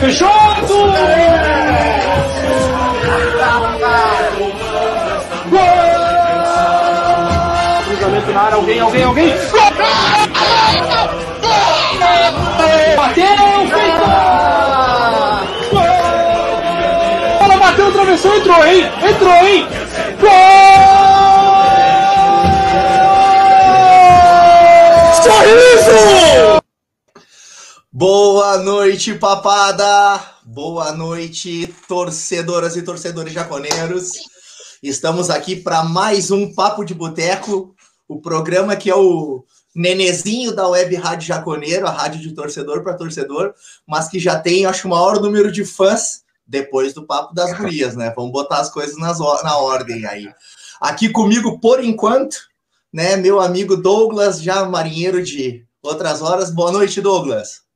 Fechado! 0.00 0.74
Gol! 5.50 5.60
Cruzamento 7.84 8.32
na 8.32 8.40
área, 8.40 8.56
alguém, 8.56 8.80
alguém, 8.80 9.04
alguém! 9.04 9.34
Bateu, 12.96 13.26
feito! 13.68 14.06
Bola 17.38 17.56
bateu, 17.58 17.88
atravessou, 17.88 18.36
entrou, 18.36 18.64
hein? 18.64 18.90
Entrou, 19.06 19.34
hein? 19.34 19.68
Gol! 20.18 20.30
Sorriso! 25.22 26.19
Boa 28.00 28.56
noite, 28.56 29.12
papada! 29.12 30.24
Boa 30.42 30.90
noite, 30.90 31.66
torcedoras 31.86 32.74
e 32.74 32.80
torcedores 32.80 33.30
jaconeiros. 33.30 34.12
Estamos 34.82 35.28
aqui 35.28 35.54
para 35.54 35.84
mais 35.84 36.30
um 36.30 36.50
Papo 36.54 36.82
de 36.82 36.94
Boteco, 36.94 37.74
o 38.08 38.18
programa 38.18 38.74
que 38.74 38.88
é 38.88 38.96
o 38.96 39.44
nenezinho 39.76 40.56
da 40.56 40.66
Web 40.66 40.96
Rádio 40.96 41.26
Jaconeiro, 41.26 41.86
a 41.86 41.90
rádio 41.90 42.22
de 42.22 42.32
torcedor 42.32 42.82
para 42.82 42.96
torcedor, 42.96 43.52
mas 43.86 44.08
que 44.08 44.18
já 44.18 44.40
tem, 44.40 44.64
acho, 44.64 44.88
o 44.88 44.90
maior 44.90 45.20
número 45.20 45.52
de 45.52 45.66
fãs 45.66 46.22
depois 46.46 46.94
do 46.94 47.06
Papo 47.06 47.34
das 47.34 47.54
Gurias, 47.54 47.94
né? 47.96 48.14
Vamos 48.16 48.32
botar 48.32 48.60
as 48.60 48.70
coisas 48.70 48.96
nas, 48.96 49.18
na 49.18 49.58
ordem 49.58 50.06
aí. 50.06 50.26
Aqui 50.80 51.10
comigo, 51.10 51.60
por 51.60 51.84
enquanto, 51.84 52.38
né, 52.90 53.16
meu 53.16 53.42
amigo 53.42 53.76
Douglas, 53.76 54.40
já 54.40 54.64
marinheiro 54.64 55.22
de 55.22 55.66
outras 55.82 56.22
horas. 56.22 56.50
Boa 56.50 56.72
noite, 56.72 56.98
Douglas. 57.02 57.68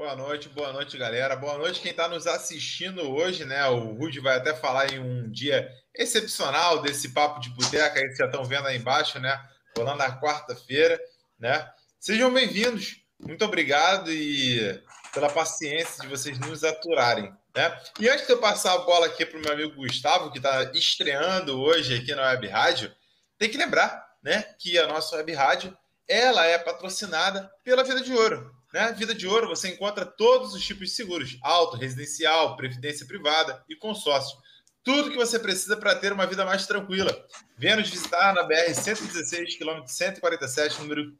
Boa 0.00 0.16
noite, 0.16 0.48
boa 0.48 0.72
noite, 0.72 0.96
galera. 0.96 1.36
Boa 1.36 1.58
noite 1.58 1.82
quem 1.82 1.90
está 1.90 2.08
nos 2.08 2.26
assistindo 2.26 3.02
hoje, 3.02 3.44
né? 3.44 3.66
O 3.66 3.92
Rude 3.92 4.18
vai 4.18 4.38
até 4.38 4.54
falar 4.54 4.90
em 4.90 4.98
um 4.98 5.30
dia 5.30 5.70
excepcional 5.94 6.80
desse 6.80 7.10
papo 7.10 7.38
de 7.38 7.50
boteca 7.50 8.00
aí 8.00 8.08
que 8.08 8.14
já 8.14 8.24
estão 8.24 8.42
vendo 8.42 8.66
aí 8.66 8.78
embaixo, 8.78 9.20
né? 9.20 9.38
Rolando 9.76 9.98
na 9.98 10.18
quarta-feira, 10.18 10.98
né? 11.38 11.70
Sejam 11.98 12.32
bem-vindos. 12.32 12.96
Muito 13.20 13.44
obrigado 13.44 14.10
e 14.10 14.82
pela 15.12 15.28
paciência 15.28 16.00
de 16.00 16.08
vocês 16.08 16.38
nos 16.38 16.64
aturarem, 16.64 17.30
né? 17.54 17.78
E 18.00 18.08
antes 18.08 18.26
de 18.26 18.32
eu 18.32 18.38
passar 18.38 18.72
a 18.72 18.78
bola 18.78 19.04
aqui 19.04 19.26
para 19.26 19.38
o 19.38 19.42
meu 19.42 19.52
amigo 19.52 19.76
Gustavo, 19.76 20.32
que 20.32 20.38
está 20.38 20.62
estreando 20.72 21.60
hoje 21.60 21.98
aqui 21.98 22.14
na 22.14 22.28
Web 22.28 22.48
Rádio, 22.48 22.90
tem 23.36 23.50
que 23.50 23.58
lembrar, 23.58 24.02
né, 24.22 24.46
que 24.58 24.78
a 24.78 24.86
nossa 24.86 25.16
Web 25.16 25.30
Rádio 25.34 25.76
ela 26.08 26.46
é 26.46 26.56
patrocinada 26.56 27.52
pela 27.62 27.84
Vida 27.84 28.00
de 28.00 28.14
Ouro. 28.14 28.59
Né? 28.72 28.92
Vida 28.92 29.14
de 29.14 29.26
Ouro 29.26 29.48
você 29.48 29.68
encontra 29.68 30.06
todos 30.06 30.54
os 30.54 30.64
tipos 30.64 30.88
de 30.88 30.94
seguros: 30.94 31.38
auto, 31.42 31.76
residencial, 31.76 32.56
previdência 32.56 33.06
privada 33.06 33.62
e 33.68 33.76
consórcio. 33.76 34.38
Tudo 34.82 35.10
que 35.10 35.16
você 35.16 35.38
precisa 35.38 35.76
para 35.76 35.94
ter 35.94 36.12
uma 36.12 36.26
vida 36.26 36.44
mais 36.44 36.66
tranquila. 36.66 37.14
Venha 37.58 37.76
nos 37.76 37.90
visitar 37.90 38.32
na 38.34 38.42
BR 38.44 38.72
116, 38.72 39.56
quilômetro 39.56 39.92
147, 39.92 40.80
número 40.80 41.12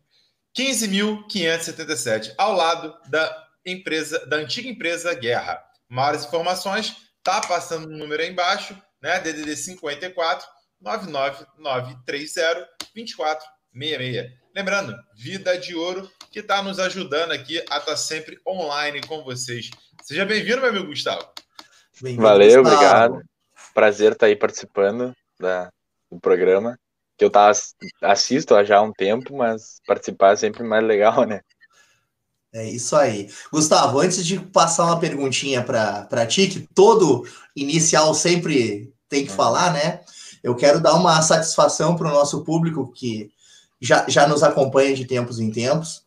15.577, 0.57 2.35
ao 2.39 2.55
lado 2.55 2.97
da 3.09 3.49
empresa, 3.65 4.25
da 4.27 4.37
antiga 4.37 4.69
empresa 4.69 5.15
Guerra. 5.15 5.63
Maiores 5.89 6.25
informações, 6.25 6.97
tá 7.23 7.41
passando 7.43 7.89
o 7.89 7.93
um 7.93 7.99
número 7.99 8.23
aí 8.23 8.31
embaixo, 8.31 8.81
né? 9.03 9.21
DDD 9.21 9.57
54 9.57 10.47
99930 10.81 12.69
2466. 12.95 14.40
Lembrando, 14.55 14.97
Vida 15.15 15.57
de 15.57 15.77
Ouro, 15.77 16.11
que 16.31 16.41
está 16.41 16.61
nos 16.61 16.81
ajudando 16.81 17.31
aqui 17.31 17.59
a 17.59 17.63
estar 17.63 17.81
tá 17.83 17.97
sempre 17.97 18.41
online 18.47 19.01
com 19.07 19.23
vocês. 19.23 19.71
Seja 20.03 20.25
bem-vindo, 20.25 20.61
meu 20.61 20.71
amigo 20.71 20.89
Gustavo. 20.89 21.25
Bem 22.03 22.17
Valeu, 22.17 22.63
Gustavo. 22.63 22.75
obrigado. 22.75 23.25
Prazer 23.73 24.13
estar 24.13 24.19
tá 24.21 24.27
aí 24.27 24.35
participando 24.35 25.15
da, 25.39 25.71
do 26.11 26.19
programa. 26.19 26.77
Que 27.17 27.25
eu 27.25 27.31
tá, 27.31 27.53
assisto 28.03 28.57
há 28.57 28.65
já 28.65 28.83
um 28.83 28.93
tempo, 28.93 29.37
mas 29.37 29.81
participar 29.87 30.33
é 30.33 30.37
sempre 30.37 30.65
mais 30.65 30.85
legal, 30.85 31.25
né? 31.25 31.43
É 32.53 32.69
isso 32.69 32.97
aí. 32.97 33.31
Gustavo, 33.53 34.01
antes 34.01 34.27
de 34.27 34.41
passar 34.41 34.87
uma 34.87 34.99
perguntinha 34.99 35.63
para 35.63 36.27
ti, 36.27 36.49
que 36.49 36.67
todo 36.75 37.25
inicial 37.55 38.13
sempre 38.15 38.93
tem 39.09 39.25
que 39.25 39.31
uhum. 39.31 39.37
falar, 39.37 39.73
né? 39.73 40.01
Eu 40.43 40.57
quero 40.57 40.81
dar 40.81 40.95
uma 40.95 41.23
satisfação 41.23 41.95
para 41.95 42.09
o 42.09 42.13
nosso 42.13 42.43
público 42.43 42.91
que 42.91 43.31
já, 43.81 44.05
já 44.09 44.27
nos 44.27 44.43
acompanha 44.43 44.95
de 44.95 45.05
tempos 45.05 45.39
em 45.39 45.51
tempos. 45.51 46.03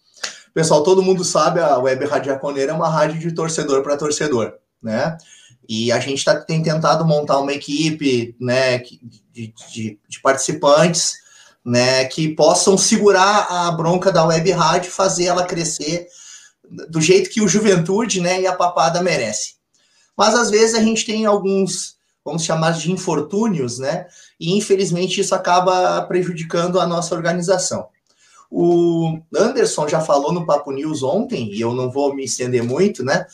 Pessoal, 0.53 0.83
todo 0.83 1.01
mundo 1.01 1.23
sabe, 1.23 1.59
a 1.59 1.77
Web 1.77 2.05
Rádio 2.05 2.31
Jaconeira 2.31 2.71
é 2.71 2.75
uma 2.75 2.89
rádio 2.89 3.19
de 3.19 3.31
torcedor 3.33 3.81
para 3.81 3.97
torcedor, 3.97 4.53
né? 4.81 5.17
E 5.67 5.91
a 5.91 5.99
gente 5.99 6.23
tá, 6.23 6.35
tem 6.35 6.61
tentado 6.61 7.05
montar 7.05 7.39
uma 7.39 7.53
equipe, 7.53 8.35
né, 8.39 8.77
de, 8.79 9.53
de, 9.71 9.99
de, 10.07 10.21
participantes, 10.21 11.13
né, 11.65 12.05
que 12.05 12.35
possam 12.35 12.77
segurar 12.77 13.47
a 13.49 13.71
bronca 13.71 14.11
da 14.11 14.25
Web 14.25 14.51
Rádio 14.51 14.89
e 14.89 14.91
fazer 14.91 15.25
ela 15.25 15.45
crescer 15.45 16.07
do 16.89 16.99
jeito 16.99 17.29
que 17.29 17.41
o 17.41 17.47
Juventude, 17.47 18.19
né, 18.19 18.41
e 18.41 18.47
a 18.47 18.53
Papada 18.53 19.01
merece. 19.01 19.55
Mas 20.17 20.35
às 20.35 20.51
vezes 20.51 20.75
a 20.75 20.81
gente 20.81 21.05
tem 21.05 21.25
alguns, 21.25 21.95
vamos 22.25 22.43
chamar 22.43 22.71
de 22.71 22.91
infortúnios, 22.91 23.79
né, 23.79 24.05
e 24.39 24.57
infelizmente 24.57 25.19
isso 25.19 25.35
acaba 25.35 26.01
prejudicando 26.03 26.79
a 26.79 26.87
nossa 26.87 27.13
organização. 27.13 27.87
O 28.55 29.19
Anderson 29.35 29.87
já 29.87 29.99
falou 29.99 30.31
no 30.31 30.45
Papo 30.45 30.71
News 30.71 31.01
ontem, 31.01 31.51
e 31.51 31.59
eu 31.59 31.73
não 31.73 31.89
vou 31.89 32.13
me 32.13 32.23
estender 32.23 32.63
muito, 32.63 33.03
né? 33.03 33.25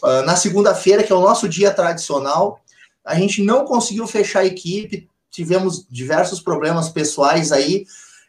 Uh, 0.00 0.22
na 0.24 0.36
segunda-feira, 0.36 1.02
que 1.02 1.12
é 1.12 1.16
o 1.16 1.20
nosso 1.20 1.48
dia 1.48 1.72
tradicional, 1.72 2.60
a 3.04 3.16
gente 3.16 3.42
não 3.42 3.64
conseguiu 3.64 4.06
fechar 4.06 4.40
a 4.40 4.46
equipe, 4.46 5.08
tivemos 5.28 5.84
diversos 5.90 6.40
problemas 6.40 6.88
pessoais 6.88 7.50
aí, 7.50 7.84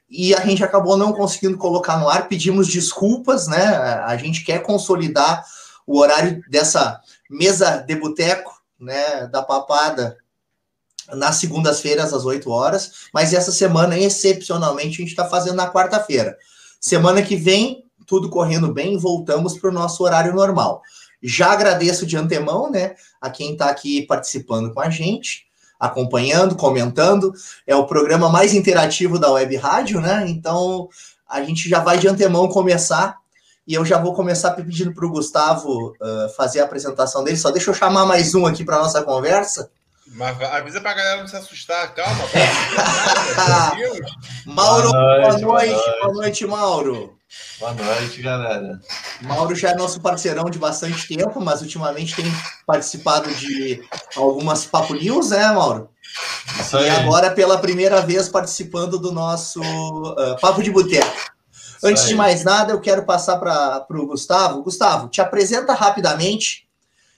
e 0.09 0.33
a 0.33 0.39
gente 0.41 0.63
acabou 0.63 0.97
não 0.97 1.13
conseguindo 1.13 1.57
colocar 1.57 1.97
no 1.97 2.09
ar, 2.09 2.27
pedimos 2.27 2.67
desculpas, 2.67 3.47
né? 3.47 3.63
A 4.05 4.17
gente 4.17 4.43
quer 4.43 4.63
consolidar 4.63 5.45
o 5.85 5.99
horário 5.99 6.43
dessa 6.49 6.99
mesa 7.29 7.77
de 7.77 7.95
boteco, 7.95 8.60
né, 8.81 9.27
da 9.27 9.41
papada 9.41 10.17
nas 11.13 11.35
segundas-feiras 11.35 12.13
às 12.13 12.25
8 12.25 12.49
horas, 12.49 13.07
mas 13.13 13.33
essa 13.33 13.51
semana, 13.51 13.97
excepcionalmente, 13.97 14.95
a 14.95 15.01
gente 15.01 15.09
está 15.09 15.27
fazendo 15.27 15.55
na 15.55 15.71
quarta-feira. 15.71 16.37
Semana 16.79 17.21
que 17.21 17.35
vem, 17.35 17.85
tudo 18.07 18.29
correndo 18.29 18.73
bem, 18.73 18.97
voltamos 18.97 19.57
para 19.57 19.69
o 19.69 19.73
nosso 19.73 20.03
horário 20.03 20.33
normal. 20.33 20.81
Já 21.21 21.51
agradeço 21.51 22.05
de 22.05 22.17
antemão, 22.17 22.71
né, 22.71 22.95
a 23.19 23.29
quem 23.29 23.53
está 23.53 23.69
aqui 23.69 24.01
participando 24.03 24.73
com 24.73 24.79
a 24.79 24.89
gente, 24.89 25.45
acompanhando, 25.79 26.55
comentando. 26.55 27.33
É 27.65 27.75
o 27.75 27.85
programa 27.87 28.29
mais 28.29 28.53
interativo 28.53 29.17
da 29.17 29.31
Web 29.31 29.55
Rádio, 29.57 29.99
né? 29.99 30.25
Então 30.27 30.87
a 31.27 31.41
gente 31.43 31.67
já 31.67 31.79
vai 31.79 31.97
de 31.97 32.07
antemão 32.07 32.47
começar. 32.47 33.20
E 33.71 33.73
eu 33.73 33.85
já 33.85 33.97
vou 33.97 34.13
começar 34.13 34.51
pedindo 34.51 34.93
para 34.93 35.05
o 35.05 35.09
Gustavo 35.09 35.93
uh, 35.93 36.27
fazer 36.35 36.59
a 36.59 36.65
apresentação 36.65 37.23
dele. 37.23 37.37
Só 37.37 37.51
deixa 37.51 37.69
eu 37.69 37.73
chamar 37.73 38.05
mais 38.05 38.35
um 38.35 38.45
aqui 38.45 38.65
para 38.65 38.79
nossa 38.79 39.01
conversa. 39.01 39.71
Mas 40.07 40.41
avisa 40.41 40.81
pra 40.81 40.93
galera 40.93 41.21
não 41.21 41.27
se 41.29 41.37
assustar, 41.37 41.95
calma. 41.95 42.21
Mauro, 44.45 44.91
boa 44.91 45.37
noite, 45.37 45.41
boa 45.41 45.63
noite, 45.63 45.99
boa 46.01 46.13
noite, 46.13 46.45
Mauro. 46.45 47.17
Boa 47.61 47.71
noite, 47.71 48.21
galera. 48.21 48.77
Mauro 49.21 49.55
já 49.55 49.69
é 49.69 49.75
nosso 49.75 50.01
parceirão 50.01 50.49
de 50.49 50.59
bastante 50.59 51.07
tempo, 51.07 51.39
mas 51.39 51.61
ultimamente 51.61 52.13
tem 52.13 52.25
participado 52.67 53.33
de 53.35 53.81
algumas 54.17 54.65
Papo 54.65 54.95
News, 54.95 55.29
né, 55.29 55.49
Mauro? 55.49 55.89
Isso 56.59 56.75
aí. 56.75 56.87
E 56.87 56.89
agora, 56.89 57.31
pela 57.31 57.57
primeira 57.57 58.01
vez, 58.01 58.27
participando 58.27 58.99
do 58.99 59.13
nosso 59.13 59.61
uh, 59.61 60.37
Papo 60.41 60.61
de 60.61 60.69
Boteco. 60.69 61.31
Antes 61.83 62.07
de 62.07 62.15
mais 62.15 62.43
nada, 62.43 62.73
eu 62.73 62.79
quero 62.79 63.03
passar 63.05 63.37
para 63.37 63.85
o 63.89 64.07
Gustavo. 64.07 64.61
Gustavo, 64.61 65.09
te 65.09 65.19
apresenta 65.19 65.73
rapidamente 65.73 66.67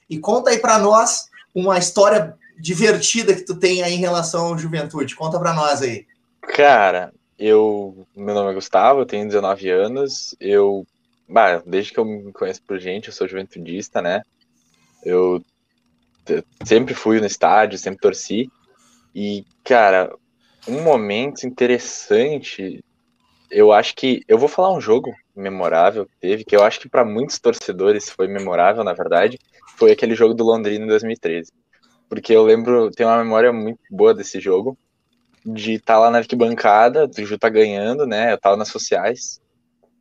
e 0.09 0.17
conta 0.17 0.51
aí 0.51 0.59
para 0.59 0.79
nós 0.79 1.29
uma 1.53 1.77
história 1.77 2.37
divertida 2.57 3.35
que 3.35 3.41
tu 3.41 3.55
tem 3.55 3.83
aí 3.83 3.93
em 3.93 3.99
relação 3.99 4.47
ao 4.47 4.57
juventude? 4.57 5.15
Conta 5.15 5.39
para 5.39 5.53
nós 5.53 5.81
aí. 5.81 6.05
Cara, 6.41 7.13
eu. 7.37 8.05
Meu 8.15 8.33
nome 8.33 8.51
é 8.51 8.53
Gustavo, 8.53 9.01
eu 9.01 9.05
tenho 9.05 9.27
19 9.27 9.69
anos. 9.69 10.35
Eu. 10.39 10.85
Bah, 11.27 11.61
desde 11.65 11.91
que 11.91 11.99
eu 11.99 12.05
me 12.05 12.31
conheço 12.31 12.61
por 12.63 12.79
gente, 12.79 13.07
eu 13.07 13.13
sou 13.13 13.27
juventudista, 13.27 14.01
né? 14.01 14.21
Eu 15.03 15.43
sempre 16.65 16.93
fui 16.93 17.19
no 17.19 17.25
estádio, 17.25 17.77
sempre 17.77 17.99
torci. 17.99 18.49
E, 19.13 19.45
cara, 19.63 20.13
um 20.67 20.81
momento 20.81 21.45
interessante, 21.45 22.83
eu 23.53 23.71
acho 23.71 23.95
que. 23.95 24.21
Eu 24.27 24.37
vou 24.37 24.49
falar 24.49 24.73
um 24.73 24.81
jogo 24.81 25.13
memorável 25.35 26.05
que 26.05 26.17
teve, 26.19 26.43
que 26.43 26.55
eu 26.55 26.63
acho 26.63 26.79
que 26.79 26.89
para 26.89 27.05
muitos 27.05 27.39
torcedores 27.39 28.09
foi 28.09 28.27
memorável, 28.27 28.83
na 28.83 28.93
verdade, 28.93 29.39
foi 29.77 29.91
aquele 29.91 30.15
jogo 30.15 30.33
do 30.33 30.43
Londrina 30.43 30.85
em 30.85 30.87
2013 30.87 31.51
porque 32.13 32.31
eu 32.31 32.43
lembro, 32.43 32.91
tenho 32.91 33.09
uma 33.09 33.23
memória 33.23 33.51
muito 33.51 33.79
boa 33.89 34.13
desse 34.13 34.39
jogo, 34.39 34.77
de 35.43 35.73
estar 35.73 35.95
tá 35.95 35.99
lá 35.99 36.11
na 36.11 36.19
arquibancada, 36.19 37.09
o 37.09 37.25
Ju 37.25 37.39
tá 37.39 37.49
ganhando, 37.49 38.05
né? 38.05 38.33
Eu 38.33 38.37
tava 38.37 38.55
nas 38.55 38.67
sociais. 38.67 39.41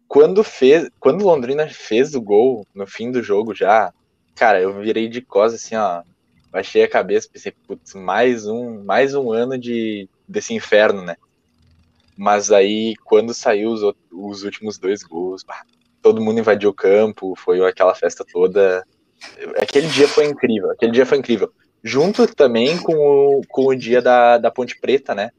Quando 0.07 0.45
fez, 0.45 0.91
quando 1.01 1.25
Londrina 1.25 1.67
fez 1.69 2.15
o 2.15 2.21
gol 2.21 2.67
no 2.75 2.87
fim 2.87 3.11
do 3.11 3.23
jogo 3.23 3.55
já, 3.55 3.95
cara, 4.35 4.61
eu 4.61 4.79
virei 4.79 5.09
de 5.09 5.23
costas 5.23 5.65
assim, 5.65 5.75
ó. 5.75 6.03
Baixei 6.51 6.83
a 6.83 6.89
cabeça, 6.89 7.31
pensei, 7.33 7.53
putz, 7.67 7.95
mais 7.95 8.47
um, 8.47 8.85
mais 8.85 9.15
um 9.15 9.33
ano 9.33 9.57
de, 9.57 10.07
desse 10.29 10.53
inferno, 10.53 11.03
né? 11.03 11.17
Mas 12.23 12.53
aí, 12.53 12.95
quando 13.03 13.35
saiu 13.35 13.73
os, 13.73 13.83
os 14.13 14.45
últimos 14.45 14.79
dois 14.79 15.03
gols, 15.03 15.45
todo 16.01 16.21
mundo 16.21 16.39
invadiu 16.39 16.71
o 16.71 16.73
campo, 16.73 17.35
foi 17.37 17.61
aquela 17.67 17.97
festa 17.97 18.25
toda. 18.25 18.87
Aquele 19.61 19.89
dia 19.89 20.07
foi 20.07 20.27
incrível, 20.27 20.71
aquele 20.71 20.93
dia 20.93 21.05
foi 21.05 21.19
incrível. 21.19 21.53
Junto 21.83 22.33
também 22.33 22.79
com 22.79 22.95
o, 22.95 23.43
com 23.49 23.67
o 23.67 23.75
dia 23.75 24.01
da, 24.01 24.39
da 24.39 24.53
Ponte 24.53 24.79
Preta, 24.79 25.17
né? 25.17 25.33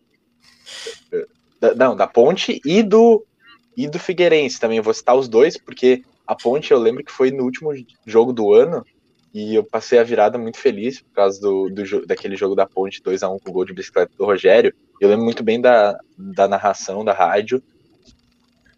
Da, 1.57 1.73
não, 1.73 1.95
da 1.95 2.05
Ponte 2.05 2.61
e 2.65 2.83
do, 2.83 3.25
e 3.77 3.87
do 3.87 3.97
Figueirense 3.97 4.59
também. 4.59 4.81
vou 4.81 4.93
citar 4.93 5.15
os 5.15 5.29
dois, 5.29 5.55
porque 5.55 6.03
a 6.27 6.35
Ponte 6.35 6.73
eu 6.73 6.79
lembro 6.79 7.01
que 7.01 7.13
foi 7.13 7.31
no 7.31 7.45
último 7.45 7.71
jogo 8.05 8.33
do 8.33 8.51
ano 8.51 8.85
e 9.33 9.55
eu 9.55 9.63
passei 9.63 9.97
a 9.97 10.03
virada 10.03 10.37
muito 10.37 10.59
feliz 10.59 11.01
por 11.01 11.11
causa 11.11 11.41
do, 11.41 11.67
do 11.69 12.05
daquele 12.05 12.35
jogo 12.35 12.53
da 12.53 12.67
Ponte 12.67 13.01
2 13.01 13.23
a 13.23 13.29
1 13.29 13.39
com 13.39 13.49
o 13.49 13.53
gol 13.53 13.65
de 13.65 13.73
bicicleta 13.73 14.11
do 14.15 14.25
Rogério. 14.25 14.73
Eu 15.01 15.09
lembro 15.09 15.25
muito 15.25 15.43
bem 15.43 15.59
da, 15.59 15.99
da 16.15 16.47
narração 16.47 17.03
da 17.03 17.13
rádio 17.13 17.61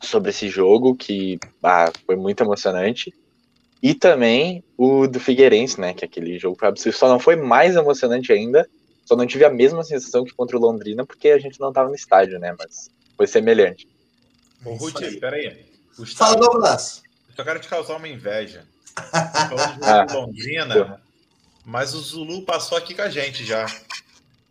sobre 0.01 0.29
esse 0.29 0.47
jogo, 0.47 0.95
que 0.95 1.37
ah, 1.61 1.91
foi 2.05 2.15
muito 2.15 2.41
emocionante. 2.41 3.13
E 3.83 3.93
também 3.93 4.63
o 4.77 5.07
do 5.07 5.19
Figueirense, 5.19 5.79
né? 5.79 5.93
Que 5.93 6.05
aquele 6.05 6.39
jogo 6.39 6.57
foi 6.57 6.69
absurdo. 6.69 6.95
Só 6.95 7.09
não 7.09 7.19
foi 7.19 7.35
mais 7.35 7.75
emocionante 7.75 8.31
ainda. 8.31 8.67
Só 9.05 9.15
não 9.15 9.27
tive 9.27 9.43
a 9.43 9.49
mesma 9.49 9.83
sensação 9.83 10.23
que 10.23 10.33
contra 10.33 10.57
o 10.57 10.59
Londrina, 10.59 11.05
porque 11.05 11.29
a 11.29 11.37
gente 11.37 11.59
não 11.59 11.69
estava 11.69 11.89
no 11.89 11.95
estádio, 11.95 12.39
né? 12.39 12.55
Mas 12.57 12.89
foi 13.17 13.27
semelhante. 13.27 13.87
Ô, 14.63 14.73
Ruth, 14.75 15.19
peraí. 15.19 15.65
Fala, 16.15 16.37
Douglas. 16.37 17.03
Só 17.35 17.43
quero 17.43 17.59
te 17.59 17.67
causar 17.67 17.97
uma 17.97 18.07
inveja. 18.07 18.65
Falando 18.95 19.79
de 19.79 19.85
ah. 19.85 20.05
Londrina, 20.11 21.01
mas 21.65 21.93
o 21.93 21.99
Zulu 21.99 22.43
passou 22.43 22.77
aqui 22.77 22.93
com 22.93 23.01
a 23.01 23.09
gente 23.09 23.45
já. 23.45 23.65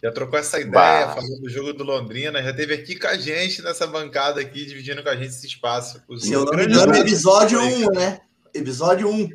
Já 0.03 0.13
trocou 0.13 0.39
essa 0.39 0.61
ideia, 0.61 1.07
bah. 1.07 1.15
falando 1.15 1.41
do 1.41 1.49
jogo 1.49 1.73
do 1.73 1.83
Londrina, 1.83 2.43
já 2.43 2.53
teve 2.53 2.75
aqui 2.75 2.95
com 2.95 3.07
a 3.07 3.17
gente 3.17 3.63
nessa 3.63 3.87
bancada 3.87 4.39
aqui, 4.39 4.67
dividindo 4.67 5.03
com 5.03 5.09
a 5.09 5.17
gente 5.17 5.29
esse 5.29 5.47
espaço. 5.47 6.03
Se 6.19 6.31
eu 6.31 6.45
não 6.45 6.53
me 6.53 6.67
engano, 6.67 6.95
episódio 6.95 7.59
1, 7.59 7.91
né? 7.93 8.21
Episódio 8.53 9.09
1. 9.09 9.31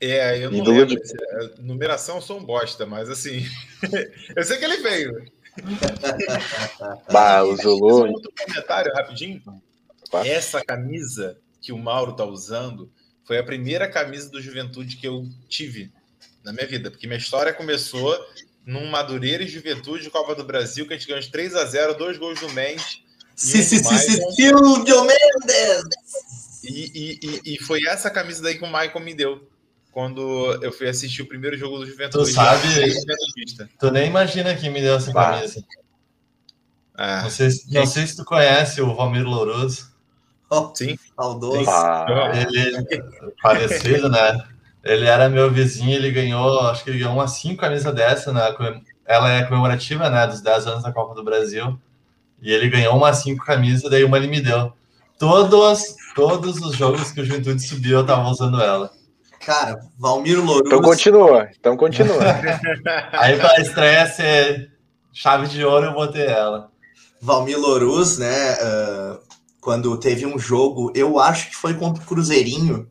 É, 0.00 0.44
eu 0.44 0.52
não 0.52 0.62
lembro. 0.62 0.86
De... 0.86 0.96
É, 0.96 1.50
numeração 1.58 2.16
eu 2.16 2.22
sou 2.22 2.38
um 2.38 2.44
bosta, 2.44 2.86
mas 2.86 3.10
assim, 3.10 3.44
eu 4.36 4.44
sei 4.44 4.58
que 4.58 4.64
ele 4.64 4.76
veio. 4.76 5.24
bah, 7.10 7.42
o 7.42 7.56
Zulu. 7.56 8.04
Um 8.04 8.12
outro 8.12 8.30
comentário 8.38 8.92
rapidinho. 8.94 9.42
Essa 10.24 10.64
camisa 10.64 11.38
que 11.60 11.72
o 11.72 11.78
Mauro 11.78 12.12
tá 12.12 12.24
usando 12.24 12.88
foi 13.26 13.38
a 13.38 13.42
primeira 13.42 13.88
camisa 13.88 14.30
do 14.30 14.40
Juventude 14.40 14.96
que 14.96 15.06
eu 15.06 15.28
tive 15.48 15.92
na 16.44 16.52
minha 16.52 16.66
vida, 16.66 16.90
porque 16.90 17.08
minha 17.08 17.18
história 17.18 17.52
começou 17.52 18.16
num 18.64 18.88
Madureira 18.88 19.42
e 19.42 19.48
Juventude, 19.48 20.08
Copa 20.10 20.34
do 20.34 20.44
Brasil, 20.44 20.86
que 20.86 20.94
a 20.94 20.96
gente 20.96 21.08
ganhou 21.08 21.20
de 21.20 21.30
3 21.30 21.56
a 21.56 21.64
0 21.64 21.94
dois 21.94 22.16
gols 22.16 22.38
do 22.40 22.48
Mendes. 22.50 23.02
Sim, 23.34 23.62
sim, 23.62 23.82
sim, 23.82 24.30
Silvio 24.32 25.04
Mendes! 25.04 26.64
E, 26.64 27.18
e, 27.22 27.54
e, 27.54 27.58
foi 27.62 27.80
essa 27.86 28.10
camisa 28.10 28.42
daí 28.42 28.58
que 28.58 28.64
o 28.64 28.66
Michael 28.66 29.00
me 29.00 29.14
deu 29.14 29.48
quando 29.92 30.58
eu 30.62 30.72
fui 30.72 30.88
assistir 30.88 31.22
o 31.22 31.26
primeiro 31.26 31.56
jogo 31.56 31.78
do 31.78 31.86
Juventude. 31.86 32.30
Tu 32.30 32.34
sabe, 32.34 32.68
tu 33.78 33.90
nem 33.90 34.08
imagina 34.08 34.54
quem 34.56 34.70
me 34.70 34.80
deu 34.80 34.96
essa 34.96 35.12
camisa. 35.12 35.64
É. 36.98 37.22
Não, 37.22 37.30
sei, 37.30 37.48
não 37.68 37.86
sei 37.86 38.06
se 38.06 38.16
tu 38.16 38.24
conhece 38.24 38.80
o 38.80 38.94
Valmir 38.94 39.24
Louroso. 39.24 39.95
Sim. 40.74 40.98
Saudoso. 41.16 41.68
Ah, 41.70 42.32
ele, 42.34 42.84
parecido, 43.42 44.08
né? 44.08 44.38
Ele 44.84 45.06
era 45.06 45.28
meu 45.28 45.50
vizinho, 45.50 45.94
ele 45.94 46.10
ganhou, 46.10 46.60
acho 46.68 46.84
que 46.84 46.90
ele 46.90 47.00
ganhou 47.00 47.14
umas 47.14 47.32
cinco 47.32 47.60
camisas 47.60 47.92
dessa, 47.94 48.32
né? 48.32 48.54
Ela 49.04 49.32
é 49.32 49.44
comemorativa, 49.44 50.08
né? 50.08 50.26
Dos 50.26 50.40
10 50.40 50.66
anos 50.66 50.82
da 50.84 50.92
Copa 50.92 51.14
do 51.14 51.24
Brasil. 51.24 51.78
E 52.40 52.52
ele 52.52 52.68
ganhou 52.68 52.96
umas 52.96 53.18
cinco 53.18 53.44
camisas, 53.44 53.90
daí 53.90 54.04
uma 54.04 54.16
ele 54.16 54.28
me 54.28 54.40
deu. 54.40 54.72
Todos, 55.18 55.96
todos 56.14 56.58
os 56.58 56.76
jogos 56.76 57.10
que 57.10 57.20
o 57.20 57.24
Juventude 57.24 57.62
subiu, 57.66 57.98
eu 57.98 58.06
tava 58.06 58.28
usando 58.28 58.60
ela. 58.60 58.90
Cara, 59.40 59.78
Valmir 59.98 60.44
Louros. 60.44 60.66
Então 60.66 60.80
continua, 60.80 61.48
então 61.58 61.76
continua. 61.76 62.18
Aí 63.12 63.38
pra 63.38 63.60
estreia 63.60 64.06
ser 64.06 64.70
chave 65.12 65.46
de 65.46 65.64
ouro, 65.64 65.86
eu 65.86 65.94
botei 65.94 66.26
ela. 66.26 66.70
Valmir 67.20 67.58
Louros, 67.58 68.18
né? 68.18 68.54
Uh, 68.54 69.18
quando 69.66 69.98
teve 69.98 70.24
um 70.24 70.38
jogo, 70.38 70.92
eu 70.94 71.18
acho 71.18 71.50
que 71.50 71.56
foi 71.56 71.74
contra 71.74 72.00
o 72.00 72.06
Cruzeirinho, 72.06 72.88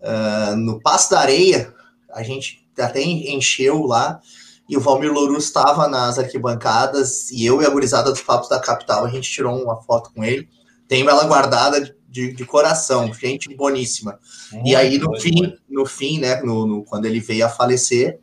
uh, 0.00 0.56
no 0.56 0.80
Passo 0.80 1.10
da 1.10 1.20
Areia, 1.20 1.74
a 2.10 2.22
gente 2.22 2.66
até 2.78 3.02
encheu 3.02 3.82
lá, 3.82 4.18
e 4.66 4.78
o 4.78 4.80
Valmir 4.80 5.12
Lourus 5.12 5.44
estava 5.44 5.86
nas 5.88 6.18
arquibancadas, 6.18 7.30
e 7.30 7.44
eu 7.44 7.60
e 7.60 7.66
a 7.66 7.68
gurizada 7.68 8.10
dos 8.10 8.22
Papos 8.22 8.48
da 8.48 8.58
Capital, 8.58 9.04
a 9.04 9.10
gente 9.10 9.30
tirou 9.30 9.62
uma 9.62 9.82
foto 9.82 10.10
com 10.14 10.24
ele, 10.24 10.48
tenho 10.88 11.06
ela 11.06 11.24
guardada 11.24 11.94
de, 12.08 12.32
de 12.32 12.44
coração, 12.46 13.12
gente 13.12 13.54
boníssima. 13.54 14.18
e 14.64 14.74
aí, 14.74 14.96
no 14.96 15.20
fim, 15.20 15.54
no 15.68 15.84
fim, 15.84 16.18
né, 16.18 16.40
no, 16.40 16.66
no, 16.66 16.82
quando 16.82 17.04
ele 17.04 17.20
veio 17.20 17.44
a 17.44 17.50
falecer, 17.50 18.18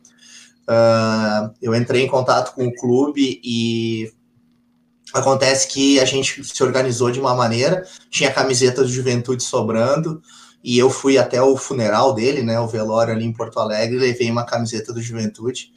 uh, 0.68 1.54
eu 1.62 1.72
entrei 1.76 2.02
em 2.02 2.08
contato 2.08 2.56
com 2.56 2.66
o 2.66 2.74
clube 2.74 3.40
e 3.44 4.10
Acontece 5.12 5.68
que 5.68 5.98
a 5.98 6.04
gente 6.04 6.44
se 6.44 6.62
organizou 6.62 7.10
de 7.10 7.18
uma 7.18 7.34
maneira, 7.34 7.84
tinha 8.10 8.32
camiseta 8.32 8.84
de 8.84 8.92
juventude 8.92 9.42
sobrando, 9.42 10.20
e 10.62 10.78
eu 10.78 10.90
fui 10.90 11.16
até 11.16 11.40
o 11.40 11.56
funeral 11.56 12.14
dele, 12.14 12.42
né, 12.42 12.58
o 12.60 12.66
velório 12.66 13.14
ali 13.14 13.24
em 13.24 13.32
Porto 13.32 13.58
Alegre, 13.58 13.98
levei 13.98 14.30
uma 14.30 14.44
camiseta 14.44 14.92
do 14.92 15.00
Juventude. 15.00 15.72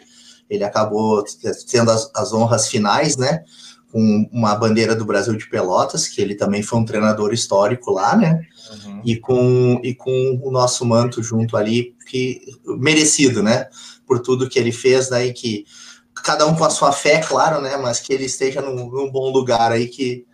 Ele 0.50 0.64
acabou 0.64 1.24
tendo 1.70 1.92
as, 1.92 2.10
as 2.14 2.34
honras 2.34 2.68
finais, 2.68 3.16
né, 3.16 3.44
com 3.92 4.28
uma 4.32 4.56
bandeira 4.56 4.96
do 4.96 5.06
Brasil 5.06 5.36
de 5.36 5.50
Pelotas, 5.50 6.08
que 6.08 6.22
ele 6.22 6.36
também 6.36 6.64
foi 6.64 6.80
um 6.80 6.86
treinador 6.86 7.32
histórico 7.34 7.92
lá, 7.92 8.16
né, 8.16 8.42
uhum. 8.86 9.02
e, 9.06 9.18
com, 9.18 9.80
e 9.84 9.94
com 9.94 10.40
o 10.44 10.52
nosso 10.52 10.86
manto 10.86 11.22
junto 11.22 11.56
ali, 11.56 11.96
que 12.10 12.42
merecido, 12.66 13.44
né, 13.44 13.68
por 14.06 14.20
tudo 14.20 14.50
que 14.50 14.60
ele 14.60 14.72
fez, 14.72 15.10
daí 15.10 15.28
né, 15.28 15.34
que 15.34 15.66
cada 16.16 16.46
um 16.46 16.56
com 16.56 16.64
a 16.64 16.70
sua 16.70 16.92
fé, 16.92 17.20
claro, 17.20 17.62
né? 17.62 17.78
Mas 17.78 18.00
que 18.00 18.14
ele 18.14 18.26
esteja 18.26 18.62
num, 18.62 18.90
num 18.90 19.12
bom 19.12 19.32
lugar 19.32 19.72
aí 19.72 19.88
que 19.88 20.26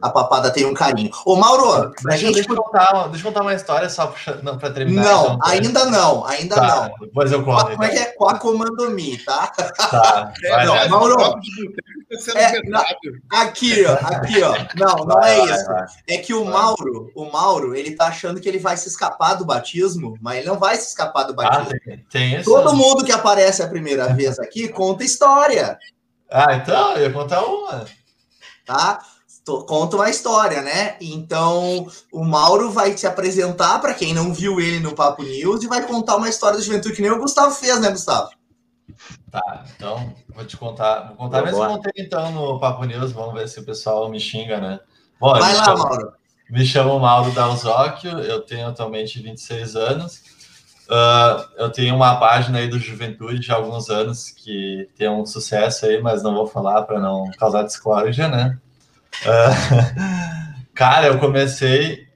a 0.00 0.10
papada 0.10 0.50
tem 0.50 0.66
um 0.66 0.74
carinho. 0.74 1.10
Ô, 1.24 1.36
Mauro, 1.36 1.90
deixa, 2.02 2.08
a 2.08 2.16
gente... 2.16 2.34
deixa, 2.34 2.52
eu 2.52 2.56
contar, 2.56 3.08
deixa 3.08 3.26
eu 3.26 3.32
contar 3.32 3.42
uma 3.42 3.54
história 3.54 3.88
só 3.88 4.12
para 4.58 4.70
terminar. 4.70 5.04
Não, 5.04 5.24
então, 5.24 5.38
ainda 5.44 5.84
não, 5.86 6.26
ainda 6.26 6.54
tá, 6.56 6.66
não. 6.66 7.06
Depois 7.06 7.32
eu 7.32 7.44
conto. 7.44 7.70
Como 7.70 7.84
é 7.84 7.88
que 7.88 7.98
é? 7.98 8.04
Com 8.12 8.28
a 8.28 8.38
Comando 8.38 8.90
Me, 8.90 9.18
tá? 9.18 9.46
Tá. 9.46 10.32
Vai, 10.48 10.66
não, 10.66 10.88
Mauro, 10.88 11.16
é, 12.34 12.62
não, 12.68 12.84
aqui, 13.30 13.84
ó, 13.86 13.92
aqui, 13.94 14.42
ó. 14.42 14.54
Não, 14.76 15.04
não 15.04 15.22
é 15.22 15.44
isso. 15.44 15.70
É 16.08 16.18
que 16.18 16.34
o 16.34 16.44
Mauro, 16.44 17.10
o 17.14 17.24
Mauro, 17.30 17.74
ele 17.74 17.92
tá 17.92 18.06
achando 18.06 18.40
que 18.40 18.48
ele 18.48 18.58
vai 18.58 18.76
se 18.76 18.88
escapar 18.88 19.34
do 19.34 19.44
batismo, 19.44 20.16
mas 20.20 20.38
ele 20.38 20.46
não 20.46 20.58
vai 20.58 20.76
se 20.76 20.88
escapar 20.88 21.24
do 21.24 21.32
ah, 21.32 21.36
batismo. 21.36 21.72
Ah, 21.74 21.78
tem, 21.84 22.04
tem 22.10 22.42
Todo 22.42 22.74
mundo 22.74 23.04
que 23.04 23.12
aparece 23.12 23.62
a 23.62 23.68
primeira 23.68 24.12
vez 24.12 24.38
aqui 24.38 24.68
conta 24.68 25.02
história. 25.02 25.78
Ah, 26.30 26.54
então, 26.54 26.92
eu 26.96 27.02
ia 27.02 27.12
contar 27.12 27.42
uma. 27.42 27.84
Tá? 28.64 29.00
Conta 29.44 29.96
uma 29.96 30.08
história, 30.08 30.62
né? 30.62 30.96
Então, 31.00 31.86
o 32.10 32.24
Mauro 32.24 32.70
vai 32.70 32.94
te 32.94 33.06
apresentar 33.06 33.78
para 33.78 33.94
quem 33.94 34.14
não 34.14 34.32
viu 34.32 34.60
ele 34.60 34.80
no 34.80 34.94
Papo 34.94 35.22
News 35.22 35.62
e 35.62 35.68
vai 35.68 35.86
contar 35.86 36.16
uma 36.16 36.28
história 36.28 36.56
da 36.58 36.64
juventude 36.64 36.94
que 36.94 37.02
nem 37.02 37.10
o 37.10 37.18
Gustavo 37.18 37.54
fez, 37.54 37.78
né, 37.80 37.90
Gustavo? 37.90 38.30
Tá, 39.30 39.64
então 39.76 40.14
vou 40.34 40.44
te 40.44 40.56
contar, 40.56 41.08
vou 41.08 41.16
contar, 41.16 41.42
mas 41.42 41.52
eu 41.52 41.66
contei 41.66 41.92
então 42.04 42.30
no 42.30 42.58
Papo 42.58 42.84
News, 42.84 43.12
vamos 43.12 43.34
ver 43.34 43.48
se 43.48 43.60
o 43.60 43.64
pessoal 43.64 44.08
me 44.08 44.18
xinga, 44.20 44.60
né? 44.60 44.80
Bom, 45.20 45.32
vai 45.32 45.54
lá, 45.54 45.64
chamo, 45.64 45.78
Mauro. 45.78 46.12
Me 46.50 46.66
chamo 46.66 46.98
Mauro 46.98 47.30
Dalzocchio, 47.32 48.20
eu 48.20 48.40
tenho 48.42 48.68
atualmente 48.68 49.20
26 49.20 49.76
anos. 49.76 50.22
Uh, 50.84 51.42
eu 51.56 51.70
tenho 51.70 51.94
uma 51.94 52.16
página 52.16 52.58
aí 52.58 52.68
do 52.68 52.78
Juventude 52.78 53.50
há 53.50 53.54
alguns 53.56 53.88
anos 53.88 54.30
que 54.30 54.88
tem 54.96 55.08
um 55.08 55.24
sucesso 55.24 55.86
aí, 55.86 56.00
mas 56.00 56.22
não 56.22 56.34
vou 56.34 56.46
falar 56.46 56.82
para 56.82 57.00
não 57.00 57.30
causar 57.38 57.62
discórdia, 57.62 58.28
né? 58.28 58.58
Uh, 59.22 60.64
cara, 60.74 61.06
eu 61.06 61.18
comecei. 61.18 62.08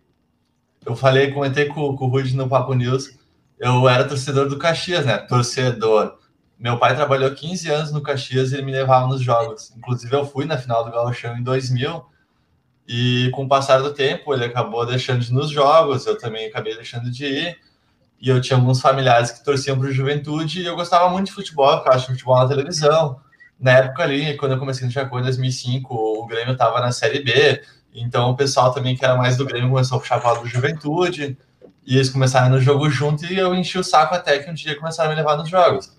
Eu 0.84 0.96
falei, 0.96 1.32
comentei 1.32 1.66
com, 1.66 1.96
com 1.96 2.06
o 2.06 2.08
Rudy 2.08 2.34
no 2.36 2.48
Papo 2.48 2.74
News. 2.74 3.16
Eu 3.58 3.88
era 3.88 4.06
torcedor 4.06 4.48
do 4.48 4.58
Caxias, 4.58 5.04
né? 5.04 5.18
Torcedor. 5.18 6.18
Meu 6.58 6.78
pai 6.78 6.94
trabalhou 6.94 7.30
15 7.30 7.70
anos 7.70 7.92
no 7.92 8.02
Caxias 8.02 8.50
e 8.50 8.56
ele 8.56 8.64
me 8.64 8.72
levava 8.72 9.06
nos 9.06 9.20
jogos. 9.20 9.72
Inclusive, 9.76 10.14
eu 10.14 10.26
fui 10.26 10.44
na 10.44 10.58
final 10.58 10.84
do 10.84 10.90
Gauchão 10.90 11.36
em 11.36 11.42
2000. 11.42 12.04
E 12.86 13.30
com 13.32 13.44
o 13.44 13.48
passar 13.48 13.82
do 13.82 13.92
tempo, 13.92 14.32
ele 14.32 14.44
acabou 14.44 14.86
deixando 14.86 15.20
de 15.20 15.30
ir 15.30 15.34
nos 15.34 15.50
jogos. 15.50 16.06
Eu 16.06 16.18
também 16.18 16.46
acabei 16.46 16.74
deixando 16.74 17.10
de 17.10 17.26
ir. 17.26 17.58
E 18.20 18.28
eu 18.28 18.40
tinha 18.40 18.58
alguns 18.58 18.80
familiares 18.80 19.30
que 19.30 19.44
torciam 19.44 19.78
para 19.78 19.88
o 19.88 19.92
Juventude. 19.92 20.62
E 20.62 20.66
eu 20.66 20.74
gostava 20.74 21.08
muito 21.10 21.26
de 21.26 21.32
futebol, 21.32 21.82
eu 21.84 21.92
acho 21.92 22.06
futebol 22.06 22.36
na 22.38 22.48
televisão 22.48 23.20
na 23.58 23.72
época 23.72 24.02
ali, 24.02 24.36
quando 24.36 24.52
eu 24.52 24.58
comecei 24.58 24.86
no 24.86 24.92
Jacó 24.92 25.18
em 25.18 25.22
2005, 25.22 25.92
o 25.92 26.26
Grêmio 26.26 26.52
estava 26.52 26.80
na 26.80 26.92
Série 26.92 27.22
B, 27.22 27.60
então 27.92 28.30
o 28.30 28.36
pessoal 28.36 28.72
também 28.72 28.96
que 28.96 29.04
era 29.04 29.16
mais 29.16 29.36
do 29.36 29.44
Grêmio 29.44 29.70
começou 29.70 29.96
a 29.98 30.00
puxar 30.00 30.20
para 30.20 30.40
do 30.40 30.46
Juventude, 30.46 31.36
e 31.84 31.96
eles 31.96 32.10
começaram 32.10 32.50
no 32.50 32.60
jogo 32.60 32.88
junto 32.90 33.24
e 33.24 33.38
eu 33.38 33.54
enchi 33.54 33.78
o 33.78 33.84
saco 33.84 34.14
até 34.14 34.38
que 34.38 34.50
um 34.50 34.54
dia 34.54 34.76
começaram 34.76 35.10
a 35.10 35.14
me 35.14 35.18
levar 35.18 35.36
nos 35.36 35.48
jogos. 35.48 35.90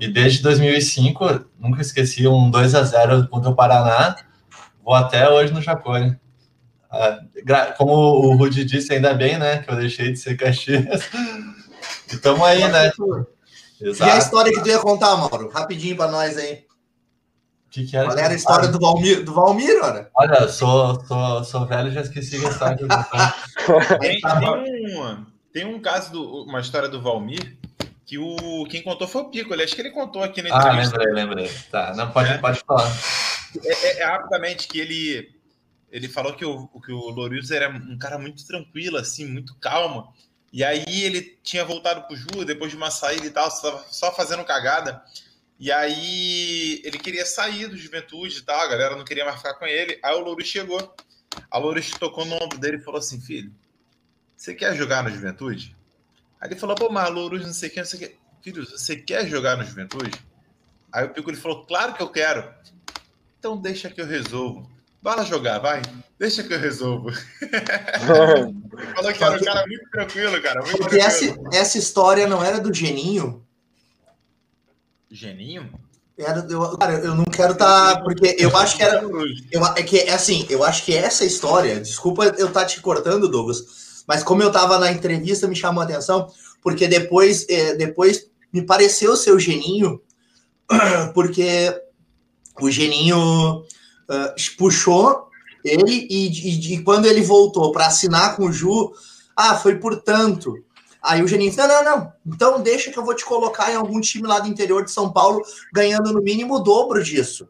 E 0.00 0.08
desde 0.08 0.42
2005, 0.42 1.44
nunca 1.58 1.82
esqueci 1.82 2.26
um 2.26 2.50
2 2.50 2.74
a 2.74 2.82
0 2.82 3.28
contra 3.28 3.50
o 3.50 3.54
Paraná, 3.54 4.16
vou 4.82 4.94
até 4.94 5.28
hoje 5.28 5.52
no 5.52 5.62
Jacone. 5.62 6.18
Ah, 6.90 7.20
como 7.76 7.92
o 7.92 8.36
Rudy 8.36 8.64
disse, 8.64 8.94
ainda 8.94 9.12
bem, 9.12 9.38
né, 9.38 9.58
que 9.58 9.70
eu 9.70 9.76
deixei 9.76 10.12
de 10.12 10.18
ser 10.18 10.36
Caxias. 10.36 11.08
E 12.10 12.14
estamos 12.14 12.42
aí, 12.42 12.66
né? 12.72 12.90
Exato. 13.80 14.10
E 14.10 14.14
a 14.14 14.18
história 14.18 14.52
que 14.52 14.60
tu 14.62 14.68
ia 14.68 14.78
contar, 14.78 15.14
Mauro? 15.16 15.50
Rapidinho 15.50 15.96
para 15.96 16.10
nós 16.10 16.36
aí. 16.38 16.64
Que 17.78 17.86
que 17.86 17.96
era 17.96 18.06
Qual 18.06 18.18
era 18.18 18.32
a 18.32 18.36
história 18.36 18.68
do 18.68 18.80
Valmir, 18.80 19.22
do 19.22 19.32
Valmir, 19.32 19.78
olha? 19.80 20.10
Olha, 20.14 20.48
sou, 20.48 21.00
sou, 21.06 21.44
sou 21.44 21.66
velho 21.66 21.88
e 21.88 21.92
já 21.92 22.00
esqueci 22.00 22.44
a 22.44 22.48
história 22.48 22.76
do 22.76 22.88
tem, 24.00 24.20
tem, 24.20 24.98
um, 24.98 25.26
tem 25.52 25.64
um 25.64 25.80
caso, 25.80 26.10
do, 26.10 26.42
uma 26.42 26.58
história 26.60 26.88
do 26.88 27.00
Valmir, 27.00 27.56
que 28.04 28.18
o, 28.18 28.66
quem 28.68 28.82
contou 28.82 29.06
foi 29.06 29.22
o 29.22 29.30
Pico. 29.30 29.54
Ele, 29.54 29.62
acho 29.62 29.76
que 29.76 29.80
ele 29.80 29.92
contou 29.92 30.24
aqui 30.24 30.42
na 30.42 30.52
Ah, 30.52 30.72
lembrei, 30.72 31.12
lembrei. 31.12 31.50
Tá, 31.70 31.94
não 31.94 32.10
pode, 32.10 32.30
é. 32.30 32.38
pode 32.38 32.60
falar. 32.66 32.90
É, 33.64 33.86
é, 33.86 34.00
é, 34.00 34.04
rapidamente 34.04 34.66
que 34.66 34.80
ele, 34.80 35.30
ele 35.92 36.08
falou 36.08 36.34
que 36.34 36.44
o, 36.44 36.66
que 36.84 36.90
o 36.90 37.10
Louris 37.10 37.52
era 37.52 37.70
um 37.70 37.96
cara 37.96 38.18
muito 38.18 38.44
tranquilo, 38.44 38.96
assim, 38.96 39.24
muito 39.24 39.54
calmo. 39.60 40.12
E 40.52 40.64
aí 40.64 41.04
ele 41.04 41.38
tinha 41.44 41.64
voltado 41.64 42.02
pro 42.08 42.16
Ju 42.16 42.44
depois 42.44 42.72
de 42.72 42.76
uma 42.76 42.90
saída 42.90 43.24
e 43.26 43.30
tal, 43.30 43.48
só, 43.52 43.84
só 43.88 44.12
fazendo 44.12 44.44
cagada. 44.44 45.00
E 45.58 45.72
aí 45.72 46.80
ele 46.84 46.98
queria 46.98 47.26
sair 47.26 47.66
do 47.66 47.76
Juventude 47.76 48.38
e 48.38 48.42
tal, 48.42 48.60
a 48.60 48.68
galera 48.68 48.96
não 48.96 49.04
queria 49.04 49.24
mais 49.24 49.38
ficar 49.38 49.54
com 49.54 49.66
ele. 49.66 49.98
Aí 50.02 50.14
o 50.14 50.20
Louris 50.20 50.46
chegou. 50.46 50.94
A 51.50 51.58
Louris 51.58 51.90
tocou 51.90 52.24
no 52.24 52.36
ombro 52.36 52.58
dele 52.58 52.76
e 52.76 52.82
falou 52.82 52.98
assim: 52.98 53.20
Filho, 53.20 53.52
você 54.36 54.54
quer 54.54 54.76
jogar 54.76 55.02
no 55.02 55.10
Juventude? 55.10 55.76
Aí 56.40 56.48
ele 56.48 56.60
falou: 56.60 56.76
Pô, 56.76 56.88
mas 56.90 57.10
Louris 57.10 57.44
não 57.44 57.52
sei 57.52 57.68
o 57.68 57.72
que, 57.72 57.78
não 57.80 57.86
sei 57.86 57.98
o 57.98 58.02
que. 58.02 58.16
Filho, 58.42 58.64
você 58.64 58.96
quer 58.96 59.26
jogar 59.26 59.56
no 59.56 59.64
Juventude? 59.64 60.24
Aí 60.92 61.04
o 61.04 61.10
Pico 61.10 61.30
ele 61.30 61.36
falou: 61.36 61.66
Claro 61.66 61.94
que 61.94 62.02
eu 62.02 62.08
quero. 62.08 62.48
Então 63.38 63.56
deixa 63.56 63.90
que 63.90 64.00
eu 64.00 64.06
resolvo. 64.06 64.70
Vai 65.02 65.16
lá 65.16 65.24
jogar, 65.24 65.58
vai. 65.58 65.82
Deixa 66.18 66.42
que 66.42 66.52
eu 66.52 66.58
resolvo. 66.58 67.10
falou 68.94 69.12
que 69.12 69.24
era 69.24 69.36
um 69.36 69.44
cara 69.44 69.66
muito 69.66 69.90
tranquilo, 69.90 70.42
cara. 70.42 70.60
Muito 70.60 70.78
Porque 70.78 70.98
tranquilo. 70.98 71.48
Essa, 71.48 71.58
essa 71.58 71.78
história 71.78 72.26
não 72.26 72.44
era 72.44 72.60
do 72.60 72.72
Geninho? 72.72 73.46
Geninho? 75.10 75.70
Era, 76.18 76.44
eu, 76.50 76.76
cara, 76.76 76.94
eu 76.94 77.14
não 77.14 77.24
quero 77.24 77.52
estar. 77.52 77.94
Tá, 77.94 78.00
porque 78.02 78.36
eu 78.38 78.54
acho 78.56 78.76
que 78.76 78.82
era. 78.82 79.02
Eu, 79.52 79.64
é 79.64 79.82
que 79.82 79.98
é 79.98 80.12
assim, 80.12 80.44
eu 80.50 80.64
acho 80.64 80.84
que 80.84 80.94
essa 80.94 81.24
história. 81.24 81.80
Desculpa 81.80 82.24
eu 82.24 82.48
estar 82.48 82.60
tá 82.60 82.66
te 82.66 82.80
cortando, 82.80 83.28
Douglas. 83.28 84.04
Mas 84.06 84.22
como 84.22 84.42
eu 84.42 84.48
estava 84.48 84.78
na 84.78 84.90
entrevista, 84.90 85.46
me 85.46 85.54
chamou 85.54 85.80
a 85.80 85.84
atenção. 85.84 86.28
Porque 86.60 86.88
depois, 86.88 87.46
é, 87.48 87.76
depois 87.76 88.28
me 88.52 88.62
pareceu 88.62 89.16
ser 89.16 89.30
o 89.30 89.38
Geninho. 89.38 90.00
Porque 91.14 91.72
o 92.60 92.70
Geninho 92.70 93.60
uh, 93.60 94.56
puxou 94.56 95.28
ele 95.64 96.06
e, 96.10 96.28
e, 96.28 96.74
e, 96.74 96.82
quando 96.82 97.06
ele 97.06 97.22
voltou 97.22 97.72
para 97.72 97.86
assinar 97.86 98.36
com 98.36 98.46
o 98.46 98.52
Ju, 98.52 98.92
ah, 99.36 99.56
foi 99.56 99.76
por 99.76 100.02
tanto. 100.02 100.54
Aí 101.08 101.22
o 101.22 101.26
Geninho 101.26 101.50
disse: 101.50 101.66
não, 101.66 101.68
não, 101.68 101.96
não. 101.96 102.12
Então 102.26 102.60
deixa 102.60 102.90
que 102.92 102.98
eu 102.98 103.04
vou 103.04 103.14
te 103.14 103.24
colocar 103.24 103.72
em 103.72 103.76
algum 103.76 103.98
time 103.98 104.28
lá 104.28 104.40
do 104.40 104.48
interior 104.48 104.84
de 104.84 104.90
São 104.90 105.10
Paulo, 105.10 105.40
ganhando 105.72 106.12
no 106.12 106.20
mínimo 106.20 106.56
o 106.56 106.60
dobro 106.60 107.02
disso. 107.02 107.48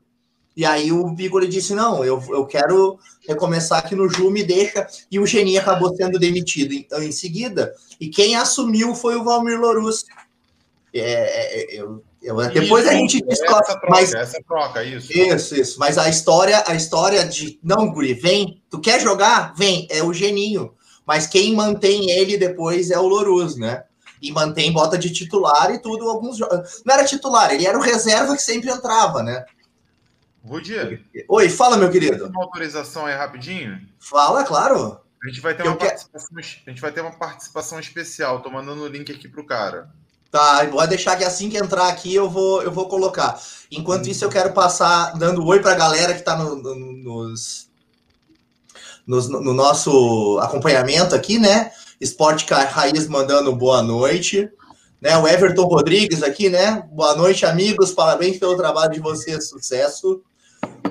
E 0.56 0.64
aí 0.64 0.92
o 0.92 1.10
Bigoli 1.10 1.48
disse: 1.48 1.74
não, 1.74 2.04
eu, 2.04 2.22
eu 2.30 2.46
quero 2.46 3.00
recomeçar 3.26 3.80
aqui 3.80 3.96
no 3.96 4.08
Ju, 4.08 4.30
me 4.30 4.44
deixa. 4.44 4.86
E 5.10 5.18
o 5.18 5.26
Geninho 5.26 5.60
acabou 5.60 5.92
sendo 5.96 6.20
demitido 6.20 6.72
então, 6.72 7.02
em 7.02 7.10
seguida. 7.10 7.74
E 8.00 8.08
quem 8.08 8.36
assumiu 8.36 8.94
foi 8.94 9.16
o 9.16 9.24
Valmir 9.24 9.60
Lorus. 9.60 10.04
É, 10.94 11.00
é, 11.00 11.76
é 11.76 11.80
eu, 11.80 12.02
eu, 12.22 12.36
depois 12.50 12.84
isso, 12.84 12.94
a 12.94 12.96
gente 12.96 13.22
discorre. 13.22 13.60
Essa 13.60 13.72
troca, 13.72 13.86
mas, 13.90 14.14
essa 14.14 14.42
troca, 14.46 14.84
isso. 14.84 15.12
Isso, 15.12 15.54
isso. 15.56 15.80
Mas 15.80 15.98
a 15.98 16.08
história, 16.08 16.62
a 16.64 16.76
história 16.76 17.24
de 17.24 17.58
não, 17.60 17.90
Guri, 17.90 18.14
vem. 18.14 18.62
Tu 18.70 18.80
quer 18.80 19.00
jogar? 19.00 19.52
Vem. 19.56 19.88
É 19.90 20.02
o 20.02 20.12
Geninho. 20.12 20.77
Mas 21.08 21.26
quem 21.26 21.56
mantém 21.56 22.10
ele 22.10 22.36
depois 22.36 22.90
é 22.90 22.98
o 22.98 23.06
Lorus, 23.08 23.56
né? 23.56 23.84
E 24.20 24.30
mantém 24.30 24.70
bota 24.70 24.98
de 24.98 25.10
titular 25.10 25.70
e 25.70 25.78
tudo. 25.78 26.06
Alguns 26.06 26.38
Não 26.38 26.94
era 26.94 27.02
titular, 27.02 27.50
ele 27.50 27.66
era 27.66 27.78
o 27.78 27.80
reserva 27.80 28.36
que 28.36 28.42
sempre 28.42 28.68
entrava, 28.68 29.22
né? 29.22 29.46
Rudia. 30.44 31.00
Oi, 31.26 31.48
fala, 31.48 31.78
meu 31.78 31.90
querido. 31.90 32.26
Uma 32.26 32.44
autorização 32.44 33.06
aí 33.06 33.16
rapidinho? 33.16 33.80
Fala, 33.98 34.44
claro. 34.44 35.00
A 35.24 35.28
gente 35.28 35.40
vai 35.40 35.54
ter, 35.54 35.62
uma 35.62 35.76
participação, 35.76 36.38
a 36.38 36.70
gente 36.70 36.80
vai 36.82 36.92
ter 36.92 37.00
uma 37.00 37.12
participação 37.12 37.80
especial. 37.80 38.42
Tô 38.42 38.50
mandando 38.50 38.82
o 38.82 38.86
link 38.86 39.10
aqui 39.10 39.26
pro 39.26 39.46
cara. 39.46 39.88
Tá, 40.30 40.62
vou 40.64 40.86
deixar 40.86 41.16
que 41.16 41.24
assim 41.24 41.48
que 41.48 41.56
entrar 41.56 41.88
aqui 41.88 42.14
eu 42.14 42.28
vou, 42.28 42.62
eu 42.62 42.70
vou 42.70 42.86
colocar. 42.86 43.40
Enquanto 43.72 44.06
hum. 44.06 44.10
isso, 44.10 44.26
eu 44.26 44.28
quero 44.28 44.52
passar 44.52 45.16
dando 45.16 45.42
oi 45.46 45.60
para 45.60 45.72
a 45.72 45.76
galera 45.76 46.12
que 46.12 46.20
está 46.20 46.36
no, 46.36 46.54
no, 46.56 46.74
nos, 46.74 47.67
nos, 49.08 49.26
no 49.26 49.54
nosso 49.54 50.38
acompanhamento 50.42 51.14
aqui, 51.14 51.38
né? 51.38 51.72
Esporte 51.98 52.44
Raiz 52.52 53.08
mandando 53.08 53.56
boa 53.56 53.82
noite. 53.82 54.50
Né, 55.00 55.16
o 55.16 55.26
Everton 55.26 55.64
Rodrigues 55.64 56.22
aqui, 56.22 56.50
né? 56.50 56.82
Boa 56.92 57.16
noite, 57.16 57.46
amigos. 57.46 57.92
Parabéns 57.92 58.36
pelo 58.36 58.56
trabalho 58.56 58.92
de 58.92 59.00
vocês. 59.00 59.48
Sucesso. 59.48 60.20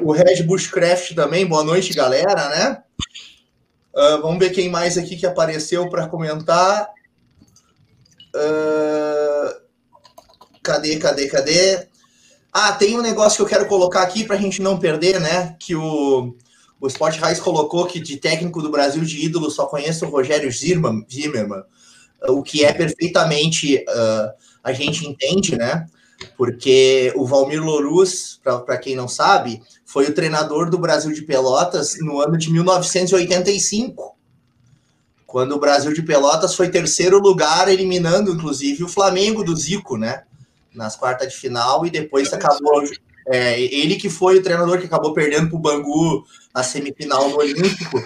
O 0.02 0.12
Red 0.14 0.44
Bushcraft 0.44 1.14
também. 1.14 1.46
Boa 1.46 1.64
noite, 1.64 1.94
galera, 1.94 2.50
né? 2.50 2.82
Uh, 3.94 4.22
vamos 4.22 4.40
ver 4.40 4.50
quem 4.50 4.70
mais 4.70 4.98
aqui 4.98 5.16
que 5.16 5.26
apareceu 5.26 5.88
para 5.90 6.08
comentar. 6.08 6.90
Uh, 8.36 9.62
cadê, 10.64 10.96
cadê, 10.98 11.28
cadê? 11.28 11.88
Ah, 12.52 12.72
tem 12.72 12.98
um 12.98 13.02
negócio 13.02 13.38
que 13.38 13.44
eu 13.44 13.58
quero 13.58 13.70
colocar 13.70 14.02
aqui 14.02 14.24
para 14.24 14.38
a 14.38 14.40
gente 14.40 14.62
não 14.62 14.80
perder, 14.80 15.20
né? 15.20 15.56
Que 15.60 15.76
o, 15.76 16.36
o 16.80 16.88
Sport 16.88 17.20
Raiz 17.20 17.40
colocou 17.40 17.86
que 17.86 18.00
de 18.00 18.18
técnico 18.18 18.62
do 18.62 18.70
Brasil 18.70 19.04
de 19.04 19.26
ídolo 19.26 19.50
só 19.50 19.66
conheço 19.66 20.06
o 20.06 20.10
Rogério 20.10 20.52
Zimmermann, 20.52 21.64
o 22.30 22.44
que 22.44 22.64
é 22.64 22.74
perfeitamente 22.74 23.78
uh, 23.78 24.32
a 24.64 24.74
gente 24.74 25.08
entende, 25.08 25.56
né? 25.56 25.86
Porque 26.36 27.14
o 27.16 27.26
Valmir 27.26 27.64
Lorus, 27.64 28.42
para 28.44 28.78
quem 28.78 28.96
não 28.96 29.08
sabe, 29.08 29.62
foi 29.86 30.06
o 30.06 30.14
treinador 30.14 30.70
do 30.70 30.80
Brasil 30.80 31.12
de 31.12 31.22
Pelotas 31.22 31.96
no 32.00 32.20
ano 32.20 32.38
de 32.38 32.52
1985 32.52 34.18
quando 35.28 35.52
o 35.52 35.60
Brasil 35.60 35.94
de 35.94 36.02
Pelotas 36.02 36.56
foi 36.56 36.70
terceiro 36.70 37.20
lugar, 37.20 37.68
eliminando 37.68 38.32
inclusive 38.32 38.86
o 38.86 38.88
Flamengo 38.88 39.44
do 39.44 39.56
Zico, 39.56 39.98
né? 39.98 40.24
Nas 40.74 40.96
quartas 40.96 41.34
de 41.34 41.38
final, 41.38 41.86
e 41.86 41.90
depois 41.90 42.32
acabou. 42.32 42.82
É, 43.30 43.60
ele 43.60 43.98
que 43.98 44.10
foi 44.10 44.38
o 44.38 44.42
treinador 44.42 44.80
que 44.80 44.86
acabou 44.86 45.14
perdendo 45.14 45.50
para 45.50 45.58
o 45.58 45.60
Bangu 45.60 46.24
na 46.58 46.64
semifinal 46.64 47.30
do 47.30 47.38
Olímpico. 47.38 48.04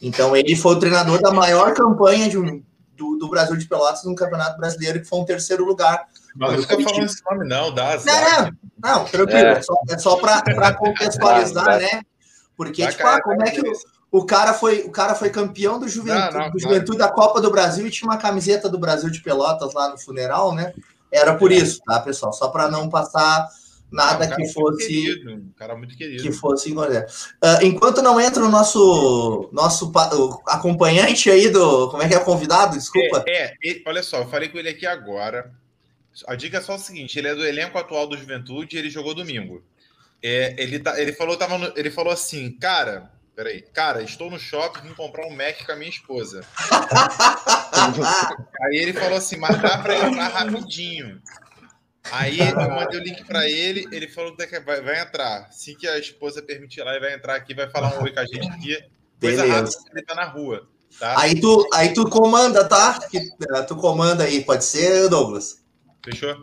Então, 0.00 0.36
ele 0.36 0.54
foi 0.54 0.76
o 0.76 0.78
treinador 0.78 1.20
da 1.20 1.32
maior 1.32 1.74
campanha 1.74 2.28
um, 2.38 2.62
do, 2.96 3.16
do, 3.16 3.28
Brasil 3.28 3.56
de 3.56 3.66
Pelotas 3.66 4.04
no 4.04 4.14
Campeonato 4.14 4.56
Brasileiro, 4.56 5.00
que 5.00 5.08
foi 5.08 5.18
um 5.18 5.24
terceiro 5.24 5.64
lugar. 5.64 6.06
Mas 6.36 6.52
não 6.52 6.62
fica 6.62 6.80
falando 6.80 7.04
esse 7.04 7.24
nome, 7.24 7.48
não, 7.48 7.74
dá. 7.74 7.98
Não, 8.04 8.52
não, 8.80 9.04
tranquilo, 9.04 9.40
é, 9.40 9.50
é 9.50 9.62
só, 9.62 9.74
é 9.90 9.98
só 9.98 10.16
para 10.16 10.74
contextualizar, 10.74 11.80
né? 11.80 12.02
Porque, 12.56 12.86
tipo, 12.86 13.04
ah, 13.04 13.20
como 13.20 13.42
é 13.42 13.50
que. 13.50 13.62
O 14.10 14.24
cara 14.24 14.54
foi, 14.54 14.84
o 14.84 14.90
cara 14.90 15.14
foi 15.14 15.28
campeão 15.28 15.78
do 15.78 15.86
Juventude, 15.88 16.34
não, 16.34 16.44
não, 16.44 16.50
do 16.50 16.58
Juventude 16.58 16.96
da 16.96 17.10
Copa 17.10 17.42
do 17.42 17.50
Brasil 17.50 17.86
e 17.86 17.90
tinha 17.90 18.08
uma 18.08 18.16
camiseta 18.16 18.68
do 18.68 18.78
Brasil 18.78 19.10
de 19.10 19.20
Pelotas 19.20 19.74
lá 19.74 19.90
no 19.90 19.98
funeral, 19.98 20.54
né? 20.54 20.72
Era 21.12 21.34
por 21.34 21.52
isso, 21.52 21.80
tá, 21.84 22.00
pessoal? 22.00 22.32
Só 22.32 22.48
para 22.48 22.70
não 22.70 22.88
passar 22.88 23.48
nada 23.90 24.34
que 24.34 24.48
fosse 24.48 24.86
querido, 24.86 25.34
um 25.34 25.52
cara 25.56 25.76
muito 25.76 25.96
querido. 25.96 26.22
que 26.22 26.32
fosse 26.32 26.70
engordar. 26.70 27.06
Uh, 27.42 27.64
enquanto 27.64 28.02
não 28.02 28.20
entra 28.20 28.44
o 28.44 28.48
nosso 28.48 29.48
nosso 29.52 29.92
acompanhante 30.46 31.30
aí 31.30 31.48
do 31.48 31.90
como 31.90 32.02
é 32.02 32.08
que 32.08 32.14
é 32.14 32.18
o 32.18 32.24
convidado 32.24 32.76
desculpa 32.76 33.24
é, 33.26 33.54
é, 33.64 33.82
olha 33.86 34.02
só 34.02 34.18
eu 34.18 34.28
falei 34.28 34.48
com 34.48 34.58
ele 34.58 34.68
aqui 34.68 34.86
agora 34.86 35.50
a 36.26 36.34
dica 36.34 36.58
é 36.58 36.60
só 36.60 36.74
o 36.74 36.78
seguinte 36.78 37.18
ele 37.18 37.28
é 37.28 37.34
do 37.34 37.46
elenco 37.46 37.78
atual 37.78 38.06
do 38.06 38.16
Juventude 38.16 38.76
ele 38.76 38.90
jogou 38.90 39.14
domingo 39.14 39.62
é, 40.22 40.54
ele 40.58 40.78
tá 40.78 41.00
ele 41.00 41.12
falou 41.12 41.36
tava 41.36 41.56
no, 41.56 41.72
ele 41.76 41.90
falou 41.90 42.12
assim 42.12 42.50
cara 42.52 43.10
Peraí. 43.38 43.62
Cara, 43.72 44.02
estou 44.02 44.28
no 44.28 44.36
shopping, 44.36 44.88
vim 44.88 44.94
comprar 44.94 45.24
um 45.24 45.30
Mac 45.30 45.64
com 45.64 45.70
a 45.70 45.76
minha 45.76 45.88
esposa. 45.88 46.44
Aí 48.62 48.78
ele 48.78 48.92
falou 48.92 49.16
assim, 49.16 49.36
mas 49.36 49.62
dá 49.62 49.78
para 49.78 50.08
entrar 50.08 50.26
rapidinho. 50.26 51.22
Aí 52.12 52.38
eu 52.40 52.70
mandei 52.70 53.00
o 53.00 53.02
link 53.02 53.24
para 53.24 53.48
ele, 53.48 53.86
ele 53.92 54.08
falou 54.08 54.34
que 54.36 54.60
vai, 54.60 54.80
vai, 54.80 55.00
entrar. 55.00 55.46
Assim 55.48 55.74
que 55.74 55.86
a 55.86 55.98
esposa 55.98 56.42
permitir 56.42 56.82
lá, 56.82 56.92
ele 56.92 57.00
vai 57.00 57.14
entrar 57.14 57.34
aqui, 57.34 57.54
vai 57.54 57.68
falar 57.70 57.98
um 57.98 58.02
oi 58.02 58.12
com 58.12 58.20
a 58.20 58.24
gente 58.24 58.48
aqui. 58.48 58.78
Coisa 59.20 59.46
rápida, 59.46 59.76
ele 59.92 60.02
tá 60.04 60.14
na 60.14 60.24
rua. 60.24 60.68
Tá? 60.98 61.20
Aí, 61.20 61.38
tu, 61.40 61.68
aí 61.72 61.92
tu 61.92 62.08
comanda, 62.08 62.64
tá? 62.64 62.98
Eh, 63.14 63.62
tu 63.62 63.76
comanda 63.76 64.24
aí, 64.24 64.44
pode 64.44 64.64
ser, 64.64 65.08
Douglas? 65.08 65.62
Fechou? 66.04 66.34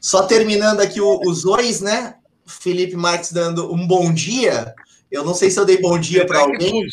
Só 0.00 0.22
terminando 0.22 0.80
aqui 0.80 1.00
os 1.00 1.42
dois, 1.42 1.80
né? 1.80 2.14
Felipe 2.46 2.96
Marques 2.96 3.32
dando 3.32 3.72
um 3.72 3.86
bom 3.86 4.12
dia. 4.12 4.74
Eu 5.10 5.24
não 5.24 5.34
sei 5.34 5.50
se 5.50 5.58
eu 5.58 5.64
dei 5.64 5.80
bom 5.80 5.98
dia 5.98 6.26
para 6.26 6.40
alguém. 6.40 6.86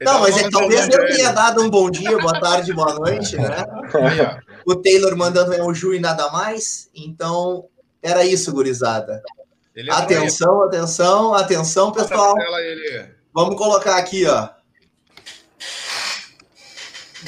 Não, 0.00 0.20
mas 0.20 0.36
é 0.36 0.48
talvez 0.50 0.88
eu 0.88 1.06
tenha 1.06 1.32
dado 1.32 1.62
um 1.62 1.70
bom 1.70 1.90
dia, 1.90 2.18
boa 2.18 2.38
tarde, 2.38 2.72
boa 2.72 2.94
noite, 2.94 3.36
né? 3.36 3.64
Aí, 3.94 4.20
O 4.66 4.74
Taylor 4.74 5.16
mandando 5.16 5.54
é 5.54 5.62
o 5.62 5.72
Ju 5.72 5.94
e 5.94 6.00
nada 6.00 6.28
mais. 6.32 6.90
Então, 6.92 7.68
era 8.02 8.24
isso, 8.24 8.50
gurizada. 8.52 9.22
Ele 9.76 9.88
é 9.88 9.94
Atenção, 9.94 10.62
atenção, 10.64 11.34
atenção, 11.34 11.92
pessoal. 11.92 12.34
Tela 12.34 12.60
ele. 12.60 13.14
Vamos 13.32 13.56
colocar 13.56 13.96
aqui, 13.96 14.26
ó. 14.26 14.48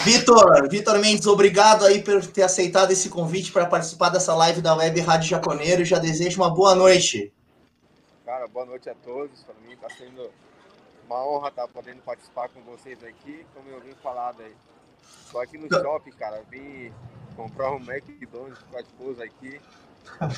Vitor, 0.04 0.68
Vitor 0.68 0.98
Mendes, 0.98 1.26
obrigado 1.26 1.84
aí 1.84 2.02
por 2.02 2.24
ter 2.26 2.42
aceitado 2.42 2.90
esse 2.90 3.08
convite 3.08 3.52
para 3.52 3.66
participar 3.66 4.08
dessa 4.08 4.34
live 4.34 4.60
da 4.60 4.74
Web 4.74 5.00
Rádio 5.00 5.28
Jaconeiro. 5.28 5.84
Já 5.84 5.98
desejo 5.98 6.40
uma 6.40 6.52
boa 6.52 6.74
noite. 6.74 7.32
Cara, 8.24 8.48
boa 8.48 8.66
noite 8.66 8.90
a 8.90 8.94
todos. 8.96 9.44
Para 9.44 9.54
mim 9.64 9.74
está 9.74 9.88
sendo 9.90 10.28
uma 11.06 11.24
honra 11.24 11.48
estar 11.48 11.68
podendo 11.68 12.00
participar 12.02 12.48
com 12.48 12.60
vocês 12.62 12.98
aqui, 13.04 13.46
como 13.54 13.68
eu 13.68 13.80
vim 13.80 13.94
falado 14.02 14.42
aí. 14.42 14.54
Estou 15.24 15.40
aqui 15.40 15.56
no 15.56 15.68
shopping, 15.68 16.12
cara. 16.12 16.42
Vim 16.50 16.92
comprar 17.38 17.70
um 17.70 17.76
McDonald's 17.76 18.58
com 18.68 18.76
a 18.76 18.80
esposa 18.80 19.22
aqui. 19.22 19.60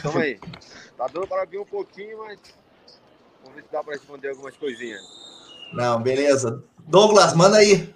Tamo 0.02 0.18
aí. 0.18 0.38
Tá 0.98 1.06
dando 1.06 1.26
para 1.26 1.46
vir 1.46 1.58
um 1.58 1.64
pouquinho, 1.64 2.18
mas 2.18 2.38
vamos 3.42 3.56
ver 3.56 3.62
se 3.62 3.72
dá 3.72 3.82
para 3.82 3.94
responder 3.94 4.28
algumas 4.28 4.54
coisinhas. 4.58 5.00
Não, 5.72 6.02
beleza. 6.02 6.62
Douglas, 6.80 7.32
manda 7.32 7.56
aí. 7.56 7.94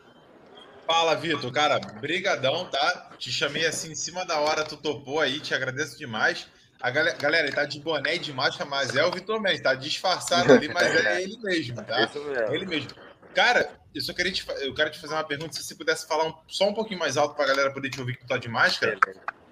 Fala, 0.87 1.15
Vitor. 1.17 1.53
Cara, 1.53 1.79
brigadão, 2.01 2.65
tá? 2.71 3.11
Te 3.19 3.31
chamei 3.31 3.67
assim 3.67 3.93
em 3.93 3.95
cima 3.95 4.25
da 4.25 4.41
hora, 4.41 4.65
tu 4.65 4.77
topou 4.77 5.21
aí, 5.21 5.39
te 5.39 5.53
agradeço 5.53 5.99
demais. 5.99 6.47
A 6.81 6.91
galera, 6.91 7.17
galera, 7.19 7.47
ele 7.47 7.55
tá 7.55 7.67
de 7.67 7.81
boné 7.81 8.17
e 8.17 8.19
de 8.19 8.33
máscara, 8.33 8.69
mas 8.69 8.97
é 8.97 9.05
o 9.05 9.11
Vitor 9.11 9.41
Mendes, 9.41 9.61
tá 9.61 9.75
disfarçado 9.75 10.53
ali, 10.53 10.69
mas 10.69 10.95
é 10.95 11.23
ele 11.23 11.37
mesmo, 11.43 11.83
tá? 11.83 12.05
Isso 12.05 12.23
mesmo. 12.25 12.55
Ele 12.55 12.67
mesmo. 12.67 12.91
Cara, 13.35 13.71
eu 13.95 14.03
só 14.03 14.13
queria 14.13 14.33
te, 14.33 14.45
eu 14.61 14.75
quero 14.75 14.91
te 14.91 14.99
fazer 14.99 15.15
uma 15.15 15.25
pergunta, 15.25 15.55
se 15.55 15.63
você 15.63 15.75
pudesse 15.75 16.07
falar 16.07 16.27
um- 16.27 16.35
só 16.49 16.69
um 16.69 16.75
pouquinho 16.75 16.99
mais 16.99 17.17
alto 17.17 17.35
pra 17.35 17.47
galera 17.47 17.73
poder 17.73 17.91
te 17.91 18.01
ouvir 18.01 18.17
que 18.17 18.23
tu 18.25 18.29
tá 18.29 18.37
de 18.39 18.49
máscara. 18.49 18.99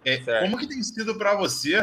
É, 0.05 0.17
como 0.41 0.59
que 0.59 0.67
tem 0.67 0.83
sido 0.83 1.17
para 1.17 1.35
você 1.37 1.77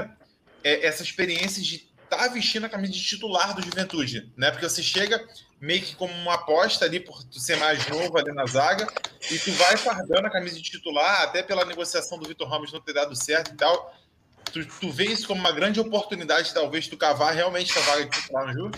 é, 0.64 0.86
essa 0.86 1.02
experiência 1.04 1.62
de 1.64 1.88
estar 2.04 2.28
vestindo 2.30 2.66
a 2.66 2.70
camisa 2.70 2.92
de 2.92 3.02
titular 3.02 3.54
do 3.56 3.62
Juventude, 3.62 4.32
né? 4.36 4.52
Porque 4.52 4.68
você 4.68 4.82
chega 4.84 5.24
meio 5.62 5.82
que 5.82 5.96
como 5.96 6.14
uma 6.14 6.34
aposta 6.36 6.84
ali 6.86 7.00
por 7.00 7.24
tu 7.24 7.40
ser 7.40 7.56
mais 7.58 7.88
novo 7.88 8.18
ali 8.18 8.32
na 8.34 8.46
zaga 8.46 8.88
e 9.32 9.38
tu 9.40 9.52
vai 9.54 9.78
fardando 9.78 10.26
a 10.28 10.30
camisa 10.30 10.56
de 10.56 10.64
titular 10.64 11.22
até 11.22 11.44
pela 11.44 11.64
negociação 11.66 12.18
do 12.18 12.28
Vitor 12.28 12.48
Ramos 12.50 12.74
não 12.74 12.82
ter 12.82 12.94
dado 12.94 13.16
certo 13.16 13.52
e 13.54 13.56
tal. 13.58 13.94
Tu, 14.52 14.66
tu 14.66 14.90
vê 14.92 15.06
isso 15.06 15.28
como 15.28 15.40
uma 15.40 15.52
grande 15.52 15.80
oportunidade, 15.80 16.54
talvez, 16.54 16.88
tu 16.88 16.98
cavar 16.98 17.34
realmente 17.36 17.78
a 17.78 17.82
vaga 17.82 18.06
de 18.06 18.10
titular 18.20 18.48
no 18.48 18.54
Ju? 18.54 18.72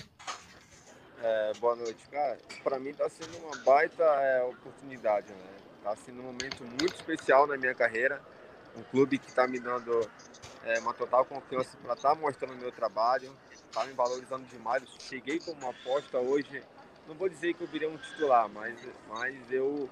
É, 1.24 1.54
boa 1.60 1.76
noite, 1.76 2.08
cara. 2.08 2.36
Para 2.64 2.80
mim 2.80 2.90
está 2.90 3.08
sendo 3.08 3.38
uma 3.38 3.56
baita 3.58 4.04
é, 4.04 4.42
oportunidade, 4.44 5.32
né? 5.32 5.58
Tá 5.84 5.96
sendo 5.96 6.20
um 6.20 6.24
momento 6.24 6.64
muito 6.64 6.96
especial 6.96 7.46
na 7.46 7.56
minha 7.58 7.76
carreira. 7.76 8.20
Um 8.76 8.82
clube 8.84 9.20
que 9.20 9.28
está 9.30 9.48
me 9.48 9.60
dando 9.60 10.10
é, 10.64 10.80
uma 10.80 10.96
total 10.96 11.24
confiança 11.26 11.78
para 11.84 11.94
estar 11.94 12.16
mostrando 12.16 12.56
o 12.56 12.58
meu 12.58 12.72
trabalho, 12.72 13.32
está 13.52 13.86
me 13.86 13.94
valorizando 13.94 14.48
demais. 14.48 14.84
Cheguei 15.02 15.40
como 15.40 15.62
uma 15.62 15.70
aposta 15.70 16.18
hoje. 16.18 16.64
Não 17.08 17.14
vou 17.14 17.30
dizer 17.30 17.54
que 17.54 17.62
eu 17.62 17.68
virei 17.68 17.88
um 17.88 17.98
titular, 17.98 18.50
mas, 18.50 18.80
mas 19.08 19.52
eu 19.52 19.88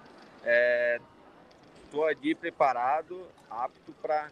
estou 1.84 2.06
ali 2.06 2.34
preparado, 2.34 3.28
apto 3.52 3.92
para 4.02 4.32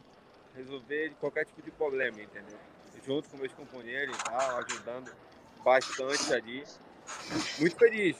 resolver 0.55 1.13
qualquer 1.19 1.45
tipo 1.45 1.61
de 1.61 1.69
problema, 1.69 2.19
entendeu? 2.19 2.57
Junto 3.05 3.29
com 3.29 3.37
meus 3.37 3.53
companheiros 3.53 4.17
e 4.17 4.23
tal, 4.23 4.57
ajudando 4.57 5.11
bastante 5.63 6.33
ali 6.33 6.63
muito 7.59 7.75
feliz. 7.77 8.17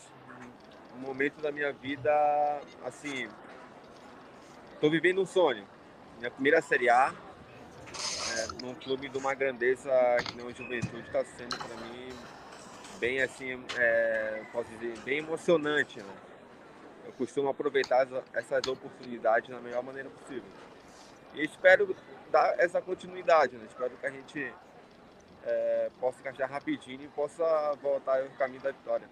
Um 0.96 1.00
momento 1.00 1.41
da 1.41 1.51
minha 1.51 1.72
vida, 1.72 2.12
assim, 2.84 3.29
tô 4.82 4.89
vivendo 4.89 5.22
um 5.22 5.25
sonho. 5.25 5.67
Minha 6.17 6.32
primeira 6.32 6.62
Série 6.62 6.89
A, 6.89 7.13
é, 8.36 8.63
num 8.63 8.74
clube 8.75 9.08
de 9.08 9.17
uma 9.17 9.34
grandeza 9.34 9.91
que 10.26 10.36
nem 10.36 10.45
o 10.45 10.56
Juventude, 10.56 11.02
está 11.02 11.23
sendo 11.23 11.56
para 11.56 11.76
mim 11.88 12.10
bem 13.00 13.21
assim, 13.21 13.63
é, 13.78 14.43
posso 14.52 14.69
dizer, 14.71 14.97
bem 15.00 15.19
emocionante. 15.19 16.00
Né? 16.00 16.13
Eu 17.06 17.13
costumo 17.13 17.47
aproveitar 17.50 18.04
essa- 18.08 18.23
essas 18.34 18.67
oportunidades 18.67 19.50
da 19.50 19.60
melhor 19.60 19.84
maneira 19.84 20.10
possível. 20.10 20.50
E 21.36 21.43
espero 21.43 21.95
dar 22.32 22.60
essa 22.60 22.82
continuidade, 22.82 23.56
né? 23.56 23.65
Espero 23.69 23.91
que 23.91 24.06
a 24.06 24.10
gente 24.10 24.54
é, 25.48 25.90
possa 26.00 26.20
encaixar 26.20 26.52
rapidinho 26.52 27.02
e 27.02 27.08
possa 27.08 27.74
voltar 27.82 28.22
no 28.24 28.30
caminho 28.32 28.62
da 28.62 28.72
vitória. 28.72 29.08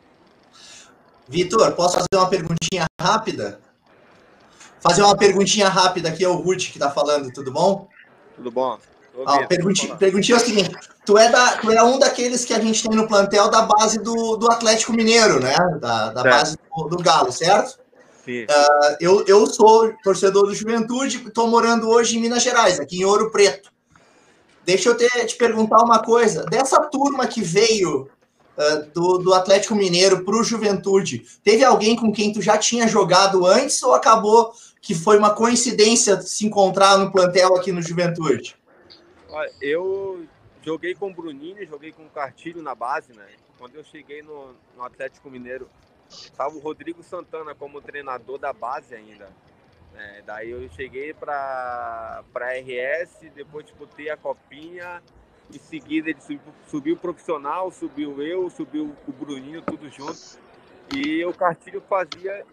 Vitor, 1.28 1.72
posso 1.72 1.96
fazer 1.96 2.08
uma 2.14 2.30
perguntinha 2.30 2.86
rápida? 3.02 3.60
Fazer 4.82 5.02
uma 5.02 5.18
perguntinha 5.18 5.68
rápida 5.68 6.10
aqui, 6.10 6.24
é 6.24 6.30
o 6.30 6.36
Ruth 6.36 6.72
que 6.72 6.78
tá 6.78 6.92
falando, 6.92 7.32
tudo 7.32 7.52
bom? 7.52 7.88
Tudo 8.36 8.52
bom? 8.52 8.78
Ah, 9.26 9.32
ouvindo, 9.32 9.48
pergunti- 9.48 9.80
pode 9.82 9.88
falar. 9.88 10.00
perguntinha 10.00 10.38
é 10.38 10.42
o 10.42 10.46
seguinte: 10.46 10.76
tu 11.06 11.18
é, 11.18 11.32
da, 11.32 11.58
tu 11.58 11.72
é 11.72 11.82
um 11.82 11.98
daqueles 11.98 12.44
que 12.44 12.54
a 12.54 12.60
gente 12.60 12.88
tem 12.88 12.96
no 12.96 13.08
plantel 13.08 13.50
da 13.50 13.62
base 13.62 13.98
do, 13.98 14.36
do 14.36 14.52
Atlético 14.52 14.92
Mineiro, 14.94 15.40
né? 15.40 15.56
Da, 15.80 16.10
da 16.10 16.22
base 16.24 16.58
do, 16.58 16.84
do 16.90 16.98
Galo, 16.98 17.32
certo? 17.32 17.80
Sim. 18.26 18.46
Eu, 19.00 19.24
eu 19.26 19.48
sou 19.48 19.94
torcedor 20.04 20.48
do 20.48 20.54
Juventude, 20.54 21.26
estou 21.26 21.48
morando 21.48 21.88
hoje 21.90 22.18
em 22.18 22.22
Minas 22.22 22.44
Gerais, 22.44 22.80
aqui 22.80 23.00
em 23.00 23.06
Ouro 23.06 23.32
Preto. 23.32 23.72
Deixa 24.66 24.90
eu 24.90 24.98
te, 24.98 25.08
te 25.28 25.36
perguntar 25.36 25.84
uma 25.84 26.00
coisa. 26.00 26.44
Dessa 26.46 26.82
turma 26.82 27.28
que 27.28 27.42
veio 27.42 28.10
ah, 28.58 28.86
do, 28.94 29.20
do 29.20 29.34
Atlético 29.34 29.76
Mineiro 29.76 30.24
para 30.24 30.36
o 30.36 30.44
Juventude, 30.44 31.26
teve 31.44 31.64
alguém 31.64 31.96
com 31.96 32.12
quem 32.12 32.34
tu 32.34 32.42
já 32.42 32.58
tinha 32.58 32.88
jogado 32.88 33.46
antes 33.46 33.82
ou 33.84 33.94
acabou 33.94 34.54
que 34.82 34.94
foi 34.94 35.18
uma 35.18 35.34
coincidência 35.34 36.22
se 36.22 36.46
encontrar 36.46 36.98
no 36.98 37.12
plantel 37.12 37.56
aqui 37.56 37.72
no 37.72 37.82
Juventude? 37.82 38.56
Olha, 39.30 39.52
eu 39.60 40.26
joguei 40.64 40.94
com 40.94 41.10
o 41.10 41.14
Bruninho, 41.14 41.66
joguei 41.68 41.92
com 41.92 42.04
o 42.04 42.10
Cartilho 42.10 42.62
na 42.62 42.76
base, 42.76 43.12
né? 43.14 43.26
Quando 43.58 43.76
eu 43.76 43.84
cheguei 43.84 44.22
no, 44.22 44.54
no 44.76 44.84
Atlético 44.84 45.30
Mineiro, 45.30 45.68
estava 46.10 46.56
o 46.56 46.60
Rodrigo 46.60 47.04
Santana 47.04 47.56
como 47.56 47.82
treinador 47.82 48.38
da 48.38 48.54
base 48.54 48.94
ainda. 48.94 49.28
Né? 49.96 50.22
daí 50.26 50.52
eu 50.52 50.70
cheguei 50.70 51.14
para 51.14 52.24
RS, 52.36 53.32
depois 53.34 53.66
disputei 53.66 54.10
a 54.10 54.18
Copinha, 54.18 55.02
em 55.54 55.60
seguida 55.60 56.10
ele 56.10 56.22
subiu, 56.22 56.54
subiu 56.68 56.96
o 56.96 57.00
profissional, 57.00 57.72
subiu 57.72 58.22
eu, 58.22 58.50
subiu 58.50 58.96
o 59.08 59.12
Bruninho, 59.12 59.62
tudo 59.62 59.90
junto. 59.90 60.40
E 60.94 61.24
o 61.26 61.34
Cartilho 61.34 61.82
fazia 61.82 62.46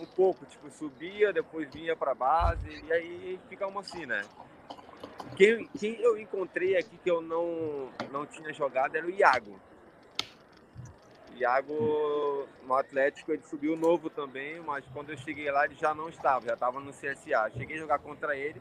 um 0.00 0.06
pouco, 0.06 0.44
tipo, 0.46 0.70
subia, 0.70 1.32
depois 1.32 1.68
vinha 1.72 1.96
para 1.96 2.14
base, 2.14 2.82
e 2.86 2.92
aí 2.92 3.40
ficamos 3.48 3.84
assim, 3.84 4.06
né? 4.06 4.22
Quem, 5.34 5.66
quem 5.78 6.00
eu 6.00 6.18
encontrei 6.18 6.76
aqui 6.76 6.96
que 7.02 7.10
eu 7.10 7.20
não, 7.20 7.90
não 8.10 8.24
tinha 8.26 8.52
jogado 8.52 8.96
era 8.96 9.06
o 9.06 9.10
Iago. 9.10 9.58
Iago 11.38 12.46
no 12.66 12.74
Atlético 12.74 13.32
ele 13.32 13.42
subiu 13.48 13.76
novo 13.76 14.10
também, 14.10 14.60
mas 14.60 14.84
quando 14.92 15.10
eu 15.10 15.18
cheguei 15.18 15.50
lá 15.50 15.64
ele 15.64 15.74
já 15.74 15.94
não 15.94 16.08
estava, 16.08 16.46
já 16.46 16.54
estava 16.54 16.80
no 16.80 16.92
CSA. 16.92 17.50
Cheguei 17.56 17.76
a 17.76 17.80
jogar 17.80 17.98
contra 17.98 18.36
ele 18.36 18.60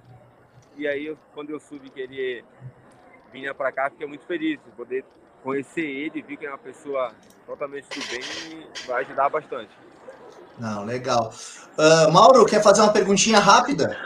e 0.77 0.88
aí 0.88 1.15
quando 1.33 1.49
eu 1.49 1.59
soube 1.59 1.89
que 1.89 1.99
ele 1.99 2.43
vinha 3.31 3.53
para 3.53 3.71
cá, 3.71 3.89
fiquei 3.89 4.07
muito 4.07 4.25
feliz 4.25 4.59
de 4.63 4.71
poder 4.71 5.03
conhecer 5.43 5.85
ele, 5.85 6.21
vi 6.21 6.38
que 6.38 6.45
é 6.45 6.49
uma 6.49 6.57
pessoa 6.57 7.11
totalmente 7.45 7.88
do 7.89 8.07
bem 8.07 8.21
e 8.49 8.88
vai 8.88 9.03
ajudar 9.03 9.29
bastante. 9.29 9.71
Não, 10.57 10.85
legal. 10.85 11.33
Ah, 11.77 12.09
Mauro, 12.11 12.45
quer 12.45 12.63
fazer 12.63 12.81
uma 12.81 12.93
perguntinha 12.93 13.39
rápida? 13.39 13.97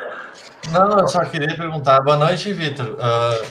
Não, 0.71 0.99
eu 0.99 1.07
só 1.07 1.23
queria 1.25 1.55
perguntar. 1.55 2.01
Boa 2.01 2.17
noite, 2.17 2.51
Vitor. 2.51 2.97
Ah, 2.99 3.41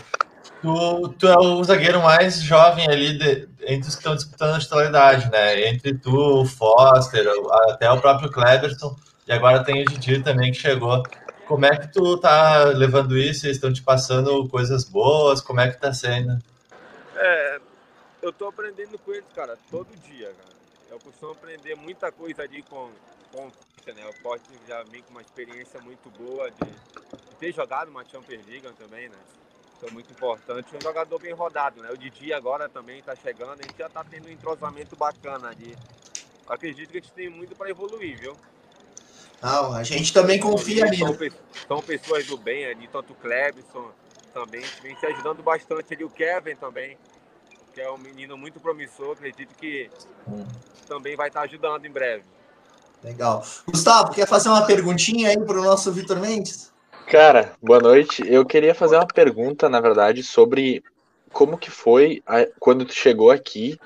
tu, 0.63 1.09
tu 1.19 1.29
é 1.29 1.39
o 1.39 1.63
zagueiro 1.65 2.03
mais 2.03 2.41
jovem 2.41 2.89
ali 2.89 3.19
de- 3.19 3.49
entre 3.63 3.89
os 3.89 3.95
que 3.95 4.01
estão 4.01 4.15
disputando 4.15 4.57
a 4.57 4.59
titularidade, 4.59 5.31
né? 5.31 5.69
Entre 5.69 5.95
tu, 5.95 6.41
o 6.41 6.45
Foster, 6.45 7.27
até 7.71 7.91
o 7.91 8.01
próprio 8.01 8.31
Cleberson, 8.31 8.97
e 9.27 9.33
agora 9.33 9.63
tem 9.63 9.83
o 9.83 9.85
Didi 9.85 10.23
também 10.23 10.53
que 10.53 10.59
chegou. 10.59 11.03
Como 11.47 11.65
é 11.65 11.77
que 11.77 11.93
tu 11.93 12.17
tá 12.19 12.65
levando 12.65 13.17
isso? 13.17 13.47
Eles 13.47 13.57
estão 13.57 13.73
te 13.73 13.83
passando 13.83 14.49
coisas 14.49 14.85
boas? 14.85 15.41
Como 15.41 15.61
é 15.61 15.71
que 15.71 15.81
tá 15.81 15.93
sendo? 15.93 16.39
É, 17.17 17.61
eu 18.23 18.33
tô 18.33 18.49
aprendendo 18.49 18.99
com 18.99 19.13
eles, 19.13 19.25
cara, 19.35 19.57
todo 19.71 19.89
dia, 20.09 20.27
cara. 20.27 20.59
Eu 20.91 20.99
costumo 20.99 21.33
aprender 21.33 21.75
muita 21.75 22.11
coisa 22.11 22.43
ali 22.43 22.63
com, 22.63 22.91
com 23.33 23.51
né? 23.93 24.07
O 24.09 24.13
Forte 24.23 24.45
já 24.67 24.83
vem 24.85 25.03
com 25.03 25.11
uma 25.11 25.23
experiência 25.23 25.81
muito 25.81 26.11
boa 26.11 26.51
de, 26.51 26.67
de 26.67 27.35
ter 27.39 27.53
jogado 27.53 27.89
uma 27.89 28.05
Champions 28.05 28.47
League 28.47 28.69
também, 28.79 29.09
né? 29.09 29.17
É 29.83 29.91
muito 29.91 30.11
importante. 30.11 30.75
Um 30.77 30.81
jogador 30.81 31.19
bem 31.21 31.33
rodado, 31.33 31.81
né? 31.83 31.91
O 31.93 31.97
Didi 31.97 32.33
agora 32.33 32.69
também 32.69 33.01
tá 33.03 33.15
chegando, 33.15 33.61
a 33.61 33.63
gente 33.63 33.79
já 33.79 33.89
tá 33.89 34.05
tendo 34.05 34.27
um 34.27 34.31
entrosamento 34.31 34.97
bacana 34.97 35.49
ali. 35.49 35.77
Acredito 36.49 36.91
que 36.91 36.99
a 36.99 37.01
gente 37.01 37.13
tem 37.13 37.29
muito 37.29 37.55
para 37.55 37.71
evoluir, 37.71 38.19
viu? 38.19 38.37
Não, 39.41 39.73
a 39.73 39.85
gente 39.85 40.13
também 40.13 40.41
confia 40.41 40.83
São, 40.89 40.91
nisso. 40.91 41.15
pe- 41.15 41.33
são 41.69 41.81
pessoas 41.81 42.27
do 42.27 42.37
bem 42.37 42.67
ali, 42.67 42.89
tanto 42.89 43.13
o 43.13 43.17
Clebson 43.17 43.93
também, 44.35 44.65
vem 44.83 44.97
se 44.99 45.07
ajudando 45.07 45.43
bastante 45.43 45.95
ali, 45.95 46.03
o 46.05 46.11
Kevin 46.11 46.57
também, 46.57 46.99
que 47.73 47.81
é 47.81 47.89
um 47.91 47.99
menino 47.99 48.37
muito 48.37 48.59
promissor, 48.59 49.13
acredito 49.13 49.55
que 49.55 49.89
Hum. 50.27 50.45
também 50.89 51.15
vai 51.17 51.29
estar 51.29 51.43
ajudando 51.43 51.85
em 51.85 51.91
breve. 51.91 52.25
Legal. 53.03 53.45
Gustavo, 53.67 54.11
quer 54.13 54.27
fazer 54.27 54.49
uma 54.49 54.67
perguntinha 54.67 55.29
aí 55.29 55.39
para 55.39 55.61
o 55.61 55.63
nosso 55.63 55.93
Vitor 55.93 56.19
Mendes? 56.19 56.73
Cara, 57.07 57.53
boa 57.63 57.81
noite. 57.81 58.23
Eu 58.27 58.45
queria 58.45 58.75
fazer 58.75 58.97
uma 58.97 59.07
pergunta, 59.07 59.69
na 59.69 59.81
verdade, 59.81 60.23
sobre 60.23 60.83
como 61.33 61.59
que 61.59 61.71
foi 61.71 62.23
a, 62.27 62.47
quando 62.59 62.85
tu 62.85 62.93
chegou 62.93 63.31
aqui 63.31 63.79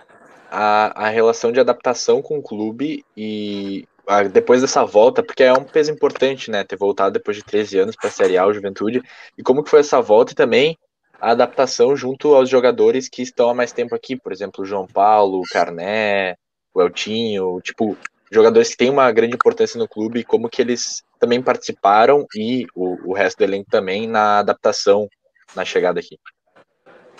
a, 0.50 1.06
a 1.06 1.08
relação 1.08 1.52
de 1.52 1.60
adaptação 1.60 2.20
com 2.20 2.38
o 2.38 2.42
clube 2.42 3.04
e 3.16 3.86
a, 4.06 4.22
depois 4.24 4.60
dessa 4.60 4.84
volta, 4.84 5.22
porque 5.22 5.42
é 5.42 5.52
um 5.52 5.64
peso 5.64 5.92
importante, 5.92 6.50
né, 6.50 6.64
ter 6.64 6.76
voltado 6.76 7.12
depois 7.12 7.36
de 7.36 7.44
13 7.44 7.78
anos 7.78 7.96
para 7.96 8.08
a 8.08 8.12
Série 8.12 8.36
A, 8.36 8.46
o 8.46 8.52
Juventude, 8.52 9.02
e 9.36 9.42
como 9.42 9.62
que 9.62 9.70
foi 9.70 9.80
essa 9.80 10.00
volta 10.00 10.32
e 10.32 10.36
também 10.36 10.76
a 11.20 11.30
adaptação 11.30 11.96
junto 11.96 12.34
aos 12.34 12.48
jogadores 12.48 13.08
que 13.08 13.22
estão 13.22 13.48
há 13.48 13.54
mais 13.54 13.72
tempo 13.72 13.94
aqui, 13.94 14.16
por 14.16 14.32
exemplo, 14.32 14.62
o 14.62 14.66
João 14.66 14.86
Paulo, 14.86 15.38
o 15.38 15.48
Carné, 15.50 16.36
o 16.74 16.82
Eltinho, 16.82 17.60
tipo, 17.60 17.96
jogadores 18.32 18.70
que 18.70 18.76
têm 18.78 18.90
uma 18.90 19.12
grande 19.12 19.34
importância 19.34 19.78
no 19.78 19.86
clube 19.86 20.20
e 20.20 20.24
como 20.24 20.48
que 20.48 20.62
eles 20.62 21.04
também 21.18 21.42
participaram 21.42 22.26
e 22.34 22.66
o, 22.74 23.10
o 23.10 23.14
resto 23.14 23.38
do 23.38 23.44
elenco 23.44 23.70
também 23.70 24.08
na 24.08 24.38
adaptação 24.38 25.06
na 25.54 25.64
chegada 25.64 26.00
aqui. 26.00 26.18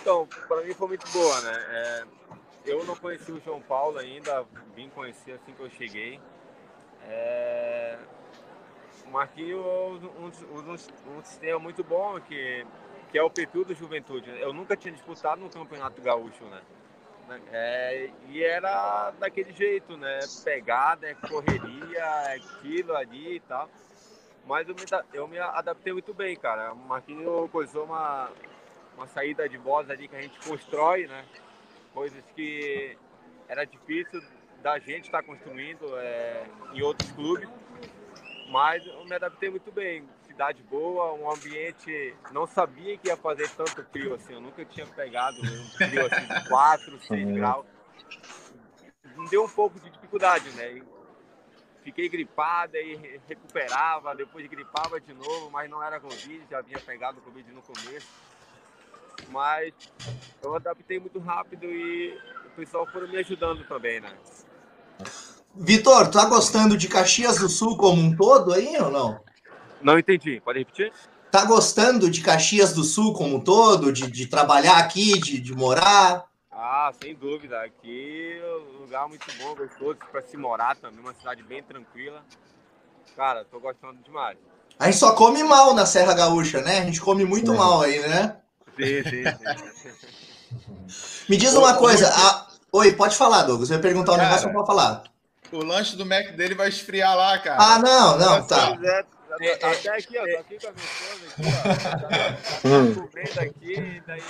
Então, 0.01 0.27
para 0.48 0.62
mim 0.62 0.72
foi 0.72 0.88
muito 0.88 1.07
boa, 1.12 1.40
né? 1.42 1.53
É, 1.68 2.05
eu 2.64 2.83
não 2.85 2.96
conheci 2.96 3.31
o 3.31 3.40
João 3.44 3.61
Paulo 3.61 3.98
ainda, 3.98 4.44
vim 4.75 4.88
conhecer 4.88 5.33
assim 5.33 5.53
que 5.53 5.61
eu 5.61 5.70
cheguei. 5.70 6.18
É, 7.05 7.98
o 9.07 9.11
Marquinhos 9.11 9.61
um, 9.61 10.27
um, 10.27 10.72
um, 11.18 11.22
sistema 11.22 11.59
muito 11.59 11.85
bom 11.85 12.18
que, 12.20 12.66
que 13.11 13.18
é 13.18 13.22
o 13.22 13.31
perfil 13.31 13.64
do 13.64 13.75
Juventude. 13.75 14.31
Eu 14.40 14.53
nunca 14.53 14.77
tinha 14.77 14.92
disputado 14.92 15.40
no 15.42 15.51
Campeonato 15.51 16.01
Gaúcho, 16.01 16.44
né? 16.46 16.62
É, 17.50 18.11
e 18.28 18.42
era 18.42 19.11
daquele 19.12 19.52
jeito, 19.52 19.96
né? 19.96 20.20
Pegada, 20.44 21.06
é 21.06 21.14
correria, 21.14 21.98
é 21.98 22.35
aquilo 22.35 22.96
ali 22.96 23.37
e 23.37 23.40
tal. 23.40 23.70
Mas 24.46 24.68
eu 24.68 24.74
me, 24.74 24.82
eu 25.12 25.28
me 25.28 25.38
adaptei 25.38 25.92
muito 25.92 26.12
bem, 26.12 26.37
cara. 26.37 26.72
O 26.72 26.76
Marquinhos 26.76 27.50
coisou 27.50 27.85
uma, 27.85 28.30
uma 28.96 29.06
saída 29.06 29.48
de 29.48 29.56
voz 29.56 29.88
ali 29.88 30.08
que 30.08 30.16
a 30.16 30.20
gente 30.20 30.38
constrói, 30.40 31.06
né? 31.06 31.24
Coisas 31.94 32.22
que 32.35 32.96
era 33.48 33.64
difícil 33.64 34.22
da 34.62 34.78
gente 34.78 35.04
estar 35.04 35.22
tá 35.22 35.26
construindo 35.26 35.96
é, 35.98 36.44
em 36.72 36.82
outros 36.82 37.11
clubes. 37.12 37.48
Mas 38.48 38.85
eu 38.87 39.04
me 39.04 39.14
adaptei 39.14 39.48
muito 39.48 39.70
bem. 39.70 40.08
Cidade 40.33 40.62
boa, 40.62 41.12
um 41.12 41.31
ambiente. 41.31 42.14
Não 42.33 42.47
sabia 42.47 42.97
que 42.97 43.09
ia 43.09 43.16
fazer 43.18 43.51
tanto 43.51 43.85
frio 43.92 44.14
assim. 44.14 44.33
Eu 44.33 44.40
nunca 44.40 44.64
tinha 44.64 44.87
pegado 44.87 45.37
um 45.42 45.64
frio 45.77 46.07
assim 46.07 46.27
de 46.27 46.49
4, 46.49 47.01
6 47.03 47.11
uhum. 47.29 47.35
graus. 47.35 47.66
Deu 49.29 49.45
um 49.45 49.49
pouco 49.49 49.79
de 49.79 49.90
dificuldade, 49.90 50.49
né? 50.53 50.81
Fiquei 51.85 52.09
gripada 52.09 52.79
e 52.79 53.21
recuperava, 53.29 54.14
depois 54.14 54.47
gripava 54.47 54.99
de 54.99 55.12
novo, 55.12 55.51
mas 55.51 55.68
não 55.68 55.83
era 55.83 56.01
Covid, 56.01 56.47
já 56.51 56.61
havia 56.61 56.79
pegado 56.81 57.21
Covid 57.21 57.53
no 57.53 57.61
começo. 57.61 58.09
Mas 59.29 59.75
eu 60.42 60.55
adaptei 60.55 60.99
muito 60.99 61.18
rápido 61.18 61.66
e 61.66 62.18
o 62.47 62.51
pessoal 62.57 62.87
foram 62.87 63.07
me 63.09 63.18
ajudando 63.18 63.66
também, 63.68 64.01
né? 64.01 64.16
Vitor, 65.55 66.11
tá 66.11 66.25
gostando 66.25 66.75
de 66.79 66.88
Caxias 66.88 67.38
do 67.38 67.51
Sul 67.51 67.77
como 67.77 68.01
um 68.01 68.16
todo 68.16 68.55
aí 68.55 68.75
ou 68.79 68.90
não? 68.90 69.32
Não 69.83 69.99
entendi, 69.99 70.40
pode 70.40 70.59
repetir? 70.59 70.92
Tá 71.31 71.45
gostando 71.45 72.11
de 72.11 72.21
Caxias 72.21 72.73
do 72.73 72.85
Sul 72.85 73.14
como 73.14 73.37
um 73.37 73.40
todo, 73.40 73.92
de, 73.92 74.11
de 74.11 74.27
trabalhar 74.27 74.79
aqui, 74.79 75.18
de, 75.18 75.40
de 75.40 75.55
morar? 75.55 76.25
Ah, 76.51 76.92
sem 77.03 77.14
dúvida. 77.14 77.61
Aqui 77.62 78.38
é 78.38 78.77
um 78.77 78.83
lugar 78.83 79.09
muito 79.09 79.27
bom, 79.38 79.55
gostoso 79.55 79.99
para 80.11 80.21
se 80.23 80.37
morar 80.37 80.77
também, 80.77 81.01
uma 81.01 81.14
cidade 81.14 81.42
bem 81.42 81.62
tranquila. 81.62 82.23
Cara, 83.16 83.45
tô 83.45 83.59
gostando 83.59 83.99
demais. 84.05 84.37
A 84.79 84.87
gente 84.87 84.99
só 84.99 85.14
come 85.14 85.42
mal 85.42 85.75
na 85.75 85.87
Serra 85.87 86.14
Gaúcha, 86.14 86.61
né? 86.61 86.81
A 86.81 86.85
gente 86.85 87.01
come 87.01 87.25
muito 87.25 87.53
é. 87.53 87.57
mal 87.57 87.83
aí, 87.83 87.99
né? 88.01 88.37
Sim, 88.77 89.03
sim, 89.03 89.25
sim. 89.75 90.12
Me 91.29 91.37
diz 91.37 91.55
uma 91.55 91.75
coisa. 91.75 92.09
A... 92.09 92.47
Oi, 92.73 92.92
pode 92.92 93.16
falar, 93.16 93.42
Douglas. 93.42 93.71
Eu 93.71 93.77
ia 93.77 93.83
perguntar 93.83 94.12
um 94.12 94.16
cara, 94.16 94.29
negócio 94.29 94.53
para 94.53 94.66
falar. 94.66 95.05
O 95.51 95.64
lanche 95.64 95.97
do 95.97 96.07
Mac 96.07 96.35
dele 96.37 96.55
vai 96.55 96.68
esfriar 96.68 97.16
lá, 97.16 97.38
cara. 97.38 97.62
Ah, 97.62 97.79
não, 97.79 98.18
não, 98.18 98.47
tá. 98.47 98.77
É, 99.40 99.53
até 99.53 99.90
aqui, 99.90 100.18
ó. 100.18 100.27
Tô 100.27 100.38
aqui 100.38 100.59
com 100.59 100.68
a 100.68 100.73
minha 100.73 100.85
esposa 100.85 101.25
aqui, 101.29 101.42
ó. 101.49 101.73
Tá, 101.83 102.33
tá 102.95 103.01
cobrindo 103.01 103.40
aqui, 103.40 104.03
daí. 104.07 104.23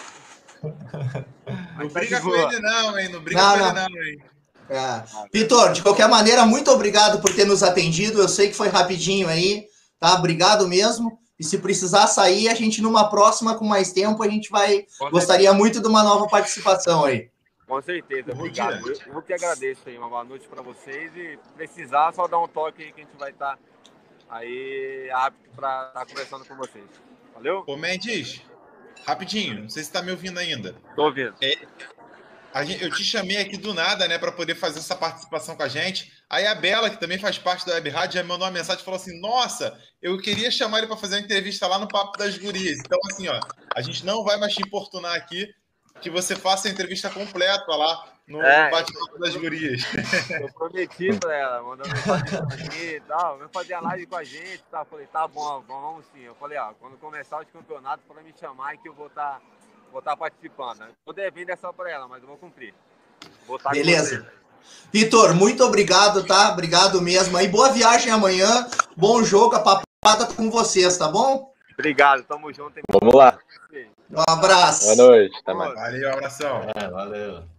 Não 1.78 1.88
briga 1.88 2.20
com 2.20 2.34
ele, 2.34 2.60
não, 2.60 2.98
hein? 2.98 3.08
Não 3.08 3.20
briga 3.20 3.42
não, 3.42 3.52
com 3.52 3.74
não. 3.74 3.86
ele, 3.86 3.94
não, 3.94 4.02
hein? 4.04 4.32
É. 4.70 5.02
Vitor, 5.32 5.72
de 5.72 5.82
qualquer 5.82 6.08
maneira, 6.08 6.46
muito 6.46 6.70
obrigado 6.70 7.20
por 7.20 7.34
ter 7.34 7.44
nos 7.44 7.62
atendido. 7.62 8.20
Eu 8.20 8.28
sei 8.28 8.48
que 8.48 8.54
foi 8.54 8.68
rapidinho 8.68 9.28
aí, 9.28 9.66
tá? 9.98 10.14
Obrigado 10.14 10.68
mesmo. 10.68 11.18
E 11.38 11.44
se 11.44 11.58
precisar 11.58 12.06
sair, 12.06 12.48
a 12.48 12.54
gente 12.54 12.80
numa 12.80 13.08
próxima 13.10 13.58
com 13.58 13.64
mais 13.64 13.92
tempo, 13.92 14.22
a 14.22 14.28
gente 14.28 14.50
vai. 14.50 14.86
Com 14.98 15.10
Gostaria 15.10 15.48
certeza. 15.48 15.58
muito 15.58 15.80
de 15.80 15.88
uma 15.88 16.02
nova 16.02 16.28
participação 16.28 17.04
aí. 17.04 17.30
Com 17.66 17.82
certeza, 17.82 18.32
obrigado. 18.32 18.86
Eu, 18.86 19.14
eu 19.14 19.22
que 19.22 19.32
agradeço 19.32 19.80
aí. 19.86 19.98
Uma 19.98 20.08
boa 20.08 20.24
noite 20.24 20.46
para 20.46 20.62
vocês. 20.62 21.10
E 21.16 21.38
precisar, 21.56 22.12
só 22.12 22.28
dar 22.28 22.38
um 22.38 22.46
toque 22.46 22.84
aí 22.84 22.92
que 22.92 23.00
a 23.00 23.04
gente 23.04 23.16
vai 23.18 23.30
estar 23.30 23.56
tá 23.56 23.58
aí 24.32 25.10
apto 25.12 25.50
para 25.54 25.88
estar 25.88 26.00
tá 26.00 26.06
conversando 26.06 26.44
com 26.44 26.56
vocês. 26.56 26.84
Valeu? 27.34 27.64
Ô, 27.66 27.76
Mendes, 27.76 28.42
rapidinho, 29.06 29.62
não 29.62 29.68
sei 29.68 29.82
se 29.82 29.88
está 29.88 30.02
me 30.02 30.10
ouvindo 30.10 30.38
ainda. 30.38 30.74
Tô 30.96 31.04
ouvindo. 31.04 31.34
É, 31.40 31.56
Gente, 32.64 32.84
eu 32.84 32.90
te 32.90 33.02
chamei 33.02 33.38
aqui 33.38 33.56
do 33.56 33.72
nada, 33.72 34.06
né, 34.06 34.18
para 34.18 34.30
poder 34.30 34.54
fazer 34.54 34.78
essa 34.78 34.94
participação 34.94 35.56
com 35.56 35.62
a 35.62 35.68
gente. 35.68 36.12
Aí 36.28 36.46
a 36.46 36.54
Bela, 36.54 36.90
que 36.90 37.00
também 37.00 37.18
faz 37.18 37.38
parte 37.38 37.64
da 37.64 37.72
Web 37.74 37.88
Rádio, 37.88 38.20
já 38.20 38.24
mandou 38.24 38.46
uma 38.46 38.52
mensagem 38.52 38.82
e 38.82 38.84
falou 38.84 39.00
assim: 39.00 39.18
Nossa, 39.20 39.78
eu 40.02 40.18
queria 40.18 40.50
chamar 40.50 40.78
ele 40.78 40.86
para 40.86 40.98
fazer 40.98 41.16
uma 41.16 41.22
entrevista 41.22 41.66
lá 41.66 41.78
no 41.78 41.88
Papo 41.88 42.18
das 42.18 42.36
Gurias. 42.36 42.78
Então, 42.78 42.98
assim, 43.10 43.26
ó, 43.28 43.40
a 43.74 43.80
gente 43.80 44.04
não 44.04 44.22
vai 44.22 44.38
mais 44.38 44.54
te 44.54 44.62
importunar 44.62 45.14
aqui, 45.14 45.48
que 46.02 46.10
você 46.10 46.36
faça 46.36 46.68
a 46.68 46.70
entrevista 46.70 47.08
completa 47.08 47.74
lá 47.74 48.11
no 48.26 48.42
é, 48.42 48.70
Bate-Papo 48.70 49.18
das 49.18 49.36
Gurias. 49.36 49.82
Eu 50.30 50.52
prometi 50.52 51.18
para 51.18 51.34
ela, 51.34 51.62
mandando 51.62 51.88
mensagem 51.88 52.38
aqui 52.38 52.94
e 52.96 53.00
tal, 53.00 53.38
vai 53.38 53.48
fazer 53.48 53.74
a 53.74 53.80
live 53.80 54.06
com 54.06 54.16
a 54.16 54.24
gente 54.24 54.56
e 54.56 54.70
tal. 54.70 54.84
Falei: 54.84 55.06
Tá 55.06 55.26
bom, 55.28 55.62
vamos 55.66 56.06
sim. 56.14 56.22
Eu 56.22 56.34
falei: 56.36 56.58
Ó, 56.58 56.72
quando 56.80 56.96
começar 56.98 57.40
os 57.40 57.50
campeonatos, 57.50 58.04
para 58.06 58.22
me 58.22 58.32
chamar 58.38 58.74
e 58.74 58.78
que 58.78 58.88
eu 58.88 58.94
vou 58.94 59.08
estar. 59.08 59.40
Tá 59.40 59.42
vou 59.92 59.98
estar 59.98 60.16
participando. 60.16 60.88
Tô 61.04 61.12
devendo 61.12 61.50
essa 61.50 61.72
para 61.72 61.90
ela, 61.90 62.08
mas 62.08 62.22
eu 62.22 62.28
vou 62.28 62.38
cumprir. 62.38 62.74
Vou 63.46 63.60
Beleza. 63.70 64.26
Vitor, 64.90 65.34
muito 65.34 65.62
obrigado, 65.62 66.24
tá? 66.26 66.50
Obrigado 66.52 67.00
mesmo. 67.02 67.36
Aí, 67.36 67.46
boa 67.46 67.70
viagem 67.70 68.10
amanhã. 68.10 68.66
Bom 68.96 69.22
jogo, 69.22 69.56
a 69.56 69.60
papada 69.60 70.26
com 70.34 70.50
vocês, 70.50 70.96
tá 70.96 71.08
bom? 71.08 71.52
Obrigado, 71.74 72.24
tamo 72.24 72.52
junto. 72.52 72.80
Vamos 72.90 73.14
lá. 73.14 73.38
Um 74.10 74.22
abraço. 74.28 74.84
Boa 74.84 75.08
noite. 75.08 75.36
Até 75.38 75.54
mais. 75.54 75.74
Valeu, 75.74 76.12
abração. 76.12 76.62
É, 76.74 76.88
valeu. 76.88 77.51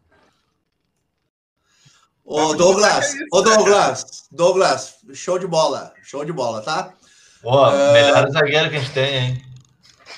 Ô, 2.26 2.54
Douglas, 2.54 3.14
ô, 3.32 3.42
Douglas, 3.42 4.06
Douglas, 4.32 4.96
show 5.14 5.38
de 5.38 5.46
bola, 5.46 5.94
show 6.04 6.24
de 6.24 6.32
bola, 6.32 6.62
tá? 6.62 6.94
Pô, 7.42 7.68
uh... 7.68 7.94
melhor 7.94 8.32
zagueiro 8.32 8.70
que 8.70 8.78
a 8.78 8.80
gente 8.80 8.94
tem, 8.94 9.16
hein? 9.16 9.44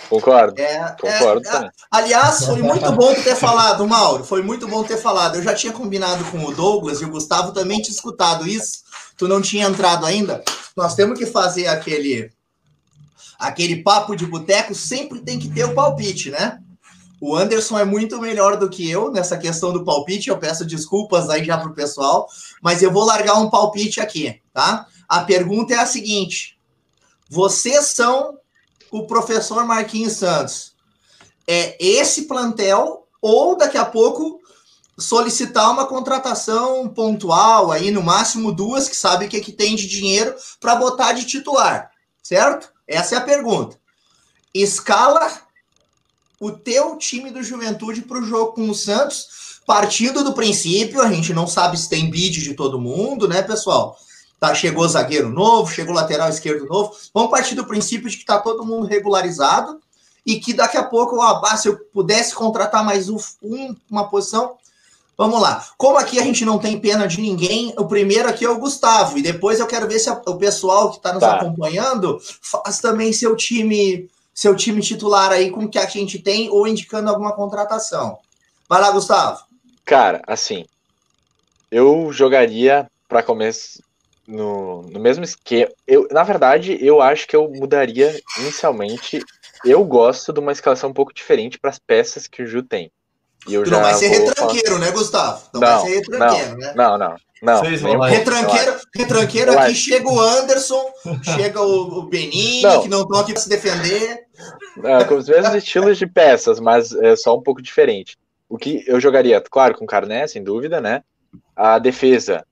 Concordo. 0.09 0.61
É, 0.61 0.95
concordo 1.01 1.47
é, 1.47 1.71
aliás, 1.89 2.45
foi 2.45 2.61
muito 2.61 2.91
bom 2.91 3.13
ter 3.15 3.35
falado, 3.35 3.87
Mauro. 3.87 4.23
Foi 4.23 4.43
muito 4.43 4.67
bom 4.67 4.83
ter 4.83 4.97
falado. 4.97 5.37
Eu 5.37 5.41
já 5.41 5.55
tinha 5.55 5.73
combinado 5.73 6.23
com 6.25 6.45
o 6.45 6.53
Douglas 6.53 7.01
e 7.01 7.05
o 7.05 7.09
Gustavo 7.09 7.51
também 7.51 7.81
tinha 7.81 7.95
escutado 7.95 8.47
isso. 8.47 8.83
Tu 9.17 9.27
não 9.27 9.41
tinha 9.41 9.65
entrado 9.65 10.05
ainda. 10.05 10.43
Nós 10.75 10.93
temos 10.93 11.17
que 11.17 11.25
fazer 11.25 11.67
aquele 11.67 12.31
aquele 13.39 13.81
papo 13.81 14.15
de 14.15 14.25
boteco. 14.25 14.75
Sempre 14.75 15.21
tem 15.21 15.39
que 15.39 15.49
ter 15.49 15.65
o 15.65 15.73
palpite, 15.73 16.29
né? 16.29 16.59
O 17.19 17.35
Anderson 17.35 17.79
é 17.79 17.85
muito 17.85 18.19
melhor 18.19 18.57
do 18.57 18.69
que 18.69 18.89
eu 18.89 19.11
nessa 19.11 19.37
questão 19.37 19.71
do 19.71 19.83
palpite. 19.83 20.29
Eu 20.29 20.37
peço 20.37 20.65
desculpas 20.65 21.29
aí 21.29 21.43
já 21.43 21.57
pro 21.57 21.73
pessoal, 21.73 22.27
mas 22.61 22.81
eu 22.81 22.91
vou 22.91 23.05
largar 23.05 23.35
um 23.35 23.49
palpite 23.49 24.01
aqui, 24.01 24.41
tá? 24.53 24.87
A 25.07 25.21
pergunta 25.21 25.73
é 25.73 25.77
a 25.77 25.85
seguinte: 25.85 26.59
vocês 27.29 27.87
são 27.87 28.37
o 28.91 29.05
professor 29.07 29.65
Marquinhos 29.65 30.13
Santos. 30.13 30.75
É 31.47 31.77
esse 31.83 32.23
plantel 32.23 33.07
ou 33.21 33.57
daqui 33.57 33.77
a 33.77 33.85
pouco 33.85 34.41
solicitar 34.97 35.71
uma 35.71 35.85
contratação 35.85 36.87
pontual 36.87 37.71
aí 37.71 37.91
no 37.91 38.01
máximo 38.01 38.51
duas 38.51 38.87
que 38.87 38.95
sabe 38.95 39.25
o 39.25 39.29
que, 39.29 39.37
é 39.37 39.41
que 39.41 39.51
tem 39.51 39.75
de 39.75 39.87
dinheiro 39.87 40.33
para 40.59 40.75
botar 40.75 41.11
de 41.11 41.25
titular, 41.25 41.91
certo? 42.23 42.71
Essa 42.87 43.15
é 43.15 43.17
a 43.17 43.21
pergunta. 43.21 43.77
Escala 44.53 45.44
o 46.45 46.51
teu 46.51 46.97
time 46.97 47.31
do 47.31 47.41
Juventude 47.43 48.01
para 48.01 48.19
o 48.19 48.23
jogo 48.25 48.53
com 48.53 48.69
o 48.69 48.75
Santos, 48.75 49.59
partindo 49.65 50.23
do 50.23 50.33
princípio, 50.33 51.01
a 51.01 51.11
gente 51.11 51.33
não 51.33 51.47
sabe 51.47 51.77
se 51.77 51.89
tem 51.89 52.09
bid 52.09 52.41
de 52.41 52.53
todo 52.53 52.79
mundo, 52.79 53.27
né, 53.27 53.41
pessoal? 53.41 53.97
Tá, 54.39 54.53
chegou 54.53 54.87
zagueiro 54.87 55.29
novo, 55.29 55.71
chegou 55.71 55.93
lateral 55.93 56.29
esquerdo 56.29 56.65
novo. 56.67 56.93
Vamos 57.13 57.31
partir 57.31 57.55
do 57.55 57.65
princípio 57.65 58.09
de 58.09 58.17
que 58.17 58.23
está 58.23 58.37
todo 58.37 58.65
mundo 58.65 58.85
regularizado 58.85 59.79
e 60.25 60.39
que 60.39 60.53
daqui 60.53 60.77
a 60.77 60.83
pouco, 60.83 61.17
ó, 61.17 61.55
se 61.55 61.69
eu 61.69 61.77
pudesse 61.93 62.33
contratar 62.35 62.83
mais 62.83 63.09
um, 63.09 63.17
uma 63.89 64.07
posição, 64.09 64.55
Vamos 65.17 65.41
lá. 65.41 65.65
Como 65.77 65.97
aqui 65.97 66.19
a 66.19 66.23
gente 66.23 66.43
não 66.43 66.59
tem 66.59 66.77
pena 66.77 67.07
de 67.07 67.21
ninguém, 67.21 67.73
o 67.77 67.85
primeiro 67.85 68.27
aqui 68.27 68.43
é 68.43 68.49
o 68.49 68.59
Gustavo. 68.59 69.17
E 69.17 69.21
depois 69.21 69.61
eu 69.61 69.65
quero 69.65 69.87
ver 69.87 69.97
se 69.97 70.09
a- 70.09 70.21
o 70.25 70.35
pessoal 70.35 70.89
que 70.91 70.97
está 70.97 71.13
nos 71.13 71.21
Tá. 71.21 71.35
acompanhando 71.37 72.19
faz 72.41 72.79
também 72.79 73.13
seu 73.13 73.33
time, 73.33 74.09
seu 74.35 74.53
time 74.53 74.81
titular 74.81 75.31
aí 75.31 75.49
com 75.49 75.63
o 75.63 75.69
que 75.69 75.79
a 75.79 75.85
gente 75.85 76.19
tem 76.19 76.49
ou 76.49 76.67
indicando 76.67 77.09
alguma 77.09 77.33
contratação. 77.33 78.19
Vai 78.67 78.81
lá, 78.81 78.91
Gustavo. 78.91 79.41
Cara, 79.85 80.21
assim, 80.27 80.65
eu 81.71 82.11
jogaria 82.11 82.91
para 83.07 83.23
começo 83.23 83.81
no, 84.27 84.81
no 84.81 84.99
mesmo 84.99 85.23
esquema. 85.23 85.71
Eu, 85.87 86.07
na 86.11 86.23
verdade, 86.23 86.77
eu 86.81 87.01
acho 87.01 87.27
que 87.27 87.35
eu 87.35 87.49
mudaria 87.49 88.19
inicialmente. 88.39 89.23
Eu 89.63 89.83
gosto 89.85 90.33
de 90.33 90.39
uma 90.39 90.51
escalação 90.51 90.89
um 90.89 90.93
pouco 90.93 91.13
diferente 91.13 91.57
para 91.57 91.69
as 91.69 91.79
peças 91.79 92.27
que 92.27 92.43
o 92.43 92.47
Ju 92.47 92.61
tem. 92.61 92.91
E 93.47 93.53
eu 93.53 93.63
Tu 93.63 93.69
não 93.71 93.81
vai 93.81 93.93
ser 93.93 94.07
retranqueiro, 94.07 94.79
né, 94.79 94.91
Gustavo? 94.91 95.43
Não, 95.53 95.61
Não, 95.61 95.67
vai 95.81 95.87
ser 95.87 95.95
retranqueiro, 95.99 96.57
né? 96.57 96.73
falar- 96.73 96.97
Não, 96.97 96.97
não, 96.97 97.15
não. 97.41 97.61
Retranqueiro, 98.09 98.75
retranqueiro 98.95 99.59
aqui 99.59 99.75
chega 99.75 100.07
o 100.09 100.19
Anderson, 100.19 100.85
chega 101.35 101.61
o, 101.61 101.99
o 101.99 102.03
Benini, 102.03 102.61
Não. 102.63 102.81
que 102.81 102.89
não 102.89 103.01
estão 103.01 103.19
aqui 103.19 103.33
para 103.33 103.41
se 103.41 103.49
defender. 103.49 104.23
É, 104.83 105.03
com 105.03 105.15
os 105.15 105.27
mesmos 105.27 105.53
estilos 105.55 105.97
de 105.97 106.07
peças, 106.07 106.59
mas 106.59 106.91
é 106.93 107.15
só 107.15 107.37
um 107.37 107.41
pouco 107.41 107.61
diferente. 107.61 108.17
O 108.49 108.57
que 108.57 108.83
eu 108.87 108.99
jogaria, 108.99 109.39
claro, 109.41 109.75
com 109.77 109.85
o 109.85 109.87
Carné, 109.87 110.25
sem 110.27 110.43
dúvida, 110.43 110.79
né? 110.81 111.01
A 111.55 111.77
defesa, 111.79 112.45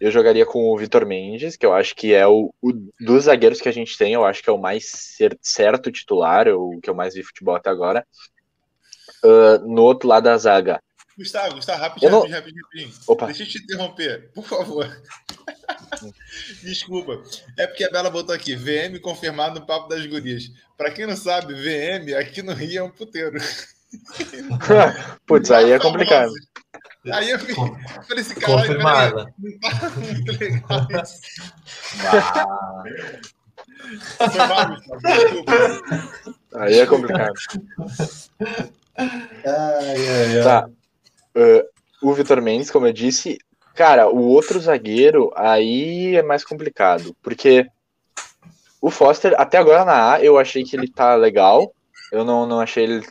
eu 0.00 0.10
jogaria 0.10 0.46
com 0.46 0.70
o 0.72 0.78
Vitor 0.78 1.04
Mendes, 1.06 1.56
que 1.56 1.66
eu 1.66 1.72
acho 1.74 1.94
que 1.94 2.14
é 2.14 2.26
o, 2.26 2.52
o 2.62 2.72
dos 3.00 3.24
zagueiros 3.24 3.60
que 3.60 3.68
a 3.68 3.72
gente 3.72 3.96
tem, 3.98 4.12
eu 4.14 4.24
acho 4.24 4.42
que 4.42 4.48
é 4.48 4.52
o 4.52 4.58
mais 4.58 4.86
cer- 4.90 5.38
certo 5.42 5.90
titular, 5.90 6.48
o 6.48 6.78
que 6.82 6.88
eu 6.88 6.94
mais 6.94 7.14
vi 7.14 7.22
futebol 7.22 7.54
até 7.56 7.68
agora. 7.70 8.06
Ah, 9.24 9.58
no 9.64 9.82
outro 9.82 10.08
lado 10.08 10.24
da 10.24 10.36
zaga, 10.38 10.80
Gustavo, 11.16 11.56
Gustavo, 11.56 11.80
rapidinho, 11.80 12.12
não- 12.12 12.28
rapidinho, 12.28 12.62
rapidinho. 12.62 12.92
Opa. 13.08 13.26
Deixa 13.26 13.42
eu 13.42 13.48
te 13.48 13.58
interromper, 13.62 14.30
por 14.32 14.44
favor. 14.46 14.86
Desculpa. 16.62 17.20
É 17.58 17.66
porque 17.66 17.82
a 17.84 17.90
Bela 17.90 18.08
botou 18.08 18.32
aqui, 18.34 18.54
VM 18.54 19.00
confirmado 19.00 19.58
no 19.58 19.66
Papo 19.66 19.88
das 19.88 20.06
Gurias. 20.06 20.44
Pra 20.76 20.92
quem 20.92 21.06
não 21.08 21.16
sabe, 21.16 21.54
VM 21.54 22.14
aqui 22.14 22.40
no 22.40 22.52
Rio 22.52 22.78
é 22.78 22.82
um 22.84 22.90
puteiro. 22.90 23.36
putz, 25.26 25.50
aí 25.50 25.72
é 25.72 25.78
complicado. 25.80 26.30
Aí 27.10 27.30
eu, 27.30 27.38
Com- 27.54 27.66
eu 27.66 28.02
falei 28.06 28.22
assim, 28.22 28.34
caralho, 28.34 28.66
peraí, 28.66 28.76
Confirmada. 28.76 29.34
não 29.38 29.58
tá 29.58 29.90
muito 29.90 30.32
legal 30.38 30.86
isso. 31.02 31.20
Ah, 34.20 34.30
Foi 34.30 34.38
mal, 34.46 34.68
Gustavo, 34.68 35.02
desculpa. 35.02 35.52
Aí 36.54 36.78
é 36.78 36.86
complicado. 36.86 37.32
Ai, 38.98 40.08
ai. 40.08 40.42
Tá. 40.42 40.68
Ah, 41.36 41.64
o 42.02 42.12
Vitor 42.12 42.40
Mendes, 42.42 42.70
como 42.70 42.86
eu 42.86 42.92
disse, 42.92 43.38
cara, 43.74 44.08
o 44.08 44.28
outro 44.28 44.60
zagueiro 44.60 45.30
aí 45.36 46.16
é 46.16 46.22
mais 46.22 46.44
complicado, 46.44 47.16
porque 47.22 47.66
o 48.80 48.90
Foster, 48.90 49.34
até 49.36 49.58
agora 49.58 49.84
na 49.84 50.14
A, 50.14 50.22
eu 50.22 50.38
achei 50.38 50.62
que 50.64 50.76
ele 50.76 50.90
tá 50.90 51.14
legal. 51.16 51.72
Eu 52.12 52.24
não, 52.24 52.46
não 52.46 52.60
achei 52.60 52.84
ele. 52.84 53.06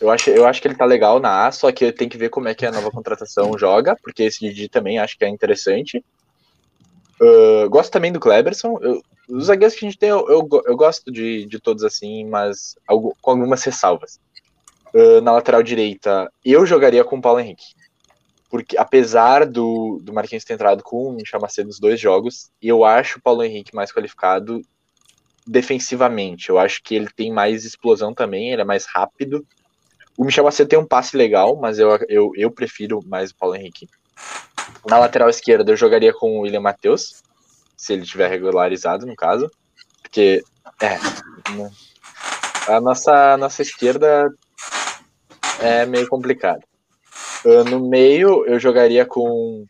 Eu, 0.00 0.10
achei, 0.10 0.36
eu 0.36 0.46
acho 0.46 0.60
que 0.60 0.68
ele 0.68 0.76
tá 0.76 0.84
legal 0.84 1.20
na 1.20 1.46
A, 1.46 1.52
só 1.52 1.70
que 1.70 1.92
tem 1.92 2.08
que 2.08 2.16
ver 2.18 2.28
como 2.30 2.48
é 2.48 2.54
que 2.54 2.66
a 2.66 2.72
nova 2.72 2.90
contratação 2.90 3.56
joga, 3.58 3.96
porque 4.02 4.24
esse 4.24 4.40
Didi 4.40 4.68
também 4.68 4.98
acho 4.98 5.16
que 5.16 5.24
é 5.24 5.28
interessante. 5.28 6.04
Ah, 7.20 7.66
gosto 7.68 7.92
também 7.92 8.12
do 8.12 8.20
Kleberson. 8.20 8.78
Eu- 8.80 9.00
os 9.28 9.46
zagueiros 9.46 9.76
que 9.78 9.86
a 9.86 9.88
gente 9.88 9.98
tem, 9.98 10.08
eu, 10.08 10.26
eu, 10.28 10.48
eu 10.66 10.76
gosto 10.76 11.12
de, 11.12 11.46
de 11.46 11.60
todos 11.60 11.84
assim, 11.84 12.24
mas 12.24 12.74
com 12.88 13.30
algumas 13.30 13.62
ressalvas. 13.62 14.18
Uh, 14.92 15.20
na 15.20 15.32
lateral 15.32 15.62
direita, 15.62 16.30
eu 16.44 16.66
jogaria 16.66 17.04
com 17.04 17.16
o 17.16 17.22
Paulo 17.22 17.40
Henrique. 17.40 17.74
Porque 18.50 18.76
apesar 18.76 19.46
do, 19.46 20.00
do 20.02 20.12
Marquinhos 20.12 20.44
ter 20.44 20.54
entrado 20.54 20.82
com 20.82 21.08
o 21.08 21.12
Michel 21.12 21.40
Macedo 21.40 21.68
nos 21.68 21.78
dois 21.78 22.00
jogos, 22.00 22.50
eu 22.60 22.84
acho 22.84 23.18
o 23.18 23.22
Paulo 23.22 23.44
Henrique 23.44 23.74
mais 23.74 23.92
qualificado 23.92 24.60
defensivamente. 25.46 26.50
Eu 26.50 26.58
acho 26.58 26.82
que 26.82 26.94
ele 26.96 27.08
tem 27.14 27.32
mais 27.32 27.64
explosão 27.64 28.12
também, 28.12 28.52
ele 28.52 28.62
é 28.62 28.64
mais 28.64 28.86
rápido. 28.86 29.46
O 30.16 30.24
Michel 30.24 30.44
Macedo 30.44 30.68
tem 30.68 30.78
um 30.78 30.86
passe 30.86 31.16
legal, 31.16 31.56
mas 31.56 31.78
eu, 31.78 31.96
eu, 32.08 32.32
eu 32.34 32.50
prefiro 32.50 33.00
mais 33.06 33.30
o 33.30 33.36
Paulo 33.36 33.54
Henrique. 33.54 33.88
Na 34.86 34.98
lateral 34.98 35.28
esquerda, 35.28 35.70
eu 35.70 35.76
jogaria 35.76 36.12
com 36.12 36.38
o 36.38 36.40
William 36.40 36.60
Matheus, 36.60 37.22
se 37.76 37.92
ele 37.92 38.04
tiver 38.04 38.28
regularizado, 38.28 39.06
no 39.06 39.14
caso. 39.14 39.48
Porque, 40.02 40.42
é. 40.80 40.98
né, 41.52 41.70
A 42.66 42.80
nossa, 42.80 43.34
a 43.34 43.36
nossa 43.36 43.62
esquerda 43.62 44.28
é 45.60 45.86
meio 45.86 46.08
complicado. 46.08 46.62
No 47.70 47.88
meio, 47.88 48.44
eu 48.46 48.58
jogaria 48.58 49.04
com. 49.06 49.64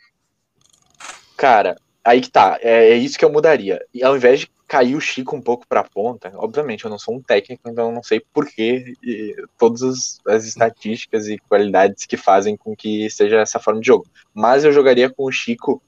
Cara, 1.37 1.77
aí 2.05 2.21
que 2.21 2.31
tá. 2.31 2.59
É, 2.61 2.91
é 2.91 2.97
isso 2.97 3.19
que 3.19 3.25
eu 3.25 3.33
mudaria. 3.33 3.85
E 3.95 4.03
ao 4.03 4.17
invés 4.17 4.41
de 4.41 4.51
cair 4.67 4.95
o 4.95 5.01
Chico 5.01 5.35
um 5.35 5.41
pouco 5.41 5.67
pra 5.69 5.83
ponta, 5.83 6.33
obviamente 6.37 6.85
eu 6.85 6.91
não 6.91 6.99
sou 6.99 7.17
um 7.17 7.21
técnico, 7.21 7.69
então 7.69 7.89
eu 7.89 7.95
não 7.95 8.05
sei 8.05 8.21
porquê 8.33 8.95
e 9.03 9.35
todas 9.59 9.83
as, 9.83 10.21
as 10.27 10.45
estatísticas 10.45 11.27
e 11.27 11.39
qualidades 11.39 12.07
que 12.07 12.17
fazem 12.17 12.57
com 12.57 12.77
que 12.77 13.11
seja 13.11 13.41
essa 13.41 13.59
forma 13.59 13.81
de 13.81 13.87
jogo. 13.89 14.07
Mas 14.33 14.65
eu 14.65 14.73
jogaria 14.73 15.11
com 15.11 15.25
o 15.25 15.33
Chico 15.33 15.83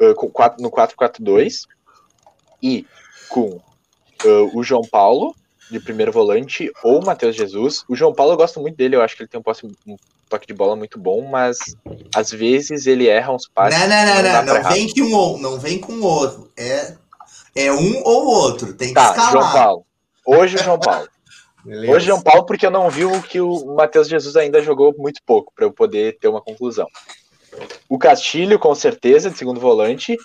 ah, 0.00 0.14
com 0.14 0.26
no 0.58 0.70
4-4-2 0.70 1.66
e 2.62 2.86
com 3.28 3.60
ah, 4.24 4.50
o 4.52 4.62
João 4.62 4.82
Paulo 4.82 5.34
de 5.68 5.80
primeiro 5.80 6.12
volante 6.12 6.70
ou 6.82 7.00
o 7.00 7.04
Matheus 7.04 7.34
Jesus. 7.34 7.84
O 7.88 7.94
João 7.96 8.12
Paulo 8.14 8.32
eu 8.32 8.36
gosto 8.36 8.60
muito 8.60 8.76
dele, 8.76 8.96
eu 8.96 9.02
acho 9.02 9.16
que 9.16 9.22
ele 9.22 9.28
tem 9.28 9.40
um, 9.40 9.42
posse- 9.42 9.66
um 9.86 9.96
toque 10.28 10.46
de 10.46 10.54
bola 10.54 10.76
muito 10.76 10.98
bom, 10.98 11.22
mas 11.28 11.58
às 12.14 12.30
vezes 12.30 12.86
ele 12.86 13.08
erra 13.08 13.32
uns 13.32 13.48
passes. 13.48 13.78
Não, 13.78 13.88
não, 13.88 14.06
não, 14.06 14.22
não, 14.22 14.44
não 14.46 14.56
errar. 14.56 14.72
vem 14.74 14.86
que 14.86 15.02
um 15.02 15.14
ou 15.14 15.38
não 15.38 15.58
vem 15.58 15.78
com 15.78 15.92
o 15.94 16.02
outro. 16.02 16.50
É, 16.56 16.94
é 17.54 17.72
um 17.72 18.02
ou 18.04 18.26
outro. 18.26 18.74
Tem 18.74 18.88
que 18.88 18.94
Tá, 18.94 19.10
escalar. 19.10 19.32
João 19.32 19.52
Paulo. 19.52 19.86
Hoje 20.26 20.56
o 20.56 20.62
João 20.62 20.78
Paulo. 20.78 21.08
Beleza. 21.64 21.92
Hoje 21.92 22.04
o 22.04 22.08
João 22.08 22.22
Paulo, 22.22 22.44
porque 22.44 22.66
eu 22.66 22.70
não 22.70 22.90
vi 22.90 23.06
o 23.06 23.22
que 23.22 23.40
o 23.40 23.74
Matheus 23.74 24.06
Jesus 24.06 24.36
ainda 24.36 24.60
jogou 24.60 24.94
muito 24.98 25.20
pouco, 25.24 25.50
para 25.56 25.64
eu 25.64 25.72
poder 25.72 26.18
ter 26.18 26.28
uma 26.28 26.42
conclusão. 26.42 26.86
O 27.88 27.98
Castilho, 27.98 28.58
com 28.58 28.74
certeza, 28.74 29.30
de 29.30 29.38
segundo 29.38 29.58
volante. 29.60 30.16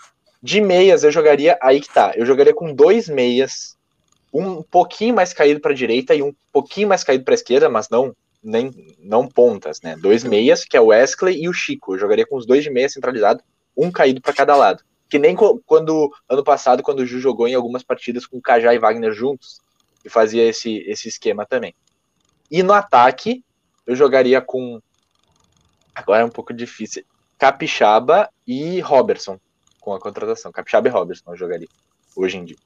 De 0.44 0.60
meias, 0.60 1.04
eu 1.04 1.12
jogaria. 1.12 1.58
Aí 1.62 1.80
que 1.80 1.94
tá. 1.94 2.12
Eu 2.16 2.26
jogaria 2.26 2.54
com 2.54 2.74
dois 2.74 3.08
meias. 3.08 3.78
Um 4.34 4.62
pouquinho 4.62 5.16
mais 5.16 5.34
caído 5.34 5.60
para 5.60 5.72
a 5.72 5.76
direita 5.76 6.14
e 6.14 6.22
um 6.22 6.34
pouquinho 6.52 6.88
mais 6.88 7.04
caído 7.04 7.24
para 7.24 7.34
a 7.34 7.36
esquerda, 7.36 7.70
mas 7.70 7.90
não 7.90 8.16
nem 8.42 8.96
não 9.00 9.28
pontas, 9.28 9.82
né? 9.82 9.96
Dois 9.98 10.24
meias, 10.24 10.64
que 10.64 10.78
é 10.78 10.82
o 10.82 10.88
Wesley 10.88 11.42
e 11.42 11.50
o 11.50 11.54
Chico. 11.54 11.94
Eu 11.94 12.00
jogaria 12.00 12.26
com 12.26 12.38
os 12.38 12.46
dois 12.46 12.64
de 12.64 12.70
meia 12.70 12.88
centralizado, 12.88 13.44
um 13.76 13.92
caído 13.92 14.22
para 14.22 14.34
cada 14.34 14.56
lado. 14.56 14.84
Que 15.10 15.18
nem 15.18 15.36
quando 15.36 16.12
ano 16.30 16.44
passado, 16.44 16.84
quando 16.84 17.00
o 17.00 17.06
Ju 17.06 17.20
jogou 17.20 17.48
em 17.48 17.56
algumas 17.56 17.84
partidas 17.84 18.26
com 18.26 18.38
o 18.38 18.42
Cajá 18.42 18.74
e 18.74 18.80
Wagner 18.80 19.12
juntos, 19.12 19.60
e 20.06 20.10
fazia 20.10 20.44
esse, 20.44 20.78
esse 20.88 21.10
esquema 21.10 21.46
também. 21.46 21.76
E 22.50 22.64
no 22.64 22.74
ataque, 22.74 23.44
eu 23.86 23.96
jogaria 23.96 24.40
com. 24.40 24.82
Agora 25.94 26.22
é 26.22 26.26
um 26.26 26.30
pouco 26.30 26.54
difícil. 26.54 27.04
Capixaba 27.38 28.30
e 28.46 28.80
Robertson 28.80 29.40
com 29.80 29.94
a 29.94 30.00
contratação. 30.00 30.52
Capixaba 30.52 30.88
e 30.88 30.92
Robertson 30.92 31.32
eu 31.32 31.38
jogaria 31.38 31.68
hoje 32.16 32.38
em 32.38 32.46
dia. 32.46 32.58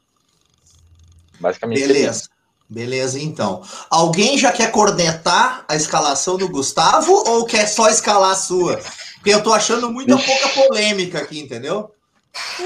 Basicamente. 1.43 1.85
Beleza. 1.87 2.29
Beleza, 2.69 3.19
então. 3.19 3.61
Alguém 3.89 4.37
já 4.37 4.51
quer 4.51 4.71
cornetar 4.71 5.63
a 5.67 5.75
escalação 5.75 6.37
do 6.37 6.49
Gustavo 6.49 7.11
ou 7.27 7.45
quer 7.45 7.67
só 7.67 7.87
escalar 7.89 8.31
a 8.31 8.35
sua? 8.35 8.77
Porque 9.15 9.29
eu 9.29 9.43
tô 9.43 9.53
achando 9.53 9.91
muita 9.91 10.17
pouca 10.17 10.49
polêmica 10.49 11.19
aqui, 11.19 11.39
entendeu? 11.39 11.91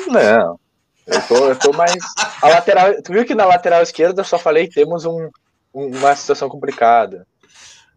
Não. 0.07 0.57
Eu 1.05 1.21
tô, 1.27 1.35
eu 1.49 1.55
tô 1.57 1.73
mais. 1.73 1.93
A 2.41 2.47
lateral, 2.49 3.01
tu 3.01 3.11
viu 3.11 3.25
que 3.25 3.35
na 3.35 3.45
lateral 3.45 3.81
esquerda 3.81 4.21
eu 4.21 4.25
só 4.25 4.37
falei 4.37 4.67
temos 4.69 5.03
um, 5.05 5.29
um- 5.73 5.97
uma 5.97 6.15
situação 6.15 6.47
complicada. 6.47 7.25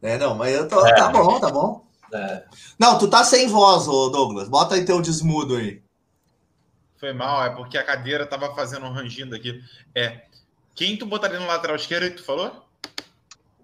É, 0.03 0.17
não, 0.19 0.35
mas 0.35 0.55
eu 0.55 0.67
tô. 0.69 0.81
Tá 0.83 1.09
bom, 1.09 1.39
tá 1.39 1.51
bom. 1.51 1.85
é. 2.13 2.43
Não, 2.79 2.99
tu 2.99 3.09
tá 3.09 3.23
sem 3.23 3.47
voz, 3.47 3.87
ô 3.87 4.09
Douglas. 4.09 4.49
Bota 4.49 4.75
aí 4.75 4.85
teu 4.85 5.01
desmudo 5.01 5.57
aí. 5.57 5.81
Foi 6.99 7.13
mal, 7.13 7.45
é 7.45 7.51
porque 7.51 7.79
a 7.79 7.85
cadeira 7.85 8.27
tava 8.27 8.55
fazendo 8.55 8.87
um 8.87 8.93
rangindo 8.93 9.35
aqui. 9.37 9.61
É. 9.95 10.23
Quem 10.75 10.97
tu 10.97 11.07
botaria 11.07 11.39
no 11.39 11.47
lateral 11.47 11.77
esquerdo 11.77 12.11
que 12.11 12.17
tu 12.19 12.25
falou? 12.25 12.65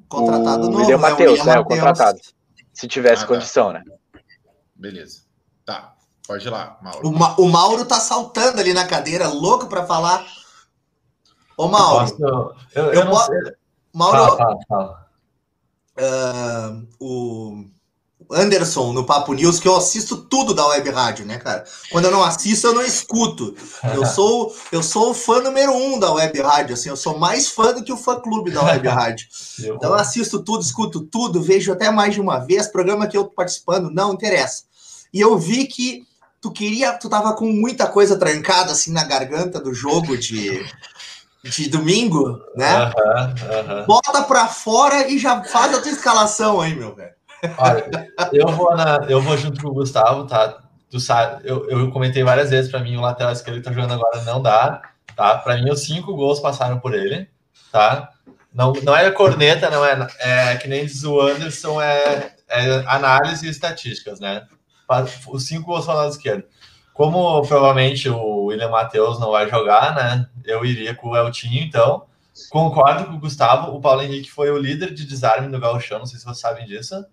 Contratado 0.08 0.62
o 0.66 0.70
novo. 0.70 0.78
William? 0.78 0.98
Matheus, 0.98 1.44
né? 1.44 1.58
O 1.58 1.64
contratado. 1.64 2.18
Se 2.72 2.86
tivesse 2.86 3.24
Ah, 3.24 3.26
tá. 3.26 3.34
condição, 3.34 3.72
né? 3.72 3.82
Beleza. 4.74 5.22
Tá. 5.64 5.94
Pode 6.26 6.46
ir 6.46 6.50
lá, 6.50 6.78
Mauro. 6.82 7.08
O, 7.08 7.12
Ma- 7.12 7.34
o 7.38 7.48
Mauro 7.48 7.84
tá 7.84 8.00
saltando 8.00 8.60
ali 8.60 8.74
na 8.74 8.86
cadeira, 8.86 9.28
louco 9.28 9.66
pra 9.68 9.86
falar. 9.86 10.26
Ô, 11.56 11.68
Mauro, 11.68 12.00
Posso- 12.10 12.22
eu, 12.74 12.84
eu, 12.84 12.92
eu 12.92 13.04
não 13.04 13.12
posso-. 13.12 13.30
Mauro, 13.94 14.16
Fala, 14.18 14.36
fala, 14.36 14.58
fala. 14.68 15.08
ah, 15.98 16.80
o, 17.00 17.64
Anderson 18.30 18.92
no 18.92 19.04
Papo 19.04 19.32
News 19.32 19.60
que 19.60 19.68
eu 19.68 19.76
assisto 19.76 20.16
tudo 20.16 20.54
da 20.54 20.66
Web 20.66 20.90
Rádio, 20.90 21.26
né, 21.26 21.38
cara? 21.38 21.64
Quando 21.90 22.06
eu 22.06 22.10
não 22.10 22.22
assisto, 22.22 22.66
eu 22.66 22.74
não 22.74 22.82
escuto. 22.82 23.54
Eu 23.94 24.04
sou 24.06 24.54
eu 24.72 24.82
sou 24.82 25.10
o 25.10 25.14
fã 25.14 25.40
número 25.40 25.72
um 25.72 25.98
da 25.98 26.12
Web 26.12 26.40
Rádio, 26.40 26.74
assim, 26.74 26.88
eu 26.88 26.96
sou 26.96 27.18
mais 27.18 27.48
fã 27.48 27.72
do 27.72 27.82
que 27.82 27.92
o 27.92 27.96
fã 27.96 28.20
clube 28.20 28.50
da 28.50 28.62
Web 28.62 28.88
Rádio. 28.88 29.26
Então 29.58 29.90
eu 29.90 29.94
assisto 29.94 30.42
tudo, 30.42 30.62
escuto 30.62 31.00
tudo, 31.00 31.42
vejo 31.42 31.72
até 31.72 31.90
mais 31.90 32.12
de 32.12 32.20
uma 32.20 32.38
vez. 32.38 32.66
Programa 32.66 33.06
que 33.06 33.16
eu 33.16 33.24
tô 33.24 33.30
participando, 33.30 33.90
não 33.90 34.12
interessa. 34.12 34.64
E 35.12 35.18
eu 35.18 35.38
vi 35.38 35.66
que 35.66 36.06
tu 36.42 36.50
queria, 36.50 36.92
tu 36.92 37.08
tava 37.08 37.32
com 37.32 37.46
muita 37.46 37.86
coisa 37.86 38.18
trancada 38.18 38.72
assim 38.72 38.92
na 38.92 39.02
garganta 39.02 39.58
do 39.58 39.72
jogo 39.72 40.16
de 40.16 40.62
de 41.42 41.68
domingo, 41.68 42.40
né? 42.54 42.92
Bota 43.86 44.22
pra 44.24 44.46
fora 44.46 45.08
e 45.08 45.18
já 45.18 45.42
faz 45.44 45.74
a 45.74 45.80
tua 45.80 45.90
escalação 45.90 46.60
aí, 46.60 46.74
meu 46.74 46.94
velho. 46.94 47.15
Olha, 47.58 48.10
eu 48.32 48.48
vou, 48.48 48.74
na, 48.76 49.06
eu 49.08 49.20
vou 49.20 49.36
junto 49.36 49.60
com 49.60 49.68
o 49.68 49.74
Gustavo, 49.74 50.26
tá? 50.26 50.62
Tu 50.90 51.00
sabe, 51.00 51.42
eu, 51.44 51.68
eu 51.68 51.90
comentei 51.90 52.22
várias 52.22 52.50
vezes 52.50 52.70
para 52.70 52.80
mim 52.80 52.96
o 52.96 53.00
lateral 53.00 53.32
esquerdo 53.32 53.58
que 53.58 53.64
tá 53.64 53.72
jogando 53.72 53.94
agora 53.94 54.22
não 54.22 54.40
dá, 54.40 54.82
tá? 55.14 55.36
Para 55.38 55.56
mim 55.56 55.70
os 55.70 55.84
cinco 55.84 56.14
gols 56.14 56.40
passaram 56.40 56.78
por 56.78 56.94
ele, 56.94 57.28
tá? 57.72 58.10
Não, 58.54 58.72
não 58.82 58.96
é 58.96 59.10
corneta, 59.10 59.68
não 59.68 59.84
é, 59.84 60.08
é 60.20 60.56
que 60.56 60.68
nem 60.68 60.86
diz 60.86 61.04
o 61.04 61.20
Anderson, 61.20 61.80
é, 61.80 62.32
é 62.48 62.84
análise 62.86 63.46
e 63.46 63.50
estatísticas, 63.50 64.20
né? 64.20 64.46
Os 65.28 65.46
cinco 65.46 65.66
gols 65.66 65.84
foram 65.84 65.98
lado 65.98 66.12
esquerdo. 66.12 66.44
Como 66.94 67.42
provavelmente 67.42 68.08
o 68.08 68.44
William 68.44 68.70
Matheus 68.70 69.20
não 69.20 69.32
vai 69.32 69.50
jogar, 69.50 69.94
né? 69.94 70.26
Eu 70.44 70.64
iria 70.64 70.94
com 70.94 71.10
o 71.10 71.16
Eltinho, 71.16 71.62
então. 71.62 72.06
Concordo 72.48 73.06
com 73.06 73.14
o 73.14 73.18
Gustavo. 73.18 73.74
O 73.74 73.80
Paulo 73.80 74.02
Henrique 74.02 74.30
foi 74.30 74.50
o 74.50 74.56
líder 74.56 74.94
de 74.94 75.04
desarme 75.04 75.48
no 75.48 75.60
Gauchão, 75.60 75.98
não 75.98 76.06
sei 76.06 76.18
se 76.18 76.24
vocês 76.24 76.40
sabem 76.40 76.64
disso. 76.64 77.04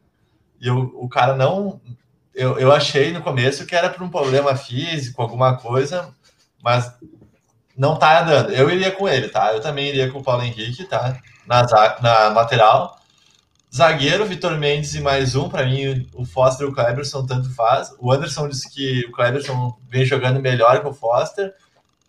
E 0.63 0.69
o, 0.69 0.79
o 0.95 1.09
cara 1.09 1.35
não. 1.35 1.81
Eu, 2.33 2.57
eu 2.57 2.71
achei 2.71 3.11
no 3.11 3.21
começo 3.21 3.65
que 3.65 3.75
era 3.75 3.89
por 3.89 4.01
um 4.01 4.09
problema 4.09 4.55
físico, 4.55 5.21
alguma 5.21 5.57
coisa, 5.57 6.15
mas 6.63 6.89
não 7.77 7.97
tá 7.97 8.21
dando. 8.21 8.53
Eu 8.53 8.69
iria 8.69 8.89
com 8.89 9.07
ele, 9.07 9.27
tá? 9.27 9.53
Eu 9.53 9.59
também 9.59 9.89
iria 9.89 10.09
com 10.09 10.19
o 10.19 10.23
Paulo 10.23 10.41
Henrique, 10.41 10.85
tá? 10.85 11.19
Na, 11.45 11.63
na 12.01 12.29
lateral. 12.29 12.97
Zagueiro, 13.75 14.25
Vitor 14.25 14.57
Mendes 14.57 14.95
e 14.95 15.01
mais 15.01 15.35
um. 15.35 15.49
Para 15.49 15.65
mim, 15.65 16.07
o 16.13 16.23
Foster 16.23 16.65
e 16.65 16.69
o 16.69 16.73
Cleberson 16.73 17.25
tanto 17.25 17.53
faz. 17.53 17.93
O 17.99 18.09
Anderson 18.13 18.47
disse 18.47 18.71
que 18.73 19.05
o 19.07 19.11
Cleberson 19.11 19.77
vem 19.89 20.05
jogando 20.05 20.39
melhor 20.39 20.79
que 20.79 20.87
o 20.87 20.93
Foster. 20.93 21.53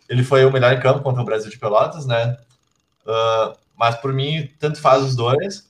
Ele 0.07 0.23
foi 0.23 0.45
o 0.45 0.51
melhor 0.51 0.71
em 0.71 0.79
campo 0.79 1.01
contra 1.01 1.21
o 1.21 1.25
Brasil 1.25 1.51
de 1.51 1.59
Pelotas, 1.59 2.05
né? 2.05 2.37
Uh, 3.05 3.57
mas 3.77 3.95
por 3.95 4.13
mim, 4.13 4.49
tanto 4.59 4.79
faz 4.79 5.03
os 5.03 5.13
dois. 5.13 5.67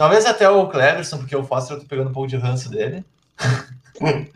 Talvez 0.00 0.24
até 0.24 0.48
o 0.48 0.66
Cleberson, 0.66 1.18
porque 1.18 1.36
o 1.36 1.44
Foster 1.44 1.76
eu 1.76 1.80
tô 1.80 1.86
pegando 1.86 2.08
um 2.08 2.12
pouco 2.14 2.26
de 2.26 2.38
ranço 2.38 2.70
dele. 2.70 3.04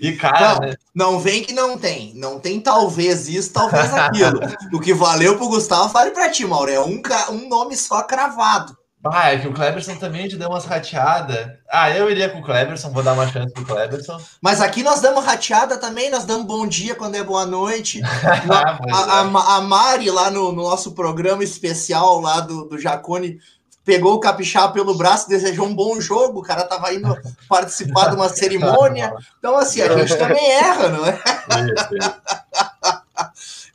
E, 0.00 0.16
cara. 0.16 0.54
Não, 0.54 0.60
né? 0.60 0.74
não 0.92 1.20
vem 1.20 1.44
que 1.44 1.52
não 1.52 1.78
tem. 1.78 2.12
Não 2.16 2.40
tem 2.40 2.60
talvez 2.60 3.28
isso, 3.28 3.52
talvez 3.52 3.94
aquilo. 3.94 4.40
o 4.72 4.80
que 4.80 4.92
valeu 4.92 5.38
pro 5.38 5.48
Gustavo, 5.48 5.88
vale 5.88 6.10
pra 6.10 6.28
ti, 6.30 6.44
Mauro. 6.44 6.70
É 6.70 6.80
um, 6.80 7.00
um 7.30 7.48
nome 7.48 7.76
só 7.76 8.02
cravado. 8.02 8.76
Ah, 9.06 9.32
é 9.32 9.38
que 9.38 9.46
o 9.46 9.54
Cleberson 9.54 9.94
também 9.94 10.26
te 10.26 10.36
deu 10.36 10.48
umas 10.48 10.64
rateadas. 10.64 11.52
Ah, 11.70 11.90
eu 11.90 12.10
iria 12.10 12.28
com 12.28 12.40
o 12.40 12.44
Cleberson, 12.44 12.90
vou 12.90 13.04
dar 13.04 13.12
uma 13.12 13.28
chance 13.28 13.52
pro 13.52 13.64
Cleberson. 13.64 14.20
Mas 14.42 14.60
aqui 14.60 14.82
nós 14.82 15.00
damos 15.00 15.24
rateada 15.24 15.78
também, 15.78 16.10
nós 16.10 16.24
damos 16.24 16.46
bom 16.46 16.66
dia 16.66 16.96
quando 16.96 17.14
é 17.14 17.22
boa 17.22 17.46
noite. 17.46 18.02
a, 18.02 18.78
a, 18.92 19.20
a, 19.20 19.56
a, 19.56 19.60
Mari, 19.60 20.10
lá 20.10 20.30
no, 20.30 20.52
no, 20.52 20.62
nosso 20.64 20.92
programa 20.92 21.44
especial 21.44 22.20
lá 22.20 22.40
do, 22.40 22.64
do 22.64 22.78
Jacone, 22.78 23.38
pegou 23.84 24.14
o 24.14 24.20
Capixaba 24.20 24.72
pelo 24.72 24.96
braço, 24.96 25.28
desejou 25.28 25.66
um 25.66 25.74
bom 25.74 26.00
jogo, 26.00 26.40
o 26.40 26.42
cara 26.42 26.64
tava 26.64 26.92
indo 26.92 27.16
participar 27.48 28.08
de 28.10 28.16
uma 28.16 28.28
cerimônia. 28.28 29.14
Então, 29.38 29.56
assim, 29.56 29.82
a 29.82 29.96
gente 29.98 30.16
também 30.16 30.50
erra, 30.52 30.88
não 30.88 31.06
é? 31.06 31.20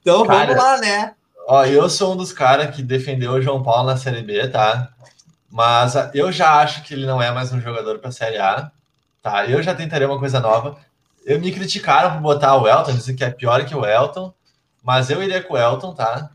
então, 0.02 0.26
cara, 0.26 0.48
vamos 0.48 0.64
lá, 0.64 0.78
né? 0.78 1.14
Ó, 1.48 1.66
eu 1.66 1.90
sou 1.90 2.14
um 2.14 2.18
dos 2.18 2.34
caras 2.34 2.76
que 2.76 2.82
defendeu 2.82 3.34
o 3.34 3.42
João 3.42 3.64
Paulo 3.64 3.88
na 3.88 3.98
Série 3.98 4.22
B, 4.22 4.48
tá? 4.48 4.90
Mas 5.50 5.96
ah, 5.96 6.12
eu 6.14 6.32
já 6.32 6.60
acho 6.60 6.84
que 6.84 6.94
ele 6.94 7.06
não 7.06 7.22
é 7.22 7.32
mais 7.32 7.52
um 7.52 7.60
jogador 7.60 8.00
para 8.00 8.12
Série 8.12 8.38
A. 8.38 8.72
Tá? 9.22 9.46
Eu 9.46 9.62
já 9.62 9.74
tentaria 9.74 10.08
uma 10.08 10.20
coisa 10.20 10.40
nova. 10.40 10.78
Eu 11.26 11.40
me 11.40 11.52
criticaram 11.52 12.14
por 12.14 12.22
botar 12.22 12.56
o 12.56 12.68
Elton, 12.68 12.94
dizem 12.94 13.16
que 13.16 13.24
é 13.24 13.30
pior 13.30 13.66
que 13.66 13.76
o 13.76 13.86
Elton, 13.86 14.34
mas 14.84 15.10
eu 15.10 15.22
iria 15.22 15.44
com 15.44 15.56
o 15.56 15.58
Elton, 15.58 15.94
tá? 15.94 16.30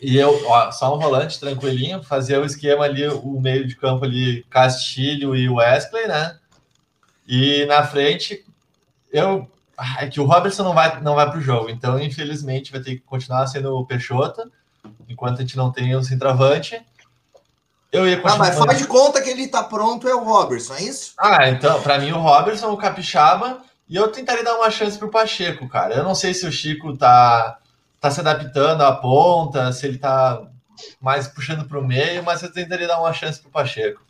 E 0.00 0.16
eu, 0.16 0.46
ó, 0.46 0.70
só 0.70 0.94
um 0.94 0.98
volante 0.98 1.38
tranquilinho, 1.38 2.02
fazer 2.02 2.38
o 2.38 2.44
esquema 2.44 2.84
ali, 2.84 3.06
o 3.08 3.40
meio 3.40 3.66
de 3.66 3.76
campo 3.76 4.04
ali, 4.04 4.44
Castilho 4.50 5.34
e 5.34 5.48
Wesley, 5.48 6.06
né? 6.06 6.38
E 7.26 7.64
na 7.66 7.82
frente, 7.84 8.44
eu. 9.12 9.48
É 9.98 10.06
que 10.06 10.20
o 10.20 10.24
Robertson 10.24 10.62
não 10.62 10.74
vai, 10.74 11.00
não 11.00 11.14
vai 11.14 11.30
pro 11.30 11.40
jogo, 11.40 11.70
então 11.70 11.98
infelizmente 11.98 12.70
vai 12.70 12.80
ter 12.80 12.96
que 12.96 13.00
continuar 13.00 13.46
sendo 13.46 13.74
o 13.74 13.86
Peixota, 13.86 14.48
enquanto 15.08 15.38
a 15.38 15.40
gente 15.40 15.56
não 15.56 15.72
tem 15.72 15.96
o 15.96 16.02
centroavante. 16.04 16.80
Eu 17.90 18.06
ia 18.06 18.16
continuar. 18.16 18.34
Ah, 18.34 18.38
mas 18.50 18.58
faz 18.58 18.78
de 18.78 18.86
conta 18.86 19.20
que 19.20 19.30
ele 19.30 19.48
tá 19.48 19.64
pronto, 19.64 20.08
é 20.08 20.14
o 20.14 20.24
Robertson, 20.24 20.74
é 20.74 20.82
isso? 20.82 21.14
Ah, 21.18 21.48
então, 21.48 21.82
para 21.82 21.98
mim 21.98 22.12
o 22.12 22.20
Robertson, 22.20 22.70
o 22.70 22.76
Capixaba, 22.76 23.62
e 23.88 23.96
eu 23.96 24.08
tentaria 24.08 24.44
dar 24.44 24.56
uma 24.56 24.70
chance 24.70 24.98
pro 24.98 25.10
Pacheco, 25.10 25.68
cara. 25.68 25.94
Eu 25.94 26.04
não 26.04 26.14
sei 26.14 26.32
se 26.32 26.46
o 26.46 26.52
Chico 26.52 26.96
tá, 26.96 27.58
tá 28.02 28.10
se 28.10 28.18
adaptando 28.18 28.82
à 28.82 28.92
ponta, 28.96 29.72
se 29.72 29.86
ele 29.86 29.96
tá 29.96 30.42
mais 31.00 31.28
puxando 31.28 31.68
pro 31.68 31.86
meio, 31.86 32.24
mas 32.24 32.42
eu 32.42 32.52
tentaria 32.52 32.88
dar 32.88 32.98
uma 32.98 33.12
chance 33.12 33.40
pro 33.40 33.48
Pacheco. 33.48 34.04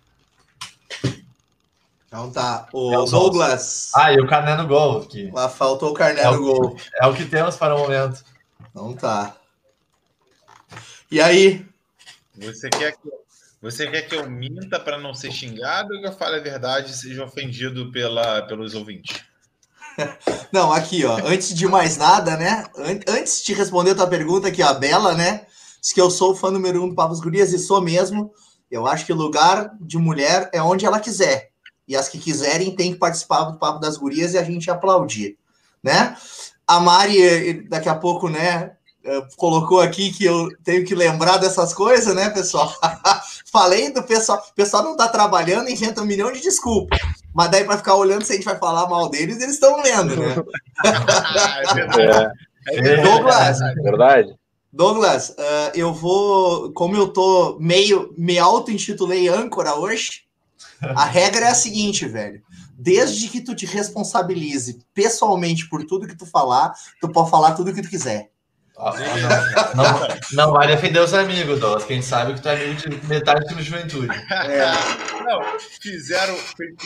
Então 2.07 2.31
tá. 2.31 2.69
O 2.73 2.93
é 2.93 3.11
Douglas. 3.11 3.91
Ah, 3.95 4.13
e 4.13 4.19
o 4.19 4.27
Carné 4.27 4.57
no 4.57 4.67
gol. 4.67 5.03
Aqui. 5.03 5.31
Lá 5.31 5.49
faltou 5.49 5.91
o 5.91 5.95
Carné 5.95 6.23
é 6.23 6.31
no 6.31 6.39
gol. 6.39 6.77
É 7.01 7.07
o 7.07 7.15
que 7.15 7.27
temos 7.27 7.57
para 7.57 7.75
o 7.75 7.79
momento. 7.79 8.25
Então 8.71 8.95
tá. 8.95 9.37
E 11.11 11.21
aí? 11.21 11.67
Você 12.35 12.71
quer 12.71 12.93
que 12.93 13.11
você 13.61 13.87
quer 13.89 14.03
que 14.03 14.17
eu 14.17 14.29
minta 14.29 14.81
para 14.81 14.99
não 14.99 15.15
ser 15.15 15.31
xingado 15.31 15.95
ou 15.95 16.01
que 16.01 16.07
eu 16.07 16.13
fale 16.13 16.37
a 16.37 16.43
verdade 16.43 16.91
e 16.91 16.95
seja 16.95 17.25
ofendido 17.25 17.93
pela, 17.93 18.43
pelos 18.43 18.75
ouvintes? 18.75 19.23
Não, 20.53 20.73
aqui, 20.73 21.05
ó. 21.05 21.17
Antes 21.25 21.55
de 21.55 21.67
mais 21.67 21.97
nada, 21.97 22.37
né? 22.37 22.65
Antes 23.09 23.43
de 23.45 23.53
responder 23.53 23.93
a 23.93 23.95
tua 23.95 24.07
pergunta 24.07 24.49
aqui, 24.49 24.63
a 24.63 24.73
Bela, 24.73 25.15
né? 25.15 25.47
Diz 25.81 25.93
que 25.93 26.01
eu 26.01 26.11
sou 26.11 26.33
o 26.33 26.37
fã 26.37 26.51
número 26.51 26.83
um 26.83 26.89
do 26.89 26.95
Pavos 26.95 27.21
Gurias 27.21 27.53
e 27.53 27.59
sou 27.59 27.81
mesmo. 27.81 28.33
Eu 28.71 28.87
acho 28.87 29.05
que 29.05 29.13
lugar 29.13 29.71
de 29.81 29.99
mulher 29.99 30.49
é 30.53 30.63
onde 30.63 30.87
ela 30.87 31.01
quiser. 31.01 31.51
E 31.87 31.97
as 31.97 32.09
que 32.09 32.19
quiserem 32.19 32.75
têm 32.75 32.93
que 32.93 32.99
participar 32.99 33.45
do 33.45 33.59
Papo 33.59 33.81
das 33.81 33.97
Gurias 33.97 34.35
e 34.35 34.39
a 34.39 34.45
gente 34.45 34.71
aplaudir, 34.71 35.37
né? 35.83 36.17
A 36.67 36.81
Mari, 36.81 37.23
eh, 37.23 37.53
daqui 37.69 37.89
a 37.89 37.95
pouco, 37.95 38.29
né? 38.29 38.73
Eh, 39.05 39.27
colocou 39.37 39.81
aqui 39.81 40.13
que 40.13 40.25
eu 40.25 40.49
tenho 40.63 40.85
que 40.85 40.95
lembrar 40.95 41.39
dessas 41.39 41.75
coisas, 41.75 42.15
né, 42.15 42.31
pessoal? 42.31 42.73
Falei 43.53 43.93
do 43.93 44.03
pessoal. 44.03 44.43
O 44.51 44.55
pessoal 44.55 44.83
não 44.83 44.97
tá 44.97 45.09
trabalhando 45.09 45.69
e 45.69 45.75
inventa 45.75 46.01
um 46.01 46.07
milhão 46.07 46.33
de 46.33 46.41
desculpas. 46.41 46.99
Mas 47.35 47.51
daí, 47.51 47.65
para 47.65 47.77
ficar 47.77 47.97
olhando 47.97 48.25
se 48.25 48.33
a 48.33 48.35
gente 48.35 48.47
vai 48.47 48.59
falar 48.59 48.89
mal 48.89 49.11
deles, 49.11 49.43
eles 49.43 49.55
estão 49.55 49.83
lendo, 49.83 50.17
né? 50.17 50.35
é 51.69 51.85
verdade. 51.85 52.33
É. 52.69 53.03
Douglas. 53.03 53.61
É 53.61 53.75
verdade. 53.75 54.35
Douglas, 54.73 55.31
uh, 55.31 55.71
eu 55.75 55.93
vou. 55.93 56.73
Como 56.73 56.97
eu 56.97 57.09
tô 57.09 57.59
meio. 57.61 58.15
Me 58.17 58.39
auto-intitulei 58.39 59.29
âncora 59.29 59.75
hoje. 59.75 60.23
A 60.81 61.05
regra 61.05 61.47
é 61.47 61.51
a 61.51 61.55
seguinte, 61.55 62.07
velho. 62.07 62.43
Desde 62.77 63.29
que 63.29 63.43
tu 63.43 63.55
te 63.55 63.67
responsabilize 63.67 64.81
pessoalmente 64.95 65.69
por 65.69 65.85
tudo 65.85 66.07
que 66.07 66.17
tu 66.17 66.25
falar, 66.25 66.73
tu 67.01 67.09
pode 67.09 67.31
falar 67.31 67.53
tudo 67.53 67.73
que 67.73 67.83
tu 67.83 67.89
quiser. 67.91 68.31
Ah, 68.77 68.95
não, 69.75 69.85
não, 69.85 70.09
não, 70.33 70.53
vai 70.53 70.67
defender 70.67 71.01
os 71.01 71.13
amigos, 71.13 71.61
Douglas, 71.61 71.85
quem 71.85 72.01
sabe 72.01 72.35
que 72.35 72.41
tu 72.41 72.49
é 72.49 72.55
amigo 72.55 72.81
de 72.81 73.07
metade 73.07 73.55
do 73.55 73.63
juventude. 73.63 74.09
É. 74.31 75.23
Não, 75.23 75.59
fizeram 75.81 76.37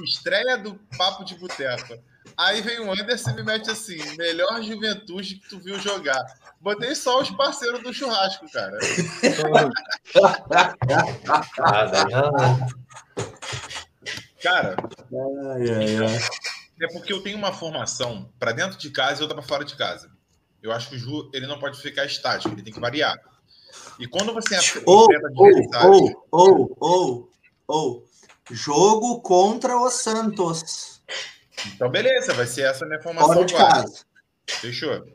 estreia 0.04 0.58
do 0.58 0.74
Papo 0.96 1.24
de 1.24 1.36
Boteco. 1.36 1.96
Aí 2.36 2.60
vem 2.60 2.80
o 2.80 2.92
Anderson 2.92 3.30
e 3.30 3.34
me 3.34 3.42
mete 3.44 3.70
assim: 3.70 3.96
melhor 4.16 4.62
juventude 4.62 5.36
que 5.36 5.48
tu 5.48 5.58
viu 5.58 5.78
jogar. 5.80 6.22
Botei 6.60 6.94
só 6.94 7.20
os 7.20 7.30
parceiros 7.30 7.82
do 7.82 7.94
churrasco, 7.94 8.50
cara. 8.50 8.76
cara, 14.42 14.76
ai, 14.76 15.70
ai, 15.70 15.96
ai. 16.04 16.18
é 16.82 16.92
porque 16.92 17.12
eu 17.12 17.22
tenho 17.22 17.38
uma 17.38 17.52
formação 17.52 18.30
para 18.38 18.52
dentro 18.52 18.76
de 18.78 18.90
casa 18.90 19.20
e 19.20 19.22
outra 19.22 19.36
para 19.36 19.46
fora 19.46 19.64
de 19.64 19.76
casa. 19.76 20.10
Eu 20.62 20.72
acho 20.72 20.88
que 20.88 20.96
o 20.96 20.98
Ju 20.98 21.30
ele 21.32 21.46
não 21.46 21.58
pode 21.58 21.80
ficar 21.80 22.04
estático, 22.04 22.54
ele 22.54 22.62
tem 22.62 22.72
que 22.72 22.80
variar. 22.80 23.16
E 23.98 24.06
quando 24.06 24.32
você 24.32 24.56
ou, 24.84 25.08
ou, 25.34 26.26
ou, 26.30 26.76
ou, 26.78 27.32
ou, 27.66 28.08
jogo 28.50 29.20
contra 29.20 29.76
o 29.76 29.90
Santos. 29.90 31.02
Então, 31.74 31.90
beleza, 31.90 32.34
vai 32.34 32.46
ser 32.46 32.62
essa 32.62 32.84
a 32.84 32.88
minha 32.88 33.00
formação 33.00 33.32
Fora 33.32 33.46
de 33.46 33.54
agora. 33.54 33.72
Casa. 33.72 34.04
Fechou. 34.46 35.06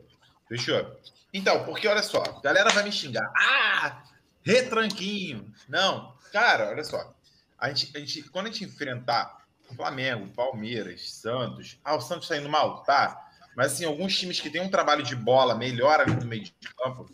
Fechou. 0.48 0.96
Então, 1.32 1.64
porque 1.64 1.88
olha 1.88 2.02
só, 2.02 2.22
a 2.22 2.40
galera 2.40 2.70
vai 2.70 2.84
me 2.84 2.92
xingar. 2.92 3.30
Ah, 3.36 4.02
retranquinho. 4.42 5.52
Não, 5.68 6.14
cara, 6.32 6.68
olha 6.68 6.84
só. 6.84 7.14
A 7.58 7.68
gente, 7.68 7.96
a 7.96 8.00
gente, 8.00 8.22
quando 8.24 8.46
a 8.46 8.50
gente 8.50 8.64
enfrentar 8.64 9.42
Flamengo, 9.74 10.28
Palmeiras, 10.28 11.10
Santos. 11.12 11.78
Ah, 11.84 11.96
o 11.96 12.00
Santos 12.00 12.24
está 12.24 12.36
indo 12.36 12.48
mal? 12.48 12.82
Tá. 12.84 13.21
Mas, 13.56 13.72
assim, 13.72 13.84
alguns 13.84 14.16
times 14.18 14.40
que 14.40 14.50
têm 14.50 14.62
um 14.62 14.70
trabalho 14.70 15.02
de 15.02 15.14
bola 15.14 15.54
melhor 15.54 16.00
ali 16.00 16.14
no 16.14 16.26
meio 16.26 16.42
de 16.42 16.54
campo, 16.76 17.10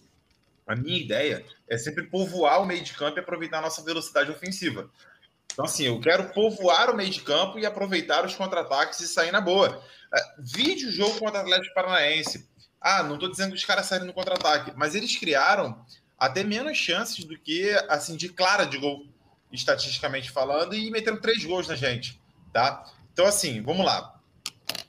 a 0.66 0.76
minha 0.76 0.98
ideia 0.98 1.44
é 1.68 1.78
sempre 1.78 2.04
povoar 2.04 2.62
o 2.62 2.66
meio 2.66 2.82
de 2.82 2.92
campo 2.92 3.18
e 3.18 3.20
aproveitar 3.20 3.58
a 3.58 3.62
nossa 3.62 3.82
velocidade 3.82 4.30
ofensiva. 4.30 4.90
Então, 5.52 5.64
assim, 5.64 5.86
eu 5.86 5.98
quero 6.00 6.28
povoar 6.30 6.90
o 6.90 6.96
meio 6.96 7.10
de 7.10 7.20
campo 7.22 7.58
e 7.58 7.66
aproveitar 7.66 8.24
os 8.24 8.34
contra-ataques 8.34 9.00
e 9.00 9.08
sair 9.08 9.32
na 9.32 9.40
boa. 9.40 9.82
É, 10.14 10.20
vídeo 10.38 10.90
jogo 10.90 11.18
contra 11.18 11.38
o 11.38 11.42
Atlético 11.42 11.74
Paranaense. 11.74 12.48
Ah, 12.80 13.02
não 13.02 13.14
estou 13.14 13.30
dizendo 13.30 13.50
que 13.50 13.56
os 13.56 13.64
caras 13.64 13.86
saíram 13.86 14.06
no 14.06 14.12
contra-ataque, 14.12 14.72
mas 14.76 14.94
eles 14.94 15.16
criaram 15.16 15.84
até 16.18 16.44
menos 16.44 16.76
chances 16.76 17.24
do 17.24 17.36
que, 17.38 17.70
assim, 17.88 18.16
de 18.16 18.28
clara 18.28 18.64
de 18.64 18.78
gol, 18.78 19.06
estatisticamente 19.50 20.30
falando, 20.30 20.74
e 20.74 20.90
meteram 20.90 21.20
três 21.20 21.44
gols 21.44 21.66
na 21.66 21.74
gente, 21.74 22.20
tá? 22.52 22.84
Então, 23.12 23.26
assim, 23.26 23.62
vamos 23.62 23.84
lá. 23.84 24.17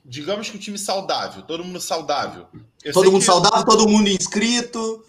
Digamos 0.06 0.50
que 0.50 0.58
o 0.58 0.60
time 0.60 0.78
saudável, 0.78 1.44
todo 1.44 1.64
mundo 1.64 1.80
saudável. 1.80 2.48
Eu 2.84 2.94
todo 2.94 3.12
mundo 3.12 3.22
que... 3.22 3.26
saudável, 3.26 3.66
todo 3.66 3.88
mundo 3.88 4.10
inscrito. 4.10 5.04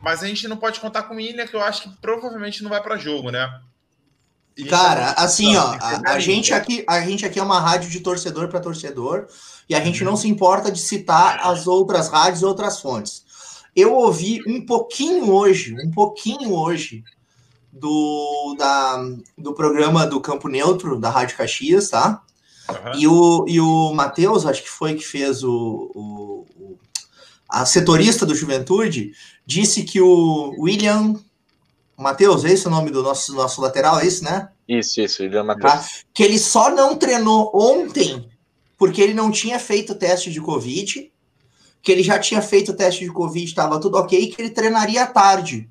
Mas 0.00 0.22
a 0.22 0.26
gente 0.26 0.46
não 0.48 0.56
pode 0.56 0.80
contar 0.80 1.04
com 1.04 1.16
o 1.16 1.20
Ilha, 1.20 1.46
que 1.46 1.54
eu 1.54 1.62
acho 1.62 1.82
que 1.82 1.88
provavelmente 2.00 2.62
não 2.62 2.70
vai 2.70 2.82
para 2.82 2.96
jogo, 2.96 3.30
né? 3.30 3.48
E 4.56 4.64
Cara, 4.64 5.12
assim, 5.12 5.56
ó, 5.56 5.76
a, 5.80 6.12
a, 6.12 6.20
gente 6.20 6.52
aqui, 6.52 6.84
a 6.86 7.00
gente 7.00 7.24
aqui 7.24 7.38
é 7.38 7.42
uma 7.42 7.58
rádio 7.58 7.88
de 7.88 8.00
torcedor 8.00 8.48
para 8.48 8.60
torcedor 8.60 9.26
e 9.68 9.74
a 9.74 9.80
gente 9.80 10.04
não 10.04 10.14
se 10.14 10.28
importa 10.28 10.70
de 10.70 10.78
citar 10.78 11.40
as 11.42 11.66
outras 11.66 12.08
rádios 12.08 12.42
e 12.42 12.44
outras 12.44 12.80
fontes. 12.80 13.24
Eu 13.74 13.94
ouvi 13.94 14.42
um 14.46 14.66
pouquinho 14.66 15.32
hoje, 15.32 15.74
um 15.82 15.90
pouquinho 15.90 16.52
hoje 16.52 17.02
do, 17.72 18.54
da, 18.58 19.02
do 19.38 19.54
programa 19.54 20.06
do 20.06 20.20
Campo 20.20 20.48
Neutro, 20.48 21.00
da 21.00 21.08
Rádio 21.08 21.38
Caxias, 21.38 21.88
tá? 21.88 22.22
Uhum. 22.72 22.98
E 22.98 23.06
o, 23.06 23.44
e 23.48 23.60
o 23.60 23.92
Matheus, 23.92 24.46
acho 24.46 24.62
que 24.62 24.70
foi 24.70 24.94
que 24.94 25.04
fez 25.04 25.42
o, 25.42 25.90
o, 25.94 26.46
o, 26.56 26.78
a 27.48 27.64
setorista 27.64 28.24
do 28.24 28.34
Juventude, 28.34 29.12
disse 29.46 29.82
que 29.82 30.00
o 30.00 30.54
William 30.58 31.14
Matheus, 31.96 32.44
é 32.44 32.52
esse 32.52 32.66
o 32.66 32.70
nome 32.70 32.90
do 32.90 33.02
nosso, 33.02 33.34
nosso 33.34 33.60
lateral, 33.60 34.00
é 34.00 34.06
isso, 34.06 34.24
né? 34.24 34.48
Isso, 34.68 35.00
isso, 35.00 35.22
William 35.22 35.44
Matheus. 35.44 35.72
Tá? 35.72 35.84
Que 36.12 36.22
ele 36.22 36.38
só 36.38 36.70
não 36.70 36.96
treinou 36.96 37.50
ontem 37.54 38.28
porque 38.76 39.00
ele 39.00 39.14
não 39.14 39.30
tinha 39.30 39.60
feito 39.60 39.94
teste 39.94 40.30
de 40.30 40.40
Covid, 40.40 41.12
que 41.80 41.92
ele 41.92 42.02
já 42.02 42.18
tinha 42.18 42.42
feito 42.42 42.72
teste 42.72 43.04
de 43.04 43.12
Covid, 43.12 43.44
estava 43.44 43.80
tudo 43.80 43.96
ok, 43.96 44.28
que 44.28 44.42
ele 44.42 44.50
treinaria 44.50 45.04
à 45.04 45.06
tarde. 45.06 45.68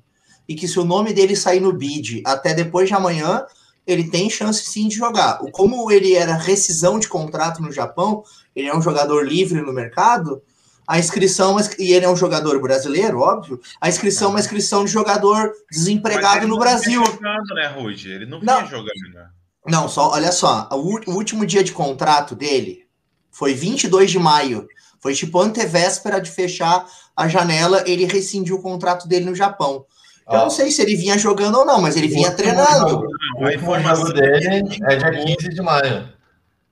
E 0.48 0.54
que 0.54 0.66
se 0.66 0.78
o 0.78 0.84
nome 0.84 1.12
dele 1.12 1.36
sair 1.36 1.60
no 1.60 1.72
bid 1.72 2.22
até 2.24 2.54
depois 2.54 2.88
de 2.88 2.94
amanhã, 2.94 3.44
ele 3.86 4.08
tem 4.08 4.30
chance 4.30 4.64
sim 4.64 4.88
de 4.88 4.96
jogar. 4.96 5.38
Como 5.52 5.90
ele 5.90 6.14
era 6.14 6.34
rescisão 6.34 6.98
de 6.98 7.08
contrato 7.08 7.60
no 7.60 7.72
Japão, 7.72 8.22
ele 8.54 8.68
é 8.68 8.76
um 8.76 8.82
jogador 8.82 9.26
livre 9.26 9.60
no 9.60 9.72
mercado, 9.72 10.42
a 10.86 10.98
inscrição, 10.98 11.56
e 11.78 11.92
ele 11.92 12.04
é 12.04 12.10
um 12.10 12.16
jogador 12.16 12.60
brasileiro, 12.60 13.20
óbvio, 13.20 13.60
a 13.80 13.88
inscrição 13.88 14.28
é 14.28 14.30
uma 14.32 14.40
inscrição 14.40 14.84
de 14.84 14.90
jogador 14.90 15.52
desempregado 15.70 16.46
no 16.46 16.58
Brasil. 16.58 17.04
Jogando, 17.04 17.54
né, 17.54 17.66
Rude? 17.68 18.10
Ele 18.10 18.26
não 18.26 18.40
não, 18.40 18.66
jogando, 18.66 19.12
né? 19.14 19.28
Não, 19.66 19.88
só, 19.88 20.10
olha 20.10 20.32
só, 20.32 20.68
o, 20.72 21.10
o, 21.10 21.14
último 21.14 21.46
dia 21.46 21.62
de 21.62 21.72
contrato 21.72 22.34
dele 22.34 22.84
foi 23.30 23.54
22 23.54 24.10
de 24.10 24.18
maio. 24.18 24.66
Foi 25.00 25.14
tipo 25.14 25.40
antevéspera 25.40 26.20
de 26.20 26.30
fechar 26.30 26.84
a 27.16 27.28
janela, 27.28 27.84
ele 27.86 28.04
rescindiu 28.04 28.56
o 28.56 28.62
contrato 28.62 29.06
dele 29.06 29.24
no 29.24 29.34
Japão. 29.34 29.86
Eu 30.28 30.36
ah. 30.36 30.42
não 30.42 30.50
sei 30.50 30.70
se 30.70 30.80
ele 30.82 30.96
vinha 30.96 31.18
jogando 31.18 31.58
ou 31.58 31.64
não, 31.64 31.80
mas 31.80 31.96
ele 31.96 32.08
vinha 32.08 32.30
treinando. 32.30 33.06
O 33.38 33.48
informação 33.48 34.12
dele 34.12 34.62
é 34.84 34.96
dia 34.96 35.10
15 35.10 35.48
de 35.48 35.62
maio. 35.62 36.08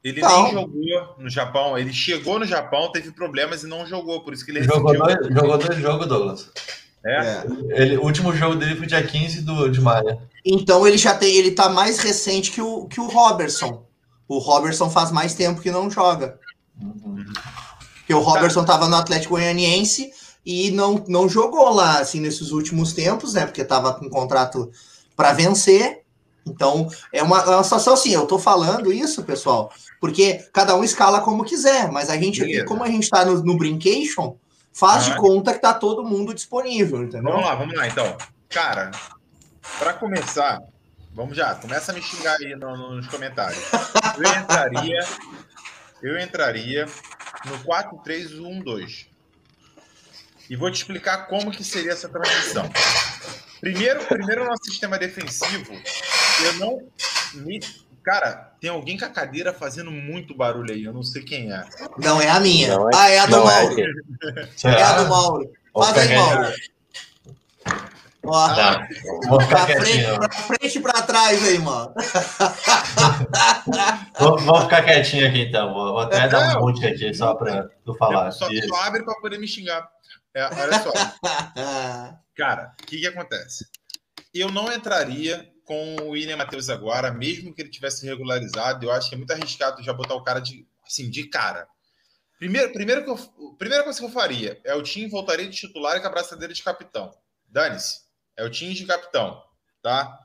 Ele 0.03 0.21
não. 0.21 0.45
nem 0.45 0.53
jogou 0.53 1.15
no 1.19 1.29
Japão. 1.29 1.79
Ele 1.79 1.93
chegou 1.93 2.39
no 2.39 2.47
Japão, 2.47 2.91
teve 2.91 3.11
problemas 3.13 3.63
e 3.63 3.67
não 3.67 3.87
jogou. 3.87 4.23
Por 4.23 4.33
isso 4.33 4.45
que 4.45 4.51
ele 4.51 4.63
jogou 4.63 4.97
dois, 4.97 5.27
jogou 5.29 5.59
dois 5.59 5.79
jogos, 5.79 6.07
Douglas. 6.07 6.51
É? 7.05 7.17
é. 7.17 7.45
Ele, 7.71 7.97
o 7.99 8.05
último 8.05 8.35
jogo 8.35 8.57
dele 8.57 8.77
foi 8.77 8.87
dia 8.87 9.03
15 9.03 9.43
do, 9.43 9.69
de 9.69 9.81
maio. 9.81 10.21
Então 10.45 10.87
ele 10.87 10.97
já 10.97 11.15
tem. 11.15 11.35
Ele 11.37 11.51
tá 11.51 11.69
mais 11.69 11.99
recente 11.99 12.51
que 12.51 12.63
o, 12.63 12.87
que 12.87 13.01
o 13.01 13.09
Robertson. 13.09 13.85
O 14.27 14.39
Robertson 14.39 14.89
faz 14.89 15.11
mais 15.11 15.35
tempo 15.35 15.61
que 15.61 15.71
não 15.71 15.91
joga. 15.91 16.39
Uhum. 16.81 17.25
Porque 17.97 18.15
o 18.15 18.21
Robertson 18.21 18.65
tava 18.65 18.89
no 18.89 18.97
Atlético 18.97 19.35
Goianiense 19.35 20.13
e 20.45 20.71
não, 20.71 21.05
não 21.07 21.29
jogou 21.29 21.71
lá 21.71 21.99
assim 21.99 22.21
nesses 22.21 22.51
últimos 22.51 22.93
tempos, 22.93 23.35
né? 23.35 23.45
Porque 23.45 23.65
tava 23.65 23.95
com 23.95 24.09
contrato 24.09 24.71
para 25.17 25.33
vencer. 25.33 26.03
Então, 26.47 26.89
é 27.13 27.23
uma, 27.23 27.39
é 27.43 27.49
uma 27.51 27.63
situação 27.63 27.95
assim, 27.95 28.13
eu 28.13 28.27
tô 28.27 28.39
falando 28.39 28.93
isso, 28.93 29.23
pessoal, 29.23 29.71
porque 30.01 30.49
cada 30.53 30.75
um 30.75 30.83
escala 30.83 31.21
como 31.21 31.45
quiser, 31.45 31.93
mas 31.93 32.09
a 32.09 32.17
gente 32.17 32.43
aqui, 32.43 32.65
como 32.65 32.83
a 32.83 32.89
gente 32.89 33.05
está 33.05 33.25
no, 33.25 33.43
no 33.43 33.59
Brincation, 33.59 34.37
faz 34.73 35.07
ah. 35.07 35.11
de 35.11 35.17
conta 35.19 35.53
que 35.53 35.61
tá 35.61 35.75
todo 35.75 36.03
mundo 36.03 36.35
disponível, 36.35 37.03
entendeu? 37.03 37.31
Vamos 37.33 37.47
lá, 37.47 37.55
vamos 37.55 37.77
lá, 37.77 37.87
então. 37.87 38.17
Cara, 38.49 38.91
para 39.79 39.93
começar, 39.93 40.61
vamos 41.13 41.37
já, 41.37 41.55
começa 41.55 41.93
a 41.93 41.95
me 41.95 42.03
xingar 42.03 42.37
aí 42.41 42.57
no, 42.57 42.97
nos 42.97 43.07
comentários. 43.07 43.63
Eu 44.17 44.41
entraria, 44.41 45.01
eu 46.03 46.19
entraria 46.19 46.87
no 47.45 47.59
4-3-1-2. 47.59 49.10
E 50.51 50.57
vou 50.57 50.69
te 50.69 50.79
explicar 50.79 51.29
como 51.29 51.53
que 51.53 51.63
seria 51.63 51.93
essa 51.93 52.09
transição. 52.09 52.69
Primeiro, 53.61 54.05
primeiro 54.07 54.45
nosso 54.45 54.65
sistema 54.65 54.99
defensivo, 54.99 55.73
eu 56.45 56.55
não 56.55 56.83
me 57.35 57.61
Cara, 58.03 58.55
tem 58.59 58.71
alguém 58.71 58.99
com 58.99 59.05
a 59.05 59.11
cadeira 59.11 59.53
fazendo 59.53 59.91
muito 59.91 60.35
barulho 60.35 60.73
aí, 60.73 60.85
eu 60.85 60.93
não 60.93 61.03
sei 61.03 61.23
quem 61.23 61.53
é. 61.53 61.63
Não, 61.99 62.19
é 62.21 62.31
a 62.31 62.41
minha. 62.41 62.73
É, 62.73 62.77
ah, 62.95 63.11
é 63.11 63.19
a 63.19 63.27
do 63.27 63.37
é 63.37 63.45
Mauro. 63.45 63.81
É, 63.81 63.85
é, 64.65 64.83
a 64.83 65.03
do 65.03 65.09
Mauro. 65.09 65.53
Faz 65.73 65.99
aí, 65.99 66.17
Mauro. 66.17 66.53
Ó, 68.23 68.49
tá. 68.49 68.87
pra, 69.49 69.67
frente, 69.67 70.19
pra 70.19 70.31
frente 70.31 70.79
e 70.79 70.81
pra 70.81 71.03
trás 71.03 71.47
aí, 71.47 71.59
mano. 71.59 71.93
vou, 74.19 74.39
vou, 74.39 74.63
ficar 74.63 74.83
quietinho 74.83 75.29
aqui 75.29 75.43
então. 75.43 75.73
Vou, 75.73 75.93
vou 75.93 76.01
até 76.01 76.29
dar 76.29 76.57
um 76.57 76.61
monte 76.61 76.87
aqui 76.87 77.15
só 77.15 77.35
pra 77.35 77.69
tu 77.85 77.95
falar. 77.95 78.31
Só, 78.31 78.47
só 78.47 78.77
abre 78.83 79.05
pra 79.05 79.15
poder 79.17 79.39
me 79.39 79.47
xingar. 79.47 79.87
É, 80.35 80.45
olha 80.45 80.83
só. 80.83 80.93
Cara, 82.37 82.75
o 82.81 82.87
que, 82.87 82.99
que 82.99 83.07
acontece? 83.07 83.67
Eu 84.33 84.51
não 84.51 84.73
entraria 84.73 85.53
com 85.65 85.97
o 85.97 86.11
William 86.11 86.37
Matheus 86.37 86.69
agora, 86.69 87.13
mesmo 87.13 87.55
que 87.55 87.63
ele 87.63 87.71
tivesse 87.71 88.05
regularizado, 88.07 88.85
eu 88.85 88.91
acho 88.91 89.09
que 89.09 89.15
é 89.15 89.19
muito 89.19 89.33
arriscado 89.33 89.83
já 89.83 89.93
botar 89.93 90.15
o 90.15 90.25
cara 90.25 90.41
de, 90.41 90.67
assim, 90.87 91.11
de 91.11 91.29
cara. 91.29 91.69
Primeiro, 92.39 92.73
primeiro 92.73 93.05
que 93.05 93.11
eu, 93.11 93.55
primeira 93.59 93.85
coisa 93.85 93.99
que 93.99 94.05
eu 94.05 94.11
faria 94.11 94.61
é 94.65 94.75
o 94.75 94.83
time 94.83 95.09
voltaria 95.09 95.49
de 95.49 95.57
titular 95.57 95.97
e 95.97 96.01
com 96.01 96.07
a 96.07 96.11
braçadeira 96.11 96.55
de 96.55 96.63
capitão. 96.63 97.13
Dane-se. 97.47 98.01
É 98.37 98.45
o 98.45 98.51
time 98.51 98.73
de 98.73 98.87
capitão, 98.87 99.43
tá? 99.83 100.19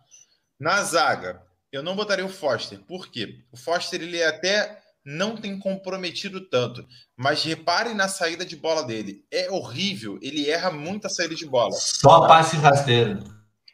Na 0.58 0.82
zaga, 0.84 1.46
eu 1.72 1.84
não 1.84 1.96
botaria 1.96 2.26
o 2.26 2.30
Foster. 2.30 2.80
Por 2.80 3.12
quê? 3.12 3.44
O 3.52 3.58
Foster, 3.58 4.02
ele 4.02 4.24
até 4.24 4.82
não 5.06 5.38
tem 5.38 5.60
comprometido 5.60 6.42
tanto. 6.42 6.86
Mas 7.16 7.44
reparem 7.44 7.94
na 7.94 8.08
saída 8.08 8.44
de 8.44 8.56
bola 8.56 8.84
dele. 8.84 9.24
É 9.32 9.52
horrível. 9.52 10.18
Ele 10.22 10.50
erra 10.50 10.72
muito 10.72 11.06
a 11.06 11.10
saída 11.10 11.36
de 11.36 11.46
bola. 11.46 11.74
Só 11.74 12.28
passe 12.28 12.58
rasteiro. 12.58 13.24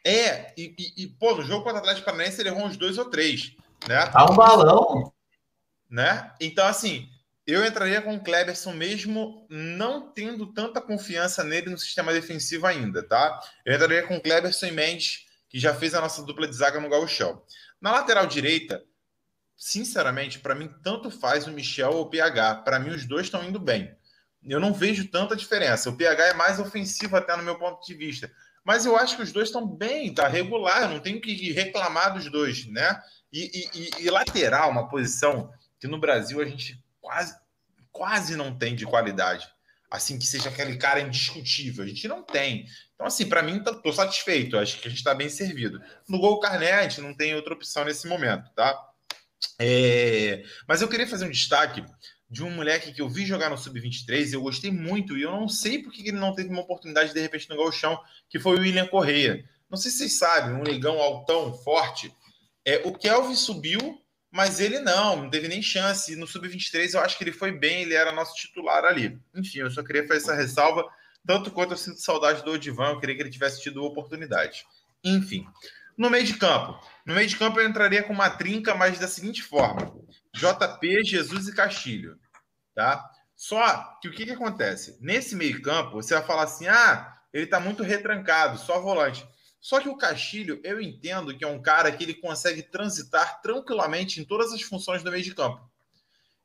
É, 0.04 0.52
e, 0.56 0.74
e, 0.78 1.04
e, 1.04 1.06
pô, 1.06 1.34
no 1.34 1.44
jogo 1.44 1.62
contra 1.62 1.78
o 1.78 1.80
Atlético 1.80 2.04
Paranaense 2.04 2.40
ele 2.40 2.48
errou 2.48 2.66
uns 2.66 2.76
dois 2.76 2.98
ou 2.98 3.04
três, 3.04 3.52
né? 3.88 4.04
Tá 4.06 4.24
um 4.30 4.34
balão. 4.34 5.12
Né? 5.88 6.30
Então, 6.40 6.66
assim, 6.66 7.08
eu 7.46 7.64
entraria 7.64 8.02
com 8.02 8.14
o 8.14 8.22
Kleberson 8.22 8.72
mesmo 8.72 9.46
não 9.48 10.10
tendo 10.12 10.46
tanta 10.52 10.80
confiança 10.80 11.44
nele 11.44 11.70
no 11.70 11.78
sistema 11.78 12.12
defensivo 12.12 12.66
ainda, 12.66 13.02
tá? 13.02 13.40
Eu 13.64 13.74
entraria 13.74 14.02
com 14.06 14.16
o 14.16 14.20
Kleberson 14.20 14.66
e 14.66 14.72
Mendes, 14.72 15.26
que 15.48 15.58
já 15.58 15.74
fez 15.74 15.94
a 15.94 16.00
nossa 16.00 16.22
dupla 16.22 16.48
de 16.48 16.56
zaga 16.56 16.80
no 16.80 16.88
gauchão. 16.88 17.42
Na 17.80 17.92
lateral 17.92 18.26
direita, 18.26 18.82
sinceramente, 19.56 20.38
para 20.38 20.54
mim, 20.54 20.70
tanto 20.82 21.10
faz 21.10 21.46
o 21.46 21.52
Michel 21.52 21.90
ou 21.92 22.02
o 22.02 22.10
PH. 22.10 22.56
Para 22.56 22.78
mim, 22.78 22.90
os 22.90 23.06
dois 23.06 23.26
estão 23.26 23.44
indo 23.44 23.58
bem. 23.58 23.94
Eu 24.44 24.58
não 24.58 24.72
vejo 24.72 25.08
tanta 25.08 25.36
diferença. 25.36 25.88
O 25.88 25.96
PH 25.96 26.28
é 26.28 26.34
mais 26.34 26.58
ofensivo 26.58 27.16
até 27.16 27.36
no 27.36 27.42
meu 27.42 27.58
ponto 27.58 27.84
de 27.86 27.94
vista. 27.94 28.30
Mas 28.64 28.86
eu 28.86 28.96
acho 28.96 29.16
que 29.16 29.22
os 29.22 29.32
dois 29.32 29.48
estão 29.48 29.66
bem, 29.66 30.14
tá 30.14 30.28
regular, 30.28 30.82
eu 30.82 30.90
não 30.90 31.00
tenho 31.00 31.20
que 31.20 31.52
reclamar 31.52 32.14
dos 32.14 32.30
dois, 32.30 32.66
né? 32.66 33.00
E, 33.32 33.68
e, 33.74 34.04
e, 34.04 34.10
lateral, 34.10 34.70
uma 34.70 34.88
posição 34.88 35.50
que 35.80 35.88
no 35.88 35.98
Brasil 35.98 36.40
a 36.40 36.44
gente 36.44 36.80
quase, 37.00 37.34
quase 37.90 38.36
não 38.36 38.56
tem 38.56 38.76
de 38.76 38.86
qualidade. 38.86 39.48
Assim, 39.90 40.18
que 40.18 40.26
seja 40.26 40.48
aquele 40.48 40.76
cara 40.76 41.00
indiscutível. 41.00 41.84
A 41.84 41.88
gente 41.88 42.06
não 42.08 42.22
tem. 42.22 42.66
Então, 42.94 43.06
assim, 43.06 43.28
para 43.28 43.42
mim, 43.42 43.62
tô, 43.62 43.74
tô 43.74 43.92
satisfeito. 43.92 44.58
Acho 44.58 44.78
que 44.78 44.86
a 44.86 44.90
gente 44.90 44.98
está 44.98 45.14
bem 45.14 45.28
servido. 45.28 45.82
No 46.08 46.18
Gol 46.18 46.40
gente 46.82 47.00
não 47.00 47.14
tem 47.14 47.34
outra 47.34 47.54
opção 47.54 47.84
nesse 47.84 48.06
momento, 48.06 48.50
tá? 48.54 48.74
É... 49.58 50.44
Mas 50.66 50.82
eu 50.82 50.88
queria 50.88 51.06
fazer 51.06 51.24
um 51.24 51.30
destaque 51.30 51.84
de 52.30 52.42
um 52.42 52.50
moleque 52.50 52.92
que 52.92 53.02
eu 53.02 53.08
vi 53.08 53.26
jogar 53.26 53.50
no 53.50 53.58
Sub-23 53.58 54.32
eu 54.32 54.40
gostei 54.40 54.70
muito, 54.70 55.18
e 55.18 55.22
eu 55.22 55.30
não 55.30 55.48
sei 55.48 55.82
por 55.82 55.92
que 55.92 56.08
ele 56.08 56.18
não 56.18 56.34
teve 56.34 56.48
uma 56.48 56.62
oportunidade 56.62 57.12
de 57.12 57.20
repente 57.20 57.48
no 57.50 57.56
galchão, 57.56 58.00
que 58.28 58.40
foi 58.40 58.56
o 58.56 58.60
William 58.60 58.86
Correia. 58.86 59.44
Não 59.70 59.76
sei 59.76 59.90
se 59.90 59.98
vocês 59.98 60.14
sabem, 60.14 60.54
um 60.54 60.62
negão 60.62 61.00
altão, 61.00 61.52
forte. 61.52 62.14
É, 62.64 62.82
o 62.86 62.92
Kelvin 62.92 63.34
subiu 63.34 64.02
mas 64.32 64.60
ele 64.60 64.80
não, 64.80 65.24
não 65.24 65.30
teve 65.30 65.46
nem 65.46 65.60
chance. 65.60 66.16
No 66.16 66.26
Sub-23 66.26 66.94
eu 66.94 67.00
acho 67.00 67.18
que 67.18 67.24
ele 67.24 67.32
foi 67.32 67.52
bem, 67.52 67.82
ele 67.82 67.94
era 67.94 68.10
nosso 68.10 68.34
titular 68.34 68.82
ali. 68.82 69.20
Enfim, 69.34 69.58
eu 69.58 69.70
só 69.70 69.82
queria 69.82 70.08
fazer 70.08 70.20
essa 70.20 70.34
ressalva, 70.34 70.88
tanto 71.26 71.50
quanto 71.50 71.72
eu 71.72 71.76
sinto 71.76 72.00
saudade 72.00 72.42
do 72.42 72.52
Odivan, 72.52 72.92
eu 72.92 72.98
queria 72.98 73.14
que 73.14 73.22
ele 73.22 73.30
tivesse 73.30 73.62
tido 73.62 73.84
oportunidade. 73.84 74.64
Enfim, 75.04 75.46
no 75.96 76.10
meio 76.10 76.24
de 76.24 76.34
campo. 76.34 76.78
No 77.04 77.14
meio 77.14 77.28
de 77.28 77.36
campo 77.36 77.60
eu 77.60 77.68
entraria 77.68 78.02
com 78.02 78.12
uma 78.12 78.30
trinca, 78.30 78.74
mas 78.74 78.98
da 78.98 79.08
seguinte 79.08 79.42
forma: 79.42 79.92
JP, 80.34 81.04
Jesus 81.04 81.48
e 81.48 81.54
Castilho. 81.54 82.18
Tá? 82.74 83.04
Só 83.36 83.98
que 84.00 84.08
o 84.08 84.12
que, 84.12 84.24
que 84.24 84.32
acontece? 84.32 84.96
Nesse 85.00 85.34
meio 85.34 85.60
campo, 85.62 85.94
você 85.94 86.14
vai 86.14 86.22
falar 86.22 86.44
assim: 86.44 86.68
ah, 86.68 87.18
ele 87.32 87.46
tá 87.46 87.58
muito 87.58 87.82
retrancado, 87.82 88.58
só 88.58 88.80
volante. 88.80 89.26
Só 89.60 89.80
que 89.80 89.88
o 89.88 89.96
Castilho, 89.96 90.60
eu 90.64 90.80
entendo 90.80 91.36
que 91.36 91.44
é 91.44 91.48
um 91.48 91.62
cara 91.62 91.92
que 91.92 92.02
ele 92.02 92.14
consegue 92.14 92.62
transitar 92.62 93.40
tranquilamente 93.40 94.20
em 94.20 94.24
todas 94.24 94.52
as 94.52 94.60
funções 94.60 95.04
do 95.04 95.10
meio 95.10 95.22
de 95.22 95.34
campo. 95.34 95.70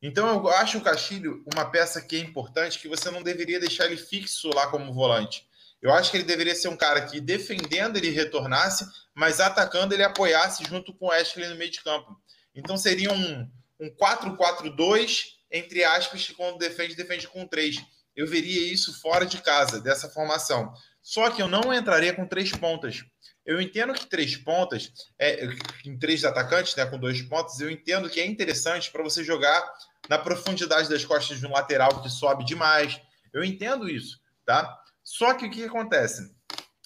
Então 0.01 0.27
eu 0.27 0.47
acho 0.49 0.77
o 0.77 0.81
Castilho 0.81 1.43
uma 1.51 1.65
peça 1.65 1.99
que 1.99 2.15
é 2.15 2.19
importante, 2.19 2.79
que 2.79 2.87
você 2.87 3.09
não 3.09 3.23
deveria 3.23 3.59
deixar 3.59 3.85
ele 3.85 3.97
fixo 3.97 4.49
lá 4.53 4.67
como 4.67 4.93
volante. 4.93 5.47
Eu 5.81 5.91
acho 5.91 6.11
que 6.11 6.17
ele 6.17 6.23
deveria 6.23 6.55
ser 6.55 6.67
um 6.67 6.77
cara 6.77 7.01
que 7.05 7.19
defendendo 7.19 7.97
ele 7.97 8.09
retornasse, 8.09 8.85
mas 9.17 9.39
atacando 9.39 9.95
ele 9.95 10.03
apoiasse 10.03 10.63
junto 10.63 10.93
com 10.93 11.07
o 11.07 11.11
Ashley 11.11 11.47
no 11.47 11.55
meio 11.55 11.71
de 11.71 11.81
campo. 11.81 12.15
Então 12.53 12.77
seria 12.77 13.11
um, 13.11 13.51
um 13.79 13.89
4-4-2, 13.89 15.23
entre 15.51 15.83
aspas, 15.83 16.27
que 16.27 16.35
quando 16.35 16.59
defende, 16.59 16.95
defende 16.95 17.27
com 17.27 17.47
3. 17.47 17.77
Eu 18.15 18.27
veria 18.27 18.71
isso 18.71 19.01
fora 19.01 19.25
de 19.25 19.41
casa, 19.41 19.81
dessa 19.81 20.07
formação. 20.07 20.71
Só 21.01 21.31
que 21.31 21.41
eu 21.41 21.47
não 21.47 21.73
entraria 21.73 22.13
com 22.13 22.27
três 22.27 22.51
pontas. 22.51 23.03
Eu 23.43 23.59
entendo 23.59 23.91
que 23.91 24.05
três 24.05 24.37
pontas, 24.37 24.91
é, 25.17 25.47
em 25.83 25.97
três 25.97 26.23
atacantes, 26.23 26.75
né, 26.75 26.85
com 26.85 26.99
dois 26.99 27.19
pontos, 27.23 27.59
eu 27.59 27.71
entendo 27.71 28.11
que 28.11 28.19
é 28.19 28.25
interessante 28.25 28.91
para 28.91 29.01
você 29.01 29.23
jogar 29.23 29.67
na 30.07 30.19
profundidade 30.19 30.89
das 30.89 31.03
costas 31.03 31.39
de 31.39 31.47
um 31.47 31.53
lateral 31.53 32.03
que 32.03 32.09
sobe 32.09 32.45
demais. 32.45 33.01
Eu 33.33 33.43
entendo 33.43 33.89
isso, 33.89 34.19
tá? 34.45 34.77
Só 35.03 35.33
que 35.33 35.47
o 35.47 35.49
que 35.49 35.63
acontece? 35.63 36.21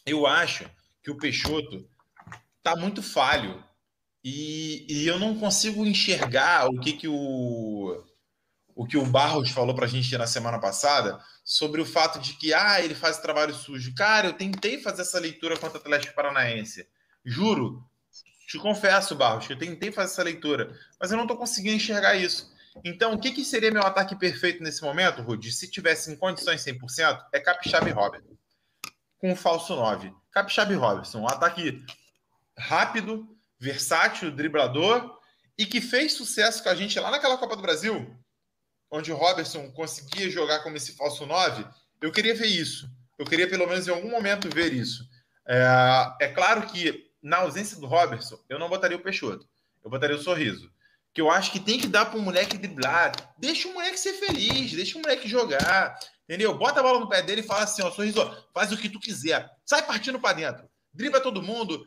Eu 0.06 0.26
acho 0.26 0.70
que 1.04 1.12
o 1.12 1.18
Peixoto 1.18 1.91
tá 2.64 2.76
muito 2.76 3.02
falho 3.02 3.64
e, 4.24 4.86
e 4.88 5.08
eu 5.08 5.20
não 5.20 5.38
consigo 5.38 5.86
enxergar 5.86 6.68
o 6.68 6.80
que, 6.80 6.94
que 6.94 7.08
o 7.08 8.04
o 8.76 8.86
que 8.86 8.98
o 8.98 9.06
Barros 9.06 9.52
falou 9.52 9.76
para 9.76 9.86
a 9.86 9.88
gente 9.88 10.18
na 10.18 10.26
semana 10.26 10.60
passada 10.60 11.20
sobre 11.44 11.82
o 11.82 11.86
fato 11.86 12.20
de 12.20 12.34
que 12.34 12.54
ah, 12.54 12.82
ele 12.82 12.96
faz 12.96 13.18
trabalho 13.18 13.54
sujo. 13.54 13.94
Cara, 13.94 14.28
eu 14.28 14.34
tentei 14.34 14.82
fazer 14.82 15.02
essa 15.02 15.20
leitura 15.20 15.58
contra 15.58 15.78
o 15.78 15.82
Atlético 15.82 16.16
Paranaense. 16.16 16.88
Juro, 17.24 17.84
te 18.48 18.58
confesso, 18.58 19.16
Barros, 19.16 19.46
que 19.46 19.54
eu 19.54 19.58
tentei 19.58 19.92
fazer 19.92 20.14
essa 20.14 20.24
leitura, 20.24 20.76
mas 21.00 21.12
eu 21.12 21.18
não 21.18 21.26
estou 21.26 21.38
conseguindo 21.38 21.76
enxergar 21.76 22.16
isso. 22.16 22.52
Então, 22.84 23.14
o 23.14 23.20
que, 23.20 23.32
que 23.32 23.44
seria 23.44 23.72
meu 23.72 23.84
ataque 23.84 24.16
perfeito 24.16 24.64
nesse 24.64 24.82
momento, 24.82 25.22
Rudy? 25.22 25.52
Se 25.52 25.70
tivesse 25.70 26.12
em 26.12 26.16
condições 26.16 26.64
100%, 26.64 27.26
é 27.34 27.40
Capixaba 27.40 27.90
e 27.90 27.92
Robert. 27.92 28.24
Com 29.20 29.34
o 29.34 29.36
falso 29.36 29.76
9. 29.76 30.14
Capixaba 30.32 30.72
e 30.72 30.76
Robertson. 30.76 31.20
Um 31.20 31.28
ataque 31.28 31.84
rápido, 32.58 33.28
versátil, 33.60 34.32
driblador 34.32 35.18
e 35.58 35.66
que 35.66 35.82
fez 35.82 36.14
sucesso 36.14 36.64
com 36.64 36.70
a 36.70 36.76
gente 36.76 37.00
lá 37.00 37.12
naquela 37.12 37.38
Copa 37.38 37.56
do 37.56 37.62
Brasil 37.62 38.18
onde 38.92 39.12
o 39.12 39.16
Robertson 39.16 39.72
conseguia 39.72 40.30
jogar 40.30 40.60
como 40.60 40.76
esse 40.76 40.92
falso 40.92 41.26
9, 41.26 41.66
eu 42.02 42.12
queria 42.12 42.36
ver 42.36 42.48
isso. 42.48 42.90
Eu 43.18 43.26
queria, 43.26 43.50
pelo 43.50 43.68
menos, 43.68 43.88
em 43.88 43.92
algum 43.92 44.10
momento, 44.10 44.54
ver 44.54 44.74
isso. 44.74 45.08
É, 45.48 46.26
é 46.26 46.28
claro 46.28 46.68
que, 46.68 47.10
na 47.24 47.38
ausência 47.38 47.80
do 47.80 47.88
Robertson, 47.88 48.38
eu 48.50 48.60
não 48.60 48.68
botaria 48.68 48.98
o 48.98 49.02
Peixoto. 49.02 49.48
Eu 49.84 49.90
botaria 49.90 50.16
o 50.16 50.22
Sorriso. 50.22 50.70
Que 51.14 51.22
eu 51.22 51.32
acho 51.32 51.52
que 51.52 51.60
tem 51.60 51.80
que 51.80 51.88
dar 51.88 52.06
para 52.06 52.20
o 52.20 52.22
moleque 52.22 52.58
driblar. 52.58 53.12
Deixa 53.38 53.68
o 53.68 53.74
moleque 53.74 53.98
ser 53.98 54.14
feliz, 54.14 54.74
deixa 54.74 54.98
o 54.98 55.02
moleque 55.02 55.28
jogar. 55.28 55.98
Entendeu? 56.24 56.58
Bota 56.58 56.80
a 56.80 56.84
bola 56.84 57.00
no 57.00 57.10
pé 57.10 57.22
dele 57.22 57.42
e 57.42 57.46
fala 57.46 57.64
assim: 57.64 57.82
ó, 57.82 57.92
Sorriso, 57.92 58.46
faz 58.54 58.72
o 58.72 58.78
que 58.78 58.90
tu 58.90 59.00
quiser. 59.00 59.50
Sai 59.66 59.86
partindo 59.86 60.20
para 60.20 60.38
dentro. 60.38 60.70
Dribla 60.94 61.20
todo 61.20 61.44
mundo. 61.44 61.86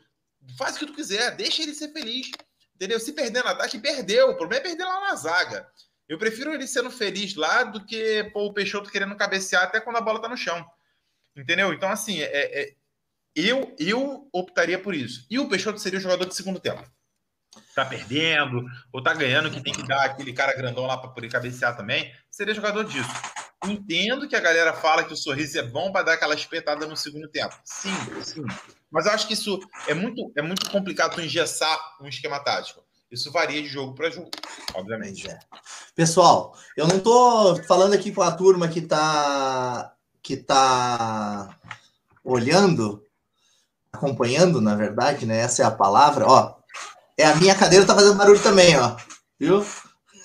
Faz 0.58 0.76
o 0.76 0.78
que 0.78 0.86
tu 0.86 0.94
quiser. 0.94 1.34
Deixa 1.36 1.62
ele 1.62 1.74
ser 1.74 1.92
feliz. 1.92 2.30
Entendeu? 2.74 2.98
Se 2.98 3.12
perder 3.12 3.42
no 3.42 3.50
ataque, 3.50 3.78
perdeu. 3.78 4.30
O 4.30 4.36
problema 4.36 4.64
é 4.64 4.68
perder 4.68 4.84
lá 4.84 5.00
na 5.00 5.14
zaga. 5.14 5.66
Eu 6.08 6.18
prefiro 6.18 6.52
ele 6.52 6.66
sendo 6.66 6.90
feliz 6.90 7.34
lá 7.34 7.64
do 7.64 7.84
que 7.84 8.24
pô, 8.32 8.46
o 8.46 8.52
Peixoto 8.52 8.90
querendo 8.90 9.16
cabecear 9.16 9.62
até 9.62 9.80
quando 9.80 9.96
a 9.96 10.00
bola 10.00 10.20
tá 10.20 10.28
no 10.28 10.36
chão. 10.36 10.64
Entendeu? 11.36 11.72
Então, 11.72 11.90
assim, 11.90 12.20
é, 12.20 12.62
é, 12.62 12.74
eu, 13.34 13.74
eu 13.78 14.28
optaria 14.32 14.78
por 14.78 14.94
isso. 14.94 15.26
E 15.30 15.38
o 15.38 15.48
Peixoto 15.48 15.78
seria 15.78 15.98
o 15.98 16.02
jogador 16.02 16.26
de 16.26 16.34
segundo 16.34 16.60
tempo. 16.60 16.84
Tá 17.74 17.84
perdendo, 17.84 18.64
ou 18.92 19.02
tá 19.02 19.14
ganhando, 19.14 19.50
que 19.50 19.62
tem 19.62 19.72
que 19.72 19.86
dar 19.86 20.04
aquele 20.04 20.32
cara 20.32 20.56
grandão 20.56 20.86
lá 20.86 20.96
para 20.96 21.10
poder 21.10 21.28
cabecear 21.28 21.76
também. 21.76 22.12
Seria 22.30 22.54
jogador 22.54 22.84
disso. 22.84 23.10
Entendo 23.68 24.28
que 24.28 24.36
a 24.36 24.40
galera 24.40 24.72
fala 24.72 25.04
que 25.04 25.12
o 25.12 25.16
sorriso 25.16 25.58
é 25.58 25.62
bom 25.62 25.90
para 25.92 26.06
dar 26.06 26.12
aquela 26.14 26.34
espetada 26.34 26.86
no 26.86 26.96
segundo 26.96 27.28
tempo. 27.28 27.54
Sim, 27.64 27.94
sim. 28.22 28.44
Mas 28.90 29.06
eu 29.06 29.12
acho 29.12 29.26
que 29.26 29.34
isso 29.34 29.60
é 29.86 29.94
muito, 29.94 30.32
é 30.36 30.42
muito 30.42 30.70
complicado 30.70 31.14
tu 31.14 31.20
engessar 31.20 31.78
um 32.00 32.06
esquema 32.06 32.40
tático. 32.40 32.84
Isso 33.10 33.30
varia 33.30 33.62
de 33.62 33.68
jogo 33.68 33.94
para 33.94 34.10
jogo, 34.10 34.30
obviamente. 34.74 35.30
É. 35.30 35.38
Pessoal, 35.94 36.56
eu 36.76 36.86
não 36.86 36.96
estou 36.96 37.62
falando 37.64 37.94
aqui 37.94 38.10
com 38.10 38.22
a 38.22 38.32
turma 38.32 38.68
que 38.68 38.80
está 38.80 39.92
que 40.22 40.36
tá 40.38 41.54
olhando, 42.24 43.04
acompanhando, 43.92 44.60
na 44.60 44.74
verdade, 44.74 45.26
né? 45.26 45.38
Essa 45.38 45.62
é 45.62 45.66
a 45.66 45.70
palavra, 45.70 46.26
ó. 46.26 46.56
É 47.16 47.26
a 47.26 47.36
minha 47.36 47.54
cadeira 47.54 47.86
tá 47.86 47.94
fazendo 47.94 48.16
barulho 48.16 48.42
também, 48.42 48.76
ó. 48.78 48.96
Viu? 49.38 49.64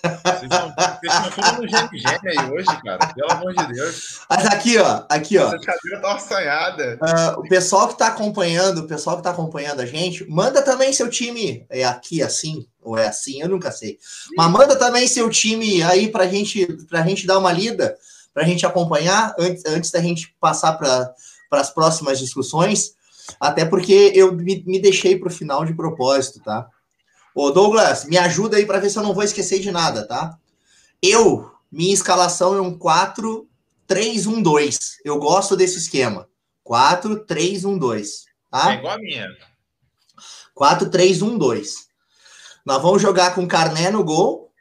Vocês 0.01 0.43
estão 0.43 1.51
tudo 1.51 1.61
no 1.61 1.67
gênio 1.67 1.89
aí 2.25 2.51
hoje, 2.51 2.81
cara. 2.83 3.13
Pelo 3.13 3.31
amor 3.31 3.53
de 3.53 3.73
Deus. 3.73 4.21
Mas 4.29 4.45
aqui, 4.45 4.77
ó. 4.77 5.03
Aqui, 5.09 5.37
ó. 5.37 5.47
Essa 5.47 5.59
cadeira 5.59 6.01
tá 6.01 6.13
assanhada. 6.13 6.99
Uh, 7.01 7.39
o 7.39 7.49
pessoal 7.49 7.87
que 7.87 7.97
tá 7.97 8.07
acompanhando, 8.07 8.79
o 8.79 8.87
pessoal 8.87 9.17
que 9.17 9.23
tá 9.23 9.31
acompanhando 9.31 9.81
a 9.81 9.85
gente, 9.85 10.29
manda 10.29 10.61
também 10.61 10.93
seu 10.93 11.09
time. 11.09 11.65
É 11.69 11.83
aqui 11.83 12.21
assim, 12.21 12.65
ou 12.81 12.97
é 12.97 13.07
assim, 13.07 13.41
eu 13.41 13.49
nunca 13.49 13.71
sei. 13.71 13.97
Sim. 14.01 14.35
Mas 14.37 14.51
manda 14.51 14.75
também 14.75 15.07
seu 15.07 15.29
time 15.29 15.81
aí 15.83 16.09
pra 16.09 16.27
gente, 16.27 16.65
pra 16.87 17.01
gente 17.01 17.27
dar 17.27 17.37
uma 17.37 17.51
lida, 17.51 17.97
pra 18.33 18.43
gente 18.43 18.65
acompanhar, 18.65 19.35
antes, 19.37 19.65
antes 19.65 19.91
da 19.91 19.99
gente 19.99 20.35
passar 20.39 20.73
para 20.73 21.13
as 21.51 21.69
próximas 21.69 22.19
discussões. 22.19 22.93
Até 23.39 23.65
porque 23.65 24.11
eu 24.15 24.33
me, 24.33 24.63
me 24.65 24.79
deixei 24.79 25.17
pro 25.17 25.29
final 25.29 25.63
de 25.63 25.73
propósito, 25.73 26.41
tá? 26.41 26.67
Ô, 27.41 27.51
Douglas, 27.51 28.03
me 28.03 28.17
ajuda 28.17 28.57
aí 28.57 28.65
para 28.65 28.79
ver 28.79 28.89
se 28.89 28.99
eu 28.99 29.03
não 29.03 29.13
vou 29.13 29.23
esquecer 29.23 29.61
de 29.61 29.71
nada, 29.71 30.05
tá? 30.05 30.37
Eu, 31.01 31.49
minha 31.71 31.93
escalação 31.93 32.53
é 32.53 32.59
um 32.59 32.77
4-3-1-2. 32.77 34.97
Eu 35.05 35.17
gosto 35.17 35.55
desse 35.55 35.77
esquema. 35.77 36.27
4-3-1-2. 36.67 38.25
Tá? 38.51 38.73
É 38.73 38.75
igual 38.75 38.93
a 38.93 38.97
minha. 38.97 39.29
4-3-1-2. 40.53 41.75
Nós 42.65 42.81
vamos 42.81 43.01
jogar 43.01 43.33
com 43.33 43.47
Carné 43.47 43.89
no 43.89 44.03
gol, 44.03 44.51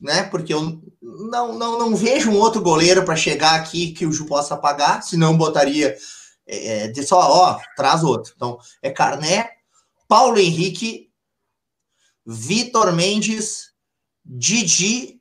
né? 0.00 0.24
Porque 0.24 0.52
eu 0.52 0.82
não, 1.00 1.56
não, 1.56 1.78
não 1.78 1.94
vejo 1.94 2.32
um 2.32 2.40
outro 2.40 2.60
goleiro 2.60 3.04
para 3.04 3.14
chegar 3.14 3.54
aqui 3.54 3.92
que 3.92 4.06
o 4.06 4.12
Ju 4.12 4.26
possa 4.26 4.56
pagar, 4.56 5.04
senão 5.04 5.38
botaria 5.38 5.96
é, 6.48 6.88
de 6.88 7.04
só, 7.04 7.20
ó, 7.20 7.60
traz 7.76 8.02
outro. 8.02 8.32
Então, 8.34 8.58
é 8.82 8.90
Carné, 8.90 9.50
Paulo 10.08 10.40
Henrique 10.40 11.13
Vitor 12.26 12.92
Mendes, 12.92 13.72
Didi 14.24 15.20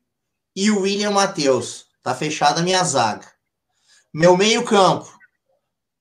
e 0.55 0.71
William 0.71 1.11
Matheus. 1.11 1.87
Tá 2.01 2.13
fechada 2.15 2.61
a 2.61 2.63
minha 2.63 2.83
zaga. 2.83 3.31
Meu 4.13 4.37
meio-campo: 4.37 5.11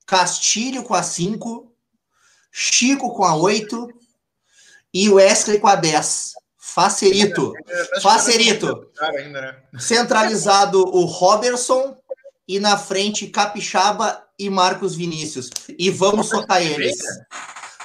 Castilho 0.07 0.83
com 0.83 0.95
a 0.95 1.03
5, 1.03 1.73
Chico 2.51 3.15
com 3.15 3.25
a 3.25 3.35
8 3.35 3.89
e 4.93 5.09
Wesley 5.09 5.59
com 5.59 5.69
a 5.69 5.75
10. 5.75 6.33
Facerito. 6.59 7.53
Facerito. 8.03 8.91
Centralizado 9.79 10.81
o 10.81 11.05
Robertson 11.05 11.97
e 12.47 12.61
na 12.61 12.77
frente 12.77 13.27
Capixaba 13.29 14.23
e 14.39 14.51
Marcos 14.51 14.95
Vinícius. 14.95 15.51
E 15.79 15.91
vamos 15.91 16.29
socar 16.29 16.63
eles. 16.63 16.99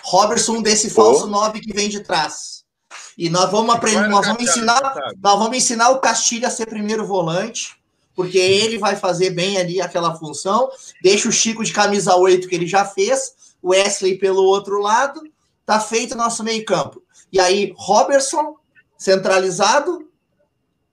Robertson 0.04 0.62
desse 0.62 0.90
falso 0.90 1.28
9 1.28 1.60
que 1.60 1.74
vem 1.74 1.90
de 1.90 2.02
trás. 2.02 2.57
E 3.18 3.30
nós 3.30 3.50
vamos 3.50 3.74
aprender, 3.74 4.08
nós 4.08 4.28
vamos 4.28 4.44
ensinar, 4.44 4.80
nós 5.20 5.40
vamos 5.40 5.58
ensinar 5.58 5.90
o 5.90 6.00
Castilho 6.00 6.46
a 6.46 6.52
ser 6.52 6.68
primeiro 6.68 7.06
volante, 7.06 7.76
porque 8.16 8.38
ele 8.38 8.78
vai 8.78 8.96
fazer 8.96 9.32
bem 9.32 9.58
ali 9.58 9.82
aquela 9.82 10.16
função. 10.16 10.70
Deixa 11.02 11.28
o 11.28 11.32
Chico 11.32 11.64
de 11.64 11.74
camisa 11.74 12.16
8 12.16 12.48
que 12.48 12.54
ele 12.54 12.68
já 12.68 12.86
fez, 12.86 13.34
o 13.62 13.70
Wesley 13.70 14.20
pelo 14.20 14.44
outro 14.44 14.80
lado, 14.80 15.22
tá 15.66 15.80
feito 15.80 16.14
o 16.14 16.18
nosso 16.18 16.44
meio-campo. 16.44 17.02
E 17.32 17.40
aí 17.40 17.74
Robertson 17.76 18.56
centralizado, 18.96 20.08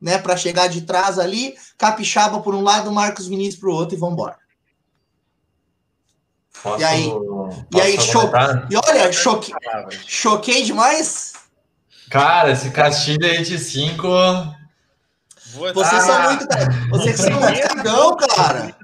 né, 0.00 0.18
para 0.18 0.36
chegar 0.36 0.68
de 0.68 0.82
trás 0.82 1.18
ali, 1.18 1.54
Capixaba 1.76 2.40
por 2.40 2.54
um 2.54 2.62
lado, 2.62 2.90
Marcos 2.90 3.26
Vinícius 3.26 3.60
para 3.60 3.70
o 3.70 3.74
outro 3.74 3.96
e 3.96 3.98
vamos 3.98 4.14
embora. 4.14 4.38
e 6.78 6.84
aí, 6.84 7.10
e 7.74 7.80
aí, 7.80 8.00
cho... 8.00 8.20
e 8.70 8.76
olha, 8.76 9.12
choque... 9.12 9.52
choquei 10.06 10.62
demais. 10.62 11.43
Cara, 12.14 12.52
esse 12.52 12.70
Castilho 12.70 13.26
aí 13.26 13.42
de 13.42 13.58
5. 13.58 14.06
Vocês 15.74 16.02
são 16.04 16.22
muito. 16.22 16.46
Vocês 16.90 17.16
são 17.16 17.40
muito 17.40 17.60
cagão, 17.60 18.16
cara. 18.16 18.76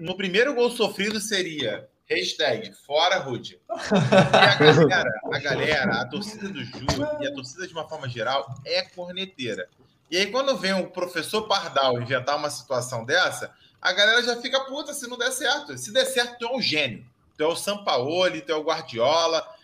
No, 0.00 0.06
no 0.06 0.16
primeiro 0.16 0.54
gol 0.54 0.70
sofrido 0.70 1.20
seria 1.20 1.86
hashtag 2.08 2.72
fora 2.86 3.18
Rude. 3.18 3.60
E 3.68 4.36
a 4.38 4.54
galera, 4.54 5.20
a 5.30 5.38
galera, 5.38 6.00
a 6.00 6.06
torcida 6.06 6.48
do 6.48 6.64
Ju 6.64 6.86
e 7.20 7.26
a 7.26 7.34
torcida 7.34 7.66
de 7.66 7.74
uma 7.74 7.86
forma 7.86 8.08
geral 8.08 8.54
é 8.64 8.80
corneteira. 8.80 9.68
E 10.10 10.16
aí, 10.16 10.30
quando 10.30 10.56
vem 10.56 10.72
o 10.72 10.88
professor 10.88 11.42
Pardal 11.42 12.00
inventar 12.00 12.38
uma 12.38 12.48
situação 12.48 13.04
dessa, 13.04 13.52
a 13.82 13.92
galera 13.92 14.22
já 14.22 14.34
fica 14.40 14.60
puta 14.60 14.94
se 14.94 15.06
não 15.06 15.18
der 15.18 15.30
certo. 15.30 15.76
Se 15.76 15.92
der 15.92 16.06
certo, 16.06 16.38
tu 16.38 16.46
é 16.46 16.56
um 16.56 16.62
gênio. 16.62 17.04
Tu 17.36 17.44
é 17.44 17.46
o 17.46 17.54
Sampaoli, 17.54 18.40
tu 18.40 18.50
é 18.50 18.56
o 18.56 18.64
Guardiola. 18.64 19.57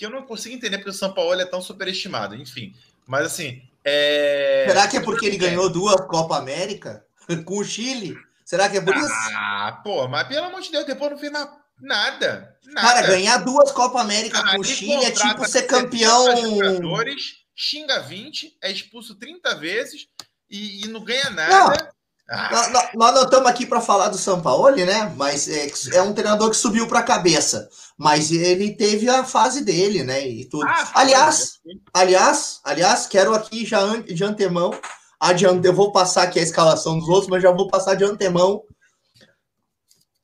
Que 0.00 0.06
eu 0.06 0.10
não 0.10 0.22
consigo 0.22 0.54
entender 0.54 0.78
porque 0.78 0.88
o 0.88 0.94
Sampaoli 0.94 1.42
é 1.42 1.44
tão 1.44 1.60
superestimado. 1.60 2.34
Enfim. 2.34 2.74
Mas 3.06 3.26
assim. 3.26 3.60
É... 3.84 4.64
Será 4.66 4.88
que 4.88 4.96
é 4.96 5.00
porque 5.00 5.26
ele 5.26 5.36
ganhou 5.36 5.68
duas 5.68 6.00
Copa 6.06 6.38
América 6.38 7.04
com 7.44 7.58
o 7.58 7.64
Chile? 7.64 8.16
Será 8.42 8.70
que 8.70 8.78
é 8.78 8.80
por 8.80 8.96
isso? 8.96 9.12
Ah, 9.36 9.78
pô, 9.84 10.08
mas 10.08 10.26
pelo 10.26 10.46
amor 10.46 10.62
de 10.62 10.70
Deus, 10.72 10.86
depois 10.86 11.10
não 11.10 11.18
fez 11.18 11.30
nada. 11.30 11.52
Nada. 11.78 12.56
Cara, 12.74 13.06
ganhar 13.08 13.36
duas 13.44 13.70
Copa 13.72 14.00
América 14.00 14.42
com 14.42 14.60
o 14.60 14.64
Chile 14.64 15.04
é 15.04 15.10
tipo 15.10 15.46
ser 15.46 15.64
campeão. 15.64 16.34
Jogadores, 16.48 17.44
xinga 17.54 18.00
20, 18.00 18.56
é 18.62 18.72
expulso 18.72 19.16
30 19.16 19.54
vezes 19.56 20.08
e, 20.48 20.86
e 20.86 20.88
não 20.88 21.04
ganha 21.04 21.28
nada. 21.28 21.76
Não. 21.76 21.90
Ah. 22.30 22.70
Nós, 22.72 22.88
nós 22.94 23.14
não 23.14 23.22
estamos 23.24 23.46
aqui 23.48 23.66
para 23.66 23.80
falar 23.80 24.08
do 24.08 24.16
Sampaoli, 24.16 24.84
né? 24.84 25.12
Mas 25.16 25.48
é, 25.48 25.68
é 25.94 26.02
um 26.02 26.14
treinador 26.14 26.48
que 26.48 26.56
subiu 26.56 26.86
para 26.86 27.00
a 27.00 27.04
cabeça. 27.04 27.68
Mas 27.98 28.30
ele 28.30 28.76
teve 28.76 29.08
a 29.08 29.24
fase 29.24 29.64
dele, 29.64 30.04
né? 30.04 30.24
E 30.26 30.44
tudo. 30.44 30.64
Ah, 30.64 30.92
aliás, 30.94 31.58
aliás, 31.92 32.60
aliás, 32.62 33.06
quero 33.06 33.34
aqui 33.34 33.66
já 33.66 33.84
de 33.96 34.22
antemão. 34.22 34.72
Adiante, 35.18 35.66
eu 35.66 35.74
vou 35.74 35.92
passar 35.92 36.22
aqui 36.22 36.38
a 36.38 36.42
escalação 36.42 36.98
dos 36.98 37.08
outros, 37.08 37.28
mas 37.28 37.42
já 37.42 37.50
vou 37.50 37.68
passar 37.68 37.94
de 37.94 38.04
antemão 38.04 38.62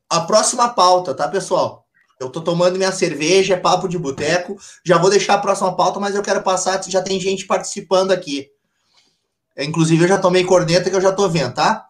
a 0.08 0.20
próxima 0.20 0.68
pauta, 0.68 1.12
tá, 1.12 1.28
pessoal? 1.28 1.84
Eu 2.18 2.30
tô 2.30 2.40
tomando 2.40 2.78
minha 2.78 2.92
cerveja, 2.92 3.54
é 3.54 3.56
papo 3.58 3.88
de 3.88 3.98
boteco. 3.98 4.56
Já 4.84 4.96
vou 4.96 5.10
deixar 5.10 5.34
a 5.34 5.38
próxima 5.38 5.74
pauta, 5.76 6.00
mas 6.00 6.14
eu 6.14 6.22
quero 6.22 6.42
passar, 6.42 6.82
já 6.88 7.02
tem 7.02 7.20
gente 7.20 7.46
participando 7.46 8.12
aqui. 8.12 8.48
Inclusive, 9.58 10.04
eu 10.04 10.08
já 10.08 10.18
tomei 10.18 10.44
corneta 10.44 10.88
que 10.88 10.96
eu 10.96 11.00
já 11.00 11.12
tô 11.12 11.28
vendo, 11.28 11.54
tá? 11.54 11.86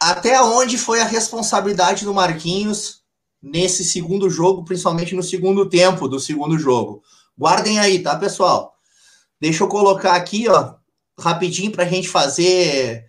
Até 0.00 0.40
onde 0.40 0.78
foi 0.78 1.00
a 1.00 1.06
responsabilidade 1.06 2.04
do 2.04 2.14
Marquinhos 2.14 3.02
nesse 3.42 3.84
segundo 3.84 4.30
jogo, 4.30 4.64
principalmente 4.64 5.14
no 5.14 5.22
segundo 5.22 5.68
tempo 5.68 6.08
do 6.08 6.20
segundo 6.20 6.58
jogo? 6.58 7.02
Guardem 7.36 7.78
aí, 7.78 8.02
tá, 8.02 8.16
pessoal? 8.16 8.76
Deixa 9.40 9.64
eu 9.64 9.68
colocar 9.68 10.14
aqui, 10.14 10.48
ó, 10.48 10.74
rapidinho 11.18 11.72
para 11.72 11.84
a 11.84 11.88
gente 11.88 12.08
fazer 12.08 13.06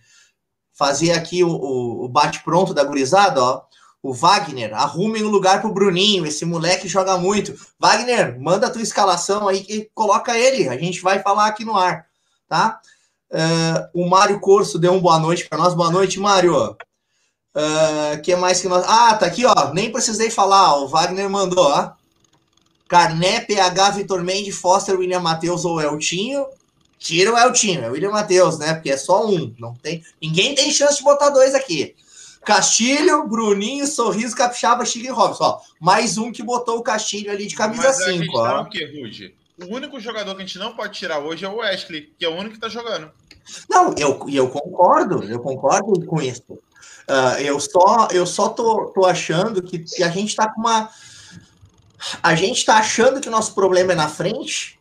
fazer 0.74 1.12
aqui 1.12 1.44
o, 1.44 1.52
o, 1.52 2.10
bate-pronto 2.10 2.74
da 2.74 2.84
gurizada, 2.84 3.42
ó. 3.42 3.62
O 4.02 4.12
Wagner, 4.12 4.74
arrumem 4.74 5.24
um 5.24 5.30
lugar 5.30 5.62
pro 5.62 5.72
Bruninho, 5.72 6.26
esse 6.26 6.44
moleque 6.44 6.90
joga 6.90 7.18
muito. 7.18 7.56
Wagner, 7.80 8.38
manda 8.38 8.68
a 8.68 8.70
tua 8.70 8.82
escalação 8.82 9.48
aí 9.48 9.66
e 9.70 9.90
coloca 9.94 10.38
ele, 10.38 10.68
a 10.68 10.78
gente 10.78 11.00
vai 11.00 11.22
falar 11.22 11.48
aqui 11.48 11.64
no 11.64 11.78
ar, 11.78 12.06
tá? 12.50 12.82
Uh, 13.34 14.04
o 14.04 14.08
Mário 14.08 14.40
Corso 14.40 14.78
deu 14.78 14.92
uma 14.92 15.02
boa 15.02 15.18
noite 15.18 15.50
para 15.50 15.58
nós. 15.58 15.74
Boa 15.74 15.90
noite, 15.90 16.20
Mário. 16.20 16.78
Uh, 17.56 18.22
que 18.22 18.36
mais 18.36 18.62
que 18.62 18.68
nós. 18.68 18.86
Ah, 18.88 19.16
tá 19.16 19.26
aqui, 19.26 19.44
ó. 19.44 19.74
Nem 19.74 19.92
precisei 19.92 20.30
falar. 20.30 20.76
O 20.78 20.88
Wagner 20.88 21.28
mandou, 21.28 21.66
ó. 21.66 21.94
Carné, 22.88 23.40
PH, 23.40 23.90
Vitor 23.90 24.24
Mendes, 24.24 24.56
Foster, 24.56 24.96
William 24.96 25.20
Matheus 25.20 25.66
ou 25.66 25.82
Eltinho. 25.82 26.46
Tira 27.00 27.34
o 27.34 27.38
Eltinho, 27.38 27.84
é 27.84 27.90
o 27.90 27.94
William 27.94 28.12
Matheus, 28.12 28.60
né? 28.60 28.76
Porque 28.76 28.92
é 28.92 28.98
só 28.98 29.28
um. 29.28 29.54
Não 29.58 29.74
tem. 29.74 30.04
Ninguém 30.22 30.54
tem 30.54 30.72
chance 30.72 30.98
de 30.98 31.04
botar 31.04 31.32
dois 31.32 31.56
aqui. 31.56 31.96
Castilho, 32.46 33.28
Bruninho, 33.28 33.88
Sorriso, 33.88 34.36
Capixaba, 34.36 34.86
Chico 34.86 35.08
e 35.08 35.10
Robson. 35.10 35.44
Ó, 35.44 35.62
mais 35.80 36.18
um 36.18 36.32
que 36.32 36.44
botou 36.44 36.78
o 36.78 36.84
Castilho 36.84 37.32
ali 37.32 37.48
de 37.48 37.56
camisa 37.56 37.92
5. 37.92 38.38
Ó. 38.38 38.62
O 38.62 38.70
que, 38.70 38.86
Rude? 38.86 39.36
O 39.62 39.76
único 39.76 40.00
jogador 40.00 40.36
que 40.36 40.42
a 40.42 40.46
gente 40.46 40.60
não 40.60 40.76
pode 40.76 40.98
tirar 40.98 41.20
hoje 41.20 41.46
é 41.46 41.50
o 41.50 41.58
Wesley, 41.58 42.14
que 42.18 42.26
é 42.26 42.30
o 42.30 42.36
único 42.36 42.56
que 42.56 42.60
tá 42.60 42.70
jogando. 42.70 43.12
Não, 43.70 43.94
eu, 43.98 44.26
eu 44.30 44.50
concordo, 44.50 45.24
eu 45.24 45.40
concordo 45.40 46.06
com 46.06 46.22
isso. 46.22 46.54
Uh, 47.10 47.40
eu 47.40 47.60
só, 47.60 48.08
eu 48.12 48.26
só 48.26 48.50
tô, 48.50 48.86
tô 48.88 49.06
achando 49.06 49.62
que, 49.62 49.80
que 49.80 50.04
a 50.04 50.10
gente 50.10 50.36
tá 50.36 50.52
com 50.52 50.62
uma. 50.62 50.90
A 52.22 52.36
gente 52.36 52.66
tá 52.66 52.78
achando 52.78 53.20
que 53.22 53.28
o 53.28 53.32
nosso 53.32 53.54
problema 53.54 53.92
é 53.92 53.96
na 53.96 54.08
frente, 54.08 54.80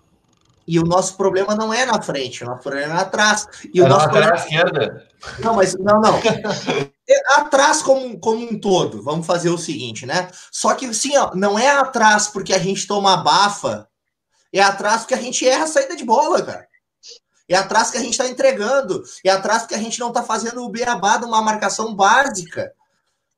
e 0.66 0.79
o 0.79 0.85
nosso 0.85 1.16
problema 1.16 1.55
não 1.55 1.73
é 1.73 1.85
na 1.85 2.01
frente, 2.01 2.45
o 2.45 2.47
nosso 2.47 2.62
problema 2.62 2.95
é 2.95 3.03
atrás. 3.03 3.47
E 3.75 3.81
é 3.81 3.85
o 3.85 3.89
nosso 3.89 4.09
problema... 4.09 4.37
esquerda. 4.37 5.07
Não, 5.41 5.55
mas 5.55 5.75
não, 5.75 6.01
não. 6.01 6.18
É 7.09 7.35
atrás 7.35 7.83
como, 7.83 8.18
como 8.18 8.49
um 8.49 8.59
todo. 8.59 9.03
Vamos 9.03 9.27
fazer 9.27 9.51
o 9.51 9.59
seguinte, 9.59 10.07
né? 10.07 10.29
Só 10.51 10.75
que 10.75 10.93
sim, 10.95 11.16
ó, 11.16 11.35
não 11.35 11.59
é 11.59 11.68
atrás 11.68 12.29
porque 12.29 12.55
a 12.55 12.59
gente 12.59 12.87
toma 12.87 13.16
bafa, 13.16 13.89
é 14.53 14.61
atrás 14.61 15.03
porque 15.03 15.14
a 15.14 15.20
gente 15.20 15.46
erra 15.48 15.64
a 15.64 15.68
saída 15.68 15.96
de 15.96 16.05
bola, 16.05 16.42
cara. 16.42 16.68
É 17.48 17.57
atrás 17.57 17.90
que 17.90 17.98
a 17.98 18.00
gente 18.00 18.12
está 18.12 18.26
entregando. 18.28 19.03
É 19.24 19.30
atrás 19.30 19.66
que 19.66 19.74
a 19.74 19.78
gente 19.78 19.98
não 20.00 20.09
está 20.09 20.22
fazendo 20.22 20.64
o 20.64 20.68
beabá 20.68 21.18
de 21.18 21.24
uma 21.24 21.42
marcação 21.42 21.94
básica. 21.94 22.72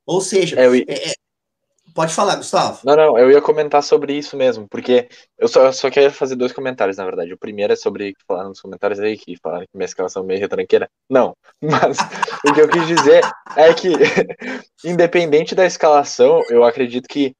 Ou 0.05 0.21
seja, 0.21 0.59
é, 0.59 0.65
é, 0.65 1.09
é, 1.09 1.13
pode 1.93 2.13
falar, 2.13 2.35
Gustavo. 2.35 2.79
Não, 2.83 2.95
não, 2.95 3.17
eu 3.17 3.31
ia 3.31 3.41
comentar 3.41 3.81
sobre 3.81 4.13
isso 4.13 4.37
mesmo, 4.37 4.67
porque 4.69 5.09
eu 5.37 5.47
só, 5.47 5.65
eu 5.65 5.73
só 5.73 5.89
quero 5.89 6.13
fazer 6.13 6.35
dois 6.35 6.53
comentários, 6.53 6.97
na 6.97 7.05
verdade. 7.05 7.33
O 7.33 7.37
primeiro 7.37 7.73
é 7.73 7.75
sobre 7.75 8.13
que 8.13 8.23
falaram 8.27 8.49
nos 8.49 8.61
comentários 8.61 8.99
aí, 8.99 9.17
que 9.17 9.35
falaram 9.41 9.63
que 9.63 9.75
minha 9.75 9.85
escalação 9.85 10.23
é 10.23 10.25
meio 10.25 10.39
retranqueira. 10.39 10.89
Não, 11.09 11.35
mas 11.59 11.97
o 12.47 12.53
que 12.53 12.61
eu 12.61 12.69
quis 12.69 12.85
dizer 12.87 13.21
é 13.55 13.73
que, 13.73 13.89
independente 14.85 15.55
da 15.55 15.65
escalação, 15.65 16.43
eu 16.49 16.63
acredito 16.63 17.07
que 17.07 17.35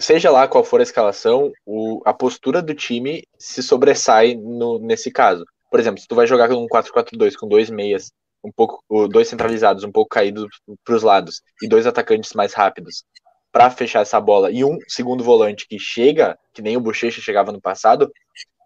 seja 0.00 0.30
lá 0.30 0.48
qual 0.48 0.64
for 0.64 0.80
a 0.80 0.82
escalação, 0.82 1.52
o, 1.66 2.00
a 2.04 2.12
postura 2.12 2.62
do 2.62 2.74
time 2.74 3.22
se 3.38 3.62
sobressai 3.62 4.34
no, 4.34 4.78
nesse 4.78 5.10
caso. 5.10 5.44
Por 5.70 5.78
exemplo, 5.78 6.00
se 6.00 6.08
tu 6.08 6.14
vai 6.14 6.26
jogar 6.26 6.48
com 6.48 6.56
um 6.56 6.66
4-4-2 6.66 7.36
com 7.36 7.46
dois 7.46 7.70
meias, 7.70 8.10
um 8.42 8.50
pouco, 8.50 8.82
dois 9.08 9.28
centralizados, 9.28 9.84
um 9.84 9.92
pouco 9.92 10.08
caídos 10.08 10.46
para 10.84 10.94
os 10.94 11.02
lados 11.02 11.42
e 11.62 11.68
dois 11.68 11.86
atacantes 11.86 12.32
mais 12.32 12.54
rápidos 12.54 13.04
para 13.52 13.70
fechar 13.70 14.00
essa 14.00 14.20
bola 14.20 14.50
e 14.50 14.64
um 14.64 14.78
segundo 14.88 15.22
volante 15.22 15.66
que 15.68 15.78
chega, 15.78 16.38
que 16.54 16.62
nem 16.62 16.76
o 16.76 16.80
Bochecha 16.80 17.20
chegava 17.20 17.52
no 17.52 17.60
passado, 17.60 18.10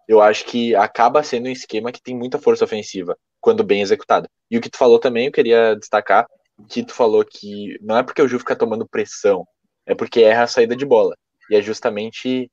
eu 0.07 0.21
acho 0.21 0.45
que 0.45 0.75
acaba 0.75 1.23
sendo 1.23 1.47
um 1.47 1.51
esquema 1.51 1.91
que 1.91 2.01
tem 2.01 2.15
muita 2.15 2.39
força 2.39 2.63
ofensiva 2.63 3.17
quando 3.41 3.63
bem 3.63 3.81
executado. 3.81 4.27
E 4.49 4.57
o 4.57 4.61
que 4.61 4.69
tu 4.69 4.77
falou 4.77 4.99
também, 4.99 5.25
eu 5.25 5.31
queria 5.31 5.75
destacar 5.75 6.27
que 6.69 6.83
tu 6.83 6.93
falou 6.93 7.25
que 7.25 7.77
não 7.81 7.97
é 7.97 8.03
porque 8.03 8.21
o 8.21 8.27
Ju 8.27 8.39
fica 8.39 8.55
tomando 8.55 8.87
pressão, 8.87 9.45
é 9.85 9.93
porque 9.93 10.21
erra 10.21 10.43
a 10.43 10.47
saída 10.47 10.75
de 10.75 10.85
bola. 10.85 11.15
E 11.49 11.55
é 11.55 11.61
justamente 11.61 12.49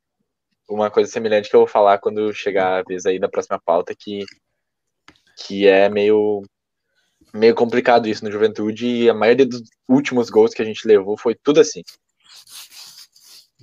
uma 0.68 0.90
coisa 0.90 1.10
semelhante 1.10 1.48
que 1.48 1.56
eu 1.56 1.60
vou 1.60 1.66
falar 1.66 1.98
quando 1.98 2.32
chegar 2.32 2.80
a 2.80 2.82
vez 2.82 3.06
aí 3.06 3.18
da 3.18 3.28
próxima 3.28 3.60
pauta, 3.64 3.94
que, 3.94 4.24
que 5.36 5.66
é 5.66 5.88
meio, 5.88 6.42
meio 7.32 7.54
complicado 7.54 8.08
isso 8.08 8.24
no 8.24 8.30
Juventude, 8.30 8.86
e 8.86 9.10
a 9.10 9.14
maioria 9.14 9.46
dos 9.46 9.62
últimos 9.88 10.30
gols 10.30 10.54
que 10.54 10.62
a 10.62 10.64
gente 10.64 10.86
levou 10.86 11.16
foi 11.16 11.34
tudo 11.34 11.60
assim. 11.60 11.82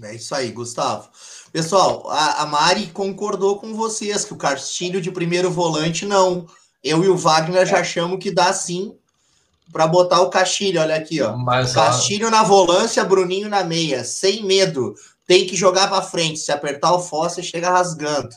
É 0.01 0.15
isso 0.15 0.33
aí, 0.33 0.51
Gustavo. 0.51 1.09
Pessoal, 1.51 2.09
a, 2.09 2.43
a 2.43 2.45
Mari 2.45 2.87
concordou 2.87 3.59
com 3.59 3.73
vocês 3.73 4.23
que 4.23 4.33
o 4.33 4.37
Castilho 4.37 5.01
de 5.01 5.11
primeiro 5.11 5.51
volante 5.51 6.05
não. 6.05 6.47
Eu 6.83 7.03
e 7.03 7.09
o 7.09 7.17
Wagner 7.17 7.65
já 7.65 7.79
achamos 7.79 8.19
que 8.19 8.31
dá 8.31 8.53
sim 8.53 8.95
para 9.71 9.87
botar 9.87 10.21
o 10.21 10.29
Castilho. 10.29 10.79
Olha 10.79 10.95
aqui, 10.95 11.21
ó. 11.21 11.35
Mas, 11.35 11.73
Castilho 11.73 12.29
na 12.29 12.43
volância, 12.43 13.03
Bruninho 13.03 13.49
na 13.49 13.63
meia, 13.63 14.03
sem 14.05 14.45
medo 14.45 14.95
tem 15.29 15.45
que 15.45 15.55
jogar 15.55 15.87
para 15.87 16.01
frente. 16.01 16.39
Se 16.39 16.51
apertar 16.51 16.91
o 16.91 16.99
fóssil, 16.99 17.43
chega 17.43 17.69
rasgando. 17.69 18.29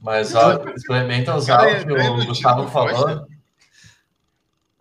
Mas 0.00 0.32
ó, 0.32 0.62
experimenta 0.68 1.34
usar 1.34 1.66
o 1.66 1.84
que 1.84 1.92
o 1.92 2.26
Gustavo 2.26 2.70
falou. 2.70 3.26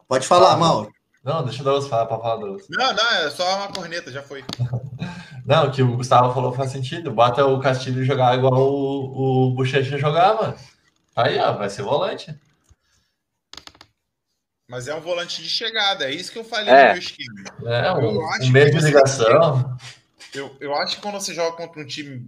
Pode 0.08 0.28
falar, 0.28 0.54
ah, 0.54 0.58
Mauro. 0.58 0.94
Não, 1.24 1.44
deixa 1.44 1.62
o 1.62 1.64
Douglas 1.64 1.88
falar 1.88 2.06
para 2.06 2.20
falar, 2.20 2.36
Douglas. 2.36 2.68
Não, 2.70 2.94
não, 2.94 3.12
é 3.14 3.32
só 3.32 3.56
uma 3.56 3.70
corneta, 3.70 4.12
já 4.12 4.22
foi. 4.22 4.46
não, 5.44 5.70
o 5.70 5.72
que 5.72 5.82
o 5.82 5.98
Gustavo 5.98 6.32
falou 6.36 6.54
faz 6.54 6.72
sentido. 6.72 7.10
Bota 7.10 7.44
o 7.44 7.60
Castilho 7.60 8.04
jogar 8.04 8.38
igual 8.38 8.54
o, 8.54 9.48
o 9.48 9.56
Bochecha 9.56 9.98
jogava. 9.98 10.56
Aí, 11.16 11.40
ó, 11.40 11.54
vai 11.54 11.70
ser 11.70 11.82
volante. 11.82 12.38
Mas 14.70 14.88
é 14.88 14.94
um 14.94 15.02
volante 15.02 15.42
de 15.42 15.50
chegada, 15.50 16.06
é 16.06 16.14
isso 16.14 16.32
que 16.32 16.38
eu 16.38 16.46
falei 16.46 16.72
é. 16.72 16.88
no 16.90 16.92
meu 16.92 17.02
esquema. 17.02 17.44
É, 17.66 17.92
um, 17.92 18.20
um 18.20 18.50
meio 18.52 18.72
de 18.72 18.86
ligação. 18.86 19.78
Eu, 20.34 20.56
eu 20.60 20.76
acho 20.76 20.96
que 20.96 21.02
quando 21.02 21.16
você 21.16 21.34
joga 21.34 21.56
contra 21.56 21.82
um 21.82 21.86
time 21.86 22.26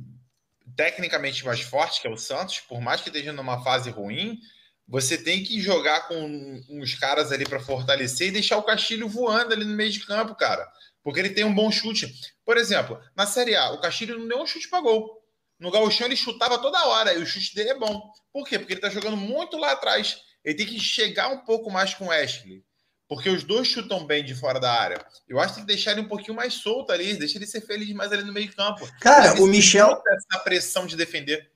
tecnicamente 0.75 1.45
mais 1.45 1.61
forte, 1.61 2.01
que 2.01 2.07
é 2.07 2.09
o 2.09 2.17
Santos, 2.17 2.59
por 2.59 2.79
mais 2.81 3.01
que 3.01 3.09
esteja 3.09 3.31
numa 3.31 3.63
fase 3.63 3.89
ruim, 3.89 4.39
você 4.87 5.17
tem 5.17 5.43
que 5.43 5.59
jogar 5.59 6.07
com 6.07 6.61
uns 6.69 6.93
caras 6.95 7.31
ali 7.31 7.45
para 7.45 7.59
fortalecer 7.59 8.27
e 8.27 8.31
deixar 8.31 8.57
o 8.57 8.63
Castilho 8.63 9.07
voando 9.07 9.53
ali 9.53 9.65
no 9.65 9.75
meio 9.75 9.91
de 9.91 10.05
campo, 10.05 10.35
cara. 10.35 10.67
Porque 11.03 11.19
ele 11.19 11.31
tem 11.31 11.43
um 11.43 11.53
bom 11.53 11.71
chute. 11.71 12.13
Por 12.43 12.57
exemplo, 12.57 12.99
na 13.15 13.25
Série 13.25 13.55
A, 13.55 13.71
o 13.71 13.79
Castilho 13.79 14.19
não 14.19 14.27
deu 14.27 14.41
um 14.41 14.45
chute 14.45 14.69
para 14.69 14.81
gol. 14.81 15.23
No 15.59 15.71
Gauchão 15.71 16.07
ele 16.07 16.15
chutava 16.15 16.59
toda 16.59 16.85
hora 16.85 17.13
e 17.13 17.21
o 17.21 17.25
chute 17.25 17.55
dele 17.55 17.69
é 17.69 17.77
bom. 17.77 18.11
Por 18.31 18.47
quê? 18.47 18.59
Porque 18.59 18.73
ele 18.73 18.81
tá 18.81 18.89
jogando 18.89 19.15
muito 19.17 19.57
lá 19.57 19.71
atrás. 19.71 20.17
Ele 20.43 20.55
tem 20.55 20.65
que 20.65 20.79
chegar 20.79 21.29
um 21.29 21.45
pouco 21.45 21.71
mais 21.71 21.93
com 21.93 22.07
o 22.07 22.11
Ashley. 22.11 22.63
Porque 23.07 23.29
os 23.29 23.43
dois 23.43 23.67
chutam 23.67 24.05
bem 24.05 24.25
de 24.25 24.33
fora 24.33 24.59
da 24.59 24.71
área. 24.71 25.05
Eu 25.27 25.39
acho 25.39 25.49
que 25.49 25.55
tem 25.55 25.65
que 25.65 25.73
deixar 25.73 25.91
ele 25.91 26.01
um 26.01 26.07
pouquinho 26.07 26.35
mais 26.35 26.55
solto 26.55 26.91
ali, 26.91 27.15
deixa 27.15 27.37
ele 27.37 27.45
ser 27.45 27.61
feliz 27.61 27.93
mais 27.93 28.11
ali 28.11 28.23
no 28.23 28.33
meio 28.33 28.51
campo. 28.55 28.87
Cara, 28.99 29.39
o 29.41 29.45
Michel, 29.45 30.01
Essa 30.07 30.43
pressão 30.43 30.87
de 30.87 30.95
defender. 30.95 31.51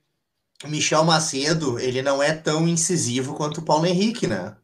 o 0.64 0.68
Michel 0.68 1.04
Macedo, 1.04 1.78
ele 1.78 2.02
não 2.02 2.22
é 2.22 2.32
tão 2.32 2.68
incisivo 2.68 3.34
quanto 3.34 3.58
o 3.58 3.64
Paulo 3.64 3.86
Henrique, 3.86 4.28
né? 4.28 4.56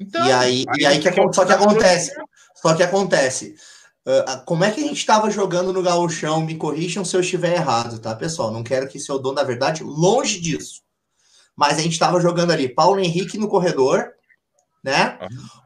Então, 0.00 0.26
e 0.26 0.32
aí, 0.32 0.64
e 0.78 0.86
aí 0.86 0.98
que, 0.98 1.10
só 1.32 1.44
que 1.44 1.52
acontece, 1.52 2.10
só 2.56 2.74
que 2.74 2.82
acontece. 2.82 3.54
ah, 4.26 4.42
como 4.46 4.64
é 4.64 4.70
que 4.70 4.80
a 4.80 4.86
gente 4.86 4.96
estava 4.96 5.30
jogando 5.30 5.72
no 5.72 5.82
gauchão? 5.82 6.40
Me 6.40 6.56
corrijam 6.56 7.04
se 7.04 7.14
eu 7.14 7.20
estiver 7.20 7.54
errado, 7.54 7.98
tá, 8.00 8.16
pessoal? 8.16 8.50
Não 8.50 8.64
quero 8.64 8.88
que 8.88 8.98
seja 8.98 9.14
o 9.14 9.18
dono 9.18 9.36
da 9.36 9.44
verdade, 9.44 9.84
longe 9.84 10.40
disso. 10.40 10.82
Mas 11.54 11.78
a 11.78 11.82
gente 11.82 11.92
estava 11.92 12.18
jogando 12.18 12.50
ali, 12.50 12.68
Paulo 12.68 12.98
Henrique 12.98 13.36
no 13.36 13.46
corredor, 13.46 14.14
né? 14.82 15.18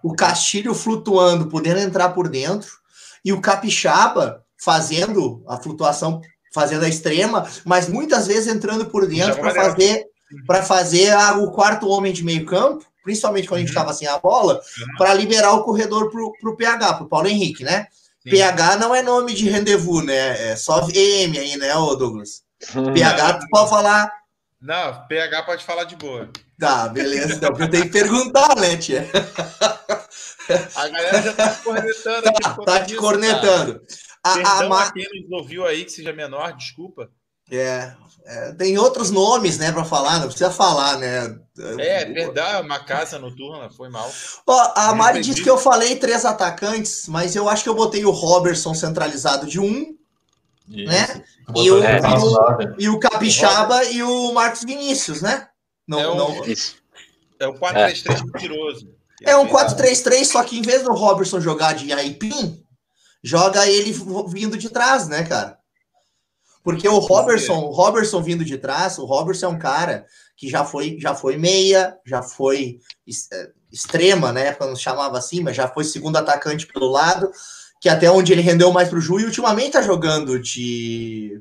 O 0.02 0.14
Castilho 0.14 0.74
flutuando, 0.74 1.46
podendo 1.48 1.80
entrar 1.80 2.10
por 2.10 2.28
dentro, 2.28 2.70
e 3.24 3.32
o 3.32 3.40
Capixaba 3.40 4.42
fazendo 4.58 5.44
a 5.48 5.56
flutuação, 5.56 6.20
fazendo 6.52 6.84
a 6.84 6.88
extrema, 6.88 7.46
mas 7.64 7.88
muitas 7.88 8.26
vezes 8.26 8.46
entrando 8.46 8.86
por 8.86 9.06
dentro 9.06 9.40
para 9.40 9.54
fazer 9.54 10.06
para 10.46 10.62
fazer 10.64 11.12
a- 11.12 11.36
o 11.38 11.52
quarto 11.52 11.86
homem 11.88 12.12
de 12.12 12.24
meio 12.24 12.44
campo, 12.44 12.84
principalmente 13.04 13.46
quando 13.46 13.58
a 13.58 13.60
gente 13.60 13.68
Uhum. 13.68 13.74
estava 13.82 13.92
sem 13.92 14.08
a 14.08 14.18
bola, 14.18 14.60
para 14.98 15.14
liberar 15.14 15.52
o 15.52 15.62
corredor 15.62 16.10
pro, 16.10 16.32
pro 16.40 16.56
PH, 16.56 16.94
pro 16.94 17.08
Paulo 17.08 17.28
Henrique, 17.28 17.62
né? 17.62 17.86
Sim. 18.22 18.30
PH 18.30 18.76
não 18.78 18.92
é 18.94 19.00
nome 19.02 19.32
de 19.34 19.48
rendezvous, 19.48 20.02
né? 20.04 20.50
É 20.52 20.56
só 20.56 20.88
EM 20.92 21.38
aí, 21.38 21.56
né, 21.56 21.76
ô 21.76 21.94
Douglas? 21.94 22.42
PH, 22.94 23.34
tu 23.34 23.46
pode 23.50 23.70
falar. 23.70 24.10
Não, 24.60 25.06
PH 25.06 25.42
pode 25.42 25.62
falar 25.64 25.84
de 25.84 25.94
boa. 25.94 26.28
Tá, 26.58 26.88
beleza. 26.88 27.34
Então, 27.34 27.50
eu 27.58 27.68
tenho 27.70 27.84
que 27.84 27.90
perguntar, 27.90 28.54
né, 28.56 28.76
tia? 28.76 29.08
A 30.76 30.88
galera 30.88 31.22
já 31.22 31.32
tá 31.32 31.48
te 31.50 31.62
cornetando 31.62 32.22
Tá 32.32 32.50
conta 32.54 32.80
te 32.80 32.86
disso, 32.88 33.00
cornetando. 33.00 33.80
A, 34.22 34.34
Perdão 34.34 34.68
Ma- 34.68 34.84
a 34.84 34.92
quem 34.92 35.06
nos 35.22 35.32
ouviu 35.40 35.66
aí 35.66 35.84
que 35.84 35.90
seja 35.92 36.12
menor, 36.12 36.52
desculpa. 36.56 37.10
é, 37.50 37.92
é, 38.26 38.52
tem 38.52 38.78
outros 38.78 39.10
nomes, 39.10 39.58
né, 39.58 39.70
para 39.72 39.84
falar, 39.84 40.18
não 40.18 40.26
precisa 40.28 40.50
falar, 40.50 40.96
né? 40.98 41.36
É, 41.78 42.04
perdão, 42.06 42.62
uma 42.62 42.78
casa 42.80 43.18
noturna, 43.18 43.68
foi 43.70 43.88
mal. 43.90 44.10
Ó, 44.46 44.72
a 44.76 44.88
Não 44.88 44.96
Mari 44.96 45.18
entendi. 45.18 45.30
disse 45.30 45.42
que 45.42 45.50
eu 45.50 45.58
falei 45.58 45.96
três 45.96 46.24
atacantes, 46.24 47.06
mas 47.08 47.34
eu 47.36 47.48
acho 47.48 47.62
que 47.62 47.68
eu 47.68 47.74
botei 47.74 48.04
o 48.04 48.10
Robertson 48.10 48.72
centralizado 48.74 49.46
de 49.46 49.60
um, 49.60 49.94
Isso. 50.68 50.90
né? 50.90 51.22
E 51.54 51.70
o- 51.70 51.80
no 51.80 51.82
e 51.82 52.14
o-. 52.18 52.74
E 52.80 52.88
o 52.88 52.98
Capixaba 52.98 53.84
e 53.84 54.02
o 54.02 54.32
Marcos 54.32 54.62
Vinícius, 54.62 55.20
né? 55.20 55.48
Não, 55.86 56.00
É 56.00 56.08
o- 56.08 56.14
não, 56.14 56.44
Isso. 56.46 56.76
É 57.38 57.46
o 57.46 57.54
4-3-3 57.54 58.22
mentiroso. 58.22 58.94
É 59.22 59.36
um 59.36 59.46
4-3-3, 59.48 60.24
só 60.28 60.42
que 60.44 60.58
em 60.58 60.62
vez 60.62 60.82
do 60.82 60.92
Robertson 60.92 61.40
jogar 61.40 61.74
de 61.74 61.92
aipim, 61.92 62.62
joga 63.22 63.66
ele 63.68 63.92
vindo 64.28 64.56
de 64.56 64.68
trás, 64.68 65.08
né, 65.08 65.24
cara? 65.24 65.58
Porque 66.62 66.88
o 66.88 66.98
Robertson, 66.98 67.60
o 67.60 67.70
Robertson 67.70 68.22
vindo 68.22 68.44
de 68.44 68.56
trás, 68.56 68.98
o 68.98 69.04
Robertson 69.04 69.46
é 69.46 69.48
um 69.50 69.58
cara 69.58 70.06
que 70.36 70.48
já 70.48 70.64
foi, 70.64 70.96
já 70.98 71.14
foi 71.14 71.36
meia, 71.36 71.96
já 72.06 72.22
foi 72.22 72.78
eh, 73.32 73.50
extrema, 73.70 74.32
né, 74.32 74.52
quando 74.54 74.76
chamava 74.78 75.18
assim, 75.18 75.40
mas 75.42 75.56
já 75.56 75.68
foi 75.68 75.84
segundo 75.84 76.16
atacante 76.16 76.66
pelo 76.66 76.86
lado, 76.90 77.30
que 77.80 77.88
até 77.88 78.10
onde 78.10 78.32
ele 78.32 78.40
rendeu 78.40 78.72
mais 78.72 78.88
pro 78.88 79.00
Ju 79.00 79.20
e 79.20 79.24
ultimamente 79.24 79.72
tá 79.72 79.82
jogando 79.82 80.38
de 80.40 81.40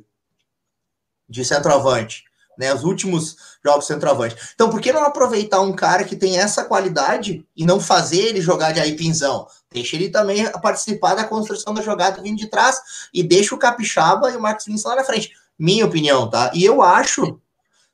de 1.30 1.44
centroavante, 1.46 2.24
né? 2.58 2.74
Os 2.74 2.84
últimos 2.84 3.36
jogos 3.64 3.88
centroavante. 3.88 4.36
Então, 4.54 4.70
por 4.70 4.82
que 4.82 4.91
não 4.91 5.04
aproveitar 5.04 5.62
um 5.62 5.74
cara 5.74 6.04
que 6.04 6.16
tem 6.16 6.38
essa 6.38 6.64
qualidade 6.64 7.45
e 7.56 7.66
não 7.66 7.80
fazer 7.80 8.20
ele 8.20 8.41
jogar 8.41 8.72
de 8.72 8.80
aipinzão? 8.80 9.47
Deixa 9.72 9.95
ele 9.95 10.10
também 10.10 10.49
participar 10.62 11.16
da 11.16 11.24
construção 11.24 11.74
da 11.74 11.82
jogada 11.82 12.22
vindo 12.22 12.38
de 12.38 12.47
trás 12.47 12.78
e 13.14 13.24
deixa 13.24 13.56
o 13.56 13.58
Capixaba 13.58 14.30
e 14.32 14.38
o 14.38 14.41
Marcos 14.41 14.66
Vinícius 14.66 14.89
lá 14.89 14.95
na 14.95 15.04
frente. 15.04 15.32
Minha 15.58 15.86
opinião, 15.86 16.30
tá? 16.30 16.51
E 16.54 16.64
eu 16.64 16.82
acho, 16.82 17.39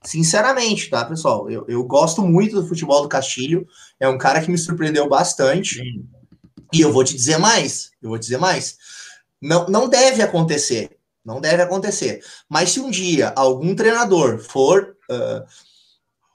sinceramente, 0.04 0.90
tá, 0.90 1.06
pessoal? 1.06 1.50
Eu, 1.50 1.66
eu 1.68 1.84
gosto 1.84 2.22
muito 2.22 2.62
do 2.62 2.68
futebol 2.68 3.02
do 3.02 3.10
Castilho. 3.10 3.68
É 4.00 4.08
um 4.08 4.18
cara 4.18 4.42
que 4.42 4.52
me 4.52 4.58
surpreendeu 4.58 5.08
bastante. 5.08 5.82
E 6.74 6.82
eu 6.82 6.92
vou 6.92 7.04
te 7.04 7.16
dizer 7.16 7.38
mais. 7.38 7.92
Eu 8.02 8.10
vou 8.10 8.20
te 8.20 8.24
dizer 8.24 8.38
mais. 8.38 8.78
Não, 9.42 9.68
não 9.68 9.88
deve 9.88 10.22
acontecer. 10.22 10.99
Não 11.30 11.40
deve 11.40 11.62
acontecer. 11.62 12.26
Mas 12.50 12.72
se 12.72 12.80
um 12.80 12.90
dia 12.90 13.32
algum 13.36 13.76
treinador 13.76 14.40
for 14.40 14.98
ah, 15.12 15.46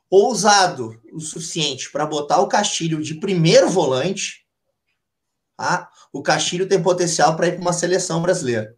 ousado 0.09 1.01
o 1.13 1.19
suficiente 1.19 1.91
para 1.91 2.07
botar 2.07 2.39
o 2.41 2.47
Castilho 2.47 3.03
de 3.03 3.15
primeiro 3.15 3.69
volante, 3.69 4.47
tá? 5.57 5.91
o 6.13 6.23
Castilho 6.23 6.69
tem 6.69 6.81
potencial 6.81 7.35
para 7.35 7.49
ir 7.49 7.53
para 7.55 7.61
uma 7.61 7.73
seleção 7.73 8.23
brasileira. 8.23 8.77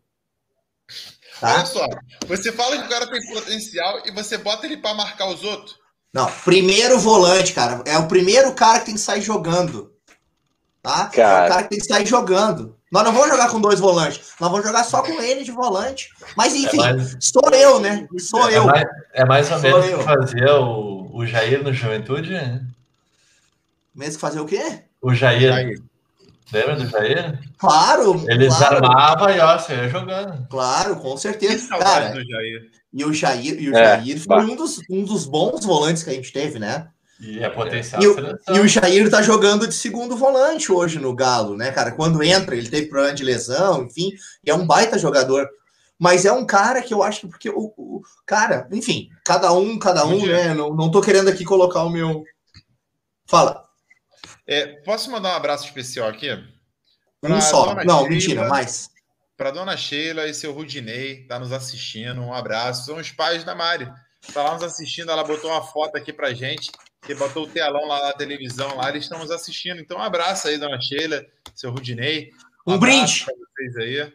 Olha 1.43 1.55
Tá? 1.55 1.67
só, 1.67 1.87
você 2.27 2.51
fala 2.51 2.79
que 2.79 2.87
o 2.87 2.89
cara 2.89 3.07
tem 3.11 3.35
potencial 3.35 4.01
e 4.07 4.11
você 4.11 4.39
bota 4.39 4.65
ele 4.65 4.79
pra 4.79 4.95
marcar 4.95 5.29
os 5.29 5.45
outros. 5.45 5.77
Não, 6.11 6.33
primeiro 6.45 6.99
volante, 6.99 7.53
cara. 7.53 7.83
É 7.85 7.99
o 7.99 8.09
primeiro 8.09 8.55
cara 8.55 8.79
que 8.79 8.87
tem 8.87 8.95
que 8.95 9.01
sair 9.03 9.21
jogando. 9.21 9.95
Tá? 10.83 11.11
É 11.13 11.17
Cara. 11.17 11.45
o 11.45 11.49
cara 11.51 11.63
que 11.65 11.69
tem 11.69 11.79
que 11.79 11.85
sair 11.85 12.07
jogando. 12.07 12.76
Nós 12.91 13.03
não 13.05 13.13
vamos 13.13 13.29
jogar 13.29 13.51
com 13.51 13.61
dois 13.61 13.81
volantes. 13.81 14.21
Nós 14.41 14.51
vamos 14.51 14.65
jogar 14.65 14.85
só 14.85 15.03
com 15.03 15.21
ele 15.21 15.43
de 15.43 15.51
volante. 15.51 16.11
Mas 16.37 16.55
É 16.55 16.59
enfim, 16.59 16.77
mais, 16.79 17.17
sou 17.21 17.51
eu, 17.53 17.81
né? 17.81 18.07
Sou 18.19 18.49
é 18.49 18.57
eu. 18.59 18.65
mais, 18.67 18.85
é 19.13 19.25
mais 19.25 19.51
ou 19.51 19.59
menos 19.61 19.87
que 19.87 20.03
fazia 20.05 20.55
o, 20.61 21.17
o 21.17 21.27
Jair 21.27 21.63
no 21.65 21.73
Juventude. 21.73 22.31
né? 22.33 22.65
Mesmo 23.95 24.15
que 24.15 24.21
fazer 24.21 24.41
o 24.41 24.47
quê? 24.47 24.83
O 25.03 25.13
Jair. 25.15 25.53
Aí. 25.53 25.79
Lembra 26.53 26.77
do 26.77 26.87
Jair? 26.87 27.41
Claro. 27.59 28.25
Ele 28.29 28.47
claro, 28.47 28.77
desarmava 28.77 29.33
e 29.33 29.41
ó, 29.41 29.59
você 29.59 29.75
ia 29.75 29.89
jogando. 29.89 30.47
claro, 30.49 30.97
com 30.97 31.15
Que 31.15 31.21
certeza. 31.23 31.67
saudade 31.67 31.91
Cara, 31.91 32.09
do 32.15 32.25
Jair. 32.25 32.71
e 32.93 33.05
o 33.05 33.13
Jair, 33.13 33.61
e 33.61 33.69
o 33.71 33.77
É, 33.77 33.85
Jair 33.99 34.23
foi 34.23 34.45
um 34.45 34.55
dos, 34.55 34.79
um 34.89 35.03
dos 35.03 35.27
bons 35.27 35.65
volantes 35.65 36.05
que 36.05 36.11
a 36.11 36.13
gente 36.13 36.33
teve, 36.33 36.61
né? 36.61 36.87
E 37.19 37.43
é 37.43 37.49
potencial 37.49 38.03
E 38.03 38.07
o, 38.07 38.39
e 38.55 38.61
o 38.61 38.69
Jair 38.69 39.11
tá 39.11 39.23
jogando 39.23 39.67
de 39.67 39.75
segundo 39.75 40.17
volante 40.17 40.71
hoje 40.71 40.99
no 40.99 41.15
Galo, 41.15 41.57
né, 41.57 41.73
cara? 41.73 41.93
Quando 41.93 42.23
entra, 42.23 42.55
ele 42.55 42.69
teve 42.69 42.89
problema 42.89 43.15
de 43.15 43.25
lesão, 43.25 43.85
enfim, 43.85 44.13
e 44.45 44.51
é 44.51 44.55
um 44.55 44.67
baita 44.67 44.99
jogador. 44.99 45.49
Mas 45.99 46.27
é 46.27 46.33
um 46.33 46.45
cara 46.45 46.83
que 46.83 46.93
eu 46.93 47.03
acho 47.03 47.21
que 47.21 47.29
porque 47.29 47.49
o, 47.49 47.73
o 47.77 48.03
cara, 48.27 48.69
enfim, 48.71 49.09
cada 49.25 49.51
um, 49.53 49.79
cada 49.79 50.05
um, 50.05 50.27
né? 50.27 50.53
Não, 50.53 50.75
não 50.75 50.91
tô 50.91 51.01
querendo 51.01 51.31
aqui 51.31 51.43
colocar 51.43 51.83
o 51.85 51.91
meu. 51.91 52.23
Fala, 53.27 53.65
É, 54.47 54.67
posso 54.83 55.11
mandar 55.11 55.33
um 55.33 55.37
abraço 55.37 55.65
especial 55.65 56.09
aqui? 56.09 56.31
um 57.23 57.29
Pra 57.29 57.41
só. 57.41 57.67
dona 57.67 57.85
Não, 57.85 58.01
Sheila, 58.01 58.09
mentira, 58.11 58.49
mais. 58.49 58.91
Para 59.37 59.51
dona 59.51 59.77
Sheila 59.77 60.27
e 60.27 60.35
seu 60.35 60.53
Rudinei, 60.53 61.27
tá 61.27 61.39
nos 61.39 61.53
assistindo. 61.53 62.21
Um 62.21 62.33
abraço. 62.33 62.87
São 62.87 62.97
os 62.97 63.11
pais 63.11 63.43
da 63.43 63.55
Mari. 63.55 63.91
Tá 64.33 64.43
lá 64.43 64.55
nos 64.55 64.63
assistindo. 64.63 65.11
Ela 65.11 65.25
botou 65.25 65.51
uma 65.51 65.63
foto 65.63 65.97
aqui 65.97 66.13
pra 66.13 66.35
gente. 66.35 66.71
Que 67.07 67.15
botou 67.15 67.45
o 67.45 67.49
telão 67.49 67.87
lá 67.87 68.07
na 68.07 68.13
televisão. 68.13 68.77
Lá 68.77 68.89
eles 68.91 69.05
estão 69.05 69.19
nos 69.19 69.31
assistindo. 69.31 69.81
Então, 69.81 69.99
um 69.99 70.03
abraço 70.03 70.49
aí, 70.49 70.59
dona 70.59 70.81
Sheila, 70.81 71.25
seu 71.55 71.71
Rudinei. 71.71 72.31
Um 72.67 72.75
abraço 72.75 72.97
brinde. 72.97 73.25
pra 73.25 73.35
vocês 73.35 73.77
aí. 73.77 74.13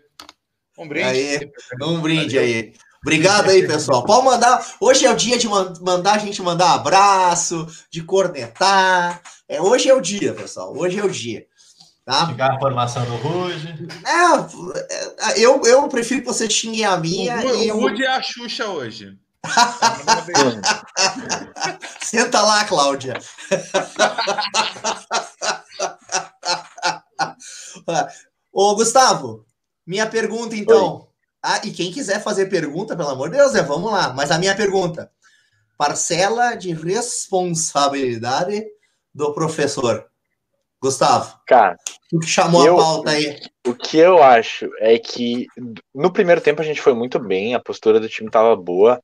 Um 0.77 0.87
brinde. 0.87 1.07
Aí, 1.07 1.51
um 1.81 2.01
brinde 2.01 2.37
aí. 2.39 2.73
Obrigado 3.01 3.49
aí, 3.49 3.65
pessoal. 3.65 4.03
Pode 4.03 4.25
mandar. 4.25 4.75
Hoje 4.79 5.05
é 5.05 5.11
o 5.11 5.15
dia 5.15 5.37
de 5.37 5.47
man- 5.47 5.73
mandar 5.81 6.13
a 6.13 6.17
gente 6.19 6.41
mandar 6.41 6.73
abraço, 6.73 7.65
de 7.89 8.03
cornetar. 8.03 9.21
É, 9.47 9.59
hoje 9.61 9.89
é 9.89 9.93
o 9.93 10.01
dia, 10.01 10.33
pessoal. 10.33 10.75
Hoje 10.77 10.99
é 10.99 11.03
o 11.03 11.09
dia. 11.09 11.47
Tá? 12.05 12.27
Chegar 12.27 12.53
a 12.55 12.59
formação 12.59 13.05
do 13.05 13.15
Ruge. 13.15 13.67
É, 14.05 15.31
é, 15.31 15.39
eu, 15.39 15.61
eu 15.63 15.87
prefiro 15.87 16.21
que 16.21 16.27
você 16.27 16.49
xingue 16.49 16.83
a 16.83 16.97
minha 16.97 17.37
O, 17.37 17.63
e 17.63 17.71
o 17.71 17.75
eu... 17.75 17.79
Rude 17.79 18.03
é 18.03 18.07
a 18.07 18.21
Xuxa 18.21 18.67
hoje. 18.67 19.17
Senta 22.01 22.41
lá, 22.41 22.65
Cláudia. 22.65 23.13
Ô, 28.51 28.75
Gustavo, 28.75 29.45
minha 29.85 30.07
pergunta 30.07 30.55
então. 30.55 31.07
Ah, 31.41 31.59
e 31.63 31.71
quem 31.71 31.91
quiser 31.91 32.21
fazer 32.21 32.47
pergunta, 32.47 32.95
pelo 32.95 33.09
amor 33.09 33.29
de 33.29 33.37
Deus, 33.37 33.55
é, 33.55 33.63
vamos 33.63 33.91
lá. 33.91 34.13
Mas 34.13 34.29
a 34.29 34.37
minha 34.37 34.55
pergunta: 34.55 35.11
parcela 35.77 36.55
de 36.55 36.73
responsabilidade 36.73 38.63
do 39.13 39.33
professor. 39.33 40.05
Gustavo, 40.83 41.39
Cara, 41.45 41.75
tu 42.09 42.17
que 42.17 42.25
chamou 42.25 42.65
Eu- 42.65 42.79
a 42.79 42.83
pauta 42.83 43.11
aí. 43.11 43.39
o 43.67 43.75
que 43.75 43.99
eu 43.99 44.23
acho 44.23 44.67
é 44.79 44.97
que 44.97 45.45
no 45.93 46.11
primeiro 46.11 46.41
tempo 46.41 46.59
a 46.59 46.65
gente 46.65 46.81
foi 46.81 46.95
muito 46.95 47.19
bem, 47.19 47.53
a 47.53 47.59
postura 47.59 47.99
do 47.99 48.09
time 48.09 48.27
estava 48.29 48.55
boa. 48.55 48.99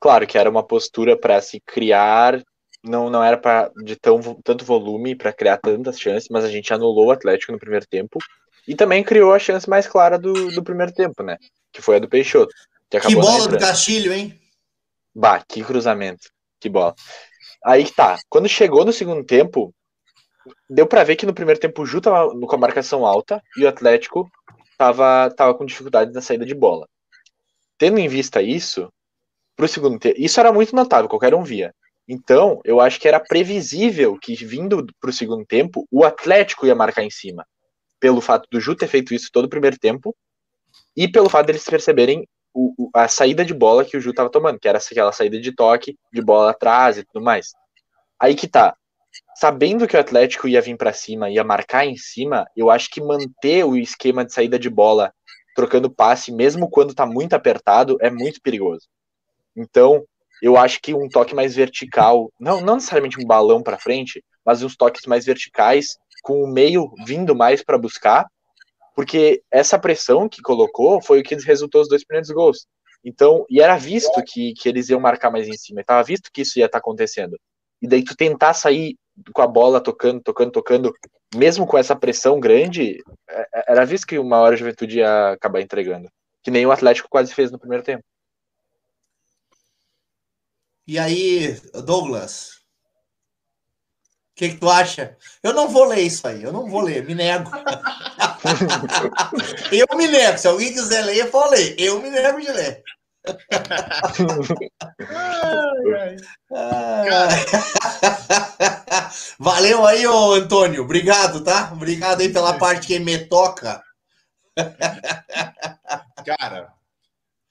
Claro 0.00 0.26
que 0.26 0.38
era 0.38 0.48
uma 0.48 0.62
postura 0.62 1.16
para 1.18 1.40
se 1.40 1.60
criar, 1.60 2.42
não, 2.84 3.10
não 3.10 3.22
era 3.22 3.36
para 3.36 3.70
de 3.84 3.96
tão, 3.96 4.20
tanto 4.44 4.64
volume 4.64 5.16
para 5.16 5.32
criar 5.32 5.58
tantas 5.58 5.98
chances, 5.98 6.28
mas 6.30 6.44
a 6.44 6.50
gente 6.50 6.72
anulou 6.72 7.06
o 7.06 7.10
Atlético 7.10 7.52
no 7.52 7.58
primeiro 7.58 7.86
tempo 7.86 8.18
e 8.66 8.74
também 8.74 9.02
criou 9.02 9.32
a 9.32 9.38
chance 9.38 9.68
mais 9.68 9.86
clara 9.86 10.18
do, 10.18 10.52
do 10.52 10.62
primeiro 10.62 10.92
tempo, 10.92 11.22
né? 11.22 11.36
Que 11.72 11.82
foi 11.82 11.96
a 11.96 11.98
do 11.98 12.08
Peixoto. 12.08 12.54
Que, 12.88 13.00
que 13.00 13.14
bola 13.14 13.48
do 13.48 13.58
Castilho, 13.58 14.12
hein? 14.12 14.38
Bah, 15.14 15.42
que 15.46 15.62
cruzamento. 15.64 16.30
Que 16.60 16.68
bola. 16.68 16.94
Aí 17.64 17.84
que 17.84 17.92
tá. 17.92 18.18
Quando 18.28 18.48
chegou 18.48 18.84
no 18.84 18.92
segundo 18.92 19.24
tempo, 19.24 19.74
deu 20.70 20.86
para 20.86 21.04
ver 21.04 21.16
que 21.16 21.26
no 21.26 21.34
primeiro 21.34 21.60
tempo 21.60 21.82
o 21.82 21.86
Ju 21.86 22.00
tava 22.00 22.30
com 22.30 22.54
a 22.54 22.58
marcação 22.58 23.04
alta 23.04 23.42
e 23.56 23.64
o 23.64 23.68
Atlético 23.68 24.30
tava, 24.76 25.30
tava 25.36 25.54
com 25.54 25.66
dificuldade 25.66 26.12
na 26.12 26.20
saída 26.20 26.46
de 26.46 26.54
bola. 26.54 26.88
Tendo 27.76 27.98
em 27.98 28.08
vista 28.08 28.40
isso, 28.42 28.92
pro 29.58 29.66
segundo 29.66 29.98
tempo, 29.98 30.14
isso 30.16 30.38
era 30.38 30.52
muito 30.52 30.74
notável, 30.74 31.08
qualquer 31.08 31.34
um 31.34 31.42
via. 31.42 31.74
Então, 32.08 32.60
eu 32.64 32.80
acho 32.80 33.00
que 33.00 33.08
era 33.08 33.18
previsível 33.18 34.16
que 34.16 34.34
vindo 34.36 34.86
pro 35.00 35.12
segundo 35.12 35.44
tempo, 35.44 35.84
o 35.90 36.04
Atlético 36.04 36.64
ia 36.64 36.76
marcar 36.76 37.02
em 37.02 37.10
cima. 37.10 37.44
Pelo 37.98 38.20
fato 38.20 38.48
do 38.50 38.60
Ju 38.60 38.76
ter 38.76 38.86
feito 38.86 39.12
isso 39.12 39.28
todo 39.32 39.46
o 39.46 39.48
primeiro 39.48 39.76
tempo 39.76 40.14
e 40.96 41.10
pelo 41.10 41.28
fato 41.28 41.46
deles 41.46 41.64
perceberem 41.64 42.24
o, 42.54 42.72
o, 42.78 42.90
a 42.94 43.08
saída 43.08 43.44
de 43.44 43.52
bola 43.52 43.84
que 43.84 43.96
o 43.96 44.00
Ju 44.00 44.14
tava 44.14 44.30
tomando, 44.30 44.60
que 44.60 44.68
era 44.68 44.78
aquela 44.78 45.10
saída 45.10 45.40
de 45.40 45.52
toque, 45.52 45.98
de 46.12 46.22
bola 46.22 46.52
atrás 46.52 46.96
e 46.96 47.04
tudo 47.04 47.22
mais. 47.22 47.48
Aí 48.18 48.36
que 48.36 48.46
tá. 48.46 48.76
Sabendo 49.34 49.88
que 49.88 49.96
o 49.96 50.00
Atlético 50.00 50.46
ia 50.46 50.62
vir 50.62 50.76
para 50.76 50.92
cima, 50.92 51.28
ia 51.28 51.42
marcar 51.42 51.84
em 51.84 51.96
cima, 51.96 52.46
eu 52.56 52.70
acho 52.70 52.88
que 52.90 53.02
manter 53.02 53.64
o 53.64 53.76
esquema 53.76 54.24
de 54.24 54.32
saída 54.32 54.56
de 54.56 54.70
bola 54.70 55.12
trocando 55.56 55.90
passe, 55.90 56.30
mesmo 56.30 56.70
quando 56.70 56.94
tá 56.94 57.04
muito 57.04 57.34
apertado, 57.34 57.98
é 58.00 58.08
muito 58.08 58.40
perigoso. 58.40 58.86
Então, 59.56 60.04
eu 60.42 60.56
acho 60.56 60.80
que 60.80 60.94
um 60.94 61.08
toque 61.08 61.34
mais 61.34 61.54
vertical, 61.54 62.30
não, 62.38 62.60
não 62.60 62.76
necessariamente 62.76 63.20
um 63.20 63.26
balão 63.26 63.62
para 63.62 63.78
frente, 63.78 64.24
mas 64.44 64.62
uns 64.62 64.76
toques 64.76 65.04
mais 65.06 65.24
verticais, 65.24 65.96
com 66.22 66.42
o 66.42 66.52
meio 66.52 66.92
vindo 67.06 67.34
mais 67.34 67.62
para 67.62 67.78
buscar, 67.78 68.26
porque 68.94 69.42
essa 69.50 69.78
pressão 69.78 70.28
que 70.28 70.42
colocou 70.42 71.00
foi 71.02 71.20
o 71.20 71.22
que 71.22 71.34
resultou 71.36 71.82
os 71.82 71.88
dois 71.88 72.04
primeiros 72.04 72.30
gols. 72.30 72.66
Então, 73.04 73.46
e 73.48 73.60
era 73.60 73.76
visto 73.76 74.22
que, 74.24 74.52
que 74.54 74.68
eles 74.68 74.88
iam 74.88 75.00
marcar 75.00 75.30
mais 75.30 75.46
em 75.46 75.56
cima, 75.56 75.80
estava 75.80 76.02
visto 76.02 76.30
que 76.32 76.42
isso 76.42 76.58
ia 76.58 76.66
estar 76.66 76.78
tá 76.78 76.82
acontecendo. 76.82 77.38
E 77.80 77.86
daí 77.86 78.02
tu 78.02 78.16
tentar 78.16 78.54
sair 78.54 78.96
com 79.32 79.42
a 79.42 79.46
bola 79.46 79.80
tocando, 79.80 80.20
tocando, 80.20 80.50
tocando, 80.50 80.92
mesmo 81.34 81.66
com 81.66 81.78
essa 81.78 81.94
pressão 81.94 82.40
grande, 82.40 82.98
é, 83.28 83.40
é, 83.54 83.64
era 83.68 83.84
visto 83.84 84.06
que 84.06 84.18
uma 84.18 84.38
hora 84.40 84.54
a 84.54 84.58
juventude 84.58 84.98
ia 84.98 85.30
acabar 85.32 85.60
entregando. 85.60 86.08
Que 86.42 86.50
nem 86.50 86.66
o 86.66 86.72
Atlético 86.72 87.08
quase 87.08 87.34
fez 87.34 87.50
no 87.50 87.58
primeiro 87.58 87.84
tempo. 87.84 88.02
E 90.88 90.98
aí, 90.98 91.60
Douglas, 91.84 92.52
o 92.52 92.56
que, 94.36 94.48
que, 94.48 94.56
tu 94.56 94.70
acha? 94.70 95.18
Eu 95.42 95.52
não 95.52 95.68
vou 95.68 95.84
ler 95.84 96.00
isso 96.00 96.26
aí, 96.26 96.42
eu 96.42 96.50
não 96.50 96.66
vou 96.66 96.80
ler, 96.80 97.04
me 97.04 97.14
nego. 97.14 97.50
eu 99.70 99.86
me 99.98 100.08
nego. 100.08 100.38
Se 100.38 100.48
alguém 100.48 100.72
quiser 100.72 101.04
ler, 101.04 101.18
eu 101.18 101.30
vou 101.30 101.50
ler. 101.50 101.74
Eu 101.78 102.00
me 102.00 102.08
nego 102.08 102.40
de 102.40 102.50
ler. 102.50 102.82
ai, 106.50 107.08
ai. 107.12 107.44
Valeu 109.38 109.84
aí, 109.84 110.06
ô 110.06 110.32
Antônio. 110.32 110.84
Obrigado, 110.84 111.44
tá? 111.44 111.70
Obrigado 111.70 112.22
aí 112.22 112.32
pela 112.32 112.56
parte 112.56 112.86
que 112.86 112.98
me 112.98 113.26
toca. 113.26 113.84
Cara, 116.24 116.72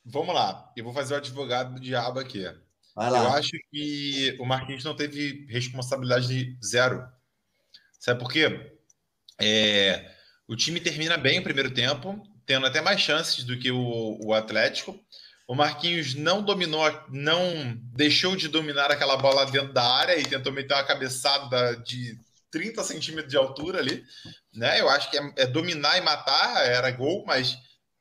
vamos 0.04 0.34
lá. 0.34 0.72
Eu 0.76 0.84
vou 0.84 0.94
fazer 0.94 1.14
o 1.14 1.18
advogado 1.18 1.76
do 1.76 1.80
diabo 1.80 2.20
aqui. 2.20 2.44
Eu 3.28 3.34
acho 3.34 3.52
que 3.72 4.36
o 4.40 4.46
Marquinhos 4.46 4.84
não 4.84 4.96
teve 4.96 5.46
responsabilidade 5.50 6.58
zero. 6.66 7.08
Sabe 8.00 8.20
por 8.20 8.32
quê? 8.32 8.72
É, 9.40 10.12
o 10.48 10.56
time 10.56 10.80
termina 10.80 11.16
bem 11.16 11.40
o 11.40 11.44
primeiro 11.44 11.72
tempo, 11.72 12.20
tendo 12.46 12.66
até 12.66 12.82
mais 12.82 13.00
chances 13.00 13.44
do 13.44 13.58
que 13.60 13.70
o, 13.70 14.18
o 14.20 14.34
Atlético. 14.34 15.00
O 15.48 15.54
Marquinhos 15.54 16.16
não 16.16 16.42
dominou, 16.42 16.84
não 17.10 17.78
deixou 17.94 18.36
de 18.36 18.48
dominar 18.48 18.92
aquela 18.92 19.16
bola 19.16 19.46
dentro 19.46 19.74
da 19.74 19.84
área 19.84 20.18
e 20.20 20.26
tentou 20.26 20.52
meter 20.52 20.74
uma 20.74 20.84
cabeçada 20.84 21.76
de 21.78 22.20
30 22.52 22.84
centímetros 22.84 23.30
de 23.30 23.38
altura 23.38 23.80
ali. 23.80 24.04
Né? 24.54 24.82
Eu 24.82 24.90
acho 24.90 25.12
que 25.12 25.18
é, 25.18 25.34
é 25.38 25.46
dominar 25.46 25.98
e 25.98 26.02
matar, 26.02 26.66
era 26.66 26.90
gol, 26.92 27.24
mas 27.28 27.58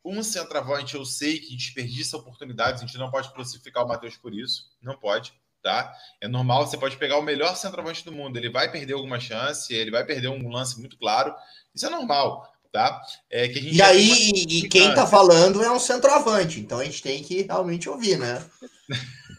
um 0.06 0.22
centroavante, 0.22 0.94
eu 0.94 1.04
sei 1.04 1.40
que 1.40 1.56
desperdiça 1.56 2.16
oportunidades, 2.16 2.82
a 2.82 2.86
gente 2.86 2.98
não 2.98 3.10
pode 3.10 3.32
crucificar 3.32 3.84
o 3.84 3.88
Matheus 3.88 4.16
por 4.16 4.32
isso, 4.32 4.70
não 4.80 4.96
pode, 4.96 5.34
tá? 5.62 5.92
É 6.20 6.28
normal, 6.28 6.66
você 6.66 6.78
pode 6.78 6.96
pegar 6.96 7.18
o 7.18 7.22
melhor 7.22 7.56
centroavante 7.56 8.04
do 8.04 8.12
mundo, 8.12 8.36
ele 8.36 8.48
vai 8.48 8.70
perder 8.70 8.94
alguma 8.94 9.18
chance, 9.18 9.74
ele 9.74 9.90
vai 9.90 10.04
perder 10.04 10.28
um 10.28 10.48
lance 10.48 10.78
muito 10.78 10.96
claro, 10.96 11.34
isso 11.74 11.86
é 11.86 11.90
normal, 11.90 12.48
tá? 12.72 13.00
É 13.28 13.48
que 13.48 13.58
a 13.58 13.62
gente 13.62 13.74
e 13.74 13.82
aí, 13.82 14.30
e 14.48 14.68
quem 14.68 14.94
tá 14.94 15.06
falando 15.06 15.62
é 15.62 15.70
um 15.70 15.80
centroavante, 15.80 16.60
então 16.60 16.78
a 16.78 16.84
gente 16.84 17.02
tem 17.02 17.22
que 17.22 17.42
realmente 17.42 17.88
ouvir, 17.88 18.18
né? 18.18 18.44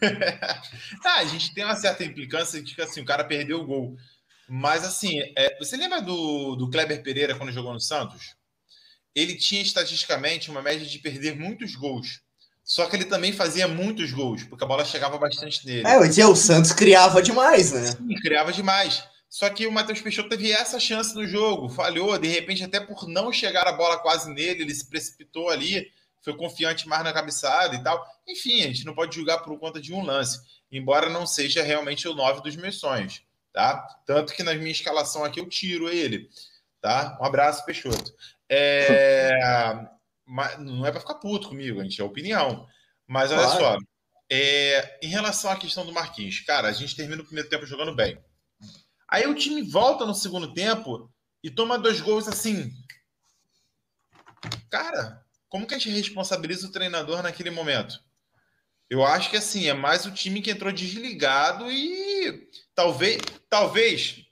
ah, 1.04 1.18
a 1.18 1.24
gente 1.24 1.54
tem 1.54 1.64
uma 1.64 1.76
certa 1.76 2.04
implicância 2.04 2.62
de 2.62 2.74
que 2.74 2.82
assim, 2.82 3.00
o 3.00 3.06
cara 3.06 3.24
perdeu 3.24 3.60
o 3.60 3.66
gol. 3.66 3.96
Mas 4.48 4.84
assim, 4.84 5.20
é, 5.36 5.58
você 5.58 5.76
lembra 5.76 6.00
do, 6.00 6.56
do 6.56 6.70
Kleber 6.70 7.02
Pereira 7.02 7.34
quando 7.34 7.52
jogou 7.52 7.72
no 7.72 7.80
Santos? 7.80 8.34
Ele 9.14 9.34
tinha 9.34 9.62
estatisticamente 9.62 10.50
uma 10.50 10.62
média 10.62 10.86
de 10.86 10.98
perder 10.98 11.36
muitos 11.36 11.74
gols. 11.74 12.20
Só 12.62 12.86
que 12.86 12.96
ele 12.96 13.06
também 13.06 13.32
fazia 13.32 13.66
muitos 13.66 14.12
gols, 14.12 14.44
porque 14.44 14.62
a 14.62 14.66
bola 14.66 14.84
chegava 14.84 15.16
bastante 15.16 15.66
nele. 15.66 15.86
É, 15.86 15.96
eu 15.96 16.02
ia 16.02 16.08
dizer, 16.08 16.24
o 16.26 16.36
Santos 16.36 16.72
criava 16.72 17.22
demais, 17.22 17.72
né? 17.72 17.92
Sim, 17.92 18.14
criava 18.20 18.52
demais. 18.52 19.02
Só 19.28 19.48
que 19.50 19.66
o 19.66 19.72
Matheus 19.72 20.00
Peixoto 20.00 20.28
teve 20.28 20.52
essa 20.52 20.78
chance 20.78 21.14
no 21.14 21.26
jogo, 21.26 21.68
falhou, 21.68 22.18
de 22.18 22.28
repente, 22.28 22.64
até 22.64 22.80
por 22.80 23.06
não 23.08 23.32
chegar 23.32 23.66
a 23.66 23.72
bola 23.72 23.98
quase 23.98 24.30
nele, 24.30 24.62
ele 24.62 24.74
se 24.74 24.88
precipitou 24.88 25.48
ali, 25.48 25.90
foi 26.22 26.36
confiante 26.36 26.88
mais 26.88 27.04
na 27.04 27.12
cabeçada 27.12 27.74
e 27.74 27.82
tal. 27.82 28.04
Enfim, 28.26 28.62
a 28.62 28.66
gente 28.66 28.84
não 28.84 28.94
pode 28.94 29.14
julgar 29.14 29.38
por 29.38 29.58
conta 29.58 29.80
de 29.80 29.92
um 29.94 30.04
lance, 30.04 30.40
embora 30.70 31.08
não 31.08 31.26
seja 31.26 31.62
realmente 31.62 32.06
o 32.08 32.14
9 32.14 32.42
dos 32.42 32.56
meus 32.56 32.78
sonhos, 32.78 33.22
tá? 33.52 33.82
Tanto 34.06 34.34
que 34.34 34.42
na 34.42 34.54
minha 34.54 34.70
escalação 34.70 35.24
aqui 35.24 35.40
eu 35.40 35.48
tiro 35.48 35.88
ele, 35.88 36.28
tá? 36.80 37.18
Um 37.20 37.24
abraço, 37.24 37.64
Peixoto. 37.64 38.12
É, 38.48 39.30
não 40.58 40.86
é 40.86 40.90
para 40.90 41.00
ficar 41.00 41.14
puto 41.14 41.48
comigo, 41.48 41.80
a 41.80 41.82
gente 41.82 42.00
é 42.00 42.04
opinião. 42.04 42.66
Mas 43.06 43.30
olha 43.30 43.42
claro. 43.42 43.58
só, 43.58 43.78
é, 44.30 44.98
em 45.02 45.08
relação 45.08 45.50
à 45.50 45.56
questão 45.56 45.86
do 45.86 45.92
Marquinhos, 45.92 46.40
cara, 46.40 46.68
a 46.68 46.72
gente 46.72 46.94
termina 46.94 47.22
o 47.22 47.24
primeiro 47.24 47.48
tempo 47.48 47.66
jogando 47.66 47.94
bem. 47.94 48.22
Aí 49.08 49.26
o 49.26 49.34
time 49.34 49.62
volta 49.62 50.04
no 50.04 50.14
segundo 50.14 50.52
tempo 50.52 51.10
e 51.42 51.50
toma 51.50 51.78
dois 51.78 52.00
gols 52.00 52.28
assim. 52.28 52.70
Cara, 54.70 55.24
como 55.48 55.66
que 55.66 55.74
a 55.74 55.78
gente 55.78 55.96
responsabiliza 55.96 56.66
o 56.66 56.72
treinador 56.72 57.22
naquele 57.22 57.50
momento? 57.50 57.98
Eu 58.90 59.04
acho 59.04 59.30
que 59.30 59.36
assim, 59.36 59.66
é 59.66 59.74
mais 59.74 60.04
o 60.04 60.12
time 60.12 60.42
que 60.42 60.50
entrou 60.50 60.72
desligado 60.72 61.70
e 61.70 62.48
talvez, 62.74 63.20
talvez 63.48 64.27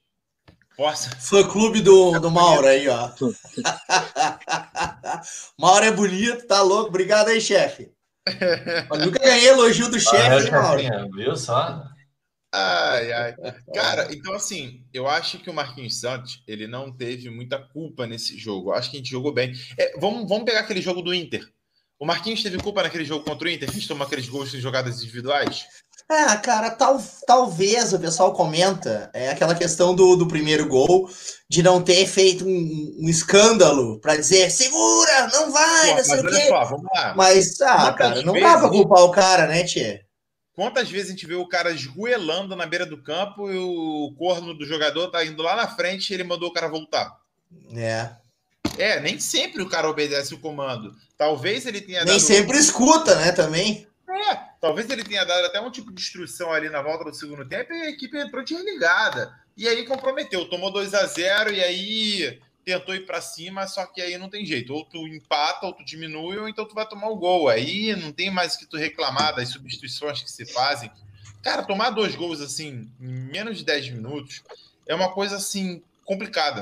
Força. 0.77 1.09
Fã 1.19 1.49
clube 1.49 1.81
do, 1.81 2.21
do 2.21 2.31
Mauro 2.31 2.67
aí, 2.67 2.87
ó. 2.87 3.09
Mauro 5.59 5.87
é 5.87 5.91
bonito, 5.91 6.47
tá 6.47 6.61
louco. 6.61 6.89
Obrigado 6.89 7.29
aí, 7.29 7.41
chefe. 7.41 7.91
nunca 8.99 9.19
ganhei 9.19 9.49
elogio 9.49 9.89
do 9.89 9.99
chefe, 9.99 10.49
ah, 10.49 10.63
Mauro. 10.63 10.83
Viu 11.15 11.35
só? 11.35 11.83
Ai, 12.53 13.13
ai. 13.13 13.35
Cara, 13.75 14.13
então 14.13 14.35
assim, 14.35 14.85
eu 14.93 15.07
acho 15.07 15.39
que 15.39 15.49
o 15.49 15.55
Marquinhos 15.55 15.99
Santos, 15.99 16.43
ele 16.47 16.67
não 16.67 16.93
teve 16.93 17.31
muita 17.31 17.59
culpa 17.59 18.07
nesse 18.07 18.39
jogo. 18.39 18.71
Eu 18.71 18.75
acho 18.75 18.91
que 18.91 18.97
a 18.97 19.01
gente 19.01 19.11
jogou 19.11 19.33
bem. 19.33 19.55
É, 19.79 19.99
vamos, 19.99 20.29
vamos 20.29 20.45
pegar 20.45 20.61
aquele 20.61 20.83
jogo 20.83 21.01
do 21.01 21.15
Inter. 21.15 21.49
O 21.99 22.05
Marquinhos 22.05 22.43
teve 22.43 22.59
culpa 22.59 22.83
naquele 22.83 23.07
jogo 23.07 23.25
contra 23.25 23.49
o 23.49 23.51
Inter? 23.51 23.71
A 23.71 23.73
gente 23.73 23.89
tomou 23.89 24.07
aqueles 24.07 24.29
gols 24.29 24.53
em 24.53 24.61
jogadas 24.61 25.03
individuais? 25.03 25.67
É, 26.09 26.37
cara, 26.37 26.71
tal, 26.71 27.03
talvez 27.27 27.93
o 27.93 27.99
pessoal 27.99 28.33
comenta 28.33 29.11
é 29.13 29.31
aquela 29.31 29.57
questão 29.57 29.93
do, 29.93 30.15
do 30.15 30.29
primeiro 30.29 30.69
gol 30.69 31.11
de 31.49 31.65
não 31.65 31.83
ter 31.83 32.07
feito 32.07 32.47
um, 32.47 32.97
um 33.01 33.09
escândalo 33.09 33.99
para 34.01 34.17
dizer 34.17 34.49
segura, 34.51 35.29
não 35.33 35.51
vai, 35.51 35.91
Pô, 35.91 35.97
não 35.97 36.05
sei 36.05 36.21
o 36.21 36.29
quê. 36.29 36.49
Só, 36.49 36.65
vamos 36.65 36.87
lá. 36.95 37.15
Mas, 37.17 37.61
ah, 37.61 37.93
cara, 37.93 38.23
não 38.23 38.35
dá 38.35 38.57
pra 38.57 38.69
culpar 38.69 39.03
o 39.03 39.11
cara, 39.11 39.47
né, 39.49 39.65
Tchê? 39.65 40.07
Quantas 40.55 40.89
vezes 40.89 41.09
a 41.09 41.11
gente 41.11 41.27
vê 41.27 41.35
o 41.35 41.49
cara 41.49 41.73
esguelando 41.73 42.55
na 42.55 42.67
beira 42.67 42.87
do 42.87 43.03
campo 43.03 43.51
e 43.51 43.59
o 43.59 44.15
corno 44.17 44.55
do 44.55 44.65
jogador 44.65 45.09
tá 45.09 45.25
indo 45.25 45.43
lá 45.43 45.57
na 45.57 45.69
frente 45.69 46.11
e 46.11 46.15
ele 46.15 46.25
mandou 46.25 46.49
o 46.49 46.53
cara 46.53 46.69
voltar? 46.69 47.15
É. 47.75 48.11
É, 48.79 49.01
nem 49.01 49.19
sempre 49.19 49.61
o 49.61 49.69
cara 49.69 49.91
obedece 49.91 50.35
o 50.35 50.39
comando. 50.39 50.95
Talvez 51.19 51.67
ele 51.67 51.81
tenha 51.81 52.05
Nem 52.05 52.15
dado... 52.15 52.21
sempre 52.21 52.59
escuta, 52.59 53.15
né, 53.17 53.33
também. 53.33 53.87
É, 54.09 54.35
talvez 54.61 54.89
ele 54.89 55.03
tenha 55.03 55.25
dado 55.25 55.47
até 55.47 55.61
um 55.61 55.71
tipo 55.71 55.93
de 55.93 56.01
instrução 56.01 56.53
ali 56.53 56.69
na 56.71 56.81
volta 56.81 57.05
do 57.05 57.15
segundo 57.15 57.45
tempo 57.45 57.73
e 57.73 57.83
a 57.83 57.91
equipe 57.91 58.17
entrou 58.17 58.45
desligada. 58.45 59.35
E 59.57 59.67
aí 59.67 59.85
comprometeu, 59.87 60.49
tomou 60.49 60.71
2 60.71 60.95
a 60.95 61.07
0 61.07 61.53
e 61.53 61.63
aí 61.63 62.41
tentou 62.65 62.95
ir 62.95 63.07
para 63.07 63.21
cima, 63.21 63.67
só 63.67 63.87
que 63.87 64.03
aí 64.03 64.19
não 64.19 64.29
tem 64.29 64.45
jeito. 64.45 64.75
Ou 64.75 64.85
tu 64.85 65.07
empata, 65.07 65.67
ou 65.67 65.73
tu 65.73 65.85
diminui, 65.85 66.37
ou 66.37 66.49
então 66.49 66.67
tu 66.67 66.75
vai 66.75 66.87
tomar 66.87 67.09
o 67.09 67.17
gol. 67.17 67.49
Aí 67.49 67.95
não 67.97 68.13
tem 68.13 68.31
mais 68.31 68.55
o 68.55 68.59
que 68.59 68.67
tu 68.67 68.77
reclamar 68.77 69.35
das 69.35 69.49
substituições 69.49 70.23
que 70.23 70.31
se 70.31 70.45
fazem. 70.45 70.91
Cara, 71.43 71.63
tomar 71.63 71.91
dois 71.91 72.15
gols 72.17 72.41
assim 72.41 72.91
em 73.01 73.07
menos 73.07 73.59
de 73.59 73.65
10 73.65 73.91
minutos 73.91 74.43
é 74.87 74.95
uma 74.95 75.13
coisa 75.13 75.37
assim 75.37 75.83
complicada. 76.05 76.61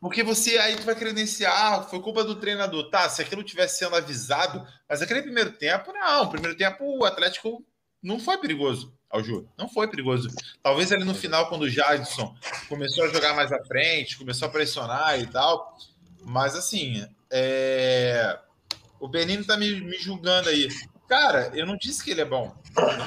Porque 0.00 0.22
você 0.22 0.58
aí 0.58 0.76
tu 0.76 0.82
vai 0.82 0.94
credenciar, 0.94 1.52
ah, 1.52 1.82
foi 1.82 2.00
culpa 2.00 2.22
do 2.22 2.36
treinador. 2.36 2.88
Tá, 2.90 3.08
se 3.08 3.20
aquilo 3.20 3.42
tivesse 3.42 3.78
sendo 3.78 3.96
avisado, 3.96 4.66
mas 4.88 5.02
aquele 5.02 5.22
primeiro 5.22 5.52
tempo, 5.52 5.92
não. 5.92 6.28
Primeiro 6.28 6.56
tempo 6.56 6.84
o 6.84 7.04
Atlético 7.04 7.64
não 8.02 8.20
foi 8.20 8.38
perigoso 8.38 8.94
ao 9.10 9.22
jogo. 9.22 9.50
Não 9.58 9.68
foi 9.68 9.88
perigoso. 9.88 10.28
Talvez 10.62 10.92
ali 10.92 11.04
no 11.04 11.14
final, 11.14 11.48
quando 11.48 11.62
o 11.62 11.70
Jadson 11.70 12.34
começou 12.68 13.04
a 13.04 13.08
jogar 13.08 13.34
mais 13.34 13.50
à 13.52 13.62
frente, 13.64 14.16
começou 14.16 14.46
a 14.46 14.50
pressionar 14.50 15.18
e 15.18 15.26
tal. 15.26 15.76
Mas 16.22 16.54
assim, 16.54 17.04
é... 17.30 18.38
o 19.00 19.08
Benino 19.08 19.44
tá 19.44 19.56
me, 19.56 19.80
me 19.80 19.98
julgando 19.98 20.48
aí. 20.48 20.68
Cara, 21.08 21.50
eu 21.54 21.66
não 21.66 21.76
disse 21.76 22.04
que 22.04 22.10
ele 22.10 22.20
é 22.20 22.24
bom. 22.24 22.54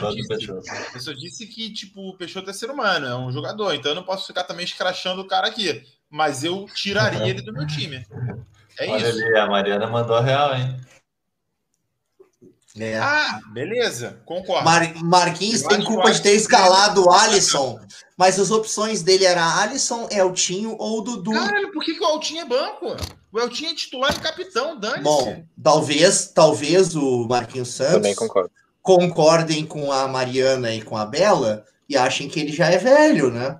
Eu, 0.01 0.15
disse. 0.15 0.49
eu 0.49 0.99
só 0.99 1.13
disse 1.13 1.45
que, 1.45 1.71
tipo, 1.71 2.09
o 2.09 2.17
Peixoto 2.17 2.49
é 2.49 2.53
ser 2.53 2.69
humano, 2.69 3.05
é 3.05 3.15
um 3.15 3.31
jogador. 3.31 3.73
Então 3.75 3.91
eu 3.91 3.95
não 3.95 4.03
posso 4.03 4.25
ficar 4.25 4.43
também 4.43 4.65
escrachando 4.65 5.21
o 5.21 5.27
cara 5.27 5.47
aqui 5.47 5.85
mas 6.11 6.43
eu 6.43 6.65
tiraria 6.65 7.25
ele 7.27 7.41
do 7.41 7.53
meu 7.53 7.65
time. 7.67 8.05
É 8.77 8.87
Olha 8.89 9.07
isso. 9.09 9.17
ali, 9.23 9.37
a 9.37 9.47
Mariana 9.47 9.87
mandou 9.87 10.15
a 10.15 10.21
real, 10.21 10.55
hein? 10.55 10.79
É. 12.79 12.97
Ah, 12.97 13.41
beleza, 13.51 14.21
concordo. 14.25 14.63
Mar 14.63 14.93
Marquinhos 15.03 15.61
Eu 15.63 15.69
tem 15.69 15.83
culpa 15.83 16.09
de 16.11 16.21
ter 16.21 16.33
escalado 16.35 17.03
o 17.05 17.11
Alisson, 17.11 17.77
mas 18.17 18.39
as 18.39 18.49
opções 18.49 19.01
dele 19.03 19.25
eram 19.25 19.43
Alisson, 19.43 20.07
Eltinho 20.09 20.77
ou 20.79 21.01
Dudu. 21.03 21.31
Caralho, 21.33 21.71
por 21.73 21.83
que, 21.83 21.95
que 21.95 22.01
o 22.01 22.05
Altinho 22.05 22.41
é 22.41 22.45
banco? 22.45 22.95
O 23.29 23.39
Eltinho 23.39 23.71
é 23.71 23.75
titular 23.75 24.15
e 24.15 24.19
capitão, 24.21 24.79
dane-se. 24.79 25.03
Bom, 25.03 25.43
talvez, 25.61 26.27
talvez 26.33 26.95
o 26.95 27.27
Marquinhos 27.27 27.75
Também 27.75 28.13
Santos 28.13 28.15
concordo. 28.15 28.51
concordem 28.81 29.65
com 29.65 29.91
a 29.91 30.07
Mariana 30.07 30.73
e 30.73 30.81
com 30.81 30.95
a 30.95 31.05
Bela 31.05 31.65
e 31.89 31.97
achem 31.97 32.29
que 32.29 32.39
ele 32.39 32.53
já 32.53 32.67
é 32.67 32.77
velho, 32.77 33.31
né? 33.31 33.59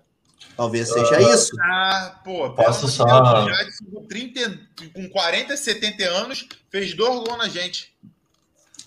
Talvez 0.58 0.89
seja 0.89 1.22
isso. 1.34 1.52
Ah, 1.62 2.20
pô, 2.24 2.49
Posso 2.52 2.88
só- 2.88 3.04
o 3.04 4.02
com 4.02 4.06
30, 4.08 4.60
com 4.93 5.10
40, 5.10 5.56
70 5.58 6.04
anos, 6.04 6.47
fez 6.70 6.93
dois 6.93 7.16
gols 7.24 7.38
na 7.38 7.47
gente. 7.47 7.91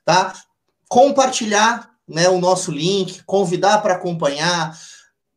tá? 0.04 0.34
Compartilhar 0.90 1.90
né, 2.08 2.28
o 2.30 2.40
nosso 2.40 2.72
link, 2.72 3.24
convidar 3.24 3.82
para 3.82 3.94
acompanhar, 3.96 4.78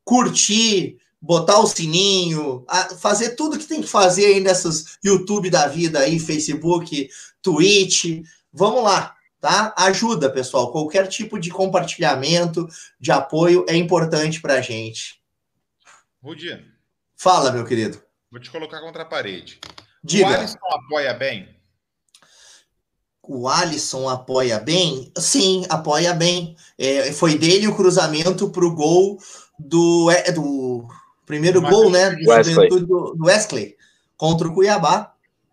curtir, 0.05 0.97
botar 1.21 1.59
o 1.59 1.67
sininho, 1.67 2.65
fazer 3.01 3.31
tudo 3.31 3.59
que 3.59 3.67
tem 3.67 3.83
que 3.83 3.89
fazer 3.89 4.27
aí 4.27 4.41
nessas 4.41 4.99
YouTube 5.05 5.51
da 5.51 5.67
vida 5.67 6.01
aí, 6.01 6.19
Facebook, 6.19 7.09
Twitch. 7.43 8.23
Vamos 8.53 8.83
lá, 8.83 9.15
tá? 9.41 9.75
Ajuda, 9.77 10.31
pessoal. 10.31 10.73
Qualquer 10.73 11.07
tipo 11.09 11.39
de 11.39 11.51
compartilhamento, 11.51 12.67
de 13.01 13.11
apoio 13.11 13.65
é 13.69 13.77
importante 13.77 14.41
para 14.41 14.55
a 14.55 14.61
gente. 14.61 15.21
Rudi, 16.23 16.65
Fala, 17.21 17.51
meu 17.51 17.65
querido. 17.65 18.01
vou 18.31 18.41
te 18.41 18.49
colocar 18.49 18.81
contra 18.81 19.03
a 19.03 19.07
parede. 19.07 19.59
O 20.05 20.07
Diga. 20.07 20.29
Alisson 20.29 20.59
apoia 20.71 21.13
bem? 21.13 21.49
O 23.23 23.49
Alisson 23.49 24.09
apoia 24.09 24.61
bem? 24.61 25.13
Sim, 25.19 25.67
apoia 25.69 26.15
bem. 26.15 26.57
É, 26.79 27.13
foi 27.13 27.37
dele 27.37 27.67
o 27.67 27.75
cruzamento 27.75 28.49
para 28.51 28.65
o 28.65 28.75
gol 28.75 29.19
do, 29.59 30.09
é, 30.13 30.31
do 30.31 30.87
primeiro 31.29 31.61
Do 31.61 31.69
gol, 31.69 31.91
né? 31.91 32.11
Do, 32.11 32.31
Wesley. 32.31 32.55
Juventude 32.55 32.87
do, 32.87 33.15
do 33.15 33.27
Wesley 33.27 33.77
contra 34.17 34.49
o 34.49 34.53
Cuiabá. 34.53 35.13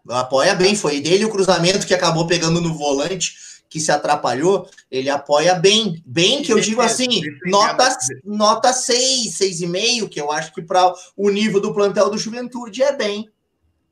Apoia 0.09 0.55
bem. 0.55 0.75
Foi 0.75 0.99
dele 1.01 1.25
o 1.25 1.29
cruzamento 1.29 1.85
que 1.85 1.93
acabou 1.93 2.25
pegando 2.25 2.61
no 2.61 2.73
volante, 2.73 3.35
que 3.69 3.79
se 3.79 3.91
atrapalhou. 3.91 4.67
Ele 4.89 5.09
apoia 5.09 5.53
bem. 5.53 6.01
Bem 6.05 6.41
que 6.41 6.51
eu 6.51 6.59
digo 6.59 6.81
assim, 6.81 7.21
nota, 7.45 7.97
nota 8.23 8.73
6, 8.73 9.37
6,5, 9.37 10.09
que 10.09 10.19
eu 10.19 10.31
acho 10.31 10.53
que 10.53 10.61
para 10.61 10.93
o 11.15 11.29
nível 11.29 11.59
do 11.59 11.73
plantel 11.73 12.09
do 12.09 12.17
Juventude 12.17 12.81
é 12.81 12.95
bem. 12.95 13.29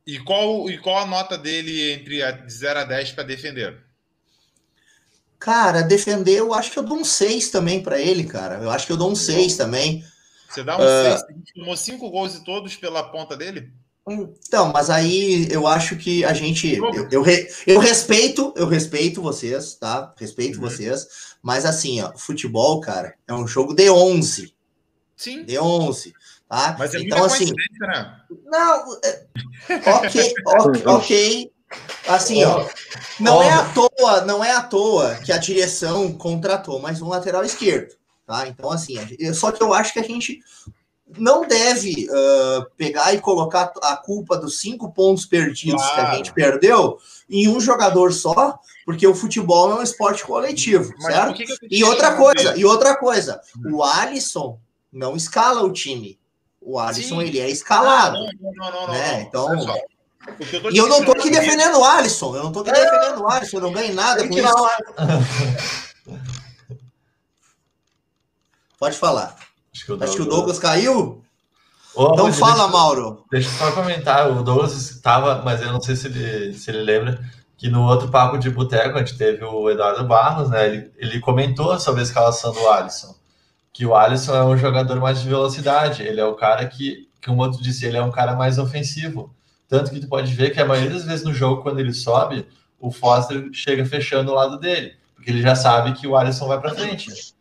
E 0.06 0.20
qual, 0.20 0.70
e 0.70 0.78
qual 0.78 0.98
a 0.98 1.06
nota 1.06 1.38
dele 1.38 1.92
entre 1.92 2.22
a 2.24 2.32
de 2.32 2.52
0 2.52 2.80
a 2.80 2.84
10 2.84 3.12
para 3.12 3.24
defender? 3.24 3.78
Cara, 5.40 5.82
defender, 5.82 6.38
eu 6.38 6.54
acho 6.54 6.72
que 6.72 6.80
eu 6.80 6.84
dou 6.84 6.98
um 6.98 7.04
6 7.04 7.50
também 7.50 7.84
para 7.84 8.00
ele, 8.00 8.24
cara. 8.24 8.56
Eu 8.62 8.70
acho 8.70 8.86
que 8.86 8.94
eu 8.94 8.98
dou 8.98 9.12
um 9.12 9.16
6 9.16 9.58
também. 9.58 10.04
Você 10.54 10.64
dá 10.64 10.76
um. 10.78 10.80
6, 10.82 11.24
a 11.24 11.32
gente 11.32 11.54
tomou 11.56 11.76
5 11.76 12.10
gols 12.10 12.36
e 12.36 12.44
todos 12.44 12.76
pela 12.76 13.04
ponta 13.04 13.36
dele? 13.36 13.72
Então, 14.08 14.72
mas 14.74 14.90
aí 14.90 15.48
eu 15.50 15.66
acho 15.66 15.96
que 15.96 16.26
a 16.26 16.34
gente. 16.34 16.76
Eu, 16.76 17.08
eu, 17.10 17.22
re- 17.22 17.48
eu 17.66 17.80
respeito, 17.80 18.54
eu 18.58 18.68
respeito 18.68 19.22
vocês, 19.22 19.76
tá? 19.76 20.14
Respeito 20.18 20.56
Uhum. 20.62 20.70
vocês. 20.70 21.08
Mas 21.42 21.66
assim, 21.66 22.02
ó, 22.02 22.12
futebol, 22.18 22.82
cara, 22.82 23.16
é 23.28 23.34
um 23.34 23.48
jogo 23.48 23.74
de 23.74 23.90
11. 23.90 24.54
Sim. 25.16 25.46
De 25.46 25.58
11, 25.58 26.14
tá? 26.50 26.76
Mas 26.78 26.94
é 26.94 27.00
então, 27.00 27.24
assim. 27.24 27.52
né? 27.80 28.18
Não, 28.46 29.00
é- 29.06 29.26
ok, 29.90 30.34
ok, 30.48 30.84
ok. 30.86 31.52
Assim, 32.08 32.44
ó, 32.44 32.68
não 33.20 33.42
é 33.42 33.52
à 33.52 33.64
toa, 33.74 34.22
não 34.26 34.44
é 34.44 34.52
à 34.52 34.62
toa 34.62 35.16
que 35.16 35.32
a 35.32 35.38
direção 35.38 36.12
contratou 36.14 36.80
mais 36.80 37.02
um 37.02 37.08
lateral 37.08 37.44
esquerdo, 37.44 37.96
tá? 38.34 38.48
Então, 38.48 38.72
assim, 38.72 38.96
só 39.34 39.52
que 39.52 39.62
eu 39.62 39.74
acho 39.74 39.94
que 39.94 40.00
a 40.00 40.04
gente 40.04 40.40
não 41.18 41.48
deve 41.48 42.08
ah, 42.12 42.66
pegar 42.76 43.14
e 43.14 43.22
colocar 43.22 43.72
a 43.84 43.96
culpa 43.96 44.36
dos 44.36 44.60
cinco 44.60 44.92
pontos 44.92 45.26
perdidos 45.26 45.86
que 45.92 46.00
a 46.00 46.16
gente 46.16 46.34
perdeu 46.34 46.98
em 47.30 47.48
um 47.48 47.62
jogador 47.62 48.12
só, 48.12 48.60
porque 48.86 49.06
o 49.06 49.14
futebol 49.14 49.72
é 49.72 49.76
um 49.76 49.84
esporte 49.84 50.26
coletivo, 50.26 50.92
Mas 50.98 51.14
certo? 51.14 51.34
que 51.36 51.46
que 51.46 51.68
E 51.70 51.84
outra 51.84 52.16
coisa, 52.16 52.58
e 52.58 52.66
outra 52.66 52.98
coisa, 52.98 53.40
o 53.72 53.84
Alisson 53.84 54.60
não 54.92 55.16
escala 55.16 55.62
o 55.62 55.72
time. 55.72 56.20
O 56.60 56.80
Alisson, 56.80 57.20
Sim. 57.20 57.28
ele 57.28 57.40
é 57.40 57.50
escalado. 57.50 58.18
Não, 58.18 58.54
não, 58.54 58.72
não, 58.72 58.88
não, 58.88 58.94
né? 58.94 59.22
Então- 59.22 59.50
eu 59.54 60.72
E 60.72 60.78
eu 60.78 60.88
não 60.88 61.04
tô 61.04 61.12
aqui 61.12 61.30
questionando 61.30 61.58
defendendo 61.58 61.80
o 61.80 61.84
Alisson, 61.84 62.36
eu 62.38 62.44
não 62.44 62.52
tô 62.52 62.62
aqui 62.62 62.72
defendendo 62.72 63.22
o 63.22 63.30
Alisson, 63.30 63.58
eu 63.58 63.62
não 63.62 63.74
ganho 63.74 63.94
nada 63.94 64.26
com 64.26 64.34
isso. 64.34 64.48
Pode 68.84 68.98
falar. 68.98 69.36
Acho 69.74 69.86
que 69.86 69.92
o 69.94 70.04
Acho 70.04 70.16
que 70.18 70.22
o 70.24 70.26
Douglas 70.26 70.60
caiu? 70.60 71.24
Ô, 71.96 72.12
Então 72.12 72.26
mas 72.26 72.38
fala, 72.38 72.54
deixa- 72.56 72.68
Mauro. 72.68 73.26
Deixa 73.32 73.48
eu 73.48 73.54
só 73.54 73.72
comentar, 73.72 74.30
o 74.30 74.44
Douglas 74.44 74.74
estava, 74.74 75.42
mas 75.42 75.62
eu 75.62 75.72
não 75.72 75.80
sei 75.80 75.96
se 75.96 76.08
ele, 76.08 76.54
se 76.54 76.70
ele 76.70 76.82
lembra, 76.84 77.24
que 77.58 77.70
no 77.70 77.84
outro 77.88 78.10
papo 78.10 78.38
de 78.38 78.50
boteco, 78.50 78.98
a 78.98 79.00
gente 79.00 79.18
teve 79.18 79.42
o 79.46 79.70
Eduardo 79.70 80.04
Barros, 80.06 80.50
né? 80.50 80.68
Ele, 80.68 80.92
ele 80.98 81.20
comentou 81.22 81.80
sobre 81.80 82.02
a 82.02 82.04
escalação 82.04 82.52
do 82.52 82.68
Alisson. 82.68 83.16
Que 83.72 83.86
o 83.86 83.96
Alisson 83.96 84.36
é 84.36 84.44
um 84.44 84.58
jogador 84.58 85.00
mais 85.00 85.22
de 85.22 85.30
velocidade, 85.30 86.04
ele 86.04 86.20
é 86.20 86.26
o 86.26 86.36
cara 86.36 86.66
que, 86.68 87.08
como 87.26 87.42
outro 87.42 87.64
disse, 87.64 87.86
ele 87.86 87.96
é 87.96 88.04
um 88.04 88.12
cara 88.12 88.36
mais 88.36 88.60
ofensivo. 88.60 89.34
Tanto 89.70 89.92
que 89.92 90.02
tu 90.02 90.10
pode 90.10 90.34
ver 90.34 90.50
que 90.50 90.60
a 90.60 90.66
maioria 90.66 90.92
das 90.92 91.06
vezes 91.06 91.24
no 91.24 91.34
jogo, 91.34 91.62
quando 91.64 91.80
ele 91.80 91.94
sobe, 91.94 92.46
o 92.82 92.92
Foster 92.92 93.48
chega 93.54 93.86
fechando 93.86 94.30
o 94.34 94.36
lado 94.36 94.60
dele, 94.60 94.92
porque 95.16 95.32
ele 95.32 95.42
já 95.42 95.56
sabe 95.56 95.94
que 95.94 96.06
o 96.06 96.18
Alisson 96.18 96.48
vai 96.50 96.60
para 96.60 96.76
frente. 96.76 97.34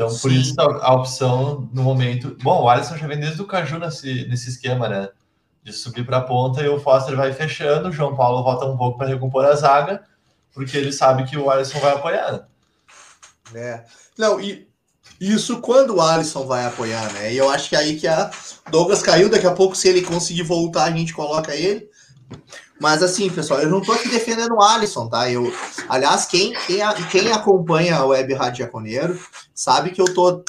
Então, 0.00 0.08
por 0.08 0.30
Sim. 0.30 0.40
isso 0.40 0.54
a, 0.58 0.94
opção 0.94 1.68
no 1.74 1.82
momento. 1.82 2.34
Bom, 2.42 2.62
o 2.62 2.68
Alisson 2.70 2.96
já 2.96 3.06
vem 3.06 3.20
desde 3.20 3.42
o 3.42 3.46
Caju 3.46 3.78
nesse, 3.78 4.26
nesse 4.28 4.48
esquema, 4.48 4.88
né? 4.88 5.10
De 5.62 5.74
subir 5.74 6.06
para 6.06 6.16
a 6.16 6.22
ponta 6.22 6.62
e 6.62 6.68
o 6.68 6.80
Foster 6.80 7.14
vai 7.14 7.34
fechando, 7.34 7.90
o 7.90 7.92
João 7.92 8.16
Paulo 8.16 8.42
volta 8.42 8.64
um 8.64 8.78
pouco 8.78 8.96
para 8.96 9.08
recompor 9.08 9.44
a 9.44 9.54
zaga, 9.54 10.02
porque 10.54 10.74
ele 10.74 10.90
sabe 10.90 11.24
que 11.24 11.36
o 11.36 11.50
Alisson 11.50 11.78
vai 11.80 11.92
apoiar. 11.92 12.48
É. 13.54 13.84
Não, 14.16 14.40
e 14.40 14.66
Isso 15.20 15.60
quando 15.60 15.96
o 15.96 16.00
Alisson 16.00 16.46
vai 16.46 16.64
apoiar, 16.64 17.12
né? 17.12 17.34
E 17.34 17.36
eu 17.36 17.50
acho 17.50 17.68
que 17.68 17.76
é 17.76 17.80
aí 17.80 18.00
que 18.00 18.08
a 18.08 18.30
Douglas 18.70 19.02
caiu, 19.02 19.28
daqui 19.28 19.46
a 19.46 19.52
pouco, 19.52 19.76
se 19.76 19.86
ele 19.86 20.00
conseguir 20.00 20.44
voltar, 20.44 20.84
a 20.84 20.90
gente 20.90 21.12
coloca 21.12 21.54
ele. 21.54 21.90
Mas 22.80 23.02
assim, 23.02 23.28
pessoal, 23.28 23.60
eu 23.60 23.68
não 23.68 23.82
tô 23.82 23.92
aqui 23.92 24.08
defendendo 24.08 24.54
o 24.54 24.62
Alisson, 24.62 25.06
tá? 25.06 25.30
Eu, 25.30 25.52
aliás, 25.86 26.24
quem, 26.24 26.54
quem, 26.66 26.80
quem 27.10 27.30
acompanha 27.30 27.96
a 27.96 28.06
Web 28.06 28.32
Rádio 28.32 28.64
Jaconeiro 28.64 29.20
sabe 29.54 29.90
que 29.90 30.00
eu 30.00 30.14
tô 30.14 30.42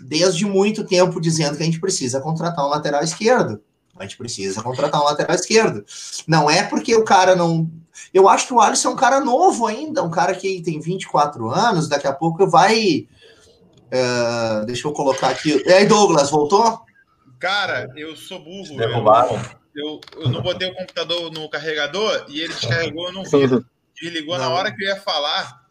desde 0.00 0.46
muito 0.46 0.84
tempo 0.84 1.20
dizendo 1.20 1.54
que 1.54 1.62
a 1.62 1.66
gente 1.66 1.78
precisa 1.78 2.18
contratar 2.18 2.64
um 2.64 2.70
lateral 2.70 3.02
esquerdo. 3.02 3.60
A 3.98 4.02
gente 4.04 4.16
precisa 4.16 4.62
contratar 4.62 5.02
um 5.02 5.04
lateral 5.04 5.34
esquerdo. 5.34 5.84
Não 6.26 6.50
é 6.50 6.62
porque 6.62 6.94
o 6.96 7.04
cara 7.04 7.36
não. 7.36 7.70
Eu 8.12 8.26
acho 8.26 8.46
que 8.46 8.54
o 8.54 8.60
Alisson 8.60 8.88
é 8.88 8.92
um 8.92 8.96
cara 8.96 9.20
novo 9.20 9.66
ainda, 9.66 10.02
um 10.02 10.10
cara 10.10 10.34
que 10.34 10.62
tem 10.62 10.80
24 10.80 11.50
anos, 11.50 11.88
daqui 11.88 12.06
a 12.06 12.12
pouco 12.12 12.48
vai. 12.48 13.06
Uh, 13.86 14.64
deixa 14.64 14.88
eu 14.88 14.92
colocar 14.92 15.28
aqui. 15.28 15.62
E 15.64 15.72
aí, 15.72 15.86
Douglas, 15.86 16.30
voltou? 16.30 16.80
Cara, 17.38 17.90
eu 17.96 18.16
sou 18.16 18.42
burro. 18.42 18.76
Derrubaram. 18.76 19.36
Eu, 19.36 19.65
eu 19.76 20.28
não 20.28 20.42
botei 20.42 20.68
o 20.68 20.74
computador 20.74 21.30
no 21.30 21.48
carregador 21.48 22.24
e 22.28 22.40
ele 22.40 22.52
descarregou, 22.52 23.08
eu 23.08 23.12
não 23.12 23.24
vi. 23.24 23.64
Desligou 24.00 24.36
na 24.38 24.50
hora 24.50 24.72
que 24.72 24.82
eu 24.82 24.88
ia 24.88 24.96
falar 24.96 25.66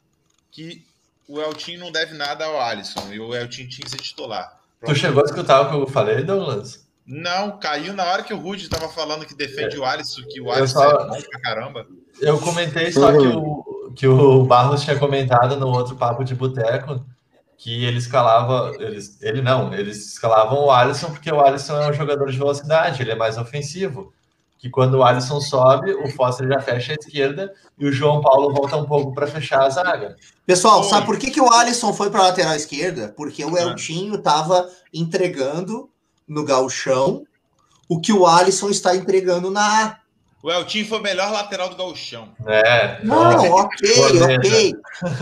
que 0.51 0.84
o 1.28 1.39
Eltinho 1.39 1.80
não 1.80 1.91
deve 1.91 2.14
nada 2.14 2.45
ao 2.45 2.60
Alisson 2.60 3.12
e 3.12 3.20
o 3.20 3.36
Eltinho 3.36 3.70
tinha 3.70 3.86
que 3.86 3.91
ser 3.91 3.97
titular. 3.97 4.60
Tu 4.86 4.95
chegou 4.95 5.22
a 5.22 5.26
escutar 5.26 5.62
o 5.62 5.70
que 5.70 5.76
eu 5.76 5.88
falei, 5.88 6.24
Douglas? 6.24 6.86
Não, 7.06 7.60
caiu 7.60 7.93
na 7.93 8.03
hora 8.03 8.24
que 8.24 8.34
o 8.34 8.38
Rudy 8.38 8.64
estava 8.64 8.89
falando 8.89 9.26
que 9.26 9.36
defende 9.36 9.76
é. 9.76 9.80
o 9.80 9.86
Alisson, 9.86 10.24
que 10.24 10.41
o 10.41 10.51
Alisson 10.51 10.80
só... 10.80 10.89
é 10.89 11.08
bom 11.08 11.22
pra 11.22 11.39
caramba. 11.39 11.88
Eu 12.20 12.39
comentei 12.39 12.91
só 12.91 13.12
que 13.12 13.28
o, 13.28 13.91
que 13.95 14.08
o 14.08 14.43
Barros 14.43 14.84
tinha 14.84 14.97
comentado 14.97 15.56
no 15.58 15.68
outro 15.68 15.95
papo 15.95 16.24
de 16.24 16.34
boteco 16.34 17.06
que 17.58 17.86
ele 17.86 17.97
escalava, 17.97 18.74
eles, 18.80 19.22
ele 19.22 19.41
não, 19.41 19.74
eles 19.74 20.14
escalavam 20.14 20.66
o 20.66 20.72
Alisson 20.72 21.12
porque 21.12 21.32
o 21.32 21.39
Alisson 21.39 21.82
é 21.82 21.89
um 21.89 21.93
jogador 21.93 22.30
de 22.30 22.38
velocidade, 22.38 23.01
ele 23.01 23.12
é 23.12 23.16
mais 23.16 23.38
ofensivo. 23.38 24.14
Que 24.58 24.70
quando 24.70 24.95
o 24.95 25.03
Alisson 25.03 25.39
sobe, 25.39 25.91
o 25.93 26.10
Foster 26.12 26.47
já 26.47 26.60
fecha 26.60 26.93
a 26.93 26.95
esquerda 26.95 27.53
e 27.78 27.86
o 27.86 27.91
João 27.91 28.22
Paulo 28.22 28.53
volta 28.53 28.78
um 28.78 28.86
pouco 28.86 29.14
para 29.14 29.28
fechar 29.28 29.62
a 29.62 29.70
zaga. 29.70 30.16
Pessoal, 30.45 30.82
Oi. 30.82 30.89
sabe 30.89 31.06
por 31.06 31.18
que, 31.18 31.30
que 31.30 31.41
o 31.41 31.51
Alisson 31.51 31.93
foi 31.93 32.10
para 32.10 32.22
a 32.22 32.28
lateral 32.28 32.56
esquerda? 32.56 33.14
Porque 33.16 33.45
o 33.45 33.58
Eltinho 33.58 34.16
estava 34.16 34.68
entregando 34.93 35.89
no 36.28 36.43
galchão 36.43 37.26
o 37.88 37.99
que 37.99 38.12
o 38.12 38.26
Alisson 38.26 38.70
está 38.70 38.95
entregando 38.95 39.51
na 39.51 39.99
o 40.45 40.51
Eltinho 40.51 40.87
foi 40.87 40.99
o 40.99 41.01
melhor 41.01 41.31
lateral 41.31 41.69
do 41.69 41.75
gauchão. 41.75 42.29
É. 42.45 43.03
Não, 43.03 43.49
ok, 43.49 43.91
ok. 44.21 44.75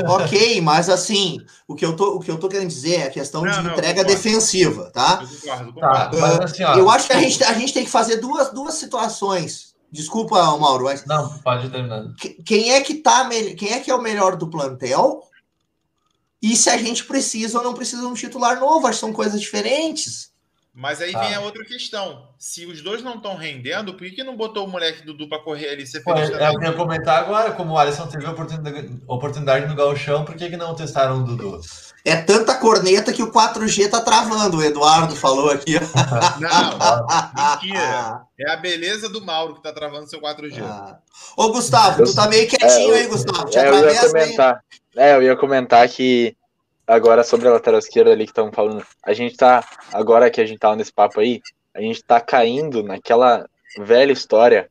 ok, 0.05 0.61
mas 0.61 0.89
assim, 0.89 1.39
o 1.65 1.75
que, 1.75 1.85
eu 1.85 1.95
tô, 1.95 2.15
o 2.15 2.19
que 2.19 2.29
eu 2.29 2.37
tô 2.37 2.49
querendo 2.49 2.67
dizer 2.67 2.95
é 2.95 3.03
a 3.03 3.09
questão 3.09 3.41
não, 3.41 3.49
de 3.53 3.63
não, 3.63 3.71
entrega 3.71 4.03
defensiva, 4.03 4.91
tá? 4.91 5.23
Eu 5.23 5.71
concordo, 5.71 5.79
Tá, 5.79 6.11
mas 6.19 6.39
assim, 6.41 6.63
ó, 6.65 6.75
eu 6.75 6.89
acho 6.89 7.07
que 7.07 7.13
a 7.13 7.21
gente, 7.21 7.41
a 7.41 7.53
gente 7.53 7.73
tem 7.73 7.85
que 7.85 7.89
fazer 7.89 8.17
duas, 8.17 8.51
duas 8.51 8.73
situações. 8.73 9.73
Desculpa, 9.89 10.43
Mauro, 10.57 10.83
mas. 10.83 11.05
Não, 11.05 11.29
pode 11.39 11.69
terminar. 11.69 12.03
Quem 12.45 12.73
é 12.73 12.81
que 12.81 12.95
tá. 12.95 13.29
Quem 13.57 13.71
é 13.71 13.79
que 13.79 13.89
é 13.89 13.95
o 13.95 14.01
melhor 14.01 14.35
do 14.35 14.49
plantel? 14.49 15.23
E 16.41 16.53
se 16.57 16.69
a 16.69 16.75
gente 16.75 17.05
precisa 17.05 17.59
ou 17.59 17.63
não 17.63 17.73
precisa 17.73 18.01
de 18.01 18.07
um 18.07 18.13
titular 18.13 18.59
novo, 18.59 18.87
acho 18.87 18.97
que 18.97 19.05
são 19.05 19.13
coisas 19.13 19.39
diferentes. 19.39 20.32
Mas 20.75 21.01
aí 21.01 21.11
vem 21.11 21.35
a 21.35 21.39
outra 21.39 21.63
questão. 21.63 22.29
Se 22.39 22.65
os 22.65 22.81
dois 22.81 23.03
não 23.03 23.15
estão 23.15 23.35
rendendo, 23.35 23.93
por 23.93 24.09
que, 24.09 24.23
não 24.23 24.35
botou 24.35 24.65
o 24.65 24.67
moleque 24.67 25.05
Dudu 25.05 25.29
para 25.29 25.37
correr 25.37 25.69
ali 25.69 25.85
ser 25.85 26.01
feliz 26.03 26.31
Pô, 26.31 26.35
É 26.35 26.49
o 26.49 26.57
que 26.57 26.65
eu 26.65 26.71
ia 26.71 26.73
comentar 26.75 27.19
agora, 27.19 27.51
como 27.51 27.73
o 27.73 27.77
Alisson 27.77 28.07
teve 28.07 28.25
oportunidade, 28.25 28.99
oportunidade 29.07 29.67
no 29.67 29.75
Galchão, 29.75 30.25
por 30.25 30.35
que, 30.35 30.49
que 30.49 30.57
não 30.57 30.73
testaram 30.73 31.19
o 31.19 31.23
Dudu? 31.23 31.61
É 32.03 32.15
tanta 32.15 32.55
corneta 32.55 33.13
que 33.13 33.21
o 33.21 33.31
4G 33.31 33.87
tá 33.87 34.01
travando, 34.01 34.57
o 34.57 34.63
Eduardo 34.63 35.15
falou 35.15 35.51
aqui. 35.51 35.75
Não, 36.41 37.61
mentira. 37.61 38.21
É 38.37 38.51
a 38.51 38.57
beleza 38.57 39.07
do 39.07 39.23
Mauro 39.23 39.55
que 39.55 39.63
tá 39.63 39.71
travando 39.71 40.09
seu 40.09 40.19
4G. 40.19 40.61
Ah. 40.61 40.97
Ô, 41.37 41.49
Gustavo, 41.53 42.01
eu, 42.01 42.05
tu 42.05 42.15
tá 42.15 42.27
meio 42.27 42.45
quietinho 42.49 42.93
é, 42.93 42.99
aí, 42.99 43.07
Gustavo. 43.07 43.45
Te 43.45 43.57
é, 43.57 43.69
eu 43.69 43.89
ia 43.89 44.01
comentar. 44.09 44.63
Aí. 44.97 45.03
É, 45.03 45.15
eu 45.15 45.23
ia 45.23 45.35
comentar 45.37 45.87
que 45.87 46.35
agora 46.87 47.23
sobre 47.23 47.47
a 47.47 47.51
lateral 47.51 47.79
esquerda 47.79 48.11
ali 48.11 48.25
que 48.25 48.31
estão 48.31 48.51
falando, 48.51 48.85
a 49.03 49.13
gente 49.13 49.35
tá, 49.35 49.63
agora 49.91 50.29
que 50.29 50.41
a 50.41 50.45
gente 50.45 50.59
tá 50.59 50.75
nesse 50.75 50.91
papo 50.91 51.19
aí, 51.19 51.41
a 51.73 51.81
gente 51.81 52.03
tá 52.03 52.19
caindo 52.21 52.83
naquela 52.83 53.47
velha 53.77 54.11
história 54.11 54.69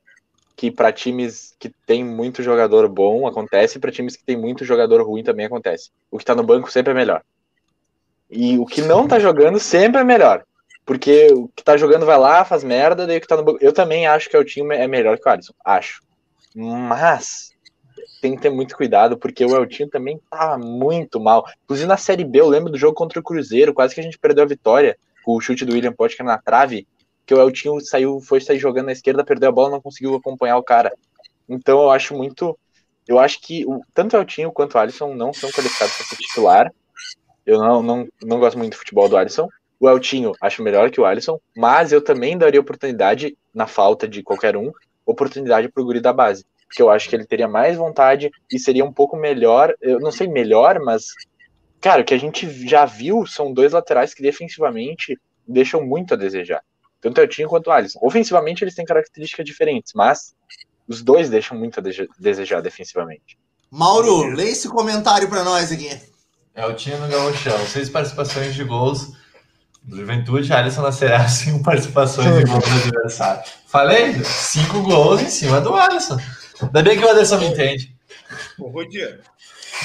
que 0.57 0.71
para 0.71 0.93
times 0.93 1.55
que 1.59 1.71
tem 1.87 2.05
muito 2.05 2.43
jogador 2.43 2.89
bom 2.89 3.27
acontece, 3.27 3.79
para 3.79 3.91
times 3.91 4.17
que 4.17 4.25
tem 4.25 4.37
muito 4.37 4.65
jogador 4.65 5.03
ruim 5.03 5.25
também 5.25 5.47
acontece. 5.47 5.91
O 6.11 6.19
que 6.19 6.25
tá 6.25 6.35
no 6.35 6.43
banco 6.43 6.71
sempre 6.71 6.93
é 6.93 6.95
melhor. 6.95 7.23
E 8.31 8.59
o 8.59 8.65
que 8.65 8.81
não 8.81 9.09
tá 9.09 9.19
jogando 9.19 9.59
sempre 9.59 10.01
é 10.01 10.05
melhor. 10.05 10.45
Porque 10.85 11.29
o 11.33 11.49
que 11.49 11.63
tá 11.63 11.77
jogando 11.77 12.07
vai 12.07 12.19
lá, 12.19 12.45
faz 12.45 12.63
merda, 12.65 13.07
daí 13.07 13.19
o 13.19 13.21
que 13.21 13.27
tá 13.27 13.37
no 13.37 13.45
banco. 13.45 13.59
Eu 13.61 13.73
também 13.73 14.07
acho 14.07 14.29
que 14.29 14.37
o 14.37 14.45
time 14.45 14.77
é 14.77 14.87
melhor 14.87 15.19
que 15.19 15.29
o 15.29 15.33
Alisson. 15.33 15.53
Acho. 15.65 16.03
Mas 16.55 17.52
tem 18.23 18.37
que 18.37 18.43
ter 18.43 18.51
muito 18.51 18.77
cuidado, 18.77 19.19
porque 19.19 19.45
o 19.45 19.57
Eltinho 19.57 19.91
também 19.91 20.21
tá 20.31 20.57
muito 20.57 21.19
mal. 21.19 21.45
Inclusive 21.65 21.89
na 21.89 21.97
Série 21.97 22.25
B, 22.25 22.41
eu 22.41 22.49
lembro 22.49 22.71
do 22.71 22.79
jogo 22.79 22.95
contra 22.95 23.19
o 23.19 23.23
Cruzeiro, 23.23 23.75
quase 23.75 23.97
que 23.97 24.01
a 24.01 24.05
gente 24.05 24.17
perdeu 24.17 24.45
a 24.45 24.47
vitória 24.47 24.97
com 25.25 25.37
o 25.37 25.41
chute 25.41 25.65
do 25.65 25.73
William 25.73 25.93
Potker 25.93 26.25
na 26.25 26.39
trave, 26.39 26.87
que 27.27 27.35
o 27.35 27.41
Eltinho 27.41 27.81
saiu, 27.81 28.21
foi 28.21 28.41
sair 28.41 28.61
jogando 28.61 28.87
na 28.87 28.93
esquerda, 28.93 29.25
perdeu 29.25 29.49
a 29.49 29.53
bola, 29.53 29.71
não 29.71 29.81
conseguiu 29.81 30.15
acompanhar 30.15 30.57
o 30.57 30.63
cara. 30.63 30.93
Então 31.49 31.83
eu 31.83 31.91
acho 31.91 32.15
muito. 32.15 32.57
Eu 33.09 33.19
acho 33.19 33.41
que 33.41 33.67
o, 33.67 33.81
tanto 33.93 34.17
o 34.17 34.21
Eltinho 34.21 34.53
quanto 34.53 34.77
o 34.77 34.79
Alisson 34.79 35.15
não 35.15 35.33
são 35.33 35.51
qualificados 35.51 35.97
para 35.97 36.07
ser 36.07 36.17
titular. 36.17 36.73
Eu 37.45 37.59
não, 37.59 37.83
não, 37.83 38.09
não 38.23 38.39
gosto 38.39 38.57
muito 38.57 38.75
do 38.75 38.79
futebol 38.79 39.09
do 39.09 39.17
Alisson. 39.17 39.49
O 39.81 39.91
Eltinho 39.91 40.31
acho 40.41 40.63
melhor 40.63 40.93
que 40.93 41.01
o 41.01 41.05
Alisson, 41.05 41.41
mas 41.57 41.91
eu 41.91 42.01
também 42.01 42.39
daria 42.39 42.61
oportunidade, 42.61 43.37
na 43.53 43.67
falta 43.67 44.07
de 44.07 44.23
qualquer 44.23 44.57
um, 44.57 44.71
oportunidade 45.05 45.69
para 45.69 45.83
o 45.83 45.85
guri 45.85 46.01
da 46.01 46.13
base 46.13 46.45
porque 46.73 46.81
eu 46.81 46.89
acho 46.89 47.07
que 47.07 47.15
ele 47.15 47.27
teria 47.27 47.47
mais 47.47 47.77
vontade 47.77 48.31
e 48.51 48.59
seria 48.59 48.83
um 48.83 48.93
pouco 48.93 49.15
melhor, 49.15 49.75
eu 49.83 50.01
não 50.01 50.11
sei 50.11 50.27
melhor, 50.27 50.81
mas 50.81 51.05
cara, 51.83 52.01
o 52.01 52.05
que 52.05 52.15
a 52.15 52.19
gente 52.19 52.49
já 52.67 52.87
viu 52.87 53.27
são 53.27 53.53
dois 53.53 53.73
laterais 53.73 54.15
que 54.15 54.23
defensivamente 54.23 55.21
deixam 55.47 55.85
muito 55.85 56.15
a 56.15 56.17
desejar. 56.17 56.63
Tanto 56.99 57.21
o 57.21 57.27
Tinho 57.27 57.47
quanto 57.47 57.67
o 57.67 57.71
Alisson. 57.71 57.99
Ofensivamente 58.01 58.65
eles 58.65 58.75
têm 58.75 58.87
características 58.87 59.45
diferentes, 59.45 59.93
mas 59.95 60.35
os 60.89 61.03
dois 61.03 61.29
deixam 61.29 61.59
muito 61.59 61.79
a 61.79 61.83
desejar 62.19 62.63
defensivamente. 62.63 63.39
Mauro, 63.71 64.29
lê 64.35 64.45
esse 64.45 64.67
comentário 64.67 65.29
para 65.29 65.45
nós 65.45 65.71
aqui. 65.71 65.91
É 66.55 66.65
o 66.65 66.75
time 66.75 66.97
no 66.97 67.09
Gauchão, 67.09 67.59
seis 67.67 67.91
participações 67.91 68.55
de 68.55 68.65
gols 68.65 69.13
do 69.83 69.97
Juventude, 69.97 70.51
Alisson 70.51 70.81
na 70.81 70.93
Série 70.93 71.13
A, 71.13 71.29
cinco 71.29 71.63
participações 71.63 72.35
de 72.35 72.51
gols 72.51 72.65
do 72.65 72.77
adversário. 72.77 73.43
Falei? 73.67 74.25
Cinco 74.25 74.81
gols 74.83 75.21
em 75.21 75.29
cima 75.29 75.61
do 75.61 75.75
Alisson. 75.75 76.17
Ainda 76.61 76.83
bem 76.83 76.99
que 76.99 77.05
o 77.05 77.09
Anderson 77.09 77.39
me 77.39 77.47
entende. 77.47 77.97
Ô, 78.59 78.69
Rodia. 78.69 79.21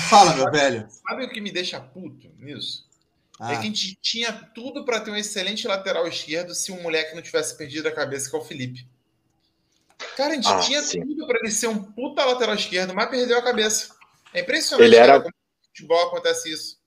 Fala, 0.10 0.36
meu 0.36 0.52
velho. 0.52 0.88
Sabe 0.90 1.26
o 1.26 1.30
que 1.30 1.42
me 1.42 1.52
deixa 1.52 1.80
puto 1.80 2.30
nisso? 2.38 2.86
Ah. 3.40 3.54
É 3.54 3.56
que 3.56 3.62
a 3.62 3.66
gente 3.66 3.98
tinha 4.02 4.34
tudo 4.34 4.84
para 4.84 5.00
ter 5.00 5.12
um 5.12 5.16
excelente 5.16 5.68
lateral 5.68 6.08
esquerdo 6.08 6.54
se 6.54 6.72
um 6.72 6.82
moleque 6.82 7.16
não 7.16 7.22
tivesse 7.22 7.58
perdido 7.58 7.88
a 7.88 7.92
cabeça, 7.92 8.30
que 8.30 8.36
é 8.36 8.40
o 8.40 8.44
Felipe. 8.44 8.88
Cara, 10.16 10.32
a 10.32 10.36
gente 10.36 10.48
ah, 10.48 10.60
tinha 10.60 10.82
sim. 10.82 11.02
tudo 11.02 11.28
para 11.28 11.40
ele 11.40 11.52
ser 11.52 11.68
um 11.68 11.82
puta 11.82 12.24
lateral 12.26 12.56
esquerdo, 12.56 12.94
mas 12.94 13.10
perdeu 13.10 13.38
a 13.38 13.44
cabeça. 13.44 13.96
É 14.34 14.42
impressionante 14.42 14.88
ele 14.88 14.96
era... 14.96 15.20
como 15.20 15.30
no 15.30 15.68
futebol 15.68 16.08
acontece 16.08 16.52
isso. 16.52 16.78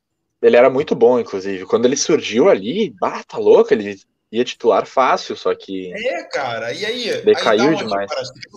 Ele 0.43 0.57
era 0.57 0.71
muito 0.71 0.95
bom, 0.95 1.19
inclusive. 1.19 1.67
Quando 1.67 1.85
ele 1.85 1.97
surgiu 1.97 2.49
ali, 2.49 2.95
bah, 2.99 3.23
tá 3.25 3.37
louco, 3.37 3.73
ele 3.75 4.01
ia 4.31 4.45
titular 4.45 4.87
fácil, 4.87 5.37
só 5.37 5.55
que. 5.55 5.93
É, 5.93 6.23
cara, 6.25 6.73
e 6.73 6.85
aí? 6.85 7.23
Decaiu 7.23 7.71
aí 7.71 7.77
demais. 7.77 8.11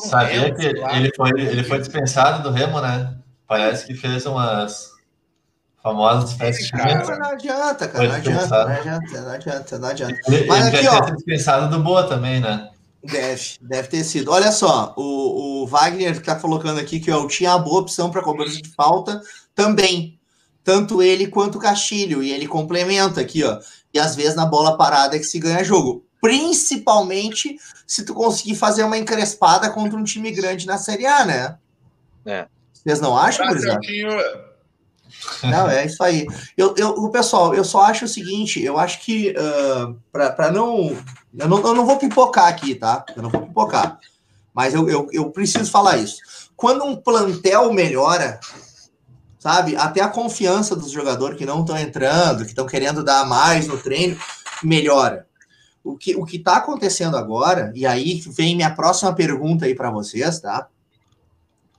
Sabia 0.06 0.54
que 0.54 0.66
ele 0.68 1.12
foi, 1.16 1.32
ele 1.32 1.64
foi 1.64 1.80
dispensado 1.80 2.44
do 2.44 2.52
Remo, 2.52 2.80
né? 2.80 3.16
Parece 3.48 3.88
que 3.88 3.94
fez 3.96 4.26
umas 4.26 4.92
famosas 5.82 6.34
festas 6.34 6.68
de 6.68 6.78
Não 6.78 7.26
adianta, 7.26 7.88
cara, 7.88 8.08
não 8.08 8.16
adianta, 8.16 8.66
não 8.66 8.72
adianta, 8.72 9.22
não 9.22 9.32
adianta, 9.32 9.80
não 9.80 9.88
adianta. 9.90 10.20
Ele, 10.28 10.46
Mas 10.46 10.68
ele 10.68 10.78
aqui, 10.78 10.88
ó. 10.88 11.02
Ter 11.02 11.16
dispensado 11.16 11.76
do 11.76 11.84
Boa 11.84 12.04
também, 12.08 12.40
né? 12.40 12.70
Deve, 13.04 13.42
deve 13.62 13.88
ter 13.90 14.04
sido. 14.04 14.32
Olha 14.32 14.52
só, 14.52 14.94
o, 14.96 15.64
o 15.64 15.68
Wagner 15.68 16.12
está 16.12 16.36
colocando 16.36 16.80
aqui 16.80 17.02
que 17.02 17.12
eu 17.12 17.28
tinha 17.28 17.54
a 17.54 17.58
boa 17.58 17.82
opção 17.82 18.10
para 18.10 18.22
cobrança 18.22 18.62
de 18.62 18.70
falta 18.70 19.22
também. 19.54 20.18
Tanto 20.64 21.04
ele 21.04 21.28
quanto 21.28 21.58
o 21.58 21.62
Castilho. 21.62 22.24
E 22.24 22.32
ele 22.32 22.48
complementa 22.48 23.20
aqui, 23.20 23.44
ó 23.44 23.60
e 23.94 24.00
às 24.00 24.16
vezes 24.16 24.36
na 24.36 24.46
bola 24.46 24.78
parada 24.78 25.16
é 25.16 25.20
que 25.20 25.26
se 25.26 25.40
ganha 25.40 25.64
jogo. 25.64 26.06
Principalmente 26.22 27.58
se 27.86 28.06
tu 28.06 28.14
conseguir 28.14 28.56
fazer 28.56 28.84
uma 28.84 28.98
encrespada 28.98 29.70
contra 29.70 29.98
um 29.98 30.04
time 30.04 30.32
grande 30.32 30.66
na 30.66 30.78
Série 30.78 31.06
A, 31.06 31.26
né? 31.26 31.58
É. 32.26 32.48
Vocês 32.74 33.00
não 33.00 33.18
acham, 33.18 33.48
por 33.48 33.58
exemplo? 33.58 33.82
Não, 35.44 35.70
é 35.70 35.86
isso 35.86 36.04
aí. 36.04 36.26
Eu, 36.58 36.74
eu, 36.78 36.90
o 36.90 37.10
pessoal, 37.10 37.54
eu 37.54 37.64
só 37.64 37.82
acho 37.82 38.06
o 38.06 38.08
seguinte, 38.08 38.62
eu 38.64 38.78
acho 38.78 39.02
que 39.02 39.32
uh, 39.32 39.96
para 40.12 40.52
não 40.52 40.98
eu, 41.38 41.48
não. 41.48 41.60
eu 41.60 41.74
não 41.74 41.86
vou 41.86 41.98
pipocar 41.98 42.48
aqui, 42.48 42.76
tá? 42.76 43.06
Eu 43.16 43.24
não 43.24 43.30
vou 43.30 43.42
pipocar. 43.42 44.00
Mas 44.54 44.74
eu, 44.74 44.88
eu, 44.90 45.08
eu 45.12 45.32
preciso 45.32 45.70
falar 45.70 45.98
isso. 45.98 46.18
Quando 46.56 46.86
um 46.86 46.96
plantel 46.96 47.74
melhora, 47.74 48.40
sabe? 49.44 49.76
Até 49.76 50.00
a 50.00 50.08
confiança 50.08 50.74
dos 50.74 50.90
jogadores 50.90 51.38
que 51.38 51.46
não 51.46 51.60
estão 51.60 51.78
entrando, 51.78 52.46
que 52.46 52.52
estão 52.52 52.66
querendo 52.66 53.04
dar 53.04 53.28
mais 53.28 53.68
no 53.68 53.78
treino, 53.78 54.18
melhora. 54.64 55.28
O 55.84 55.98
que 55.98 56.16
o 56.16 56.24
que 56.24 56.38
está 56.38 56.56
acontecendo 56.56 57.18
agora, 57.18 57.70
e 57.76 57.86
aí 57.86 58.24
vem 58.26 58.56
minha 58.56 58.74
próxima 58.74 59.14
pergunta 59.14 59.66
aí 59.66 59.76
para 59.76 59.92
vocês, 59.92 60.40
tá? 60.40 60.70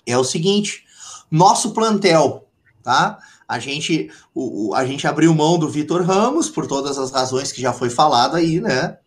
É 0.06 0.18
o 0.18 0.24
seguinte: 0.24 0.84
nosso 1.30 1.72
plantel, 1.72 2.46
tá? 2.82 3.18
A 3.48 3.58
gente, 3.58 4.10
o, 4.34 4.68
o, 4.68 4.74
a 4.74 4.84
gente 4.84 5.06
abriu 5.06 5.34
mão 5.34 5.58
do 5.58 5.70
Vitor 5.70 6.02
Ramos 6.02 6.50
por 6.50 6.66
todas 6.66 6.98
as 6.98 7.10
razões 7.10 7.50
que 7.50 7.62
já 7.62 7.72
foi 7.72 7.88
falado 7.88 8.36
aí, 8.36 8.60
né? 8.60 8.98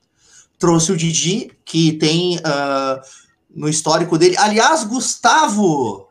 Trouxe 0.58 0.92
o 0.92 0.98
Didi, 0.98 1.52
que 1.64 1.94
tem 1.94 2.38
uh, 2.38 3.00
no 3.56 3.70
histórico 3.70 4.18
dele. 4.18 4.36
Aliás, 4.36 4.84
Gustavo, 4.84 6.07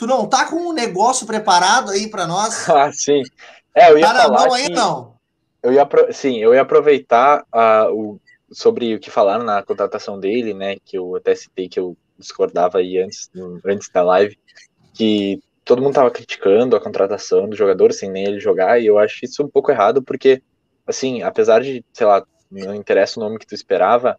tu 0.00 0.06
não 0.06 0.26
tá 0.26 0.46
com 0.46 0.56
um 0.56 0.72
negócio 0.72 1.26
preparado 1.26 1.90
aí 1.90 2.08
para 2.08 2.26
nós? 2.26 2.66
Ah, 2.72 2.90
sim. 2.90 3.22
É, 3.74 3.90
eu 3.90 3.98
ia 3.98 4.06
tá 4.06 4.22
falar 4.22 4.54
aí, 4.54 4.70
não? 4.70 5.14
Eu 5.62 5.74
ia, 5.74 5.86
sim, 6.10 6.38
eu 6.38 6.54
ia 6.54 6.62
aproveitar 6.62 7.44
uh, 7.54 7.92
o, 7.92 8.20
sobre 8.50 8.94
o 8.94 8.98
que 8.98 9.10
falaram 9.10 9.44
na 9.44 9.62
contratação 9.62 10.18
dele, 10.18 10.54
né? 10.54 10.76
Que 10.82 10.96
eu 10.96 11.14
até 11.16 11.34
citei 11.34 11.68
que 11.68 11.78
eu 11.78 11.94
discordava 12.18 12.78
aí 12.78 12.96
antes, 12.96 13.30
antes 13.62 13.90
da 13.90 14.02
live, 14.02 14.38
que 14.94 15.38
todo 15.66 15.82
mundo 15.82 15.94
tava 15.94 16.10
criticando 16.10 16.74
a 16.74 16.80
contratação 16.80 17.46
do 17.46 17.54
jogador 17.54 17.92
sem 17.92 18.10
nem 18.10 18.24
ele 18.24 18.40
jogar, 18.40 18.80
e 18.80 18.86
eu 18.86 18.98
acho 18.98 19.22
isso 19.22 19.42
um 19.42 19.48
pouco 19.48 19.70
errado, 19.70 20.02
porque, 20.02 20.42
assim, 20.86 21.22
apesar 21.22 21.60
de, 21.60 21.84
sei 21.92 22.06
lá, 22.06 22.24
não 22.50 22.74
interessa 22.74 23.20
o 23.20 23.22
nome 23.22 23.38
que 23.38 23.46
tu 23.46 23.54
esperava, 23.54 24.18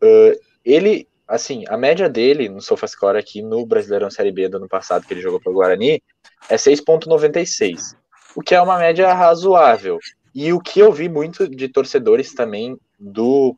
uh, 0.00 0.40
ele, 0.64 1.08
assim, 1.32 1.64
a 1.68 1.78
média 1.78 2.10
dele 2.10 2.46
no 2.50 2.60
SofaScore 2.60 3.16
aqui 3.16 3.40
no 3.40 3.64
Brasileirão 3.64 4.10
Série 4.10 4.30
B 4.30 4.50
do 4.50 4.58
ano 4.58 4.68
passado, 4.68 5.06
que 5.06 5.14
ele 5.14 5.22
jogou 5.22 5.40
pelo 5.40 5.54
Guarani, 5.54 6.02
é 6.46 6.56
6.96, 6.56 7.96
o 8.36 8.42
que 8.42 8.54
é 8.54 8.60
uma 8.60 8.78
média 8.78 9.12
razoável. 9.14 9.98
E 10.34 10.52
o 10.52 10.60
que 10.60 10.78
eu 10.78 10.92
vi 10.92 11.08
muito 11.08 11.48
de 11.48 11.68
torcedores 11.68 12.34
também 12.34 12.78
do, 13.00 13.56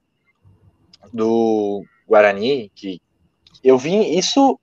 do 1.13 1.85
Guarani, 2.09 2.71
que 2.77 3.01
eu 3.63 3.77
vi 3.77 4.17
isso 4.17 4.59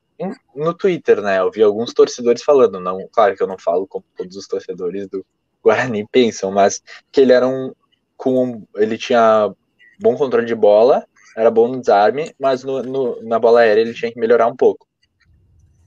no 0.55 0.73
Twitter, 0.73 1.21
né? 1.21 1.39
Eu 1.39 1.51
vi 1.51 1.61
alguns 1.61 1.93
torcedores 1.93 2.43
falando, 2.43 2.79
não, 2.79 3.09
claro 3.11 3.35
que 3.35 3.43
eu 3.43 3.47
não 3.47 3.57
falo 3.57 3.85
como 3.88 4.05
todos 4.15 4.38
os 4.38 4.47
torcedores 4.47 5.07
do 5.07 5.25
Guarani 5.61 6.07
pensam, 6.11 6.49
mas 6.49 6.81
que 7.11 7.19
ele 7.19 7.33
era 7.33 7.47
um 7.47 7.73
com 8.15 8.63
ele 8.75 8.97
tinha 8.97 9.51
bom 9.99 10.15
controle 10.15 10.45
de 10.45 10.55
bola, 10.55 11.05
era 11.35 11.49
bom 11.51 11.67
no 11.67 11.79
desarme, 11.79 12.33
mas 12.39 12.63
no, 12.63 12.81
no, 12.83 13.23
na 13.23 13.39
bola 13.39 13.61
aérea 13.61 13.81
ele 13.81 13.93
tinha 13.93 14.11
que 14.11 14.19
melhorar 14.19 14.47
um 14.47 14.55
pouco. 14.55 14.87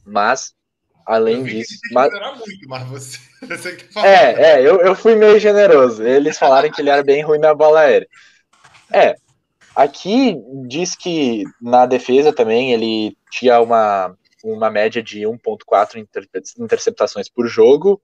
Mas 0.05 0.55
além 1.07 1.45
disso, 1.45 1.79
mas, 1.93 2.13
melhorar 2.13 2.37
muito, 2.37 2.69
mas 2.69 2.89
você, 2.89 3.19
você 3.47 3.69
é, 3.99 4.43
é, 4.43 4.61
eu, 4.61 4.81
eu 4.81 4.95
fui 4.95 5.15
meio 5.15 5.39
generoso. 5.39 6.03
Eles 6.03 6.39
falaram 6.39 6.71
que 6.71 6.81
ele 6.81 6.91
era 6.91 7.03
bem 7.03 7.23
ruim 7.23 7.39
na 7.39 7.55
bola 7.55 7.81
aérea. 7.81 8.09
É, 8.93 9.15
aqui 9.75 10.37
diz 10.67 10.95
que 10.97 11.45
na 11.61 11.87
defesa 11.87 12.33
também 12.33 12.73
ele 12.73 13.17
tinha 13.31 13.61
uma, 13.61 14.17
uma 14.43 14.71
média 14.71 15.03
de 15.03 15.27
1.4 15.27 15.99
inter- 15.99 16.29
interceptações 16.59 17.29
por 17.29 17.47
jogo, 17.49 18.01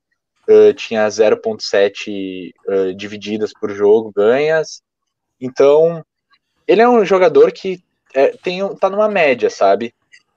eh, 0.48 0.72
tinha 0.72 1.08
0.7 1.08 2.52
eh, 2.68 2.92
divididas 2.94 3.52
por 3.52 3.70
jogo 3.70 4.12
ganhas. 4.14 4.82
Então, 5.40 6.04
ele 6.70 6.82
é 6.82 6.88
um 6.88 7.04
jogador 7.04 7.50
que 7.50 7.82
é, 8.14 8.28
tem, 8.28 8.60
tá 8.76 8.88
numa 8.88 9.08
média, 9.08 9.50
sabe? 9.50 9.92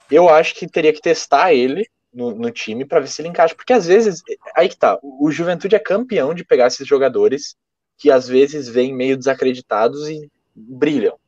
Eu 0.09 0.27
acho 0.27 0.55
que 0.55 0.65
teria 0.67 0.91
que 0.91 0.99
testar 0.99 1.53
ele 1.53 1.87
no, 2.11 2.33
no 2.33 2.49
time 2.49 2.83
para 2.85 2.99
ver 2.99 3.07
se 3.07 3.21
ele 3.21 3.29
encaixa, 3.29 3.53
porque 3.53 3.71
às 3.71 3.85
vezes, 3.85 4.23
aí 4.55 4.67
que 4.67 4.75
tá, 4.75 4.97
o 5.03 5.29
Juventude 5.29 5.75
é 5.75 5.79
campeão 5.79 6.33
de 6.33 6.43
pegar 6.43 6.65
esses 6.65 6.87
jogadores 6.87 7.55
que 7.99 8.09
às 8.09 8.27
vezes 8.27 8.67
vêm 8.67 8.91
meio 8.91 9.15
desacreditados 9.15 10.09
e 10.09 10.27
brilham. 10.55 11.19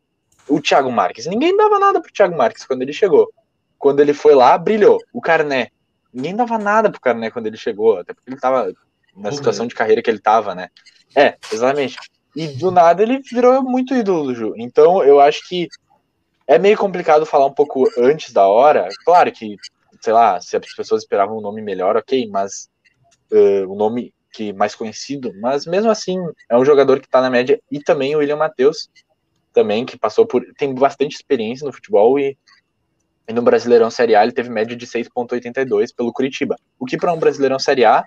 O 0.47 0.59
Thiago 0.59 0.91
Marques, 0.91 1.27
ninguém 1.27 1.55
dava 1.55 1.77
nada 1.77 2.01
pro 2.01 2.11
Thiago 2.11 2.35
Marques 2.35 2.65
quando 2.65 2.81
ele 2.81 2.93
chegou. 2.93 3.31
Quando 3.77 3.99
ele 3.99 4.13
foi 4.13 4.33
lá, 4.33 4.57
brilhou. 4.57 4.99
O 5.13 5.21
Carné, 5.21 5.69
ninguém 6.11 6.35
dava 6.35 6.57
nada 6.57 6.89
pro 6.89 6.99
Carné 6.99 7.29
quando 7.29 7.45
ele 7.45 7.57
chegou, 7.57 7.99
até 7.99 8.11
porque 8.11 8.27
ele 8.27 8.39
tava 8.39 8.73
na 9.15 9.29
Pô, 9.29 9.35
situação 9.35 9.67
de 9.67 9.75
carreira 9.75 10.01
que 10.01 10.09
ele 10.09 10.19
tava, 10.19 10.55
né? 10.55 10.69
É, 11.15 11.35
exatamente. 11.53 11.95
E 12.35 12.47
do 12.47 12.69
nada 12.69 13.01
ele 13.01 13.19
virou 13.19 13.63
muito 13.63 13.95
ídolo 13.95 14.25
do 14.25 14.35
Ju. 14.35 14.53
Então 14.57 15.03
eu 15.03 15.19
acho 15.19 15.47
que 15.47 15.67
é 16.47 16.59
meio 16.59 16.77
complicado 16.77 17.25
falar 17.25 17.45
um 17.45 17.53
pouco 17.53 17.85
antes 17.97 18.33
da 18.33 18.47
hora. 18.47 18.87
Claro 19.03 19.31
que, 19.31 19.55
sei 20.01 20.13
lá, 20.13 20.39
se 20.41 20.55
as 20.55 20.75
pessoas 20.75 21.03
esperavam 21.03 21.37
um 21.37 21.41
nome 21.41 21.61
melhor, 21.61 21.95
ok, 21.95 22.27
mas 22.29 22.69
uh, 23.31 23.71
um 23.71 23.75
nome 23.75 24.13
que 24.31 24.51
mais 24.51 24.75
conhecido, 24.75 25.31
mas 25.39 25.65
mesmo 25.65 25.89
assim 25.89 26.17
é 26.49 26.57
um 26.57 26.65
jogador 26.65 26.99
que 26.99 27.07
tá 27.07 27.21
na 27.21 27.29
média 27.29 27.59
e 27.71 27.79
também 27.79 28.15
o 28.15 28.19
William 28.19 28.35
Matheus 28.35 28.89
também 29.53 29.85
que 29.85 29.97
passou 29.97 30.25
por 30.25 30.45
tem 30.57 30.75
bastante 30.75 31.15
experiência 31.15 31.65
no 31.65 31.71
futebol 31.71 32.19
e, 32.19 32.37
e 33.25 33.31
no 33.31 33.41
Brasileirão 33.41 33.89
Série 33.89 34.13
A 34.13 34.23
ele 34.23 34.33
teve 34.33 34.49
média 34.49 34.75
de 34.75 34.85
6.82 34.85 35.95
pelo 35.95 36.11
Curitiba. 36.11 36.57
O 36.77 36.85
que 36.85 36.97
para 36.97 37.13
um 37.13 37.17
Brasileirão 37.17 37.57
Série 37.57 37.85
A 37.85 38.03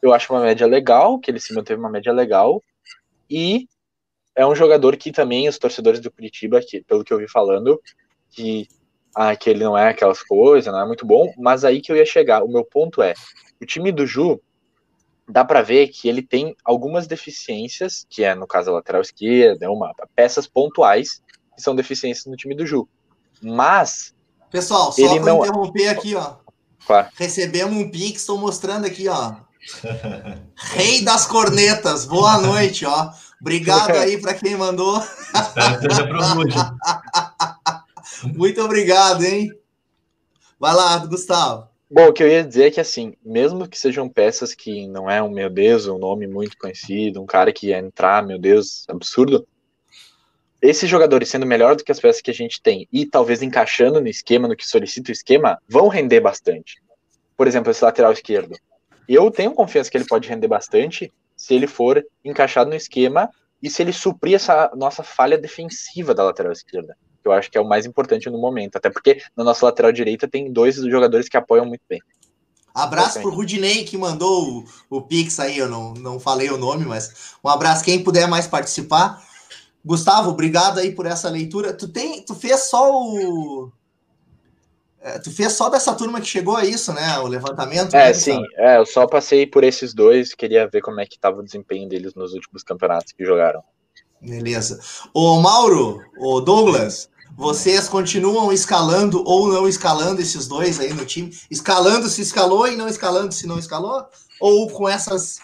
eu 0.00 0.14
acho 0.14 0.32
uma 0.32 0.40
média 0.40 0.66
legal, 0.68 1.18
que 1.18 1.32
ele 1.32 1.40
se 1.40 1.52
manteve 1.52 1.80
uma 1.80 1.90
média 1.90 2.12
legal 2.12 2.62
e 3.30 3.66
é 4.34 4.46
um 4.46 4.54
jogador 4.54 4.96
que 4.96 5.10
também 5.12 5.48
os 5.48 5.58
torcedores 5.58 6.00
do 6.00 6.10
Curitiba, 6.10 6.60
que, 6.60 6.82
pelo 6.82 7.02
que 7.04 7.12
eu 7.12 7.18
vi 7.18 7.28
falando, 7.28 7.80
que, 8.30 8.66
ah, 9.14 9.34
que 9.34 9.48
ele 9.48 9.64
não 9.64 9.76
é 9.76 9.88
aquelas 9.88 10.22
coisas, 10.22 10.72
não 10.72 10.80
é 10.80 10.86
muito 10.86 11.06
bom, 11.06 11.32
mas 11.38 11.64
aí 11.64 11.80
que 11.80 11.90
eu 11.90 11.96
ia 11.96 12.04
chegar. 12.04 12.42
O 12.44 12.48
meu 12.48 12.64
ponto 12.64 13.00
é, 13.02 13.14
o 13.60 13.64
time 13.64 13.90
do 13.90 14.06
Ju 14.06 14.40
dá 15.28 15.44
para 15.44 15.62
ver 15.62 15.88
que 15.88 16.08
ele 16.08 16.22
tem 16.22 16.54
algumas 16.64 17.06
deficiências, 17.06 18.06
que 18.10 18.22
é 18.22 18.34
no 18.34 18.46
caso 18.46 18.70
a 18.70 18.74
lateral 18.74 19.00
esquerda, 19.02 19.70
uma 19.70 19.92
peças 20.14 20.46
pontuais 20.46 21.22
que 21.54 21.62
são 21.62 21.74
deficiências 21.74 22.26
no 22.26 22.36
time 22.36 22.54
do 22.54 22.66
Ju. 22.66 22.86
Mas, 23.42 24.14
Pessoal, 24.50 24.92
só 24.92 25.00
Ele 25.02 25.16
para 25.20 25.24
não- 25.32 25.38
interromper 25.38 25.88
aqui, 25.88 26.14
ó. 26.14 26.36
claro, 26.86 27.08
Recebemos 27.16 27.76
um 27.76 27.90
pix, 27.90 28.20
estou 28.20 28.38
mostrando 28.38 28.86
aqui, 28.86 29.08
ó. 29.08 29.34
Rei 30.56 31.02
das 31.02 31.26
cornetas, 31.26 32.04
boa 32.04 32.38
noite, 32.38 32.84
ó. 32.84 33.10
Obrigado 33.40 33.92
aí 33.92 34.20
para 34.20 34.34
quem 34.34 34.56
mandou. 34.56 34.98
Espero 34.98 35.80
que 35.80 35.94
seja. 35.94 36.74
Muito 38.34 38.62
obrigado, 38.62 39.22
hein? 39.24 39.52
Vai 40.58 40.74
lá, 40.74 40.96
Gustavo. 40.98 41.68
Bom, 41.88 42.08
o 42.08 42.12
que 42.12 42.22
eu 42.22 42.28
ia 42.28 42.42
dizer 42.42 42.64
é 42.64 42.70
que, 42.70 42.80
assim, 42.80 43.14
mesmo 43.24 43.68
que 43.68 43.78
sejam 43.78 44.08
peças 44.08 44.54
que 44.54 44.88
não 44.88 45.08
é 45.08 45.22
um, 45.22 45.30
meu 45.30 45.48
Deus, 45.48 45.86
um 45.86 45.98
nome 45.98 46.26
muito 46.26 46.56
conhecido, 46.58 47.22
um 47.22 47.26
cara 47.26 47.52
que 47.52 47.68
ia 47.68 47.78
entrar, 47.78 48.26
meu 48.26 48.38
Deus, 48.38 48.84
absurdo, 48.88 49.46
esses 50.60 50.88
jogadores 50.88 51.28
sendo 51.28 51.46
melhor 51.46 51.76
do 51.76 51.84
que 51.84 51.92
as 51.92 52.00
peças 52.00 52.22
que 52.22 52.30
a 52.30 52.34
gente 52.34 52.60
tem 52.60 52.88
e 52.92 53.06
talvez 53.06 53.42
encaixando 53.42 54.00
no 54.00 54.08
esquema, 54.08 54.48
no 54.48 54.56
que 54.56 54.66
solicita 54.66 55.10
o 55.10 55.12
esquema, 55.12 55.60
vão 55.68 55.88
render 55.88 56.20
bastante. 56.20 56.82
Por 57.36 57.46
exemplo, 57.46 57.70
esse 57.70 57.84
lateral 57.84 58.12
esquerdo. 58.12 58.56
Eu 59.08 59.30
tenho 59.30 59.52
confiança 59.52 59.90
que 59.90 59.96
ele 59.96 60.06
pode 60.06 60.28
render 60.28 60.48
bastante 60.48 61.12
se 61.36 61.54
ele 61.54 61.66
for 61.66 62.04
encaixado 62.24 62.70
no 62.70 62.76
esquema 62.76 63.30
e 63.62 63.70
se 63.70 63.82
ele 63.82 63.92
suprir 63.92 64.34
essa 64.34 64.70
nossa 64.74 65.02
falha 65.02 65.38
defensiva 65.38 66.14
da 66.14 66.24
lateral 66.24 66.52
esquerda 66.52 66.96
que 67.26 67.28
eu 67.28 67.32
acho 67.32 67.50
que 67.50 67.58
é 67.58 67.60
o 67.60 67.68
mais 67.68 67.84
importante 67.84 68.30
no 68.30 68.38
momento, 68.38 68.76
até 68.76 68.88
porque 68.88 69.20
na 69.36 69.42
nossa 69.42 69.66
lateral 69.66 69.90
direita 69.90 70.28
tem 70.28 70.52
dois 70.52 70.76
jogadores 70.76 71.28
que 71.28 71.36
apoiam 71.36 71.66
muito 71.66 71.82
bem. 71.88 72.00
Abraço 72.72 73.20
pro 73.20 73.34
Rudinei 73.34 73.84
que 73.84 73.98
mandou 73.98 74.60
o, 74.60 74.64
o 74.98 75.02
Pix 75.02 75.40
aí, 75.40 75.58
eu 75.58 75.68
não, 75.68 75.94
não 75.94 76.20
falei 76.20 76.50
o 76.50 76.58
nome, 76.58 76.84
mas 76.84 77.34
um 77.42 77.48
abraço. 77.48 77.82
Quem 77.82 78.04
puder 78.04 78.28
mais 78.28 78.46
participar. 78.46 79.20
Gustavo, 79.84 80.30
obrigado 80.30 80.78
aí 80.78 80.92
por 80.94 81.06
essa 81.06 81.28
leitura. 81.30 81.72
Tu 81.72 81.88
tem, 81.88 82.22
tu 82.22 82.34
fez 82.34 82.68
só 82.68 82.92
o. 82.92 83.72
é, 85.06 85.20
tu 85.20 85.30
fez 85.30 85.52
só 85.52 85.68
dessa 85.68 85.94
turma 85.94 86.20
que 86.20 86.26
chegou 86.26 86.56
a 86.56 86.64
isso, 86.64 86.92
né? 86.92 87.16
O 87.20 87.28
levantamento. 87.28 87.94
É, 87.94 88.08
né, 88.08 88.12
sim, 88.12 88.42
é, 88.56 88.76
eu 88.76 88.84
só 88.84 89.06
passei 89.06 89.46
por 89.46 89.62
esses 89.62 89.94
dois, 89.94 90.34
queria 90.34 90.66
ver 90.66 90.80
como 90.80 91.00
é 91.00 91.06
que 91.06 91.16
tava 91.16 91.38
o 91.38 91.44
desempenho 91.44 91.88
deles 91.88 92.12
nos 92.16 92.32
últimos 92.32 92.64
campeonatos 92.64 93.12
que 93.12 93.24
jogaram. 93.24 93.62
Beleza. 94.20 94.80
Ô 95.14 95.40
Mauro, 95.40 96.00
ô 96.18 96.40
Douglas, 96.40 97.08
vocês 97.36 97.88
continuam 97.88 98.52
escalando 98.52 99.22
ou 99.24 99.46
não 99.46 99.68
escalando 99.68 100.20
esses 100.20 100.48
dois 100.48 100.80
aí 100.80 100.92
no 100.92 101.06
time? 101.06 101.32
Escalando 101.48 102.08
se 102.08 102.22
escalou 102.22 102.66
e 102.66 102.74
não 102.74 102.88
escalando 102.88 103.32
se 103.32 103.46
não 103.46 103.60
escalou? 103.60 104.04
Ou 104.40 104.68
com 104.70 104.88
essas 104.88 105.38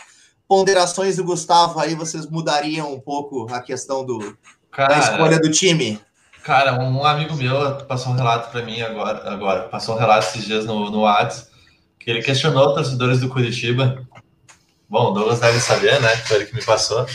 ponderações 0.48 1.16
do 1.16 1.24
Gustavo 1.24 1.78
aí 1.78 1.94
vocês 1.94 2.26
mudariam 2.26 2.92
um 2.92 2.98
pouco 2.98 3.46
a 3.54 3.60
questão 3.60 4.04
do, 4.04 4.18
da 4.18 4.34
Cara, 4.72 4.98
escolha 4.98 5.38
do 5.38 5.52
time? 5.52 6.00
Cara, 6.42 6.74
um 6.74 7.04
amigo 7.04 7.36
meu 7.36 7.76
passou 7.86 8.12
um 8.12 8.16
relato 8.16 8.50
para 8.50 8.62
mim 8.62 8.80
agora, 8.82 9.30
agora, 9.30 9.62
passou 9.68 9.94
um 9.94 9.98
relato 9.98 10.26
esses 10.26 10.44
dias 10.44 10.66
no, 10.66 10.90
no 10.90 11.02
Whats, 11.02 11.48
que 12.00 12.10
ele 12.10 12.20
questionou 12.20 12.74
torcedores 12.74 13.20
do 13.20 13.28
Curitiba. 13.28 14.04
Bom, 14.88 15.10
o 15.10 15.12
Douglas 15.12 15.38
deve 15.38 15.60
saber, 15.60 16.00
né? 16.00 16.08
Foi 16.16 16.38
ele 16.38 16.46
que 16.46 16.54
me 16.56 16.64
passou, 16.64 17.06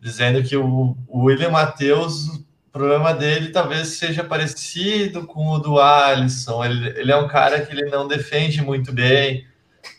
dizendo 0.00 0.42
que 0.42 0.56
o, 0.56 0.96
o 1.06 1.24
William 1.24 1.50
Matheus, 1.50 2.26
o 2.28 2.44
problema 2.72 3.12
dele 3.12 3.50
talvez 3.50 3.88
seja 3.98 4.24
parecido 4.24 5.26
com 5.26 5.46
o 5.48 5.58
do 5.58 5.78
Alisson. 5.78 6.64
Ele, 6.64 6.88
ele 6.98 7.12
é 7.12 7.16
um 7.16 7.28
cara 7.28 7.60
que 7.60 7.70
ele 7.70 7.90
não 7.90 8.08
defende 8.08 8.62
muito 8.62 8.92
bem. 8.92 9.46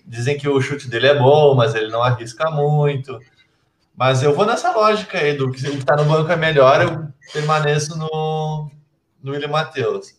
dizem 0.03 0.39
que 0.39 0.49
o 0.49 0.59
chute 0.59 0.89
dele 0.89 1.05
é 1.05 1.15
bom, 1.19 1.53
mas 1.53 1.75
ele 1.75 1.89
não 1.89 2.01
arrisca 2.01 2.49
muito. 2.49 3.19
Mas 3.97 4.21
eu 4.23 4.35
vou 4.35 4.45
nessa 4.45 4.71
lógica 4.71 5.17
aí 5.17 5.33
do 5.37 5.49
que 5.51 5.65
o 5.67 5.71
que 5.71 5.77
está 5.77 5.95
no 5.95 6.05
banco 6.05 6.31
é 6.31 6.35
melhor, 6.35 6.81
eu 6.81 7.07
permaneço 7.31 7.97
no, 7.97 8.69
no 9.23 9.31
William 9.31 9.47
Matheus. 9.47 10.13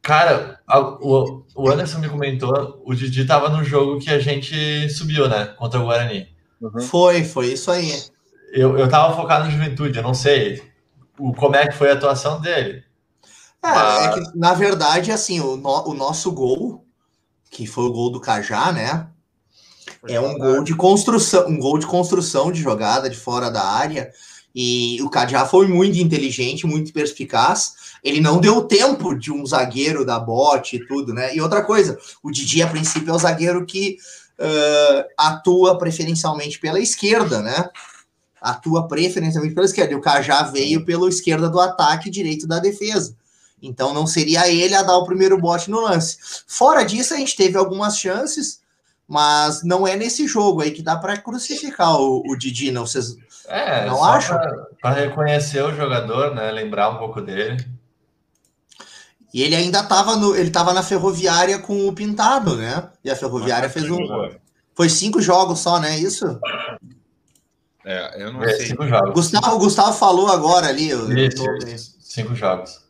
Cara, 0.00 0.58
a- 0.66 0.80
o, 0.80 1.44
o 1.54 1.70
Anderson 1.70 1.98
me 1.98 2.08
comentou, 2.08 2.82
o 2.84 2.94
Didi 2.94 3.24
tava 3.24 3.48
no 3.48 3.62
jogo 3.62 4.00
que 4.00 4.10
a 4.10 4.18
gente 4.18 4.88
subiu, 4.90 5.28
né? 5.28 5.46
Contra 5.56 5.78
o 5.80 5.84
Guarani. 5.84 6.28
Uhum. 6.60 6.80
Foi, 6.80 7.22
foi 7.24 7.52
isso 7.52 7.70
aí. 7.70 7.92
Eu, 8.52 8.76
eu 8.78 8.88
tava 8.88 9.14
focado 9.14 9.44
no 9.44 9.50
Juventude, 9.50 9.96
eu 9.98 10.02
não 10.02 10.14
sei 10.14 10.62
o, 11.18 11.32
como 11.32 11.54
é 11.56 11.66
que 11.68 11.74
foi 11.76 11.90
a 11.90 11.94
atuação 11.94 12.40
dele. 12.40 12.82
É, 13.62 13.68
Mas- 13.68 14.04
é 14.06 14.10
que, 14.20 14.38
na 14.38 14.54
verdade, 14.54 15.12
assim, 15.12 15.40
o, 15.40 15.56
no- 15.56 15.88
o 15.90 15.94
nosso 15.94 16.32
gol, 16.32 16.84
que 17.50 17.66
foi 17.66 17.84
o 17.84 17.92
gol 17.92 18.10
do 18.10 18.20
Cajá, 18.20 18.72
né? 18.72 19.06
É 20.08 20.20
um 20.20 20.36
gol 20.36 20.64
de 20.64 20.74
construção, 20.74 21.46
um 21.48 21.58
gol 21.58 21.78
de 21.78 21.86
construção 21.86 22.50
de 22.50 22.60
jogada 22.60 23.08
de 23.08 23.16
fora 23.16 23.50
da 23.50 23.62
área. 23.62 24.12
E 24.54 25.00
o 25.02 25.08
Cajá 25.08 25.46
foi 25.46 25.66
muito 25.66 25.98
inteligente, 25.98 26.66
muito 26.66 26.92
perspicaz. 26.92 27.74
Ele 28.02 28.20
não 28.20 28.40
deu 28.40 28.62
tempo 28.62 29.14
de 29.14 29.32
um 29.32 29.46
zagueiro 29.46 30.04
da 30.04 30.18
bote 30.18 30.76
e 30.76 30.86
tudo, 30.86 31.14
né? 31.14 31.34
E 31.34 31.40
outra 31.40 31.62
coisa, 31.62 31.98
o 32.22 32.30
Didi, 32.30 32.62
a 32.62 32.66
princípio, 32.66 33.10
é 33.10 33.14
o 33.14 33.18
zagueiro 33.18 33.64
que 33.64 33.96
ah, 34.38 35.06
atua 35.16 35.78
preferencialmente 35.78 36.58
pela 36.58 36.80
esquerda, 36.80 37.40
né? 37.40 37.68
Atua 38.40 38.88
preferencialmente 38.88 39.54
pela 39.54 39.66
esquerda. 39.66 39.92
E 39.92 39.96
o 39.96 40.00
Cajá 40.00 40.42
veio 40.42 40.84
pela 40.84 41.08
esquerda 41.08 41.48
do 41.48 41.60
ataque 41.60 42.10
direito 42.10 42.46
da 42.46 42.58
defesa. 42.58 43.16
Então 43.62 43.94
não 43.94 44.06
seria 44.06 44.50
ele 44.50 44.74
a 44.74 44.82
dar 44.82 44.96
o 44.96 45.04
primeiro 45.04 45.40
bote 45.40 45.70
no 45.70 45.80
lance. 45.80 46.18
Fora 46.48 46.82
disso, 46.82 47.14
a 47.14 47.16
gente 47.16 47.36
teve 47.36 47.56
algumas 47.56 47.96
chances, 47.96 48.60
mas 49.12 49.62
não 49.62 49.86
é 49.86 49.94
nesse 49.94 50.26
jogo 50.26 50.62
aí 50.62 50.70
que 50.70 50.80
dá 50.82 50.96
para 50.96 51.18
crucificar 51.18 52.00
o, 52.00 52.22
o 52.26 52.34
Didi, 52.34 52.70
não. 52.72 52.86
Vocês 52.86 53.14
É, 53.46 53.84
Não 53.84 53.98
pra- 53.98 54.66
pra 54.80 54.90
reconhecer 54.92 55.62
o 55.62 55.74
jogador, 55.76 56.34
né? 56.34 56.50
Lembrar 56.50 56.88
um 56.88 56.96
pouco 56.96 57.20
dele. 57.20 57.62
E 59.34 59.42
ele 59.42 59.54
ainda 59.54 59.80
estava 59.80 60.16
no, 60.16 60.34
ele 60.34 60.50
tava 60.50 60.72
na 60.72 60.82
ferroviária 60.82 61.58
com 61.58 61.86
o 61.86 61.92
Pintado, 61.92 62.56
né? 62.56 62.88
E 63.04 63.10
a 63.10 63.16
ferroviária 63.16 63.68
fez 63.68 63.90
um, 63.90 63.98
foi 64.74 64.88
cinco 64.88 65.20
jogos 65.20 65.58
só, 65.60 65.78
né? 65.78 65.98
Isso. 65.98 66.24
É, 67.84 68.22
eu 68.22 68.32
não 68.32 68.42
É, 68.42 68.54
sei. 68.54 68.66
cinco 68.68 68.86
jogos. 68.86 69.12
Gustavo, 69.12 69.56
o 69.56 69.58
Gustavo 69.58 69.92
falou 69.92 70.28
agora 70.28 70.68
ali. 70.68 70.88
eu- 70.88 71.10
eu 71.10 71.18
Isso, 71.28 71.36
tô- 71.44 71.66
isso. 71.66 71.96
Cinco 72.00 72.34
jogos. 72.34 72.80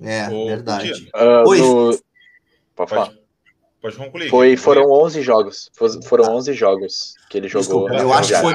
É, 0.00 0.28
Ô, 0.28 0.46
verdade. 0.46 1.08
Ah, 1.14 1.44
Oi. 1.46 1.58
no- 1.60 1.98
Pode 2.74 2.90
falar. 2.90 3.06
Pode, 3.06 3.18
pode 3.86 3.96
concluir. 3.96 4.28
Foi, 4.30 4.56
foram 4.56 4.90
11 4.90 5.22
jogos. 5.22 5.70
Fo- 5.74 6.02
Foram 6.02 6.34
11 6.36 6.52
jogos 6.52 7.14
que 7.30 7.38
ele 7.38 7.48
jogou. 7.48 7.88
Desculpa, 7.88 8.02
eu 8.02 8.12
acho 8.12 8.32
que 8.34 8.40
foi. 8.40 8.54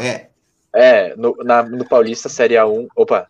É, 0.00 0.28
É, 0.74 1.14
no, 1.16 1.36
na- 1.44 1.62
no 1.62 1.86
Paulista 1.86 2.28
Série 2.28 2.54
A1. 2.54 2.86
Opa! 2.96 3.26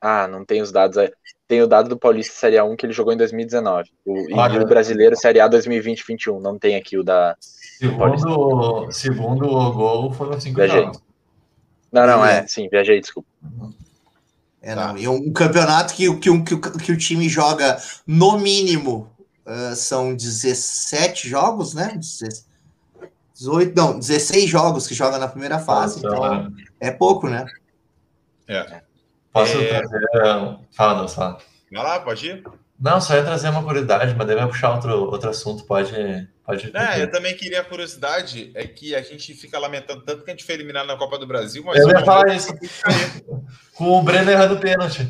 Ah, 0.00 0.26
não 0.26 0.44
tem 0.44 0.62
os 0.62 0.72
dados 0.72 0.96
aí. 0.96 1.10
Tem 1.46 1.60
o 1.62 1.66
dado 1.66 1.88
do 1.90 1.98
Paulista 1.98 2.32
Série 2.34 2.56
A1 2.56 2.76
que 2.76 2.86
ele 2.86 2.92
jogou 2.94 3.12
em 3.12 3.16
2019. 3.16 3.90
O, 4.06 4.16
e 4.30 4.34
Olha. 4.34 4.62
o 4.62 4.66
brasileiro 4.66 5.14
Série 5.16 5.40
A 5.40 5.48
2020-21. 5.48 6.40
Não 6.40 6.58
tem 6.58 6.76
aqui 6.76 6.96
o 6.96 7.02
da. 7.02 7.36
Segundo, 7.40 8.90
segundo 8.92 9.46
o 9.46 9.72
gol, 9.72 10.12
foram 10.12 10.40
cinco 10.40 10.56
Viajei. 10.56 10.80
jogos. 10.82 11.02
Não, 11.92 12.06
não, 12.06 12.24
É. 12.24 12.38
é. 12.38 12.46
Sim, 12.46 12.68
viajei, 12.70 13.00
desculpa. 13.00 13.28
É, 14.62 14.74
não. 14.74 14.96
E 14.96 15.08
um 15.08 15.32
campeonato 15.32 15.92
que, 15.94 16.14
que, 16.18 16.30
o- 16.30 16.44
que, 16.44 16.54
o- 16.54 16.60
que 16.60 16.92
o 16.92 16.96
time 16.96 17.28
joga 17.28 17.76
no 18.06 18.38
mínimo 18.38 19.10
ah, 19.46 19.74
são 19.74 20.14
17 20.14 21.28
jogos, 21.28 21.74
né? 21.74 21.98
18, 23.34 23.74
não, 23.74 23.98
16 23.98 24.48
jogos 24.48 24.86
que 24.86 24.94
joga 24.94 25.18
na 25.18 25.28
primeira 25.28 25.58
fase, 25.58 25.98
então 25.98 26.52
é 26.78 26.90
pouco, 26.90 27.28
né? 27.28 27.44
É. 28.46 28.82
Posso 29.32 29.56
É. 29.56 29.68
trazer. 29.68 30.58
Fala, 30.72 30.98
Deus, 30.98 31.14
fala. 31.14 31.38
Vai 31.72 31.82
lá, 31.84 32.00
pode 32.00 32.26
ir? 32.26 32.44
Não, 32.78 33.00
só 33.00 33.14
ia 33.14 33.22
trazer 33.22 33.50
uma 33.50 33.62
curiosidade, 33.62 34.14
mas 34.16 34.26
daí 34.26 34.36
vai 34.36 34.48
puxar 34.48 34.74
outro, 34.74 34.90
outro 35.10 35.28
assunto, 35.30 35.64
pode. 35.64 35.92
pode 36.44 36.72
É, 36.74 37.02
eu 37.02 37.10
também 37.10 37.36
queria 37.36 37.60
a 37.60 37.64
curiosidade, 37.64 38.50
é 38.54 38.66
que 38.66 38.94
a 38.94 39.02
gente 39.02 39.34
fica 39.34 39.58
lamentando 39.58 40.02
tanto 40.02 40.24
que 40.24 40.30
a 40.30 40.34
gente 40.34 40.44
foi 40.44 40.54
eliminado 40.54 40.86
na 40.86 40.96
Copa 40.96 41.18
do 41.18 41.26
Brasil, 41.26 41.62
mas 41.64 41.78
Eu 41.78 41.90
ia 41.90 42.04
falar 42.04 42.34
isso. 42.34 42.52
Com 43.74 43.98
o 43.98 44.02
Breno 44.02 44.30
errando 44.30 44.54
o 44.54 44.60
pênalti. 44.60 45.08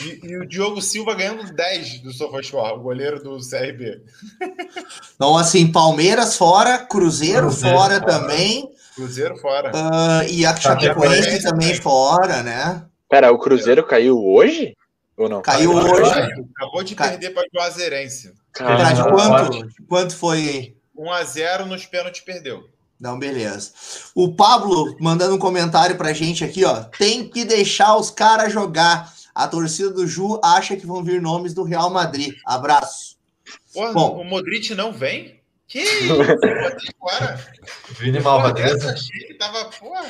E, 0.00 0.20
e 0.26 0.36
o 0.38 0.46
Diogo 0.46 0.80
Silva 0.82 1.14
ganhando 1.14 1.52
10 1.52 2.00
do 2.00 2.12
SofaSport, 2.12 2.76
o 2.78 2.80
goleiro 2.82 3.22
do 3.22 3.38
CRB. 3.38 4.02
Então, 5.14 5.36
assim, 5.36 5.70
Palmeiras 5.70 6.36
fora, 6.36 6.78
Cruzeiro, 6.78 7.42
Cruzeiro 7.48 7.76
fora, 7.76 8.00
fora. 8.00 8.06
também, 8.06 8.70
Cruzeiro 8.94 9.36
fora. 9.38 9.70
ah, 9.74 10.22
e 10.28 10.44
a 10.44 10.54
Chapecoense 10.56 11.14
Chapecoense 11.16 11.42
também 11.42 11.74
fora, 11.80 12.42
né? 12.42 12.84
Pera, 13.08 13.32
o 13.32 13.38
Cruzeiro 13.38 13.84
caiu 13.86 14.18
hoje? 14.24 14.76
Ou 15.16 15.28
não? 15.28 15.42
Caiu 15.42 15.72
Caiu 15.74 15.92
hoje. 15.94 16.20
Acabou 16.56 16.82
de 16.82 16.94
Cai- 16.94 17.10
perder 17.10 17.30
para 17.30 17.44
o 17.44 17.46
Juazeirense. 17.54 18.32
Cara, 18.52 18.76
Pra 18.76 18.92
de 18.92 19.00
Ah, 19.00 19.04
quanto? 19.04 19.68
quanto 19.88 20.16
foi? 20.16 20.76
1x0 20.96 21.64
nos 21.66 21.86
pênaltis 21.86 22.20
perdeu. 22.22 22.64
Não, 23.00 23.18
beleza. 23.18 23.70
O 24.14 24.32
Pablo 24.34 24.96
mandando 25.00 25.34
um 25.34 25.38
comentário 25.38 25.96
pra 25.96 26.12
gente 26.12 26.44
aqui, 26.44 26.64
ó. 26.64 26.84
Tem 26.84 27.28
que 27.28 27.44
deixar 27.44 27.96
os 27.96 28.10
caras 28.10 28.52
jogar. 28.52 29.12
A 29.34 29.48
torcida 29.48 29.90
do 29.90 30.06
Ju 30.06 30.40
acha 30.44 30.76
que 30.76 30.86
vão 30.86 31.02
vir 31.02 31.20
nomes 31.20 31.52
do 31.52 31.64
Real 31.64 31.90
Madrid. 31.90 32.34
Abraço. 32.46 33.16
Porra, 33.72 33.92
Bom. 33.92 34.20
o 34.20 34.24
Modric 34.24 34.74
não 34.74 34.92
vem? 34.92 35.42
Que 35.66 35.80
isso? 35.82 36.14
Agora. 37.00 37.54
Vini 37.98 38.22
Porra, 38.22 38.38
Malvadeza. 38.38 38.92
achei 38.92 39.26
que 39.26 39.34
tava, 39.34 39.64
porra, 39.70 40.06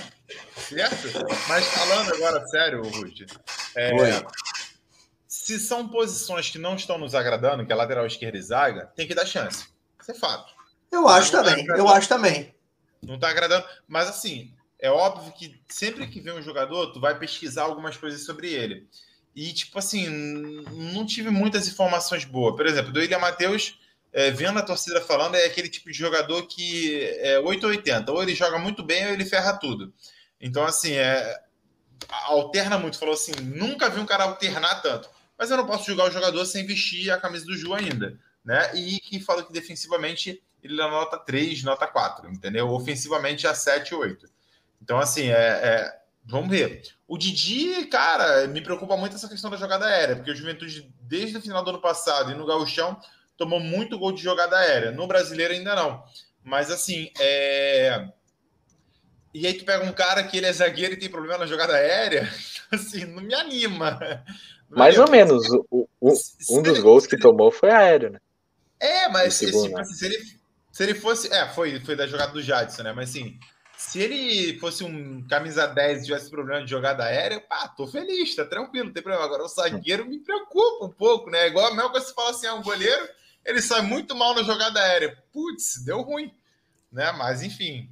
certo? 0.59 1.09
Mas 1.49 1.65
falando 1.67 2.13
agora 2.15 2.47
sério, 2.49 2.83
Ruth, 2.83 3.21
é, 3.77 3.95
Oi. 3.95 4.27
se 5.29 5.59
são 5.59 5.89
posições 5.89 6.51
que 6.51 6.59
não 6.59 6.75
estão 6.75 6.99
nos 6.99 7.15
agradando, 7.15 7.65
que 7.65 7.73
é 7.73 7.77
lateral 7.77 8.07
esquerda 8.07 8.37
e 8.37 8.43
zaga, 8.43 8.87
tem 8.95 9.07
que 9.07 9.15
dar 9.15 9.27
chance. 9.27 9.67
Isso 10.01 10.11
é 10.11 10.15
fato. 10.15 10.53
Eu 10.93 11.09
acho 11.09 11.31
também. 11.33 11.65
Eu 11.69 11.89
acho 11.89 12.09
também. 12.09 12.55
Não 13.03 13.19
tá 13.19 13.29
agradando. 13.31 13.65
Mas 13.89 14.09
assim, 14.09 14.53
é 14.79 14.91
óbvio 14.91 15.33
que 15.33 15.61
sempre 15.69 16.07
que 16.07 16.21
vem 16.21 16.35
um 16.35 16.43
jogador, 16.43 16.93
tu 16.93 17.01
vai 17.01 17.19
pesquisar 17.19 17.63
algumas 17.63 17.97
coisas 17.97 18.25
sobre 18.25 18.53
ele. 18.53 18.87
E, 19.35 19.53
tipo 19.53 19.79
assim, 19.79 20.09
não 20.93 21.05
tive 21.05 21.31
muitas 21.31 21.67
informações 21.67 22.25
boas. 22.25 22.55
Por 22.55 22.67
exemplo, 22.67 22.93
do 22.93 23.01
William 23.01 23.19
Matheus, 23.19 23.79
é, 24.13 24.31
vendo 24.31 24.59
a 24.59 24.63
torcida 24.63 25.01
falando, 25.01 25.35
é 25.35 25.45
aquele 25.45 25.69
tipo 25.69 25.91
de 25.91 25.99
jogador 25.99 26.47
que 26.47 27.03
é 27.19 27.39
880. 27.41 28.13
Ou 28.13 28.23
ele 28.23 28.35
joga 28.35 28.59
muito 28.59 28.83
bem 28.83 29.07
ou 29.07 29.13
ele 29.13 29.25
ferra 29.25 29.55
tudo. 29.55 29.93
Então, 30.41 30.65
assim, 30.65 30.93
é, 30.93 31.41
alterna 32.09 32.79
muito. 32.79 32.99
Falou 32.99 33.15
assim, 33.15 33.33
nunca 33.43 33.91
vi 33.91 33.99
um 33.99 34.07
cara 34.07 34.25
alternar 34.25 34.81
tanto. 34.83 35.11
Mas 35.37 35.51
eu 35.51 35.57
não 35.57 35.67
posso 35.67 35.87
julgar 35.87 36.09
o 36.09 36.13
jogador 36.13 36.45
sem 36.47 36.65
vestir 36.65 37.11
a 37.11 37.19
camisa 37.19 37.45
do 37.45 37.57
Ju 37.57 37.75
ainda. 37.75 38.19
Né? 38.45 38.71
E 38.77 39.01
que 39.01 39.19
fala 39.21 39.43
que 39.43 39.53
defensivamente 39.53 40.41
ele 40.63 40.81
é 40.81 40.89
nota 40.89 41.19
3, 41.19 41.63
nota 41.63 41.87
4, 41.87 42.31
entendeu? 42.31 42.69
Ofensivamente 42.71 43.47
é 43.47 43.55
7, 43.55 43.95
8. 43.95 44.27
Então, 44.81 44.99
assim, 44.99 45.29
é, 45.29 45.33
é- 45.33 46.04
vamos 46.25 46.49
ver. 46.51 46.83
O 47.07 47.17
Didi, 47.19 47.87
cara, 47.87 48.47
me 48.49 48.61
preocupa 48.61 48.97
muito 48.97 49.17
essa 49.17 49.29
questão 49.29 49.51
da 49.51 49.57
jogada 49.57 49.87
aérea, 49.87 50.17
porque 50.17 50.31
o 50.31 50.37
Juventude, 50.37 50.91
desde 51.03 51.37
o 51.37 51.41
final 51.43 51.63
do 51.63 51.71
ano 51.71 51.81
passado 51.81 52.31
e 52.33 52.35
no 52.35 52.47
Gauchão, 52.47 52.99
tomou 53.37 53.61
muito 53.61 53.99
gol 53.99 54.13
de 54.13 54.23
jogada 54.23 54.57
aérea. 54.57 54.91
No 54.93 55.07
brasileiro 55.07 55.53
ainda 55.55 55.75
não. 55.75 56.03
Mas, 56.43 56.71
assim, 56.71 57.11
é. 57.19 58.09
E 59.33 59.47
aí 59.47 59.55
tu 59.55 59.65
pega 59.65 59.85
um 59.85 59.93
cara 59.93 60.23
que 60.25 60.37
ele 60.37 60.47
é 60.47 60.53
zagueiro 60.53 60.95
e 60.95 60.99
tem 60.99 61.09
problema 61.11 61.39
na 61.39 61.47
jogada 61.47 61.75
aérea, 61.75 62.31
assim, 62.71 63.05
não 63.05 63.23
me 63.23 63.35
anima. 63.35 63.91
Não 64.71 64.77
me 64.77 64.79
mais 64.79 64.97
ou 64.97 65.03
anima. 65.05 65.17
menos. 65.17 65.45
o- 65.71 65.89
o- 66.01 66.13
um 66.51 66.63
dos 66.63 66.75
ele- 66.75 66.83
gols 66.83 67.07
que 67.07 67.19
tomou 67.19 67.51
foi 67.51 67.71
aéreo, 67.71 68.11
né? 68.11 68.21
É, 68.79 69.09
mas 69.09 69.35
O 69.35 69.39
se, 69.39 69.47
segundo, 69.47 69.65
tipo 69.65 69.77
né? 69.77 69.83
assim, 69.83 69.95
se 69.95 70.05
ele, 70.07 70.25
se 70.71 70.83
ele 70.83 70.95
fosse. 70.95 71.33
É, 71.33 71.49
foi, 71.49 71.81
foi 71.81 71.97
da 71.97 72.07
jogada 72.07 72.33
do 72.33 72.43
Jadson, 72.43 72.83
né? 72.85 72.93
Mas 72.93 73.11
assim, 73.11 73.39
se 73.89 74.01
ele 74.01 74.59
fosse 74.59 74.83
um 74.83 75.27
camisa 75.29 75.67
10 75.67 76.03
e 76.03 76.05
tivesse 76.07 76.31
problema 76.31 76.65
de 76.65 76.71
jogada 76.71 77.05
aérea, 77.05 77.41
pá, 77.41 77.69
tô 77.69 77.87
feliz, 77.87 78.35
tá 78.35 78.45
tranquilo, 78.45 78.87
não 78.87 78.93
tem 78.93 79.03
problema. 79.03 79.25
Agora 79.25 79.45
o 79.45 79.49
zagueiro 79.49 80.07
me 80.07 80.19
preocupa 80.19 80.87
um 80.87 80.91
pouco, 80.91 81.31
né? 81.31 81.47
Igual 81.49 81.73
a 81.73 81.93
que 81.93 82.01
você 82.01 82.15
fala 82.15 82.31
assim, 82.31 82.47
ah, 82.47 82.55
um 82.55 82.63
goleiro, 82.63 83.09
ele 83.45 83.61
sai 83.61 83.83
muito 83.83 84.15
mal 84.15 84.35
na 84.35 84.43
jogada 84.43 84.81
aérea. 84.81 85.17
Putz, 85.33 85.85
deu 85.85 86.01
ruim, 86.01 86.33
né? 86.91 87.13
Mas 87.13 87.43
enfim. 87.43 87.89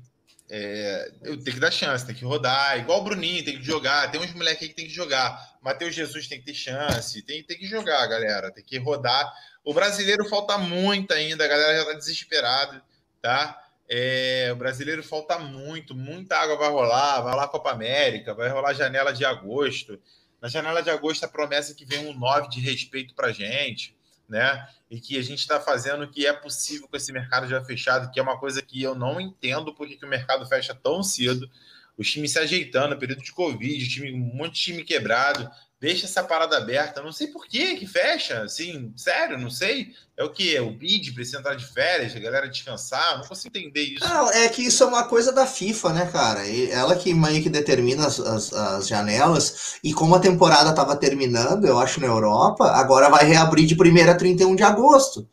É, 0.50 1.12
eu 1.22 1.42
tenho 1.42 1.54
que 1.54 1.60
dar 1.60 1.70
chance, 1.70 2.04
tem 2.04 2.14
que 2.14 2.26
rodar, 2.26 2.78
igual 2.78 3.00
o 3.00 3.04
Bruninho, 3.04 3.42
tem 3.42 3.56
que 3.56 3.64
jogar, 3.64 4.10
tem 4.10 4.20
uns 4.20 4.34
moleques 4.34 4.62
aí 4.62 4.68
que 4.68 4.74
tem 4.74 4.86
que 4.86 4.92
jogar. 4.92 5.56
Matheus 5.62 5.94
Jesus 5.94 6.26
tem 6.26 6.40
que 6.40 6.44
ter 6.44 6.54
chance, 6.54 7.22
tem, 7.22 7.42
tem 7.42 7.56
que 7.56 7.66
jogar, 7.66 8.06
galera, 8.06 8.50
tem 8.50 8.62
que 8.62 8.76
rodar. 8.78 9.32
O 9.64 9.72
brasileiro 9.72 10.28
falta 10.28 10.58
muito 10.58 11.14
ainda, 11.14 11.44
a 11.44 11.48
galera 11.48 11.78
já 11.78 11.84
tá 11.86 11.92
desesperada, 11.94 12.82
tá? 13.22 13.61
É, 13.94 14.48
o 14.50 14.56
brasileiro 14.56 15.02
falta 15.02 15.38
muito, 15.38 15.94
muita 15.94 16.38
água 16.38 16.56
vai 16.56 16.70
rolar, 16.70 17.20
vai 17.20 17.32
rolar 17.32 17.48
Copa 17.48 17.72
América, 17.72 18.32
vai 18.32 18.48
rolar 18.48 18.72
janela 18.72 19.12
de 19.12 19.22
agosto. 19.22 20.00
Na 20.40 20.48
janela 20.48 20.82
de 20.82 20.88
agosto, 20.88 21.24
a 21.24 21.28
promessa 21.28 21.72
é 21.72 21.74
que 21.74 21.84
vem 21.84 22.06
um 22.06 22.18
9 22.18 22.48
de 22.48 22.58
respeito 22.58 23.12
pra 23.12 23.32
gente, 23.32 23.94
né? 24.26 24.66
E 24.90 24.98
que 24.98 25.18
a 25.18 25.22
gente 25.22 25.40
está 25.40 25.60
fazendo 25.60 26.04
o 26.04 26.10
que 26.10 26.26
é 26.26 26.32
possível 26.32 26.88
com 26.88 26.96
esse 26.96 27.12
mercado 27.12 27.46
já 27.46 27.62
fechado, 27.62 28.10
que 28.10 28.18
é 28.18 28.22
uma 28.22 28.38
coisa 28.38 28.62
que 28.62 28.82
eu 28.82 28.94
não 28.94 29.20
entendo 29.20 29.74
porque 29.74 29.96
que 29.96 30.06
o 30.06 30.08
mercado 30.08 30.46
fecha 30.46 30.74
tão 30.74 31.02
cedo. 31.02 31.46
Os 31.94 32.10
times 32.10 32.32
se 32.32 32.38
ajeitando, 32.38 32.96
período 32.96 33.22
de 33.22 33.30
Covid, 33.30 33.88
time, 33.90 34.10
um 34.10 34.34
monte 34.34 34.54
de 34.54 34.60
time 34.60 34.84
quebrado, 34.84 35.50
deixa 35.82 36.06
essa 36.06 36.22
parada 36.22 36.56
aberta. 36.56 37.02
Não 37.02 37.10
sei 37.10 37.26
por 37.26 37.44
que 37.44 37.74
que 37.74 37.88
fecha, 37.88 38.42
assim, 38.42 38.92
sério, 38.96 39.36
não 39.36 39.50
sei. 39.50 39.88
É 40.16 40.22
o 40.22 40.30
que? 40.30 40.56
O 40.60 40.70
bid 40.70 41.10
precisa 41.12 41.40
entrar 41.40 41.56
de 41.56 41.66
férias, 41.66 42.14
a 42.14 42.20
galera 42.20 42.48
descansar. 42.48 43.18
Não 43.18 43.26
consigo 43.26 43.58
entender 43.58 43.82
isso. 43.82 44.08
Não, 44.08 44.30
é 44.30 44.48
que 44.48 44.62
isso 44.62 44.84
é 44.84 44.86
uma 44.86 45.02
coisa 45.08 45.32
da 45.32 45.44
FIFA, 45.44 45.92
né, 45.92 46.08
cara? 46.12 46.46
E 46.46 46.70
ela 46.70 46.94
que 46.94 47.12
meio 47.12 47.42
que 47.42 47.50
determina 47.50 48.06
as, 48.06 48.20
as, 48.20 48.52
as 48.52 48.86
janelas. 48.86 49.80
E 49.82 49.92
como 49.92 50.14
a 50.14 50.20
temporada 50.20 50.70
estava 50.70 50.94
terminando, 50.94 51.66
eu 51.66 51.76
acho, 51.80 52.00
na 52.00 52.06
Europa, 52.06 52.70
agora 52.70 53.10
vai 53.10 53.24
reabrir 53.24 53.66
de 53.66 53.74
1 53.74 54.08
a 54.08 54.14
31 54.14 54.54
de 54.54 54.62
agosto. 54.62 55.28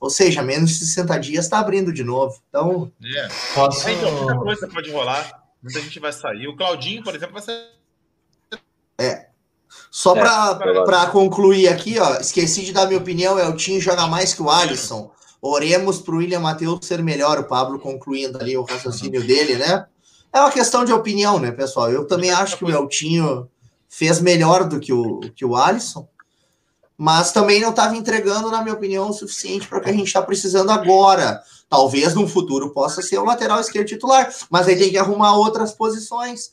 Ou 0.00 0.10
seja, 0.10 0.42
menos 0.42 0.70
de 0.70 0.84
60 0.84 1.16
dias 1.20 1.44
está 1.44 1.60
abrindo 1.60 1.92
de 1.92 2.02
novo. 2.02 2.42
Então. 2.48 2.90
É. 3.04 3.28
Posso... 3.54 3.86
É, 3.86 3.92
então, 3.92 4.10
muita 4.16 4.36
coisa 4.36 4.66
pode 4.68 4.90
rolar. 4.90 5.44
Muita 5.62 5.80
gente 5.80 6.00
vai 6.00 6.12
sair. 6.12 6.48
O 6.48 6.56
Claudinho, 6.56 7.04
por 7.04 7.14
exemplo, 7.14 7.34
vai 7.34 7.42
sair. 7.42 7.70
É. 8.98 9.31
Só 9.94 10.16
É, 10.16 10.20
para 10.20 10.84
para 10.84 11.06
concluir 11.08 11.68
aqui, 11.68 11.98
ó, 11.98 12.14
esqueci 12.14 12.62
de 12.62 12.72
dar 12.72 12.86
minha 12.86 12.98
opinião, 12.98 13.38
é 13.38 13.46
o 13.46 13.54
Tim 13.54 13.78
joga 13.78 14.06
mais 14.06 14.32
que 14.32 14.40
o 14.40 14.48
Alisson. 14.48 15.10
Oremos 15.42 15.98
para 16.00 16.14
o 16.14 16.18
William 16.18 16.40
Matheus 16.40 16.86
ser 16.86 17.02
melhor, 17.02 17.38
o 17.38 17.44
Pablo 17.44 17.78
concluindo 17.78 18.38
ali 18.38 18.56
o 18.56 18.62
raciocínio 18.62 19.22
dele, 19.22 19.56
né? 19.56 19.84
É 20.32 20.40
uma 20.40 20.50
questão 20.50 20.82
de 20.82 20.94
opinião, 20.94 21.38
né, 21.38 21.50
pessoal? 21.50 21.90
Eu 21.90 22.06
também 22.06 22.30
acho 22.30 22.56
que 22.56 22.64
o 22.64 22.70
Eltinho 22.70 23.46
fez 23.86 24.18
melhor 24.18 24.64
do 24.64 24.80
que 24.80 24.94
o, 24.94 25.20
que 25.36 25.44
o 25.44 25.54
Alisson, 25.54 26.08
mas 26.96 27.30
também 27.30 27.60
não 27.60 27.68
estava 27.70 27.94
entregando, 27.94 28.50
na 28.50 28.62
minha 28.62 28.74
opinião, 28.74 29.10
o 29.10 29.12
suficiente 29.12 29.68
para 29.68 29.76
o 29.76 29.82
que 29.82 29.90
a 29.90 29.92
gente 29.92 30.06
está 30.06 30.22
precisando 30.22 30.70
agora. 30.70 31.42
Talvez 31.68 32.14
no 32.14 32.26
futuro 32.26 32.70
possa 32.70 33.02
ser 33.02 33.18
o 33.18 33.24
lateral 33.24 33.60
esquerdo 33.60 33.88
titular, 33.88 34.32
mas 34.48 34.66
aí 34.66 34.76
tem 34.76 34.90
que 34.90 34.96
arrumar 34.96 35.36
outras 35.36 35.72
posições. 35.72 36.50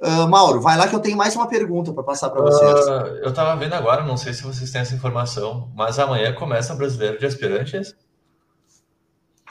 Ah, 0.00 0.26
Mauro, 0.28 0.60
vai 0.60 0.76
lá 0.76 0.86
que 0.86 0.94
eu 0.94 1.00
tenho 1.00 1.16
mais 1.16 1.34
uma 1.34 1.48
pergunta 1.48 1.92
para 1.92 2.04
passar 2.04 2.30
para 2.30 2.40
vocês. 2.42 2.86
Ah, 2.88 3.06
eu 3.22 3.32
tava 3.34 3.56
vendo 3.58 3.72
agora, 3.74 4.04
não 4.04 4.16
sei 4.16 4.32
se 4.32 4.42
vocês 4.44 4.70
têm 4.70 4.80
essa 4.80 4.94
informação, 4.94 5.70
mas 5.74 5.98
amanhã 5.98 6.32
começa 6.32 6.72
o 6.72 6.76
brasileiro 6.76 7.18
de 7.18 7.26
aspirantes 7.26 7.94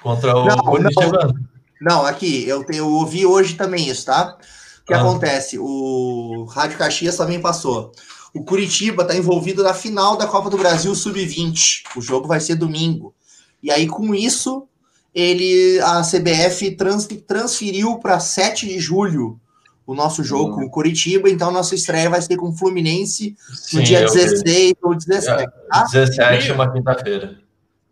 contra 0.01 0.37
o 0.37 0.45
Não, 0.45 0.57
Curitiba. 0.59 1.33
Não, 1.81 2.05
aqui, 2.05 2.47
eu, 2.47 2.63
tenho, 2.63 2.79
eu 2.85 2.89
ouvi 2.91 3.25
hoje 3.25 3.55
também 3.55 3.87
isso, 3.89 4.05
tá? 4.05 4.37
O 4.81 4.85
que 4.85 4.93
Ah. 4.93 5.01
acontece? 5.01 5.59
O 5.59 6.45
Rádio 6.49 6.77
Caxias 6.77 7.17
também 7.17 7.41
passou. 7.41 7.91
O 8.33 8.43
Curitiba 8.43 9.03
está 9.03 9.15
envolvido 9.15 9.63
na 9.63 9.73
final 9.73 10.15
da 10.15 10.27
Copa 10.27 10.49
do 10.49 10.57
Brasil 10.57 10.93
Sub-20. 10.95 11.83
O 11.95 12.01
jogo 12.01 12.27
vai 12.27 12.39
ser 12.39 12.55
domingo. 12.55 13.13
E 13.61 13.71
aí, 13.71 13.87
com 13.87 14.13
isso, 14.15 14.67
ele 15.13 15.79
a 15.81 16.01
CBF 16.03 16.71
trans- 16.75 17.07
transferiu 17.27 17.97
para 17.99 18.19
7 18.19 18.65
de 18.67 18.79
julho 18.79 19.39
o 19.87 19.95
nosso 19.95 20.21
jogo 20.23 20.53
com 20.53 20.65
o 20.65 20.69
Curitiba. 20.69 21.29
Então, 21.29 21.49
nossa 21.49 21.73
estreia 21.73 22.09
vai 22.09 22.21
ser 22.21 22.35
com 22.35 22.49
o 22.49 22.53
Fluminense 22.53 23.35
no 23.49 23.55
Sim, 23.79 23.83
dia 23.83 24.01
eu 24.01 24.11
vi. 24.11 24.19
16 24.19 24.73
ou 24.83 24.93
17. 24.93 25.49
tá? 25.69 25.83
17, 25.91 26.51
uma 26.51 26.71
quinta-feira. 26.71 27.39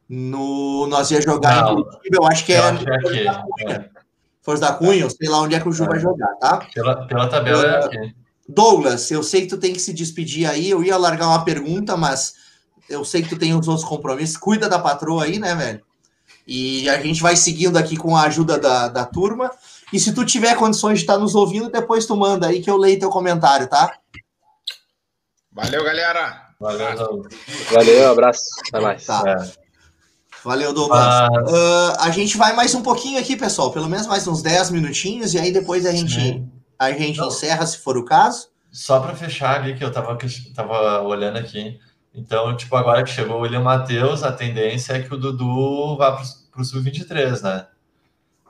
No, 0.07 0.85
nós 0.87 1.09
ia 1.09 1.21
jogar 1.21 1.63
Não. 1.63 1.79
em 1.79 1.83
Curitiba, 1.83 2.17
eu 2.17 2.25
acho 2.27 2.45
que 2.45 2.51
Eu 2.51 2.57
é 2.63 2.69
acho 2.69 2.89
é 2.89 2.95
aqui. 2.95 3.27
é. 3.71 3.89
Força 4.43 4.61
da 4.61 4.73
Cunha, 4.73 5.01
eu 5.01 5.09
sei 5.09 5.27
lá 5.27 5.41
onde 5.41 5.55
é 5.55 5.59
que 5.59 5.67
o 5.67 5.71
Ju 5.71 5.85
É. 5.85 5.87
vai 5.87 5.99
jogar, 5.99 6.35
tá? 6.35 6.57
Pela, 6.71 7.07
pela 7.07 7.27
tabela 7.27 7.65
é 7.65 7.85
aqui. 7.85 8.15
Douglas, 8.47 9.09
eu 9.09 9.23
sei 9.23 9.41
que 9.41 9.47
tu 9.47 9.57
tem 9.57 9.73
que 9.73 9.79
se 9.79 9.91
despedir 9.91 10.45
aí. 10.47 10.69
Eu 10.69 10.83
ia 10.83 10.97
largar 10.97 11.27
uma 11.29 11.43
pergunta, 11.43 11.97
mas 11.97 12.35
eu 12.87 13.03
sei 13.03 13.23
que 13.23 13.29
tu 13.29 13.39
tem 13.39 13.55
os 13.57 13.67
outros 13.67 13.87
compromissos. 13.87 14.37
Cuida 14.37 14.69
da 14.69 14.77
patroa 14.77 15.23
aí, 15.23 15.39
né, 15.39 15.55
velho? 15.55 15.81
E 16.45 16.87
a 16.89 17.01
gente 17.01 17.23
vai 17.23 17.35
seguindo 17.35 17.75
aqui 17.77 17.97
com 17.97 18.15
a 18.15 18.23
ajuda 18.25 18.59
da, 18.59 18.87
da 18.87 19.03
turma. 19.03 19.49
E 19.93 19.99
se 19.99 20.13
tu 20.13 20.25
tiver 20.25 20.55
condições 20.55 20.99
de 20.99 21.03
estar 21.03 21.17
nos 21.17 21.35
ouvindo, 21.35 21.69
depois 21.69 22.05
tu 22.05 22.15
manda 22.15 22.47
aí 22.47 22.61
que 22.61 22.69
eu 22.69 22.77
leio 22.77 22.99
teu 22.99 23.09
comentário, 23.09 23.67
tá? 23.67 23.97
Valeu, 25.51 25.83
galera. 25.83 26.49
Valeu. 26.59 27.27
Valeu, 27.71 28.11
abraço. 28.11 28.49
Até 28.67 28.79
mais. 28.79 29.05
Tá. 29.05 29.23
É. 29.25 29.65
Valeu, 30.43 30.73
Douglas. 30.73 31.01
Ah, 31.01 31.97
a 32.01 32.11
gente 32.11 32.37
vai 32.37 32.53
mais 32.53 32.75
um 32.75 32.81
pouquinho 32.81 33.19
aqui, 33.19 33.35
pessoal. 33.35 33.71
Pelo 33.71 33.89
menos 33.89 34.05
mais 34.05 34.27
uns 34.27 34.41
10 34.41 34.71
minutinhos. 34.71 35.33
E 35.33 35.39
aí 35.39 35.51
depois 35.51 35.85
a 35.85 35.91
gente, 35.91 36.13
sim. 36.13 36.51
a 36.77 36.91
gente 36.91 37.19
encerra, 37.19 37.65
se 37.65 37.79
for 37.79 37.97
o 37.97 38.05
caso. 38.05 38.49
Só 38.71 38.99
para 38.99 39.15
fechar 39.15 39.61
ali, 39.61 39.75
que 39.75 39.83
eu 39.83 39.91
tava, 39.91 40.17
tava 40.53 41.01
olhando 41.01 41.37
aqui. 41.37 41.79
Então, 42.13 42.55
tipo, 42.55 42.75
agora 42.75 43.03
que 43.03 43.09
chegou 43.09 43.37
o 43.37 43.41
William 43.41 43.61
Matheus, 43.61 44.23
a 44.23 44.31
tendência 44.31 44.93
é 44.93 45.01
que 45.01 45.13
o 45.13 45.17
Dudu 45.17 45.97
vá 45.97 46.11
para 46.11 46.61
o 46.61 46.63
Sub-23, 46.63 47.41
né? 47.41 47.67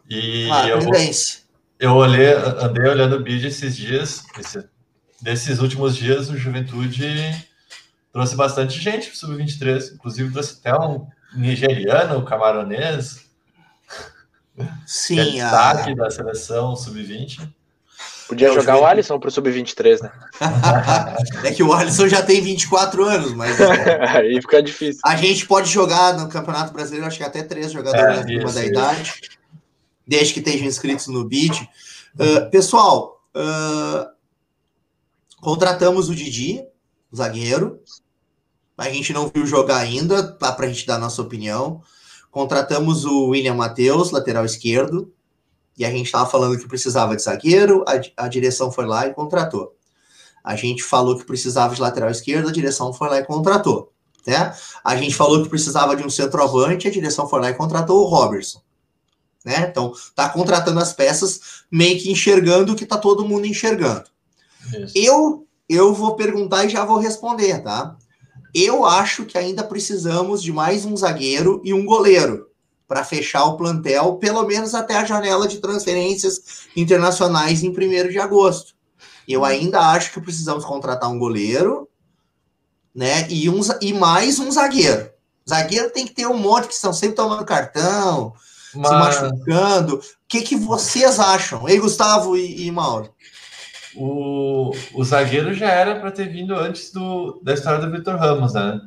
E 0.09 0.49
Ah, 0.51 0.67
eu, 0.67 0.79
eu 1.79 1.93
olhei, 1.95 2.33
andei 2.33 2.87
olhando 2.89 3.17
o 3.17 3.23
vídeo 3.23 3.47
esses 3.47 3.75
dias, 3.75 4.23
esse- 4.39 4.67
desses 5.21 5.59
últimos 5.59 5.95
dias, 5.95 6.29
o 6.29 6.37
Juventude 6.37 7.05
trouxe 8.13 8.35
bastante 8.35 8.79
gente 8.79 9.07
para 9.07 9.13
o 9.13 9.17
Sub-23, 9.17 9.93
inclusive 9.95 10.31
trouxe 10.31 10.57
até 10.59 10.77
um 10.79 11.07
nigeriano, 11.35 12.17
um 12.19 12.23
camaronês, 12.25 13.25
que 14.55 14.61
é 14.63 14.67
Sim, 14.85 15.41
a... 15.41 15.49
destaque 15.49 15.95
da 15.95 16.09
seleção 16.09 16.75
Sub-20. 16.75 17.49
Podia 18.27 18.47
É, 18.47 18.51
o 18.51 18.53
jogar 18.55 18.73
o 18.73 18.77
Juventude. 18.77 18.91
Alisson 18.91 19.19
pro 19.19 19.29
Sub-23, 19.31 20.01
né? 20.01 20.11
é 21.43 21.51
que 21.51 21.61
o 21.61 21.71
Alisson 21.73 22.07
já 22.07 22.23
tem 22.23 22.41
24 22.41 23.03
anos, 23.05 23.33
mas 23.33 23.55
Aí 24.15 24.41
fica 24.41 24.63
difícil. 24.63 25.01
a 25.05 25.15
gente 25.15 25.45
pode 25.45 25.69
jogar 25.69 26.13
no 26.17 26.27
Campeonato 26.29 26.73
Brasileiro, 26.73 27.05
acho 27.05 27.17
que 27.17 27.23
até 27.23 27.43
três 27.43 27.71
jogadores 27.71 28.17
É, 28.17 28.19
acima 28.21 28.43
isso, 28.45 28.55
da 28.55 28.61
isso. 28.61 28.69
idade, 28.71 29.13
desde 30.07 30.33
que 30.33 30.39
estejam 30.39 30.67
inscritos 30.67 31.07
no 31.07 31.25
bid. 31.25 31.69
Ah, 32.19 32.45
pessoal, 32.49 33.21
ah, 33.33 34.11
contratamos 35.41 36.09
o 36.09 36.15
Didi, 36.15 36.65
o 37.11 37.15
zagueiro. 37.15 37.79
A 38.77 38.89
gente 38.89 39.13
não 39.13 39.31
viu 39.33 39.45
jogar 39.45 39.77
ainda, 39.77 40.23
tá 40.23 40.51
pra 40.51 40.67
gente 40.67 40.85
dar 40.85 40.97
nossa 40.97 41.21
opinião. 41.21 41.81
Contratamos 42.29 43.05
o 43.05 43.27
William 43.27 43.53
Matheus, 43.53 44.11
lateral 44.11 44.43
esquerdo. 44.43 45.13
E 45.77 45.85
a 45.85 45.89
gente 45.89 46.05
estava 46.05 46.29
falando 46.29 46.57
que 46.57 46.67
precisava 46.67 47.15
de 47.15 47.21
zagueiro, 47.21 47.83
a, 47.87 48.25
a 48.25 48.27
direção 48.27 48.71
foi 48.71 48.85
lá 48.85 49.07
e 49.07 49.13
contratou. 49.13 49.75
A 50.43 50.55
gente 50.55 50.83
falou 50.83 51.17
que 51.17 51.25
precisava 51.25 51.73
de 51.73 51.81
lateral 51.81 52.09
esquerdo, 52.09 52.47
a 52.47 52.51
direção 52.51 52.93
foi 52.93 53.09
lá 53.09 53.19
e 53.19 53.25
contratou. 53.25 53.91
Né? 54.25 54.55
A 54.83 54.95
gente 54.95 55.15
falou 55.15 55.43
que 55.43 55.49
precisava 55.49 55.95
de 55.95 56.03
um 56.03 56.09
centroavante, 56.09 56.87
a 56.87 56.91
direção 56.91 57.27
foi 57.27 57.41
lá 57.41 57.49
e 57.49 57.53
contratou 57.53 58.01
o 58.01 58.07
Robertson. 58.07 58.61
Né? 59.45 59.67
Então, 59.69 59.93
tá 60.15 60.27
contratando 60.27 60.79
as 60.79 60.91
peças, 60.91 61.63
meio 61.71 61.99
que 62.01 62.11
enxergando 62.11 62.73
o 62.73 62.75
que 62.75 62.85
tá 62.85 62.97
todo 62.97 63.27
mundo 63.27 63.45
enxergando. 63.45 64.05
Isso. 64.73 64.93
Eu, 64.95 65.47
eu 65.69 65.93
vou 65.93 66.15
perguntar 66.15 66.65
e 66.65 66.69
já 66.69 66.83
vou 66.83 66.97
responder, 66.97 67.61
tá? 67.61 67.95
Eu 68.53 68.83
acho 68.85 69.25
que 69.25 69.37
ainda 69.37 69.63
precisamos 69.63 70.41
de 70.41 70.51
mais 70.51 70.83
um 70.83 70.97
zagueiro 70.97 71.61
e 71.63 71.73
um 71.73 71.85
goleiro 71.85 72.47
para 72.87 73.03
fechar 73.03 73.45
o 73.45 73.57
plantel, 73.57 74.15
pelo 74.15 74.43
menos 74.43 74.73
até 74.73 74.95
a 74.95 75.05
janela 75.05 75.47
de 75.47 75.59
transferências 75.59 76.67
internacionais 76.75 77.63
em 77.63 77.69
1 77.69 78.09
de 78.09 78.19
agosto. 78.19 78.73
Eu 79.27 79.43
ainda 79.43 79.79
acho 79.91 80.11
que 80.11 80.21
precisamos 80.21 80.65
contratar 80.65 81.11
um 81.11 81.19
goleiro, 81.19 81.87
né? 82.93 83.27
E, 83.29 83.49
um, 83.49 83.59
e 83.81 83.93
mais 83.93 84.39
um 84.39 84.49
zagueiro. 84.51 85.09
Zagueiro 85.47 85.91
tem 85.91 86.05
que 86.05 86.13
ter 86.13 86.27
um 86.27 86.37
monte 86.37 86.67
que 86.67 86.73
estão 86.73 86.93
sempre 86.93 87.15
tomando 87.15 87.45
cartão, 87.45 88.33
se 88.75 88.91
Mas 88.91 89.21
machucando. 89.21 89.95
O 89.95 90.01
que, 90.27 90.41
que 90.41 90.55
vocês 90.55 91.19
acham? 91.19 91.67
Ei, 91.67 91.79
Gustavo 91.79 92.35
e, 92.35 92.67
e 92.67 92.71
Mauro? 92.71 93.13
o, 93.95 94.71
o 94.93 95.03
zagueiro 95.03 95.53
já 95.53 95.69
era 95.69 95.99
para 95.99 96.11
ter 96.11 96.27
vindo 96.27 96.53
antes 96.53 96.91
do, 96.91 97.39
da 97.41 97.53
história 97.53 97.79
do 97.79 97.91
Vitor 97.91 98.17
Ramos, 98.17 98.53
né? 98.53 98.81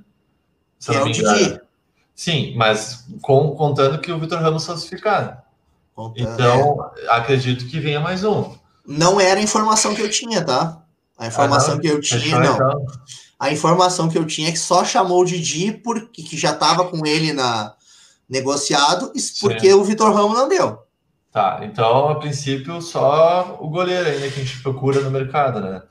Se 0.79 0.95
É 0.95 1.03
o 1.03 1.11
Didi. 1.11 1.61
Sim, 2.15 2.55
mas 2.57 3.07
com, 3.23 3.55
contando 3.55 3.99
que 3.99 4.13
o 4.13 4.19
Vitor 4.19 4.41
Ramos 4.41 4.67
falsificado. 4.67 5.37
Contando, 5.95 6.29
é. 6.29 6.33
Então, 6.33 6.91
acredito 7.09 7.67
que 7.67 7.81
venha 7.81 8.01
mais 8.01 8.23
um. 8.23 8.55
Não 8.87 9.21
era 9.21 9.41
a 9.41 9.43
informação 9.43 9.95
que 9.95 10.03
eu 10.03 10.11
tinha, 10.11 10.45
tá? 10.45 10.83
A 11.17 11.27
informação 11.27 11.73
Ah, 11.73 11.75
não? 11.77 11.81
que 11.81 11.89
eu 11.89 12.01
tinha, 12.01 12.39
não. 12.39 12.55
então? 12.55 12.87
A 13.39 13.53
informação 13.53 14.09
que 14.09 14.19
eu 14.19 14.27
tinha 14.27 14.49
é 14.49 14.53
que 14.53 14.59
só 14.59 14.85
chamou 14.85 15.23
o 15.23 15.25
Didi 15.25 15.73
porque 15.73 16.23
que 16.23 16.37
já 16.37 16.51
estava 16.53 16.85
com 16.85 17.07
ele 17.07 17.33
na 17.33 17.75
negociado, 18.29 19.13
porque 19.41 19.73
o 19.73 19.85
Vitor 19.85 20.13
Ramos 20.13 20.37
não 20.37 20.49
deu. 20.49 20.79
Tá, 21.33 21.61
então, 21.63 22.09
a 22.09 22.15
princípio, 22.19 22.81
só 22.81 23.57
o 23.61 23.69
goleiro 23.69 24.09
ainda 24.09 24.29
que 24.29 24.41
a 24.41 24.45
gente 24.45 24.61
procura 24.63 25.01
no 25.01 25.11
mercado, 25.11 25.61
né? 25.61 25.83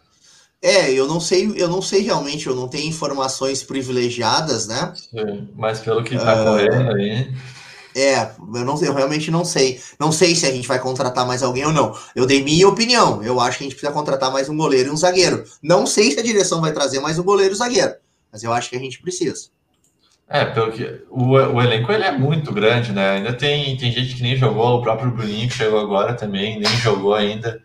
É, 0.62 0.92
eu 0.92 1.08
não 1.08 1.20
sei, 1.20 1.54
eu 1.56 1.68
não 1.68 1.82
sei 1.82 2.02
realmente, 2.02 2.48
eu 2.48 2.56
não 2.56 2.68
tenho 2.68 2.88
informações 2.90 3.62
privilegiadas, 3.64 4.68
né? 4.68 4.92
Sim, 4.96 5.50
Mas 5.56 5.80
pelo 5.80 6.04
que 6.04 6.18
tá 6.18 6.42
Ah. 6.42 6.44
correndo 6.44 6.96
aí. 6.96 7.32
É, 7.96 8.32
eu 8.40 8.66
não 8.66 8.78
sei, 8.78 8.88
eu 8.88 8.94
realmente 8.94 9.32
não 9.32 9.46
sei. 9.46 9.80
Não 10.00 10.12
sei 10.12 10.36
se 10.36 10.46
a 10.46 10.52
gente 10.52 10.68
vai 10.68 10.80
contratar 10.80 11.26
mais 11.26 11.42
alguém 11.42 11.66
ou 11.66 11.72
não. 11.74 11.98
Eu 12.16 12.26
dei 12.28 12.44
minha 12.44 12.68
opinião. 12.68 13.24
Eu 13.24 13.40
acho 13.40 13.58
que 13.58 13.64
a 13.64 13.68
gente 13.68 13.76
precisa 13.76 13.92
contratar 13.92 14.32
mais 14.32 14.50
um 14.50 14.58
goleiro 14.58 14.90
e 14.90 14.92
um 14.92 14.98
zagueiro. 14.98 15.44
Não 15.64 15.88
sei 15.88 16.12
se 16.12 16.20
a 16.20 16.24
direção 16.24 16.62
vai 16.62 16.72
trazer 16.74 17.00
mais 17.00 17.18
um 17.18 17.24
goleiro 17.24 17.54
e 17.54 17.56
um 17.56 17.58
zagueiro, 17.58 17.96
mas 18.32 18.44
eu 18.44 18.52
acho 18.54 18.70
que 18.70 18.76
a 18.76 18.80
gente 18.80 19.02
precisa. 19.02 19.50
É, 20.30 20.44
pelo 20.44 20.72
que 20.74 21.06
o, 21.10 21.32
o 21.32 21.62
elenco 21.62 21.90
ele 21.90 22.04
é 22.04 22.12
muito 22.12 22.52
grande, 22.52 22.92
né? 22.92 23.12
Ainda 23.12 23.32
tem, 23.32 23.78
tem 23.78 23.92
gente 23.92 24.16
que 24.16 24.22
nem 24.22 24.36
jogou, 24.36 24.78
o 24.78 24.82
próprio 24.82 25.10
Bruninho 25.10 25.48
que 25.48 25.56
chegou 25.56 25.80
agora 25.80 26.14
também, 26.14 26.60
nem 26.60 26.78
jogou 26.78 27.16
ainda. 27.16 27.62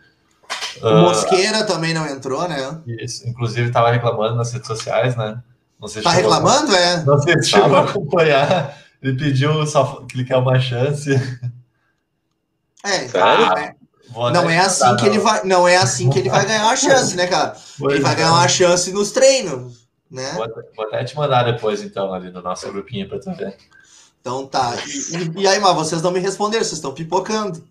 O 0.81 0.89
uh, 0.89 1.01
Mosqueira 1.03 1.65
também 1.65 1.93
não 1.93 2.07
entrou, 2.07 2.49
né? 2.49 2.81
Isso, 2.87 3.29
inclusive 3.29 3.67
estava 3.67 3.91
reclamando 3.91 4.37
nas 4.37 4.53
redes 4.53 4.69
sociais, 4.69 5.17
né? 5.17 5.43
Não 5.81 5.89
sei 5.89 6.03
se 6.03 6.09
tá 6.09 6.15
reclamando, 6.15 6.73
a... 6.73 6.79
é? 6.79 7.05
Não 7.05 7.19
sei 7.19 7.43
se 7.43 7.51
chegou 7.51 7.77
a 7.77 7.83
acompanhar. 7.83 8.79
Ele 9.03 9.19
pediu 9.19 9.67
só 9.67 10.05
que 10.09 10.17
ele 10.17 10.25
quer 10.25 10.37
uma 10.37 10.61
chance. 10.61 11.11
É, 12.85 13.05
então, 13.05 13.29
é. 13.59 13.75
não 14.33 14.51
é 14.51 14.59
assim 14.59 14.97
que 14.97 15.07
ele 15.07 15.19
vai, 15.19 15.45
não 15.45 15.69
é 15.69 15.77
assim 15.77 16.11
que 16.11 16.19
ele 16.19 16.29
vai 16.29 16.45
ganhar 16.45 16.69
a 16.69 16.77
chance, 16.77 17.17
né, 17.17 17.27
cara? 17.27 17.57
Pois 17.79 17.95
ele 17.95 18.03
vai 18.03 18.15
ganhar 18.15 18.33
uma 18.33 18.49
chance 18.49 18.93
nos 18.93 19.11
treinos 19.11 19.82
né? 20.13 20.33
Vou, 20.35 20.47
vou, 20.77 20.87
até 20.87 21.03
te 21.05 21.17
mandar 21.17 21.51
depois, 21.51 21.83
então, 21.83 22.13
ali 22.13 22.31
no 22.31 22.43
nosso 22.43 22.71
grupinho 22.71 23.09
para 23.09 23.19
tu 23.19 23.33
ver. 23.33 23.57
Então 24.21 24.47
tá. 24.47 24.77
E, 24.87 25.17
e, 25.17 25.43
e, 25.43 25.47
aí, 25.49 25.59
mas 25.59 25.75
vocês 25.75 26.03
não 26.03 26.13
me 26.13 26.21
responderam, 26.21 26.63
vocês 26.63 26.77
estão 26.77 26.95
pipocando. 26.95 27.65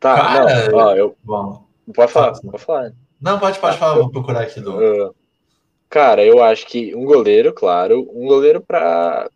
Tá, 0.00 0.16
Cara, 0.16 0.70
não, 0.70 0.78
ó, 0.78 0.94
eu. 0.94 1.16
Bom, 1.22 1.64
pode 1.94 2.12
falar, 2.12 2.32
pode 2.32 2.64
falar. 2.64 2.92
Não, 3.20 3.38
pode, 3.38 3.58
pode 3.58 3.78
falar, 3.78 3.94
vou 3.94 4.10
procurar 4.10 4.42
aqui 4.42 4.60
do. 4.60 4.76
Uh, 4.76 5.14
cara, 5.88 6.22
eu 6.22 6.42
acho 6.42 6.66
que 6.66 6.94
um 6.94 7.04
goleiro, 7.04 7.54
claro, 7.54 8.06
um 8.12 8.26
goleiro 8.26 8.60
para 8.60 9.30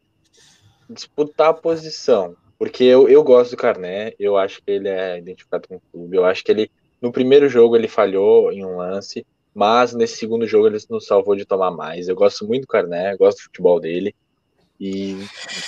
disputar 0.90 1.51
a 1.51 1.55
posição. 1.55 2.36
Porque 2.59 2.82
eu, 2.82 3.09
eu 3.09 3.22
gosto 3.22 3.52
do 3.52 3.56
Carné, 3.56 4.12
eu 4.18 4.36
acho 4.36 4.60
que 4.60 4.72
ele 4.72 4.89
é 4.89 5.16
identificado 5.18 5.68
com 5.68 5.76
o 5.76 5.82
clube, 5.93 6.16
eu 6.16 6.24
acho 6.24 6.43
que 6.43 6.51
ele, 6.51 6.70
no 7.01 7.12
primeiro 7.12 7.48
jogo, 7.48 7.76
ele 7.76 7.86
falhou 7.86 8.51
em 8.51 8.64
um 8.64 8.78
lance, 8.78 9.24
mas 9.59 9.93
nesse 9.93 10.16
segundo 10.18 10.47
jogo 10.47 10.68
ele 10.68 10.78
nos 10.89 11.05
salvou 11.05 11.35
de 11.35 11.44
tomar 11.44 11.72
mais. 11.72 12.06
Eu 12.06 12.14
gosto 12.14 12.47
muito 12.47 12.62
do 12.62 12.68
Carné, 12.68 13.16
gosto 13.16 13.39
do 13.39 13.43
futebol 13.43 13.80
dele 13.80 14.14
e 14.78 15.16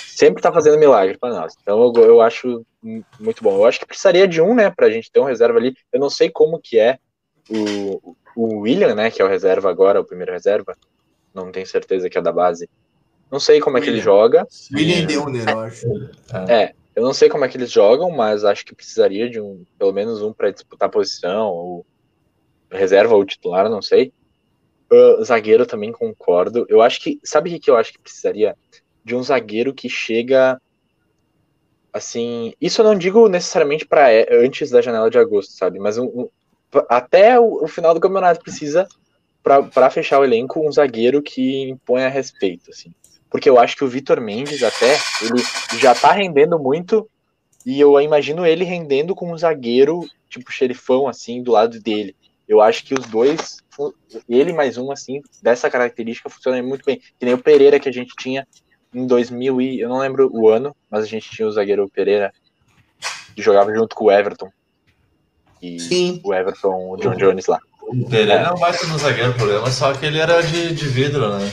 sempre 0.07 0.41
tá 0.41 0.49
fazendo 0.49 0.79
milagre 0.79 1.17
para 1.17 1.33
nós. 1.33 1.53
Então 1.61 1.91
eu, 1.93 2.03
eu 2.05 2.21
acho 2.21 2.65
muito 3.19 3.43
bom. 3.43 3.57
Eu 3.57 3.65
acho 3.65 3.81
que 3.81 3.85
precisaria 3.85 4.25
de 4.25 4.41
um, 4.41 4.55
né, 4.55 4.69
pra 4.69 4.89
gente 4.89 5.11
ter 5.11 5.19
um 5.19 5.25
reserva 5.25 5.59
ali. 5.59 5.75
Eu 5.91 5.99
não 5.99 6.09
sei 6.09 6.29
como 6.29 6.57
que 6.57 6.79
é 6.79 6.99
o, 7.49 8.15
o 8.33 8.59
William, 8.59 8.95
né, 8.95 9.11
que 9.11 9.21
é 9.21 9.25
o 9.25 9.27
reserva 9.27 9.69
agora, 9.69 9.99
o 9.99 10.05
primeiro 10.05 10.31
reserva. 10.31 10.73
Não 11.33 11.51
tenho 11.51 11.67
certeza 11.67 12.09
que 12.09 12.17
é 12.17 12.21
da 12.21 12.31
base. 12.31 12.69
Não 13.29 13.41
sei 13.41 13.59
como 13.59 13.77
é 13.77 13.81
que 13.81 13.89
ele 13.89 13.99
joga. 13.99 14.47
William 14.73 15.05
Deuner, 15.05 15.49
eu 15.49 15.59
acho. 15.59 15.85
É, 16.47 16.71
eu 16.95 17.03
não 17.03 17.13
sei 17.13 17.27
como 17.27 17.43
é 17.43 17.49
que 17.49 17.57
eles 17.57 17.69
jogam, 17.69 18.09
mas 18.09 18.45
acho 18.45 18.63
que 18.63 18.73
precisaria 18.73 19.29
de 19.29 19.41
um, 19.41 19.65
pelo 19.77 19.91
menos 19.91 20.21
um 20.21 20.31
para 20.31 20.49
disputar 20.49 20.87
a 20.87 20.91
posição, 20.91 21.49
ou 21.49 21.85
reserva 22.71 23.15
ou 23.15 23.25
titular, 23.25 23.69
não 23.69 23.81
sei. 23.81 24.13
Uh, 24.91 25.23
zagueiro 25.23 25.65
também 25.65 25.91
concordo. 25.91 26.65
Eu 26.67 26.81
acho 26.81 26.99
que. 26.99 27.19
Sabe 27.23 27.55
o 27.55 27.59
que 27.59 27.69
eu 27.69 27.77
acho 27.77 27.93
que 27.93 27.99
precisaria? 27.99 28.57
De 29.03 29.15
um 29.15 29.23
zagueiro 29.23 29.73
que 29.73 29.89
chega. 29.89 30.59
Assim. 31.93 32.53
Isso 32.59 32.81
eu 32.81 32.85
não 32.85 32.95
digo 32.95 33.27
necessariamente 33.27 33.85
para 33.85 34.11
é, 34.11 34.27
antes 34.43 34.69
da 34.69 34.81
janela 34.81 35.09
de 35.09 35.17
agosto, 35.17 35.53
sabe? 35.53 35.79
Mas 35.79 35.97
um, 35.97 36.05
um, 36.05 36.29
até 36.89 37.39
o, 37.39 37.63
o, 37.63 37.67
final 37.67 37.93
do 37.93 37.99
campeonato 37.99 38.41
precisa, 38.41 38.87
para 39.43 39.89
fechar 39.89 40.19
o 40.19 40.23
elenco, 40.23 40.65
um 40.65 40.71
zagueiro 40.71 41.21
que 41.21 41.69
impõe 41.69 42.03
a 42.03 42.09
respeito, 42.09 42.69
assim. 42.69 42.93
Porque 43.29 43.49
eu 43.49 43.57
acho 43.57 43.77
que 43.77 43.83
o 43.83 43.87
Vitor 43.87 44.19
Mendes, 44.19 44.61
até, 44.61 44.97
ele 45.21 45.41
já 45.79 45.95
tá 45.95 46.11
rendendo 46.11 46.59
muito. 46.59 47.09
E 47.65 47.79
eu 47.79 47.99
imagino 48.01 48.45
ele 48.45 48.65
rendendo 48.65 49.15
com 49.15 49.31
um 49.31 49.37
zagueiro, 49.37 50.01
tipo, 50.29 50.51
xerifão, 50.51 51.07
assim, 51.07 51.41
do 51.41 51.51
lado 51.51 51.79
dele. 51.79 52.15
Eu 52.51 52.59
acho 52.59 52.83
que 52.83 52.93
os 52.93 53.05
dois, 53.05 53.63
ele 54.27 54.51
mais 54.51 54.77
um, 54.77 54.91
assim, 54.91 55.21
dessa 55.41 55.69
característica, 55.69 56.29
funcionam 56.29 56.61
muito 56.61 56.83
bem. 56.83 56.97
Que 56.97 57.25
nem 57.25 57.33
o 57.33 57.37
Pereira 57.37 57.79
que 57.79 57.87
a 57.87 57.93
gente 57.93 58.13
tinha 58.19 58.45
em 58.93 59.07
2000 59.07 59.61
e... 59.61 59.79
Eu 59.79 59.87
não 59.87 59.99
lembro 59.99 60.29
o 60.33 60.49
ano, 60.49 60.75
mas 60.89 61.05
a 61.05 61.07
gente 61.07 61.29
tinha 61.29 61.47
o 61.47 61.51
zagueiro 61.51 61.87
Pereira, 61.87 62.33
que 63.33 63.41
jogava 63.41 63.73
junto 63.73 63.95
com 63.95 64.03
o 64.03 64.11
Everton. 64.11 64.51
E 65.61 65.79
Sim. 65.79 66.19
o 66.25 66.33
Everton, 66.33 66.91
o 66.91 66.97
John 66.97 67.15
Jones 67.15 67.45
lá. 67.45 67.57
O 67.83 68.09
Pereira 68.09 68.41
é. 68.41 68.43
não 68.43 68.57
vai 68.57 68.73
ser 68.73 68.87
no 68.87 68.97
zagueiro, 68.97 69.31
o 69.31 69.35
problema 69.35 69.67
é 69.69 69.71
só 69.71 69.93
que 69.93 70.05
ele 70.05 70.19
era 70.19 70.41
de, 70.41 70.75
de 70.75 70.87
vidro, 70.89 71.39
né? 71.39 71.49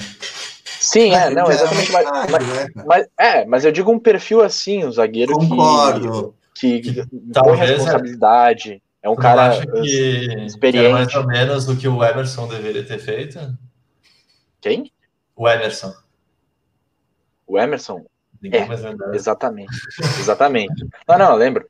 Sim, 0.81 1.15
é, 1.15 1.31
não, 1.31 1.49
exatamente. 1.49 1.93
Mas, 1.93 2.11
mas, 2.29 2.49
né, 2.49 2.67
mas, 2.85 3.07
é, 3.17 3.45
mas 3.45 3.65
eu 3.65 3.71
digo 3.71 3.93
um 3.93 4.01
perfil 4.01 4.43
assim, 4.43 4.85
um 4.85 4.91
zagueiro 4.91 5.35
Concordo. 5.35 6.35
que, 6.57 6.81
que, 6.81 6.93
que 6.95 7.01
é. 7.01 7.55
responsabilidade. 7.55 8.83
É 9.09 9.11
um 9.11 9.15
tu 9.15 9.23
cara 9.23 9.49
acha 9.49 9.67
que, 9.67 10.45
experiente. 10.45 10.87
Que 10.87 10.93
mais 10.93 11.15
ou 11.15 11.27
menos 11.27 11.65
do 11.65 11.75
que 11.75 11.89
o 11.89 12.05
Emerson 12.05 12.47
deveria 12.47 12.85
ter 12.85 12.99
feito? 12.99 13.39
Quem? 14.61 14.93
O 15.35 15.49
Emerson. 15.49 15.95
O 17.47 17.59
Emerson? 17.59 18.05
Ninguém 18.41 18.61
é, 18.61 19.17
exatamente. 19.17 19.73
Exatamente. 20.21 20.87
Não, 21.09 21.19
não, 21.19 21.35
lembro. 21.35 21.67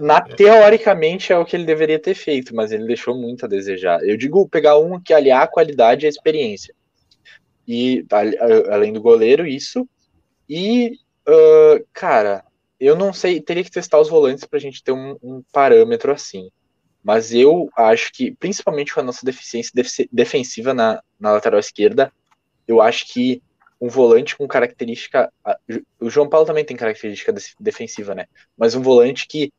Na, 0.00 0.20
teoricamente 0.24 1.30
é 1.30 1.38
o 1.38 1.44
que 1.44 1.54
ele 1.54 1.66
deveria 1.66 1.98
ter 1.98 2.14
feito, 2.14 2.54
mas 2.54 2.72
ele 2.72 2.86
deixou 2.86 3.14
muito 3.14 3.44
a 3.44 3.48
desejar. 3.48 4.02
Eu 4.02 4.16
digo 4.16 4.48
pegar 4.48 4.78
um 4.78 4.98
que 4.98 5.12
aliar 5.12 5.42
a 5.42 5.48
qualidade 5.48 6.04
e 6.04 6.06
a 6.06 6.10
experiência. 6.10 6.74
E 7.68 8.04
além 8.70 8.94
do 8.94 9.02
goleiro, 9.02 9.46
isso. 9.46 9.86
E, 10.48 10.98
uh, 11.28 11.84
cara, 11.92 12.42
eu 12.78 12.96
não 12.96 13.12
sei, 13.12 13.40
teria 13.40 13.64
que 13.64 13.70
testar 13.70 14.00
os 14.00 14.08
volantes 14.08 14.44
para 14.44 14.58
a 14.58 14.60
gente 14.60 14.82
ter 14.82 14.92
um, 14.92 15.16
um, 15.22 15.42
parâmetro 15.52 16.12
assim. 16.12 16.50
Mas 17.02 17.32
eu 17.32 17.70
acho 17.76 18.12
que, 18.12 18.32
principalmente 18.32 18.92
com 18.92 19.00
a 19.00 19.02
nossa 19.02 19.24
deficiência 19.24 19.72
defensiva 20.10 20.74
na, 20.74 21.00
na 21.18 21.32
lateral 21.32 21.60
esquerda, 21.60 22.12
eu 22.66 22.82
acho 22.82 23.06
que 23.06 23.42
um 23.80 23.88
volante 23.88 24.36
com 24.36 24.48
característica. 24.48 25.32
O 26.00 26.10
João 26.10 26.28
Paulo 26.28 26.46
também 26.46 26.64
tem 26.64 26.76
característica 26.76 27.32
defensiva, 27.60 28.14
né? 28.14 28.26
Mas 28.56 28.74
um 28.74 28.82
volante 28.82 29.26
que, 29.28 29.52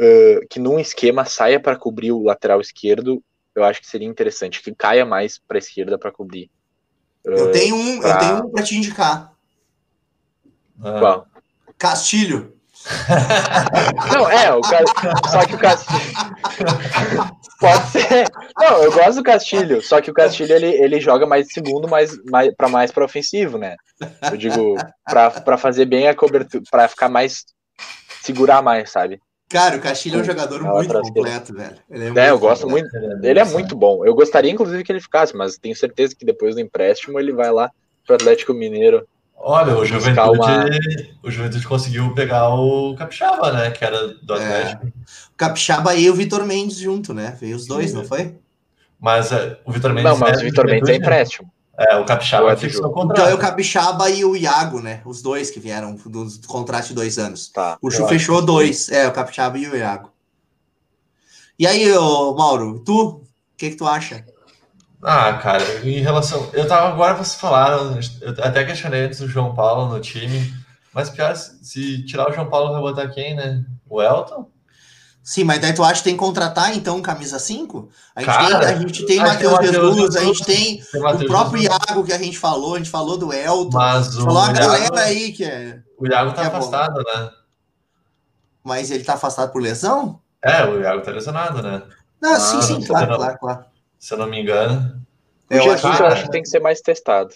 uh, 0.00 0.46
que 0.48 0.58
num 0.58 0.78
esquema 0.78 1.24
saia 1.24 1.60
para 1.60 1.76
cobrir 1.76 2.12
o 2.12 2.22
lateral 2.22 2.60
esquerdo, 2.60 3.22
eu 3.54 3.64
acho 3.64 3.80
que 3.80 3.86
seria 3.86 4.08
interessante, 4.08 4.62
que 4.62 4.74
caia 4.74 5.04
mais 5.04 5.38
para 5.38 5.58
a 5.58 5.58
esquerda 5.58 5.98
para 5.98 6.10
cobrir. 6.10 6.50
Uh, 7.26 7.30
eu 7.30 7.52
tenho 7.52 7.76
um, 7.76 8.00
pra... 8.00 8.10
eu 8.10 8.18
tenho 8.18 8.46
um 8.46 8.50
para 8.50 8.62
te 8.62 8.76
indicar. 8.76 9.34
Qual? 10.80 11.26
Castilho. 11.76 12.53
Não, 14.12 14.30
é, 14.30 14.52
o 14.52 14.62
só 14.62 15.46
que 15.46 15.54
o 15.54 15.58
Castilho. 15.58 16.00
Pode 17.60 17.86
ser. 17.88 18.30
Não, 18.58 18.82
eu 18.82 18.92
gosto 18.92 19.14
do 19.14 19.22
Castilho, 19.22 19.82
só 19.82 20.00
que 20.00 20.10
o 20.10 20.14
Castilho 20.14 20.52
ele, 20.52 20.66
ele 20.66 21.00
joga 21.00 21.26
mais 21.26 21.50
segundo, 21.50 21.88
mais, 21.88 22.12
mais 22.24 22.54
para 22.54 22.68
mais 22.68 22.90
para 22.90 23.04
ofensivo, 23.04 23.56
né? 23.56 23.76
Eu 24.30 24.36
digo, 24.36 24.76
para 25.04 25.56
fazer 25.56 25.86
bem 25.86 26.08
a 26.08 26.14
cobertura, 26.14 26.62
para 26.70 26.88
ficar 26.88 27.08
mais. 27.08 27.44
segurar 28.22 28.60
mais, 28.60 28.90
sabe? 28.90 29.18
Cara, 29.48 29.76
o 29.76 29.80
Castilho 29.80 30.18
é 30.18 30.20
um 30.22 30.24
jogador 30.24 30.62
muito 30.62 30.92
completo, 31.00 31.54
velho. 31.54 31.76
Ele 31.88 32.04
é, 32.04 32.06
é 32.06 32.10
muito 32.10 32.20
eu 32.20 32.38
gosto 32.38 32.68
muito. 32.68 32.88
Ele 33.22 33.38
é 33.38 33.44
muito 33.44 33.76
bom. 33.76 34.04
Eu 34.04 34.14
gostaria, 34.14 34.50
inclusive, 34.50 34.82
que 34.82 34.92
ele 34.92 35.00
ficasse, 35.00 35.34
mas 35.34 35.56
tenho 35.56 35.76
certeza 35.76 36.14
que 36.14 36.26
depois 36.26 36.54
do 36.54 36.60
empréstimo 36.60 37.18
ele 37.18 37.32
vai 37.32 37.50
lá 37.50 37.70
pro 38.04 38.16
Atlético 38.16 38.52
Mineiro 38.52 39.06
Olha, 39.46 39.76
o 39.76 39.84
Juventude, 39.84 40.38
uma... 40.38 40.66
o 41.22 41.30
Juventude 41.30 41.66
conseguiu 41.66 42.14
pegar 42.14 42.48
o 42.48 42.94
Capixaba, 42.96 43.52
né? 43.52 43.70
Que 43.72 43.84
era 43.84 44.08
do 44.08 44.34
é. 44.36 44.62
Atlético. 44.62 44.86
É. 44.86 44.88
O 44.88 45.36
Capixaba 45.36 45.94
e 45.94 46.08
o 46.08 46.14
Vitor 46.14 46.46
Mendes 46.46 46.78
junto, 46.78 47.12
né? 47.12 47.36
Veio 47.38 47.54
os 47.54 47.66
dois, 47.66 47.90
Sim. 47.90 47.96
não 47.96 48.04
foi? 48.06 48.36
Mas 48.98 49.30
uh, 49.32 49.54
o 49.66 49.70
Vitor 49.70 49.92
Mendes. 49.92 50.10
Não, 50.10 50.18
mas 50.18 50.38
é 50.38 50.40
o 50.40 50.44
Vitor 50.46 50.64
Mendes 50.64 50.88
é 50.88 50.96
empréstimo. 50.96 51.52
É, 51.76 51.94
o 51.96 52.06
Capixaba 52.06 52.52
é 52.52 52.56
fixou 52.56 52.86
o 52.86 52.90
contrato. 52.90 53.18
Então 53.18 53.30
é 53.30 53.34
o 53.34 53.38
Capixaba 53.38 54.08
e 54.08 54.24
o 54.24 54.34
Iago, 54.34 54.80
né? 54.80 55.02
Os 55.04 55.20
dois 55.20 55.50
que 55.50 55.60
vieram 55.60 55.94
do 55.94 56.30
contrato 56.46 56.88
de 56.88 56.94
dois 56.94 57.18
anos. 57.18 57.48
Tá. 57.48 57.76
O 57.82 57.90
Chu 57.90 58.08
fechou 58.08 58.40
dois. 58.40 58.88
É, 58.88 59.06
o 59.06 59.12
Capixaba 59.12 59.58
e 59.58 59.68
o 59.68 59.76
Iago. 59.76 60.10
E 61.58 61.66
aí, 61.66 61.92
ô, 61.92 62.34
Mauro, 62.34 62.78
tu? 62.78 63.06
O 63.06 63.22
que, 63.58 63.70
que 63.70 63.76
tu 63.76 63.86
acha? 63.86 64.24
Ah, 65.04 65.34
cara, 65.34 65.62
em 65.86 66.00
relação. 66.00 66.48
Eu 66.54 66.66
tava 66.66 66.88
agora 66.88 67.14
vocês 67.14 67.34
falaram, 67.34 68.00
eu 68.22 68.30
até 68.42 68.64
questionei 68.64 69.04
antes 69.04 69.20
o 69.20 69.28
João 69.28 69.54
Paulo 69.54 69.92
no 69.92 70.00
time, 70.00 70.50
mas 70.94 71.10
pior, 71.10 71.36
se 71.36 72.02
tirar 72.06 72.30
o 72.30 72.32
João 72.32 72.48
Paulo, 72.48 72.72
vai 72.72 72.80
botar 72.80 73.08
quem, 73.08 73.36
né? 73.36 73.62
O 73.86 74.02
Elton? 74.02 74.50
Sim, 75.22 75.44
mas 75.44 75.60
daí 75.60 75.74
tu 75.74 75.84
acha 75.84 75.96
que 75.96 76.04
tem 76.04 76.14
que 76.14 76.20
contratar, 76.20 76.74
então, 76.74 77.02
camisa 77.02 77.38
5? 77.38 77.90
A 78.16 78.20
gente 78.20 78.30
Cara, 78.30 78.58
tem, 78.60 78.68
a 78.68 78.78
gente 78.78 79.06
tem 79.06 79.18
Matheus 79.18 79.58
Jesus, 79.60 80.16
a 80.16 80.24
gente 80.24 80.44
tem, 80.44 80.82
tem 80.82 81.00
o 81.00 81.26
próprio 81.26 81.62
Jesus. 81.62 81.78
Iago 81.86 82.04
que 82.04 82.12
a 82.12 82.18
gente 82.18 82.38
falou, 82.38 82.74
a 82.74 82.78
gente 82.78 82.90
falou 82.90 83.18
do 83.18 83.30
Elton, 83.30 83.76
mas 83.76 84.14
falou 84.14 84.42
a 84.42 84.52
galera 84.52 85.00
aí 85.00 85.32
que 85.32 85.44
é. 85.44 85.80
O 85.98 86.06
Iago 86.06 86.32
tá 86.32 86.44
é 86.44 86.46
afastado, 86.46 86.94
bom. 86.94 87.20
né? 87.20 87.30
Mas 88.62 88.90
ele 88.90 89.04
tá 89.04 89.14
afastado 89.14 89.52
por 89.52 89.60
lesão? 89.60 90.18
É, 90.42 90.64
o 90.64 90.80
Iago 90.80 91.02
tá 91.02 91.10
lesionado, 91.10 91.62
né? 91.62 91.82
Não, 92.22 92.32
ah, 92.32 92.40
sim, 92.40 92.62
sim, 92.62 92.82
claro, 92.82 93.16
claro, 93.16 93.38
claro 93.38 93.73
se 94.04 94.12
eu 94.12 94.18
não 94.18 94.26
me 94.26 94.38
engano. 94.38 95.00
O 95.50 95.54
Jesus 95.54 95.82
eu 95.82 95.90
acho, 95.90 96.02
eu 96.02 96.06
acho 96.08 96.22
que 96.24 96.30
tem 96.30 96.42
que 96.42 96.48
ser 96.50 96.60
mais 96.60 96.82
testado. 96.82 97.34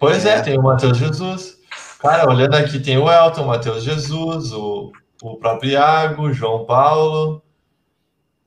Pois 0.00 0.26
é, 0.26 0.38
é 0.38 0.40
tem 0.42 0.58
o 0.58 0.62
Matheus 0.62 0.98
Jesus. 0.98 1.58
Cara, 2.00 2.28
olhando 2.28 2.56
aqui, 2.56 2.80
tem 2.80 2.98
o 2.98 3.08
Elton, 3.08 3.44
o 3.44 3.46
Matheus 3.46 3.84
Jesus, 3.84 4.52
o, 4.52 4.90
o 5.22 5.36
próprio 5.36 5.70
Iago, 5.70 6.32
João 6.32 6.66
Paulo. 6.66 7.40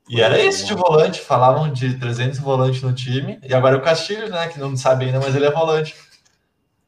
E 0.09 0.19
era 0.19 0.37
isso 0.43 0.65
de 0.65 0.73
volante, 0.73 1.21
falavam 1.21 1.71
de 1.71 1.97
300 1.97 2.39
volantes 2.39 2.81
no 2.81 2.91
time. 2.91 3.39
E 3.41 3.53
agora 3.53 3.77
o 3.77 3.81
Castilho, 3.81 4.29
né, 4.29 4.49
que 4.49 4.59
não 4.59 4.75
sabe 4.75 5.05
ainda, 5.05 5.21
mas 5.21 5.33
ele 5.33 5.45
é 5.45 5.51
volante. 5.51 5.95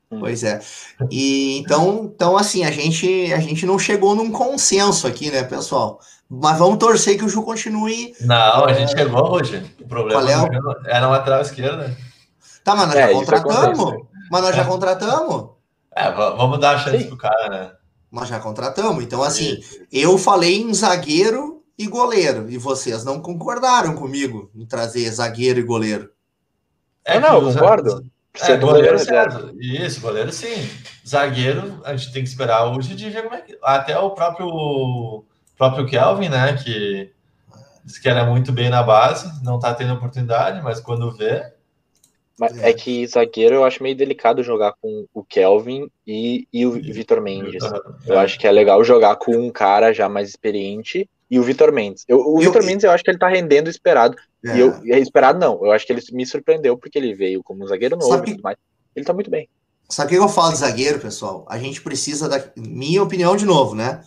Pois 0.10 0.44
é. 0.44 0.60
E 1.10 1.60
então, 1.60 2.12
então 2.14 2.36
assim, 2.36 2.66
a 2.66 2.72
gente 2.72 3.32
a 3.32 3.40
gente 3.40 3.66
não 3.66 3.80
chegou 3.80 4.14
num 4.16 4.30
consenso 4.30 5.08
aqui, 5.08 5.32
né, 5.32 5.44
pessoal? 5.44 6.02
Mas 6.34 6.58
vamos 6.58 6.78
torcer 6.78 7.18
que 7.18 7.26
o 7.26 7.30
Ju 7.30 7.44
continue. 7.44 8.16
Não, 8.22 8.66
a 8.66 8.72
gente 8.74 8.92
chegou 8.98 9.32
hoje. 9.34 9.70
O 9.82 9.86
problema 9.88 10.22
é 10.32 10.38
o- 10.38 10.72
era 10.86 11.02
na 11.02 11.10
lateral 11.10 11.42
esquerda. 11.42 11.96
Tá, 12.64 12.74
mas 12.74 12.88
nós 12.88 12.96
É, 12.96 13.08
já 13.08 13.14
contratamos. 13.14 13.80
acontece. 13.80 14.06
Mas 14.32 14.42
nós 14.42 14.56
já 14.56 14.64
contratamos. 14.66 15.50
É, 15.94 16.10
va- 16.12 16.30
vamos 16.36 16.58
dar 16.60 16.76
a 16.76 16.80
chance 16.80 17.00
Sim. 17.00 17.08
pro 17.10 17.18
cara, 17.18 17.50
né? 17.50 17.72
Nós 18.10 18.30
já 18.30 18.40
contratamos. 18.40 19.04
Então, 19.04 19.22
assim, 19.22 19.60
eu 19.92 20.18
falei 20.18 20.62
em 20.62 20.74
zagueiro 20.74 21.64
e 21.78 21.86
goleiro. 21.88 22.50
E 22.50 22.58
vocês 22.58 23.04
não 23.04 23.20
concordaram 23.20 23.94
comigo 23.96 24.50
em 24.56 24.66
trazer 24.66 25.10
zagueiro 25.12 25.60
e 25.60 25.64
goleiro. 25.64 26.10
É 27.04 27.20
não, 27.20 27.36
eu 27.46 27.54
concordo. 27.54 28.06
É, 28.40 28.56
goleiro 28.56 28.66
goleiro 28.68 28.98
reserva. 28.98 29.40
certo. 29.42 29.56
Isso, 29.62 30.00
goleiro 30.00 30.32
sim. 30.32 30.70
Zagueiro, 31.06 31.82
a 31.84 31.94
gente 31.96 32.14
tem 32.14 32.24
que 32.24 32.30
esperar 32.30 32.66
hoje 32.68 32.96
de 32.96 33.10
ver 33.10 33.24
como 33.24 33.36
é 33.36 33.42
que. 33.42 33.58
Até 33.62 33.98
o 34.00 34.12
próprio, 34.12 35.26
próprio 35.62 35.86
Kelvin, 35.86 36.30
né? 36.30 36.54
Que 36.58 37.12
disse 37.86 38.02
que 38.02 38.10
era 38.10 38.26
muito 38.26 38.52
bem 38.52 38.70
na 38.70 38.82
base, 38.82 39.30
não 39.44 39.60
tá 39.60 39.74
tendo 39.76 39.94
oportunidade, 39.94 40.60
mas 40.64 40.80
quando 40.80 41.12
vê. 41.16 41.44
Mas 42.40 42.58
É. 42.58 42.72
é 42.72 42.74
que 42.74 43.06
zagueiro 43.06 43.54
eu 43.56 43.64
acho 43.64 43.84
meio 43.84 43.96
delicado 43.96 44.42
jogar 44.42 44.74
com 44.82 45.06
o 45.14 45.24
Kelvin 45.24 45.88
e, 46.08 46.48
e 46.52 46.66
o 46.66 46.72
Vitor 46.72 47.22
Mendes. 47.22 47.64
Eu 48.08 48.18
acho 48.18 48.40
que 48.40 48.48
é 48.48 48.52
legal 48.52 48.84
jogar 48.84 49.18
com 49.18 49.36
um 49.38 49.52
cara 49.52 49.94
já 49.94 50.10
mais 50.10 50.30
experiente 50.30 51.08
e 51.30 51.38
o 51.40 51.44
Vitor 51.44 51.72
Mendes. 51.72 52.04
Eu- 52.08 52.20
o 52.22 52.40
Vitor 52.40 52.64
Mendes 52.64 52.84
eu 52.84 52.90
acho 52.92 53.04
que 53.04 53.12
ele 53.12 53.20
tá 53.20 53.28
rendendo 53.28 53.70
esperado. 53.70 54.16
É. 54.44 54.56
E 54.56 54.60
eu, 54.60 54.74
é 54.86 54.98
esperado 54.98 55.38
não, 55.40 55.64
eu 55.64 55.72
acho 55.72 55.86
que 55.86 55.94
ele 55.94 56.02
me 56.14 56.26
surpreendeu 56.26 56.76
porque 56.76 56.98
ele 56.98 57.14
veio 57.14 57.44
como 57.44 57.64
um 57.64 57.68
zagueiro 57.68 57.96
novo 57.96 58.10
Sabe- 58.12 58.32
e 58.32 58.34
tudo 58.34 58.42
mais. 58.44 58.58
Ele 58.96 59.06
tá 59.06 59.14
muito 59.14 59.30
bem. 59.30 59.48
Sabe 59.88 60.08
o 60.08 60.10
que 60.20 60.24
eu 60.26 60.30
falo 60.30 60.54
de 60.54 60.58
zagueiro, 60.60 61.00
pessoal? 61.00 61.46
A 61.48 61.60
gente 61.60 61.82
precisa 61.82 62.28
da. 62.28 62.42
Minha 62.58 63.04
opinião, 63.04 63.36
de 63.36 63.46
novo, 63.46 63.76
né? 63.76 64.02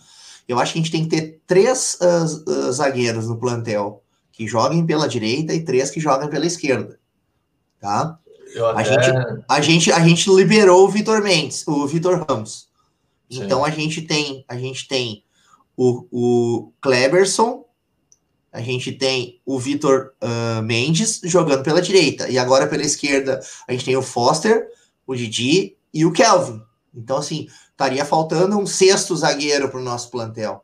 Eu 0.47 0.59
acho 0.59 0.73
que 0.73 0.79
a 0.79 0.81
gente 0.81 0.91
tem 0.91 1.07
que 1.07 1.15
ter 1.15 1.41
três 1.47 1.97
ah, 2.01 2.25
ah, 2.47 2.71
zagueiros 2.71 3.27
no 3.27 3.37
plantel 3.37 4.03
que 4.31 4.47
joguem 4.47 4.85
pela 4.85 5.07
direita 5.07 5.53
e 5.53 5.63
três 5.63 5.89
que 5.89 5.99
joguem 5.99 6.29
pela 6.29 6.45
esquerda. 6.45 6.99
Tá? 7.79 8.19
Eu 8.53 8.67
A 8.67 8.79
até, 8.79 8.83
gente- 9.03 9.43
A 9.47 9.61
gente, 9.61 9.91
a 9.91 9.99
gente 9.99 10.29
liberou 10.33 10.85
o 10.85 10.89
Vitor 10.89 11.21
Mendes, 11.21 11.67
o 11.67 11.85
Vitor 11.87 12.25
Ramos. 12.27 12.69
Sim. 13.29 13.43
Então 13.43 13.65
a 13.65 13.69
gente 13.69 14.01
tem, 14.01 14.45
a 14.47 14.57
gente 14.57 14.87
tem 14.87 15.23
o, 15.75 16.05
o 16.11 16.73
Kleberson, 16.81 17.65
a 18.51 18.61
gente 18.61 18.91
tem 18.93 19.41
o 19.45 19.59
Vitor 19.59 20.13
ah, 20.21 20.61
Mendes 20.61 21.21
jogando 21.23 21.63
pela 21.63 21.81
direita. 21.81 22.29
E 22.29 22.37
agora 22.37 22.67
pela 22.67 22.83
esquerda 22.83 23.39
a 23.67 23.71
gente 23.71 23.85
tem 23.85 23.97
o 23.97 24.01
Foster, 24.01 24.67
o 25.07 25.15
Didi 25.15 25.75
e 25.93 26.05
o 26.05 26.11
Kelvin. 26.11 26.61
Então, 26.93 27.17
assim, 27.17 27.47
estaria 27.75 28.05
faltando 28.05 28.57
um 28.57 28.65
sexto 28.65 29.13
zagueiro 29.15 29.69
para 29.69 29.79
o 29.79 29.83
nosso 29.83 30.09
plantel. 30.09 30.63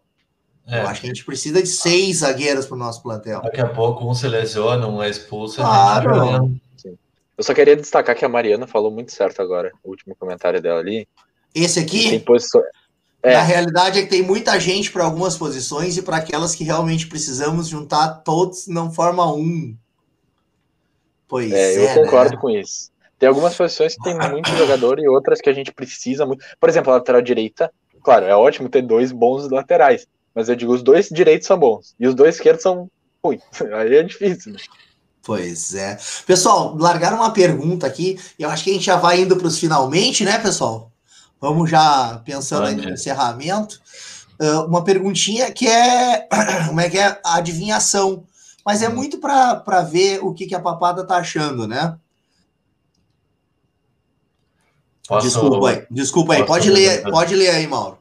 é, 0.66 0.82
Eu 0.82 0.88
acho 0.88 1.02
que 1.02 1.08
a 1.08 1.10
gente 1.10 1.26
precisa 1.26 1.62
de 1.62 1.68
seis 1.68 2.18
zagueiros 2.20 2.66
para 2.66 2.76
o 2.76 2.80
nosso 2.80 3.04
plantel. 3.04 3.42
daqui 3.42 3.60
a 3.60 3.68
pouco 3.68 4.10
um 4.10 4.14
se 4.14 4.28
lesiona, 4.28 4.88
um 4.88 5.04
é 5.04 5.10
expulso. 5.10 5.58
Claro. 5.58 6.16
já- 6.78 6.92
Eu 7.38 7.44
só 7.44 7.54
queria 7.54 7.76
destacar 7.76 8.16
que 8.16 8.24
a 8.24 8.30
Mariana 8.30 8.66
falou 8.66 8.90
muito 8.92 9.12
certo 9.12 9.42
agora, 9.42 9.72
o 9.84 9.90
último 9.90 10.16
comentário 10.16 10.62
dela 10.62 10.80
ali. 10.80 11.08
Esse 11.54 11.84
Tem 11.86 12.08
aqui, 12.16 12.20
posições. 12.20 12.66
É. 13.24 13.34
na 13.34 13.44
realidade, 13.44 14.00
é 14.00 14.04
que 14.04 14.10
tem 14.10 14.22
muita 14.24 14.60
gente 14.60 14.92
para 14.92 15.04
algumas 15.04 15.38
posições 15.38 15.96
e 15.98 16.02
para 16.02 16.18
aquelas 16.18 16.56
que 16.56 16.64
realmente 16.64 17.06
precisamos 17.08 17.68
juntar 17.68 18.08
todos 18.24 18.68
não 18.68 18.92
forma 18.92 19.32
um. 19.32 19.76
Pois 21.28 21.52
É, 21.52 21.76
é, 21.76 21.86
eu 22.00 22.04
concordo 22.04 22.36
né? 22.36 22.42
com 22.42 22.50
isso. 22.50 22.91
Tem 23.22 23.30
algumas 23.30 23.54
posições 23.56 23.94
que 23.96 24.02
tem 24.02 24.18
muito 24.32 24.50
jogador 24.58 25.00
e 25.00 25.08
outras 25.08 25.40
que 25.40 25.48
a 25.48 25.54
gente 25.54 25.72
precisa 25.72 26.26
muito. 26.26 26.44
Por 26.60 26.68
exemplo, 26.68 26.92
a 26.92 26.96
lateral 26.96 27.22
direita, 27.22 27.72
claro, 28.04 28.26
é 28.26 28.36
ótimo 28.36 28.68
ter 28.68 28.82
dois 28.82 29.12
bons 29.12 29.48
laterais, 29.48 30.08
mas 30.34 30.50
eu 30.50 30.56
digo, 30.56 30.74
os 30.74 30.82
dois 30.82 31.08
direitos 31.08 31.46
são 31.46 31.56
bons 31.56 31.94
e 32.00 32.08
os 32.08 32.16
dois 32.16 32.34
esquerdos 32.34 32.64
são 32.64 32.90
ruins. 33.24 33.44
Aí 33.76 33.96
é 33.96 34.02
difícil. 34.02 34.54
né? 34.54 34.60
Pois 35.22 35.76
é. 35.76 36.00
Pessoal, 36.26 36.76
largaram 36.76 37.18
uma 37.18 37.32
pergunta 37.32 37.86
aqui 37.86 38.20
e 38.40 38.42
eu 38.42 38.50
acho 38.50 38.64
que 38.64 38.72
a 38.72 38.74
gente 38.74 38.86
já 38.86 38.96
vai 38.96 39.22
indo 39.22 39.38
para 39.38 39.46
os 39.46 39.60
finalmente, 39.60 40.26
né, 40.26 40.40
pessoal? 40.40 40.92
Vamos 41.40 41.70
já 41.70 42.24
pensando 42.26 42.66
aí 42.66 42.76
no 42.76 42.90
encerramento. 42.90 43.80
Ah, 44.40 44.66
uma 44.66 44.84
perguntinha 44.84 45.52
que 45.52 45.68
é 45.68 46.28
como 46.68 46.82
é 46.82 46.90
que 46.90 46.98
é 46.98 47.20
a 47.24 47.36
adivinhação, 47.36 48.24
mas 48.66 48.82
é 48.82 48.90
Hum. 48.90 48.96
muito 48.96 49.20
para 49.20 49.82
ver 49.84 50.24
o 50.24 50.34
que, 50.34 50.48
que 50.48 50.56
a 50.56 50.60
papada 50.60 51.06
tá 51.06 51.18
achando, 51.18 51.68
né? 51.68 51.96
Posso- 55.16 55.28
Desculpa 55.28 55.70
aí, 55.70 55.88
desculpa 55.92 56.34
aí. 56.34 56.46
Pode 56.46 56.70
ler, 56.72 57.04
pode 57.12 57.36
ler 57.36 57.50
aí, 57.50 57.68
Mauro. 57.68 57.98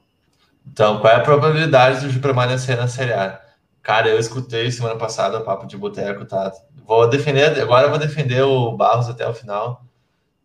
Então, 0.71 0.99
qual 1.01 1.13
é 1.13 1.17
a 1.17 1.21
probabilidade 1.21 2.11
de 2.13 2.19
permanecer 2.19 2.77
na 2.77 2.87
Série 2.87 3.13
A? 3.13 3.41
Cara, 3.83 4.09
eu 4.09 4.19
escutei 4.19 4.71
semana 4.71 4.97
passada 4.97 5.39
o 5.39 5.45
Papo 5.45 5.67
de 5.67 5.77
Boteco, 5.77 6.25
tá? 6.25 6.53
Vou 6.87 7.09
defender, 7.09 7.59
agora 7.61 7.89
vou 7.89 7.99
defender 7.99 8.43
o 8.43 8.73
Barros 8.77 9.09
até 9.09 9.27
o 9.29 9.35
final. 9.35 9.83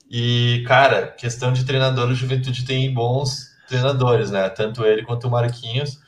E, 0.09 0.63
cara, 0.67 1.07
questão 1.07 1.51
de 1.51 1.65
treinador, 1.65 2.07
o 2.09 2.13
Juventude 2.15 2.65
tem 2.65 2.91
bons 2.93 3.49
treinadores, 3.67 4.31
né? 4.31 4.49
Tanto 4.49 4.85
ele 4.85 5.03
quanto 5.03 5.27
o 5.27 5.31
Marquinhos. 5.31 5.99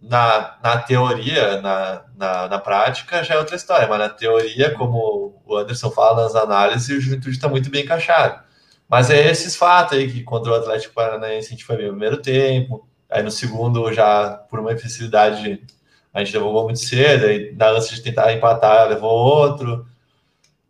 Na, 0.00 0.56
na 0.62 0.78
teoria, 0.78 1.60
na, 1.60 2.02
na, 2.16 2.48
na 2.48 2.58
prática, 2.58 3.22
já 3.22 3.34
é 3.34 3.38
outra 3.38 3.56
história, 3.56 3.86
mas 3.86 3.98
na 3.98 4.08
teoria, 4.08 4.72
como 4.74 5.42
o 5.44 5.56
Anderson 5.56 5.90
fala 5.90 6.22
nas 6.22 6.34
análises, 6.34 6.88
o 6.96 7.00
Juventude 7.00 7.36
está 7.36 7.48
muito 7.48 7.68
bem 7.70 7.82
encaixado. 7.84 8.40
Mas 8.90 9.08
é 9.10 9.30
esses 9.30 9.56
fatos 9.56 9.96
aí 9.96 10.10
que 10.10 10.22
contra 10.22 10.52
o 10.52 10.54
Atlético 10.54 10.94
Paranaense 10.94 11.48
a 11.48 11.50
gente 11.50 11.64
foi 11.64 11.76
bem 11.76 11.86
no 11.86 11.92
primeiro 11.92 12.20
tempo, 12.20 12.86
Aí 13.10 13.24
no 13.24 13.30
segundo, 13.30 13.92
já 13.92 14.34
por 14.48 14.60
uma 14.60 14.72
infelicidade, 14.72 15.60
a 16.14 16.22
gente 16.22 16.32
levou 16.32 16.62
muito 16.62 16.78
cedo. 16.78 17.26
Aí 17.26 17.52
na 17.56 17.70
ânsia 17.70 17.96
de 17.96 18.02
tentar 18.02 18.32
empatar, 18.32 18.88
levou 18.88 19.10
outro. 19.10 19.84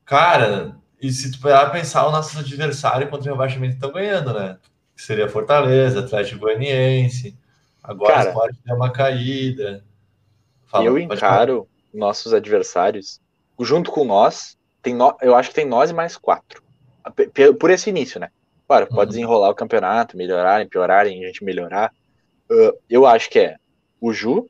Cara, 0.06 0.74
e 1.00 1.12
se 1.12 1.30
tu 1.30 1.38
parar 1.40 1.70
pensar, 1.70 2.06
o 2.06 2.10
nosso 2.10 2.38
adversário 2.38 3.08
contra 3.08 3.30
o 3.30 3.34
rebaixamento 3.34 3.74
estão 3.74 3.92
ganhando, 3.92 4.32
né? 4.32 4.58
Que 4.96 5.02
seria 5.02 5.28
Fortaleza, 5.28 6.00
Atlético 6.00 6.40
Goianiense. 6.40 7.36
Agora 7.82 8.14
Cara, 8.14 8.32
pode 8.32 8.58
ter 8.58 8.72
uma 8.72 8.90
caída. 8.90 9.84
Fala, 10.66 10.86
eu 10.86 10.94
pode 10.94 11.20
falar. 11.20 11.34
encaro 11.34 11.68
nossos 11.92 12.32
adversários, 12.32 13.20
junto 13.58 13.90
com 13.90 14.04
nós, 14.04 14.56
tem 14.82 14.94
no- 14.94 15.16
eu 15.20 15.34
acho 15.36 15.50
que 15.50 15.54
tem 15.54 15.66
nós 15.66 15.90
e 15.90 15.94
mais 15.94 16.16
quatro. 16.16 16.59
Por 17.58 17.70
esse 17.70 17.90
início, 17.90 18.20
né? 18.20 18.30
Claro, 18.66 18.86
pode 18.86 19.00
Uhum. 19.00 19.06
desenrolar 19.08 19.48
o 19.50 19.54
campeonato, 19.54 20.16
melhorarem, 20.16 20.68
piorarem, 20.68 21.24
a 21.24 21.26
gente 21.26 21.44
melhorar. 21.44 21.92
Ah, 22.50 22.72
eu 22.88 23.06
acho 23.06 23.28
que 23.30 23.38
é 23.38 23.56
o 24.00 24.12
Ju, 24.12 24.48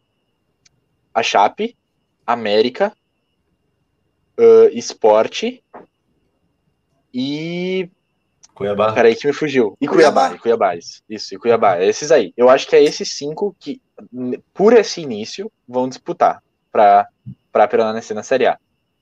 a 1.14 1.22
Chape, 1.22 1.76
América, 2.26 2.92
ah, 4.38 4.68
Esporte 4.72 5.62
e 7.12 7.88
Cuiabá. 8.54 8.92
Peraí 8.92 9.16
que 9.16 9.26
me 9.26 9.32
fugiu. 9.32 9.76
E 9.80 9.88
Cuiabá. 9.88 10.28
Cuiabá, 10.28 10.36
e 10.36 10.38
Cuiabá, 10.38 10.76
isso. 11.08 11.34
E 11.34 11.38
Cuiabá. 11.38 11.82
Esses 11.82 12.12
aí. 12.12 12.32
Eu 12.36 12.50
acho 12.50 12.68
que 12.68 12.76
é 12.76 12.82
esses 12.82 13.14
cinco 13.14 13.56
que, 13.58 13.80
por 14.52 14.74
esse 14.74 15.00
início, 15.00 15.50
vão 15.66 15.88
disputar 15.88 16.42
pra, 16.70 17.08
pra 17.50 17.66
permanecer 17.66 18.14
na 18.14 18.22
Série 18.22 18.46
A. 18.46 18.58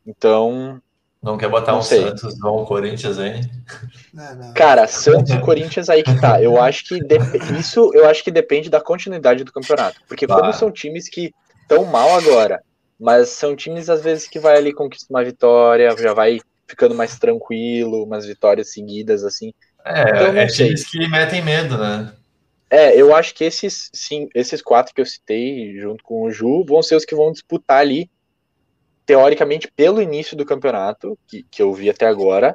Então, 0.07 0.81
Não 1.23 1.37
quer 1.37 1.49
botar 1.49 1.73
Não 1.73 1.81
um 1.81 1.83
sei. 1.83 2.03
Santos 2.03 2.41
ou 2.43 2.63
um 2.63 2.65
Corinthians 2.65 3.19
aí? 3.19 3.41
Não, 4.15 4.35
não. 4.37 4.55
cara, 4.55 4.87
Santos 4.87 5.33
e 5.33 5.41
Corinthians 5.41 5.89
aí 5.89 6.03
que 6.03 6.19
tá. 6.21 6.41
Eu 6.41 6.57
acho 6.63 6.85
que 6.85 7.01
isso 7.59 7.91
eu 7.95 8.09
acho 8.09 8.23
que 8.23 8.31
depende 8.31 8.71
da 8.71 8.81
continuidade 8.81 9.43
do 9.45 9.53
campeonato. 9.53 10.01
Porque 10.07 10.27
como 10.27 10.39
Claro. 10.41 10.57
são 10.57 10.71
times 10.71 11.09
que 11.09 11.33
estão 11.63 11.85
mal 11.85 12.15
agora, 12.17 12.63
mas 12.99 13.31
são 13.31 13.57
times 13.57 13.91
às 13.91 14.01
vezes 14.03 14.29
que 14.29 14.39
vai 14.39 14.57
ali 14.57 14.73
conquistar 14.73 15.13
uma 15.13 15.25
vitória, 15.25 15.95
já 15.99 16.15
vai 16.15 16.39
ficando 16.69 16.95
mais 16.95 17.19
tranquilo, 17.19 18.05
umas 18.05 18.25
vitórias 18.27 18.73
seguidas 18.73 19.25
assim. 19.25 19.53
É, 19.85 20.03
Então, 20.03 20.37
é 20.37 20.49
sei. 20.49 20.67
times 20.67 20.85
que 20.89 21.09
metem 21.09 21.43
medo, 21.43 21.77
né? 21.79 22.13
É, 22.71 22.95
eu 22.95 23.15
acho 23.15 23.35
que 23.35 23.45
esses, 23.45 23.89
sim, 23.95 24.29
esses 24.35 24.61
quatro 24.61 24.95
que 24.95 25.01
eu 25.01 25.07
citei, 25.07 25.79
junto 25.81 26.05
com 26.05 26.23
o 26.25 26.31
Ju, 26.31 26.65
vão 26.69 26.83
ser 26.83 26.97
os 26.97 27.05
que 27.05 27.15
vão 27.15 27.33
disputar 27.33 27.81
ali, 27.81 28.11
teoricamente, 29.09 29.73
pelo 29.75 30.03
início 30.03 30.37
do 30.37 30.45
campeonato, 30.45 31.19
que, 31.27 31.43
que 31.51 31.63
eu 31.63 31.73
vi 31.73 31.89
até 31.89 32.07
agora, 32.07 32.55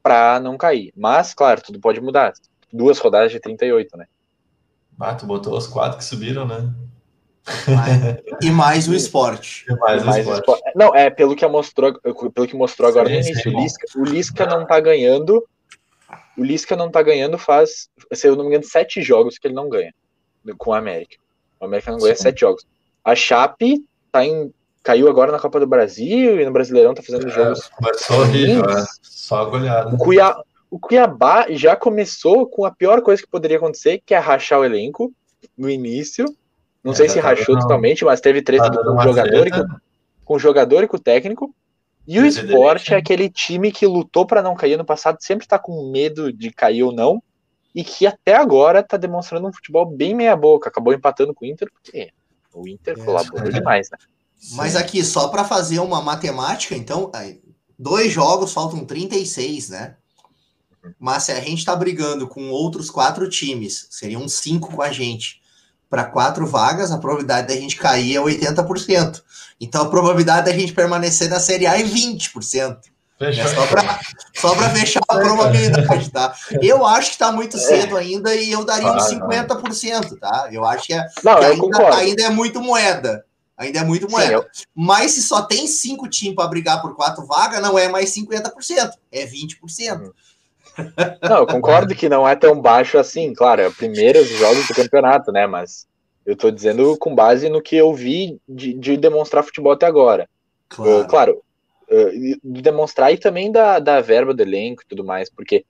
pra 0.00 0.38
não 0.38 0.56
cair. 0.56 0.92
Mas, 0.96 1.34
claro, 1.34 1.60
tudo 1.60 1.80
pode 1.80 2.00
mudar. 2.00 2.32
Duas 2.72 3.00
rodadas 3.00 3.32
de 3.32 3.40
38, 3.40 3.96
né? 3.96 4.06
Ah, 5.00 5.12
tu 5.12 5.26
botou 5.26 5.58
os 5.58 5.66
quatro 5.66 5.98
que 5.98 6.04
subiram, 6.04 6.46
né? 6.46 6.72
E 8.40 8.48
mais 8.48 8.86
o 8.86 8.94
esporte. 8.94 9.64
E 9.68 9.74
mais 9.74 10.02
o 10.04 10.06
Mas 10.06 10.18
esporte. 10.18 10.38
espo- 10.38 10.60
Não, 10.76 10.94
é 10.94 11.10
pelo 11.10 11.34
que 11.34 11.44
mostrou, 11.48 12.00
pelo 12.00 12.46
que 12.46 12.56
mostrou 12.56 12.88
agora 12.88 13.08
Sim, 13.08 13.16
no 13.16 13.22
sim, 13.24 13.30
início. 13.30 13.52
bom. 13.52 13.58
O 13.58 13.62
Lisca, 13.62 13.86
o 13.96 14.04
Lisca 14.04 14.46
não 14.46 14.64
tá 14.64 14.78
ganhando. 14.78 15.44
O 16.38 16.44
Lisca 16.44 16.76
não 16.76 16.92
tá 16.92 17.02
ganhando 17.02 17.36
faz, 17.38 17.88
se 18.12 18.28
eu 18.28 18.36
não 18.36 18.44
me 18.44 18.50
engano, 18.50 18.64
sete 18.64 19.02
jogos 19.02 19.36
que 19.36 19.48
ele 19.48 19.54
não 19.54 19.68
ganha 19.68 19.92
com 20.58 20.70
o 20.70 20.74
América. 20.74 21.16
O 21.58 21.64
América 21.64 21.90
não 21.90 21.98
ganha 21.98 22.14
Sim. 22.14 22.22
sete 22.22 22.40
jogos. 22.42 22.64
A 23.04 23.16
Chape 23.16 23.84
tá 24.12 24.24
em, 24.24 24.52
caiu 24.84 25.08
agora 25.08 25.32
na 25.32 25.40
Copa 25.40 25.58
do 25.58 25.66
Brasil 25.66 26.40
e 26.40 26.44
no 26.44 26.52
Brasileirão 26.52 26.94
tá 26.94 27.02
fazendo 27.02 27.26
É, 27.26 27.30
jogos. 27.30 27.68
Começou 27.70 28.20
horrível, 28.20 28.62
ruins. 28.62 28.76
né? 28.76 28.86
Só 29.02 29.44
goleada. 29.46 29.94
O, 29.94 29.98
Cuiá, 29.98 30.36
o 30.70 30.78
Cuiabá 30.78 31.46
já 31.50 31.74
começou 31.74 32.46
com 32.46 32.64
a 32.64 32.70
pior 32.70 33.00
coisa 33.02 33.20
que 33.22 33.28
poderia 33.28 33.56
acontecer, 33.56 34.00
que 34.04 34.14
é 34.14 34.18
rachar 34.18 34.60
o 34.60 34.64
elenco 34.64 35.12
no 35.58 35.68
início. 35.68 36.26
Não 36.84 36.92
É, 36.92 36.96
sei 36.96 37.08
se 37.08 37.18
rachou 37.18 37.54
dando- 37.54 37.62
totalmente, 37.62 38.04
mas 38.04 38.20
teve 38.20 38.42
treta 38.42 38.70
Tá 38.70 38.84
com 38.84 38.94
o 38.94 39.02
jogador, 39.02 39.46
e 39.46 39.50
com, 39.50 39.64
com 40.24 40.34
o 40.34 40.38
jogador 40.38 40.84
e 40.84 40.86
com 40.86 40.96
o 40.98 41.00
técnico. 41.00 41.54
E 42.06 42.20
o 42.20 42.26
esporte 42.26 42.92
é 42.92 42.98
aquele 42.98 43.30
time 43.30 43.72
que 43.72 43.86
lutou 43.86 44.26
para 44.26 44.42
não 44.42 44.54
cair 44.54 44.76
no 44.76 44.84
passado, 44.84 45.16
sempre 45.20 45.46
tá 45.46 45.58
com 45.58 45.90
medo 45.90 46.30
de 46.30 46.50
cair 46.50 46.82
ou 46.82 46.92
não, 46.92 47.22
e 47.74 47.82
que 47.82 48.06
até 48.06 48.34
agora 48.34 48.82
tá 48.82 48.98
demonstrando 48.98 49.48
um 49.48 49.52
futebol 49.52 49.86
bem 49.86 50.14
meia-boca. 50.14 50.68
Acabou 50.68 50.92
empatando 50.92 51.32
com 51.32 51.46
o 51.46 51.48
Inter, 51.48 51.70
porque 51.72 52.10
o 52.52 52.68
Inter 52.68 52.94
É, 52.98 53.02
colaborou 53.02 53.50
demais, 53.50 53.88
né? 53.90 53.96
Mas 54.52 54.76
aqui, 54.76 55.04
só 55.04 55.28
para 55.28 55.44
fazer 55.44 55.78
uma 55.78 56.02
matemática, 56.02 56.74
então, 56.76 57.10
aí, 57.14 57.40
dois 57.78 58.12
jogos 58.12 58.52
faltam 58.52 58.84
36, 58.84 59.70
né? 59.70 59.96
Mas 60.98 61.24
se 61.24 61.32
a 61.32 61.40
gente 61.40 61.64
tá 61.64 61.74
brigando 61.74 62.28
com 62.28 62.50
outros 62.50 62.90
quatro 62.90 63.28
times, 63.28 63.86
seriam 63.90 64.28
cinco 64.28 64.70
com 64.70 64.82
a 64.82 64.92
gente, 64.92 65.40
para 65.88 66.04
quatro 66.04 66.46
vagas, 66.46 66.90
a 66.90 66.98
probabilidade 66.98 67.48
da 67.48 67.54
gente 67.54 67.76
cair 67.76 68.16
é 68.16 68.20
80%. 68.20 69.22
Então 69.60 69.82
a 69.82 69.88
probabilidade 69.88 70.46
da 70.46 70.52
gente 70.52 70.72
permanecer 70.72 71.30
na 71.30 71.40
Série 71.40 71.66
A 71.66 71.78
é 71.78 71.82
20%. 71.82 72.78
Fechou. 73.16 73.44
É 73.44 73.48
só 74.34 74.54
para 74.56 74.70
fechar 74.70 75.00
a 75.08 75.16
probabilidade, 75.16 76.10
tá? 76.10 76.34
Eu 76.60 76.84
acho 76.84 77.12
que 77.12 77.18
tá 77.18 77.30
muito 77.30 77.56
cedo 77.56 77.96
ainda 77.96 78.34
e 78.34 78.50
eu 78.50 78.64
daria 78.64 78.92
uns 78.92 79.04
Ah, 79.04 79.10
50%, 79.10 80.18
tá? 80.18 80.48
Eu 80.50 80.64
acho 80.64 80.86
que, 80.88 80.94
é, 80.94 81.06
Não, 81.22 81.38
que 81.38 81.44
ainda, 81.44 81.96
ainda 81.96 82.22
é 82.24 82.30
muito 82.30 82.60
moeda. 82.60 83.24
Ainda 83.56 83.80
é 83.80 83.84
muito 83.84 84.06
Sim, 84.06 84.12
moeda. 84.12 84.32
eu- 84.32 84.46
Mas 84.74 85.12
se 85.12 85.22
só 85.22 85.42
tem 85.42 85.66
cinco 85.66 86.08
times 86.08 86.34
para 86.34 86.48
brigar 86.48 86.82
por 86.82 86.94
quatro 86.96 87.24
vagas, 87.24 87.62
não 87.62 87.78
é 87.78 87.88
mais 87.88 88.10
50%, 88.10 88.98
é 89.12 89.24
20%. 89.24 90.14
Não, 91.22 91.38
eu 91.38 91.46
concordo 91.46 91.94
que 91.94 92.08
não 92.08 92.28
é 92.28 92.34
tão 92.34 92.60
baixo 92.60 92.98
assim, 92.98 93.32
claro, 93.32 93.60
é 93.62 93.70
primeiros 93.70 94.28
jogos 94.28 94.66
do 94.66 94.74
campeonato, 94.74 95.30
né? 95.30 95.46
Mas 95.46 95.86
eu 96.26 96.34
tô 96.34 96.50
dizendo 96.50 96.96
com 96.98 97.14
base 97.14 97.48
no 97.48 97.62
que 97.62 97.76
eu 97.76 97.94
vi 97.94 98.40
de, 98.48 98.74
de 98.74 98.96
demonstrar 98.96 99.44
futebol 99.44 99.70
até 99.70 99.86
agora. 99.86 100.28
Claro, 100.68 101.42
uh, 101.88 102.10
de 102.42 102.60
demonstrar 102.60 103.12
e 103.12 103.18
também 103.18 103.52
da, 103.52 103.78
da 103.78 104.00
verba 104.00 104.34
do 104.34 104.42
elenco 104.42 104.82
e 104.82 104.88
tudo 104.88 105.04
mais, 105.04 105.30
porque 105.30 105.64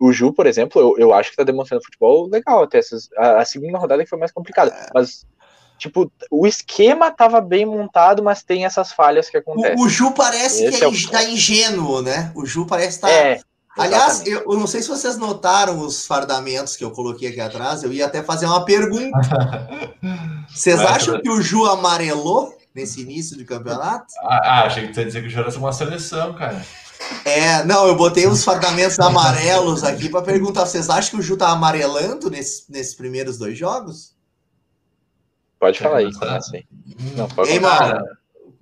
o 0.00 0.12
Ju, 0.12 0.32
por 0.32 0.46
exemplo, 0.46 0.80
eu, 0.80 0.98
eu 0.98 1.12
acho 1.14 1.30
que 1.30 1.36
tá 1.36 1.44
demonstrando 1.44 1.84
futebol 1.84 2.26
legal 2.26 2.62
até 2.62 2.78
essas, 2.78 3.08
a, 3.16 3.38
a 3.42 3.44
segunda 3.44 3.78
rodada 3.78 4.02
que 4.02 4.08
foi 4.08 4.18
mais 4.18 4.32
complicada, 4.32 4.90
mas 4.94 5.26
tipo, 5.78 6.10
o 6.30 6.46
esquema 6.46 7.10
tava 7.10 7.40
bem 7.40 7.66
montado, 7.66 8.22
mas 8.22 8.42
tem 8.42 8.64
essas 8.64 8.92
falhas 8.92 9.28
que 9.28 9.36
acontecem. 9.36 9.76
O, 9.76 9.82
o 9.86 9.88
Ju 9.88 10.12
parece 10.12 10.64
Esse 10.64 10.78
que 10.78 10.84
é 10.84 10.88
ele 10.88 10.96
está 10.96 11.24
ingênuo, 11.24 12.02
né? 12.02 12.32
O 12.34 12.46
Ju 12.46 12.66
parece 12.66 12.96
estar. 12.96 13.10
É, 13.10 13.40
Aliás, 13.78 14.26
eu, 14.26 14.40
eu 14.40 14.58
não 14.58 14.66
sei 14.66 14.82
se 14.82 14.88
vocês 14.88 15.16
notaram 15.16 15.78
os 15.78 16.04
fardamentos 16.06 16.76
que 16.76 16.84
eu 16.84 16.90
coloquei 16.90 17.28
aqui 17.30 17.40
atrás, 17.40 17.82
eu 17.82 17.90
ia 17.92 18.04
até 18.04 18.22
fazer 18.22 18.44
uma 18.46 18.64
pergunta. 18.66 19.18
Vocês 20.54 20.78
acham 20.80 21.20
que 21.22 21.30
o 21.30 21.40
Ju 21.40 21.64
amarelou 21.64 22.54
nesse 22.74 23.00
início 23.00 23.36
de 23.36 23.44
campeonato? 23.44 24.12
Ah, 24.24 24.40
ah, 24.44 24.62
achei 24.64 24.86
que 24.86 24.92
tu 24.92 25.00
ia 25.00 25.06
dizer 25.06 25.22
que 25.22 25.28
o 25.28 25.30
Jonas 25.30 25.54
é 25.54 25.58
uma 25.58 25.72
seleção, 25.72 26.34
cara. 26.34 26.62
É, 27.24 27.64
não, 27.64 27.86
eu 27.86 27.96
botei 27.96 28.26
os 28.26 28.44
fardamentos 28.44 28.98
amarelos 29.00 29.82
aqui 29.84 30.08
para 30.10 30.20
perguntar. 30.22 30.66
Vocês 30.66 30.90
acham 30.90 31.12
que 31.12 31.16
o 31.16 31.22
Ju 31.22 31.36
tá 31.36 31.48
amarelando 31.48 32.30
nesse- 32.30 32.64
nesses 32.70 32.94
primeiros 32.94 33.38
dois 33.38 33.56
jogos? 33.56 34.12
Pode 35.62 35.78
Quer 35.78 35.84
falar 35.84 35.98
aí, 35.98 36.12
começar? 36.12 36.36
aí. 36.56 36.64
Não, 37.16 37.28
pode 37.28 37.50
Ei. 37.50 37.60
Cara, 37.60 38.04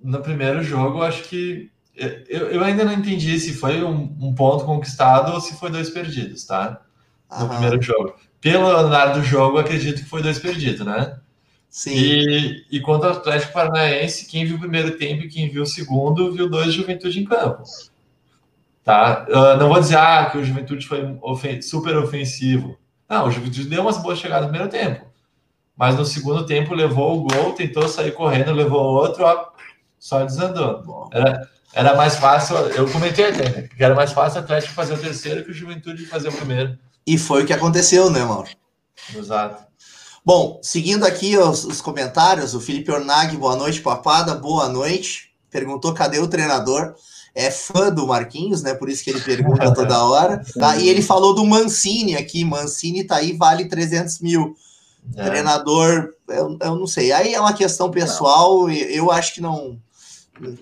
no 0.01 0.21
primeiro 0.21 0.63
jogo, 0.63 0.99
eu 0.99 1.03
acho 1.03 1.23
que. 1.23 1.69
Eu, 1.95 2.47
eu 2.49 2.63
ainda 2.63 2.85
não 2.85 2.93
entendi 2.93 3.39
se 3.39 3.53
foi 3.53 3.83
um, 3.83 4.15
um 4.19 4.33
ponto 4.33 4.65
conquistado 4.65 5.33
ou 5.33 5.41
se 5.41 5.55
foi 5.59 5.69
dois 5.69 5.89
perdidos, 5.89 6.45
tá? 6.45 6.81
No 7.29 7.45
Aham, 7.45 7.49
primeiro 7.49 7.81
jogo. 7.81 8.15
Pelo 8.39 8.67
andar 8.67 9.07
do 9.13 9.23
jogo, 9.23 9.57
eu 9.57 9.61
acredito 9.61 10.01
que 10.03 10.09
foi 10.09 10.21
dois 10.21 10.39
perdidos, 10.39 10.85
né? 10.85 11.19
Sim. 11.69 11.91
E, 11.95 12.65
e 12.71 12.79
contra 12.81 13.09
o 13.09 13.11
Atlético 13.13 13.53
Paranaense, 13.53 14.25
quem 14.25 14.45
viu 14.45 14.55
o 14.57 14.59
primeiro 14.59 14.97
tempo 14.97 15.23
e 15.23 15.29
quem 15.29 15.49
viu 15.49 15.63
o 15.63 15.65
segundo, 15.65 16.31
viu 16.31 16.49
dois 16.49 16.73
Juventude 16.73 17.19
em 17.19 17.25
campo. 17.25 17.63
Tá? 18.83 19.25
Ah, 19.31 19.57
não 19.57 19.69
vou 19.69 19.79
dizer 19.79 19.97
ah, 19.97 20.29
que 20.31 20.37
o 20.37 20.43
Juventude 20.43 20.87
foi 20.87 21.17
ofen- 21.21 21.61
super 21.61 21.95
ofensivo. 21.97 22.77
Não, 23.09 23.27
o 23.27 23.31
Juventude 23.31 23.69
deu 23.69 23.81
umas 23.81 24.01
boas 24.01 24.17
chegadas 24.17 24.45
no 24.45 24.49
primeiro 24.49 24.71
tempo. 24.71 25.05
Mas 25.81 25.95
no 25.95 26.05
segundo 26.05 26.45
tempo 26.45 26.75
levou 26.75 27.17
o 27.17 27.23
gol, 27.23 27.53
tentou 27.53 27.87
sair 27.87 28.11
correndo, 28.11 28.53
levou 28.53 28.79
outro, 28.79 29.23
ó, 29.23 29.47
só 29.97 30.23
desandou. 30.23 31.09
Era, 31.11 31.49
era 31.73 31.95
mais 31.95 32.17
fácil, 32.17 32.55
eu 32.55 32.87
comentei 32.91 33.29
até, 33.29 33.63
que 33.63 33.83
era 33.83 33.95
mais 33.95 34.11
fácil 34.11 34.41
o 34.41 34.43
Atlético 34.43 34.75
fazer 34.75 34.93
o 34.93 34.99
terceiro 34.99 35.43
que 35.43 35.49
o 35.49 35.53
Juventude 35.55 36.05
fazer 36.05 36.29
o 36.29 36.33
primeiro. 36.33 36.77
E 37.03 37.17
foi 37.17 37.41
o 37.41 37.47
que 37.47 37.51
aconteceu, 37.51 38.11
né, 38.11 38.23
Mauro? 38.23 38.47
Exato. 39.15 39.63
Bom, 40.23 40.59
seguindo 40.61 41.03
aqui 41.03 41.35
os, 41.35 41.65
os 41.65 41.81
comentários, 41.81 42.53
o 42.53 42.61
Felipe 42.61 42.91
Ornag, 42.91 43.35
boa 43.35 43.55
noite, 43.55 43.81
papada, 43.81 44.35
boa 44.35 44.69
noite. 44.69 45.31
Perguntou 45.49 45.95
cadê 45.95 46.19
o 46.19 46.27
treinador. 46.27 46.93
É 47.33 47.49
fã 47.49 47.89
do 47.91 48.05
Marquinhos, 48.05 48.61
né? 48.61 48.75
Por 48.75 48.87
isso 48.87 49.03
que 49.03 49.09
ele 49.09 49.21
pergunta 49.21 49.73
toda 49.73 50.03
hora. 50.03 50.43
Tá? 50.59 50.77
E 50.77 50.87
ele 50.87 51.01
falou 51.01 51.33
do 51.33 51.43
Mancini 51.43 52.15
aqui. 52.15 52.45
Mancini 52.45 53.03
tá 53.03 53.15
aí, 53.15 53.35
vale 53.35 53.65
300 53.65 54.19
mil. 54.19 54.55
É. 55.15 55.25
Treinador, 55.25 56.09
eu, 56.29 56.57
eu 56.61 56.75
não 56.75 56.87
sei. 56.87 57.11
Aí 57.11 57.33
é 57.33 57.39
uma 57.39 57.53
questão 57.53 57.89
pessoal. 57.91 58.69
e 58.69 58.95
Eu 58.95 59.11
acho 59.11 59.33
que 59.33 59.41
não. 59.41 59.77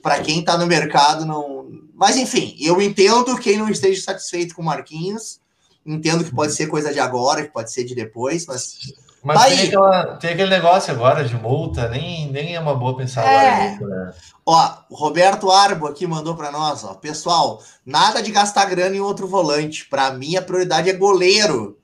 Para 0.02 0.20
quem 0.20 0.44
tá 0.44 0.58
no 0.58 0.66
mercado, 0.66 1.26
não. 1.26 1.68
Mas 1.94 2.18
enfim, 2.18 2.56
eu 2.60 2.82
entendo 2.82 3.38
quem 3.38 3.58
não 3.58 3.70
esteja 3.70 4.02
satisfeito 4.02 4.56
com 4.56 4.62
o 4.62 4.66
Marquinhos. 4.66 5.40
Entendo 5.86 6.24
que 6.24 6.34
pode 6.36 6.54
ser 6.54 6.68
coisa 6.68 6.92
de 6.94 7.00
agora, 7.00 7.44
que 7.44 7.54
pode 7.54 7.72
ser 7.72 7.84
de 7.84 7.96
depois, 7.96 8.46
mas 8.46 8.78
Mas 9.22 9.38
Tá 9.38 9.46
tem, 9.50 9.60
aí. 9.60 9.68
aquela- 9.68 10.16
tem 10.18 10.30
aquele 10.32 10.50
negócio 10.50 10.94
agora 10.94 11.26
de 11.26 11.36
multa, 11.36 11.90
nem, 11.90 12.32
nem 12.32 12.56
é 12.56 12.60
uma 12.60 12.74
boa 12.74 12.96
pensar 12.96 13.26
É. 13.26 13.74
agora 13.74 14.06
né? 14.06 14.14
Ó, 14.46 14.72
o 14.90 14.96
Roberto 14.96 15.52
Arbo 15.52 15.88
aqui 15.88 16.08
mandou 16.08 16.36
para 16.36 16.52
nós, 16.52 16.86
ó. 16.86 16.94
Pessoal, 16.94 17.62
nada 17.86 18.22
de 18.24 18.32
gastar 18.32 18.64
grana 18.66 18.96
em 18.96 19.02
outro 19.02 19.28
volante. 19.28 19.86
Para 19.90 20.12
mim, 20.14 20.38
a 20.38 20.42
prioridade 20.42 20.90
é 20.90 20.94
goleiro. 20.94 21.78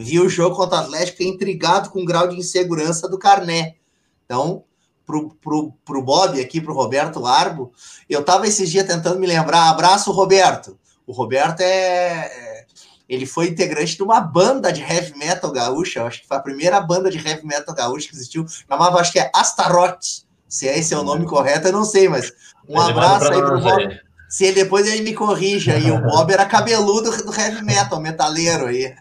Vi 0.00 0.18
o 0.18 0.28
jogo 0.28 0.56
contra 0.56 0.78
o 0.78 0.80
Atlético 0.80 1.22
intrigado 1.22 1.90
com 1.90 2.02
o 2.02 2.04
grau 2.04 2.26
de 2.28 2.36
insegurança 2.36 3.08
do 3.08 3.18
Carné. 3.18 3.76
Então, 4.24 4.64
pro, 5.04 5.30
pro, 5.34 5.72
pro 5.84 6.02
Bob 6.02 6.40
aqui, 6.40 6.60
pro 6.60 6.74
Roberto 6.74 7.26
Arbo, 7.26 7.72
eu 8.08 8.24
tava 8.24 8.46
esses 8.46 8.70
dias 8.70 8.86
tentando 8.86 9.18
me 9.18 9.26
lembrar. 9.26 9.68
Abraço, 9.68 10.12
Roberto. 10.12 10.78
O 11.06 11.12
Roberto 11.12 11.60
é. 11.60 11.66
é- 11.66 12.66
Ele 13.08 13.26
foi 13.26 13.48
integrante 13.48 13.96
de 13.96 14.02
uma 14.02 14.20
banda 14.20 14.72
de 14.72 14.80
heavy 14.80 15.18
metal 15.18 15.50
gaúcha. 15.50 16.04
Acho 16.04 16.22
que 16.22 16.28
foi 16.28 16.36
a 16.36 16.40
primeira 16.40 16.80
banda 16.80 17.10
de 17.10 17.18
heavy 17.18 17.44
metal 17.44 17.74
gaúcha 17.74 18.08
que 18.08 18.14
existiu. 18.14 18.46
Chamava, 18.68 19.00
acho 19.00 19.12
que 19.12 19.18
é 19.18 19.30
Astaroth. 19.34 20.24
Se 20.48 20.66
esse 20.66 20.94
é 20.94 20.98
o 20.98 21.04
nome 21.04 21.26
correto, 21.26 21.68
eu 21.68 21.72
não 21.72 21.84
sei, 21.84 22.08
mas 22.08 22.32
um 22.68 22.74
manda 22.76 22.90
abraço 22.90 23.32
aí 23.32 23.40
pro 23.40 23.68
aí. 23.68 24.00
Se 24.30 24.44
ele, 24.44 24.62
depois 24.62 24.86
ele 24.86 25.02
me 25.02 25.12
corrija 25.12 25.74
aí. 25.74 25.90
O 25.90 26.00
Bob 26.06 26.32
era 26.32 26.46
cabeludo 26.46 27.10
do 27.10 27.34
heavy 27.34 27.64
metal, 27.64 28.00
metaleiro 28.00 28.66
aí. 28.66 28.94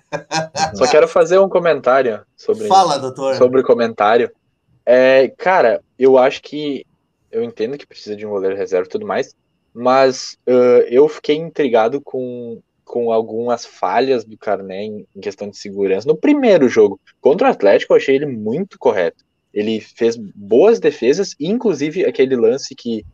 Só 0.74 0.88
quero 0.88 1.08
fazer 1.08 1.38
um 1.38 1.48
comentário 1.48 2.22
sobre 2.36 2.68
Fala, 2.68 2.98
doutor. 2.98 3.36
sobre 3.36 3.62
o 3.62 3.64
comentário. 3.64 4.32
É, 4.84 5.32
cara, 5.38 5.82
eu 6.00 6.18
acho 6.18 6.42
que 6.42 6.84
eu 7.32 7.44
entendo 7.44 7.78
que 7.78 7.86
precisa 7.86 8.16
de 8.16 8.26
um 8.26 8.32
goleiro 8.32 8.58
reserva 8.58 8.88
e 8.88 8.90
tudo 8.90 9.06
mais, 9.06 9.36
mas 9.72 10.36
uh, 10.48 10.82
eu 10.90 11.08
fiquei 11.08 11.36
intrigado 11.36 12.02
com, 12.02 12.60
com 12.84 13.12
algumas 13.12 13.66
falhas 13.66 14.26
do 14.26 14.36
Carné 14.36 14.84
em, 14.84 15.08
em 15.16 15.20
questão 15.22 15.48
de 15.48 15.58
segurança. 15.58 16.08
No 16.08 16.18
primeiro 16.18 16.68
jogo 16.68 17.00
contra 17.22 17.48
o 17.48 17.52
Atlético, 17.52 17.94
eu 17.94 17.98
achei 17.98 18.16
ele 18.16 18.26
muito 18.26 18.80
correto. 18.80 19.24
Ele 19.54 19.80
fez 19.80 20.16
boas 20.18 20.80
defesas, 20.80 21.36
inclusive 21.40 22.04
aquele 22.04 22.36
lance 22.36 22.74
que, 22.74 23.06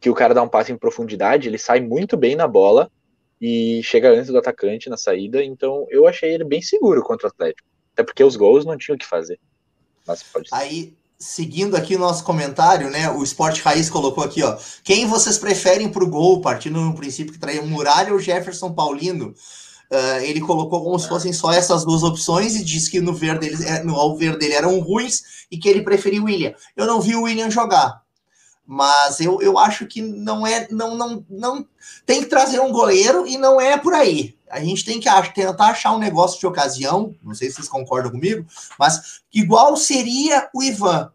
que 0.00 0.08
o 0.08 0.14
cara 0.14 0.34
dá 0.34 0.42
um 0.42 0.48
passe 0.48 0.72
em 0.72 0.76
profundidade, 0.76 1.48
ele 1.48 1.58
sai 1.58 1.80
muito 1.80 2.16
bem 2.16 2.34
na 2.34 2.48
bola 2.48 2.90
e 3.40 3.82
chega 3.82 4.10
antes 4.10 4.28
do 4.28 4.38
atacante 4.38 4.88
na 4.88 4.96
saída, 4.96 5.42
então 5.42 5.86
eu 5.90 6.06
achei 6.06 6.32
ele 6.32 6.44
bem 6.44 6.62
seguro 6.62 7.02
contra 7.02 7.26
o 7.26 7.30
Atlético. 7.30 7.68
Até 7.92 8.02
porque 8.02 8.24
os 8.24 8.36
gols 8.36 8.64
não 8.64 8.76
tinham 8.76 8.96
o 8.96 8.98
que 8.98 9.06
fazer. 9.06 9.38
Mas 10.06 10.22
pode 10.22 10.48
ser. 10.48 10.54
Aí, 10.54 10.94
seguindo 11.18 11.76
aqui 11.76 11.96
o 11.96 11.98
nosso 11.98 12.24
comentário, 12.24 12.90
né? 12.90 13.10
O 13.10 13.22
Esporte 13.22 13.62
Raiz 13.62 13.90
colocou 13.90 14.24
aqui, 14.24 14.42
ó. 14.42 14.56
Quem 14.82 15.06
vocês 15.06 15.38
preferem 15.38 15.88
pro 15.88 16.08
gol, 16.08 16.40
partindo 16.40 16.80
no 16.80 16.94
princípio 16.94 17.32
que 17.32 17.38
traia 17.38 17.60
o 17.60 17.66
Muralha 17.66 18.12
ou 18.12 18.18
Jefferson 18.18 18.72
Paulino? 18.72 19.34
Ah, 19.90 20.22
ele 20.22 20.40
colocou 20.40 20.84
como 20.84 20.98
se 20.98 21.08
fossem 21.08 21.32
só 21.32 21.52
essas 21.52 21.84
duas 21.84 22.02
opções 22.04 22.54
e 22.54 22.64
disse 22.64 22.90
que 22.90 23.00
no 23.00 23.12
ver 23.12 23.38
deles, 23.38 23.60
é, 23.60 23.82
no 23.82 23.96
ao 23.96 24.16
ver 24.16 24.38
dele 24.38 24.54
eram 24.54 24.78
ruins 24.78 25.46
e 25.50 25.58
que 25.58 25.68
ele 25.68 25.82
preferia 25.82 26.22
o 26.22 26.24
William. 26.24 26.54
Eu 26.76 26.86
não 26.86 27.00
vi 27.00 27.16
o 27.16 27.22
William 27.22 27.50
jogar. 27.50 28.00
Mas 28.72 29.18
eu, 29.18 29.42
eu 29.42 29.58
acho 29.58 29.84
que 29.84 30.00
não 30.00 30.46
é. 30.46 30.68
Não, 30.70 30.94
não, 30.94 31.24
não 31.28 31.66
tem 32.06 32.20
que 32.20 32.26
trazer 32.28 32.60
um 32.60 32.70
goleiro 32.70 33.26
e 33.26 33.36
não 33.36 33.60
é 33.60 33.76
por 33.76 33.92
aí. 33.92 34.36
A 34.48 34.60
gente 34.60 34.84
tem 34.84 35.00
que 35.00 35.08
ach- 35.08 35.32
tentar 35.34 35.66
achar 35.70 35.92
um 35.92 35.98
negócio 35.98 36.38
de 36.38 36.46
ocasião. 36.46 37.12
Não 37.20 37.34
sei 37.34 37.48
se 37.48 37.56
vocês 37.56 37.68
concordam 37.68 38.12
comigo, 38.12 38.46
mas 38.78 39.22
igual 39.34 39.76
seria 39.76 40.48
o 40.54 40.62
Ivan. 40.62 41.10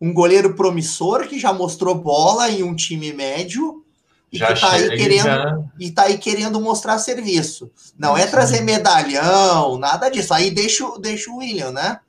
Um 0.00 0.10
goleiro 0.14 0.54
promissor 0.54 1.26
que 1.28 1.38
já 1.38 1.52
mostrou 1.52 1.94
bola 1.94 2.48
em 2.48 2.62
um 2.62 2.74
time 2.74 3.12
médio, 3.12 3.84
e 4.32 4.38
Já 4.38 4.54
que 4.54 4.60
tá 4.60 4.70
aí 4.72 4.96
querendo 4.96 5.24
já- 5.24 5.58
e 5.78 5.90
tá 5.90 6.02
aí 6.04 6.16
querendo 6.16 6.58
mostrar 6.62 6.96
serviço. 6.98 7.70
Não 7.98 8.16
é 8.16 8.26
trazer 8.26 8.62
medalhão, 8.62 9.76
nada 9.78 10.08
disso. 10.08 10.32
Aí 10.32 10.50
deixa, 10.50 10.82
o- 10.86 10.98
deixa 10.98 11.30
o 11.30 11.36
William, 11.36 11.72
né? 11.72 12.00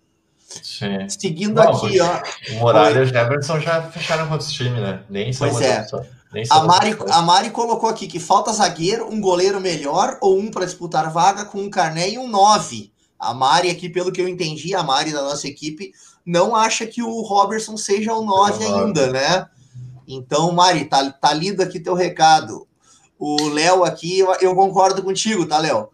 Sim. 0.47 1.09
Seguindo 1.09 1.55
Não, 1.55 1.73
aqui, 1.73 1.99
ó. 1.99 2.21
O 2.53 2.59
Muralha 2.59 2.99
e 2.99 3.03
o 3.03 3.05
Jefferson 3.05 3.59
já 3.59 3.81
fecharam 3.83 4.27
com 4.27 4.33
outros 4.33 4.51
times, 4.51 4.81
né? 4.81 5.01
Nem 5.09 5.33
são 5.33 5.49
Pois 5.49 5.61
é. 5.61 5.81
opção. 5.81 6.05
Nem 6.33 6.45
são 6.45 6.57
A 6.57 6.65
Mari, 6.65 6.97
a 7.09 7.21
Mari 7.21 7.49
colocou 7.49 7.89
aqui 7.89 8.07
que 8.07 8.19
falta 8.19 8.53
zagueiro, 8.53 9.07
um 9.11 9.19
goleiro 9.19 9.59
melhor 9.59 10.17
ou 10.21 10.37
um 10.39 10.49
para 10.49 10.65
disputar 10.65 11.11
vaga 11.11 11.45
com 11.45 11.59
um 11.59 11.69
Carné 11.69 12.09
e 12.11 12.17
um 12.17 12.27
9. 12.27 12.91
A 13.19 13.33
Mari 13.33 13.69
aqui, 13.69 13.89
pelo 13.89 14.11
que 14.11 14.21
eu 14.21 14.27
entendi, 14.27 14.73
a 14.73 14.83
Mari 14.83 15.11
da 15.11 15.21
nossa 15.21 15.47
equipe 15.47 15.91
não 16.25 16.55
acha 16.55 16.85
que 16.85 17.01
o 17.01 17.21
Robertson 17.21 17.75
seja 17.77 18.13
o 18.13 18.23
9 18.23 18.63
É 18.63 18.67
o 18.67 18.71
nove. 18.71 18.83
ainda, 18.85 19.07
né? 19.11 19.45
Então, 20.07 20.51
Mari, 20.53 20.85
tá, 20.85 21.11
tá 21.11 21.33
lido 21.33 21.61
aqui 21.61 21.79
teu 21.79 21.93
recado. 21.93 22.65
O 23.19 23.49
Léo 23.49 23.83
aqui, 23.83 24.19
eu, 24.19 24.33
eu 24.39 24.55
concordo 24.55 25.01
contigo, 25.03 25.45
tá, 25.45 25.57
Léo? 25.57 25.89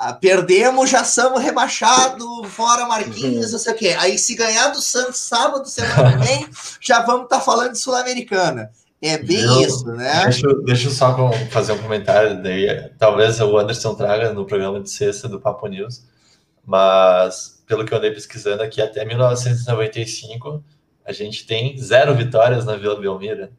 Ah, 0.00 0.12
perdemos, 0.12 0.88
já 0.88 1.02
somos 1.02 1.42
rebaixados, 1.42 2.24
fora 2.50 2.86
Marquinhos, 2.86 3.50
não 3.50 3.58
sei 3.58 3.72
o 3.72 3.76
quê. 3.76 3.96
Aí, 3.98 4.16
se 4.16 4.36
ganhar 4.36 4.68
do 4.68 4.80
Santos 4.80 5.18
sábado, 5.18 5.66
semana 5.68 6.12
que 6.12 6.24
vem, 6.24 6.48
já 6.80 7.02
vamos 7.02 7.24
estar 7.24 7.40
falando 7.40 7.72
de 7.72 7.78
Sul-Americana. 7.78 8.70
É 9.02 9.18
bem 9.18 9.40
Eu- 9.40 9.60
isso, 9.62 9.86
né? 9.86 10.22
Deixa, 10.24 10.46
eu- 10.46 10.62
deixa 10.62 10.86
eu 10.86 10.92
só 10.92 11.14
com- 11.14 11.32
fazer 11.50 11.72
um 11.72 11.78
comentário, 11.78 12.40
daí 12.40 12.90
talvez 12.96 13.40
o 13.40 13.58
Anderson 13.58 13.94
traga 13.96 14.32
no 14.32 14.44
programa 14.46 14.80
de 14.80 14.88
sexta 14.90 15.28
do 15.28 15.40
Papo 15.40 15.66
News, 15.66 16.04
mas 16.64 17.60
pelo 17.66 17.84
que 17.84 17.92
eu 17.92 17.98
andei 17.98 18.12
pesquisando 18.12 18.62
aqui, 18.62 18.80
até 18.80 19.04
1995 19.04 20.62
a 21.04 21.12
gente 21.12 21.46
tem 21.46 21.76
zero 21.78 22.14
vitórias 22.14 22.64
na 22.64 22.76
Vila 22.76 23.00
Belmira. 23.00 23.50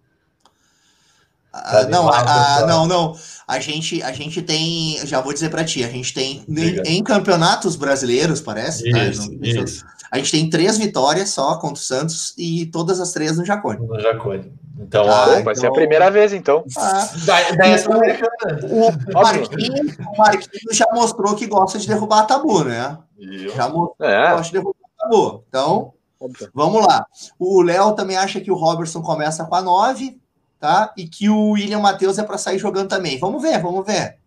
Ah, 1.51 1.83
não, 1.89 2.07
ah, 2.09 2.23
pessoal. 2.23 2.67
não, 2.67 2.85
não. 2.85 3.15
A 3.47 3.59
gente, 3.59 4.01
a 4.03 4.11
gente 4.11 4.41
tem, 4.41 4.97
já 5.05 5.19
vou 5.19 5.33
dizer 5.33 5.49
para 5.49 5.63
ti, 5.65 5.83
a 5.83 5.87
gente 5.89 6.13
tem 6.13 6.43
em, 6.47 6.97
em 6.97 7.03
campeonatos 7.03 7.75
brasileiros, 7.75 8.39
parece. 8.41 8.89
tá? 8.91 9.03
Isso, 9.05 9.31
Não- 9.31 9.39
isso, 9.41 9.85
A 10.11 10.17
gente 10.17 10.31
tem 10.31 10.49
três 10.49 10.77
vitórias 10.77 11.29
só 11.29 11.55
contra 11.55 11.75
o 11.75 11.77
Santos 11.85 12.33
e 12.37 12.65
todas 12.67 12.99
as 12.99 13.11
três 13.11 13.37
no 13.37 13.45
Jacone. 13.45 13.85
no 13.85 13.99
Jacone. 13.99 14.51
Então, 14.79 15.03
Ah, 15.09 15.25
ó, 15.31 15.37
Pô, 15.37 15.43
vai 15.43 15.55
ser 15.55 15.61
a 15.61 15.69
então- 15.69 15.73
primeira 15.73 16.09
vez, 16.09 16.31
então. 16.33 16.63
Ah, 16.77 17.09
da, 17.25 17.51
da 17.51 17.77
Sul-Americana. 17.77 18.59
o, 18.69 19.13
Marquinhos, 19.13 19.97
o 19.97 20.17
Marquinhos 20.17 20.77
já 20.77 20.87
mostrou 20.93 21.35
que 21.35 21.45
gosta 21.47 21.77
de 21.79 21.87
derrubar 21.87 22.25
tabu, 22.25 22.63
né? 22.63 22.97
E 23.19 23.49
Já 23.49 23.67
mostrou 23.67 23.95
que 23.99 24.05
É, 24.05 24.29
gosta 24.31 24.43
de 24.45 24.51
derrubar 24.53 24.75
tabu. 24.97 25.43
Então, 25.49 25.93
óbvio. 26.19 26.49
Vamos 26.53 26.85
lá. 26.85 27.05
O 27.37 27.61
Léo 27.61 27.91
também 27.93 28.15
acha 28.17 28.39
que 28.39 28.51
o 28.51 28.55
Robertson 28.55 29.01
começa 29.01 29.43
com 29.45 29.55
a 29.55 29.61
9, 29.61 30.17
tá? 30.59 30.93
E 30.97 31.07
que 31.07 31.29
o 31.29 31.51
William 31.51 31.79
Matheus 31.79 32.19
é 32.19 32.23
para 32.23 32.37
sair 32.37 32.59
jogando 32.59 32.89
também. 32.89 33.17
Vamos 33.17 33.41
ver, 33.41 33.61
vamos 33.61 33.85
ver. 33.85 34.17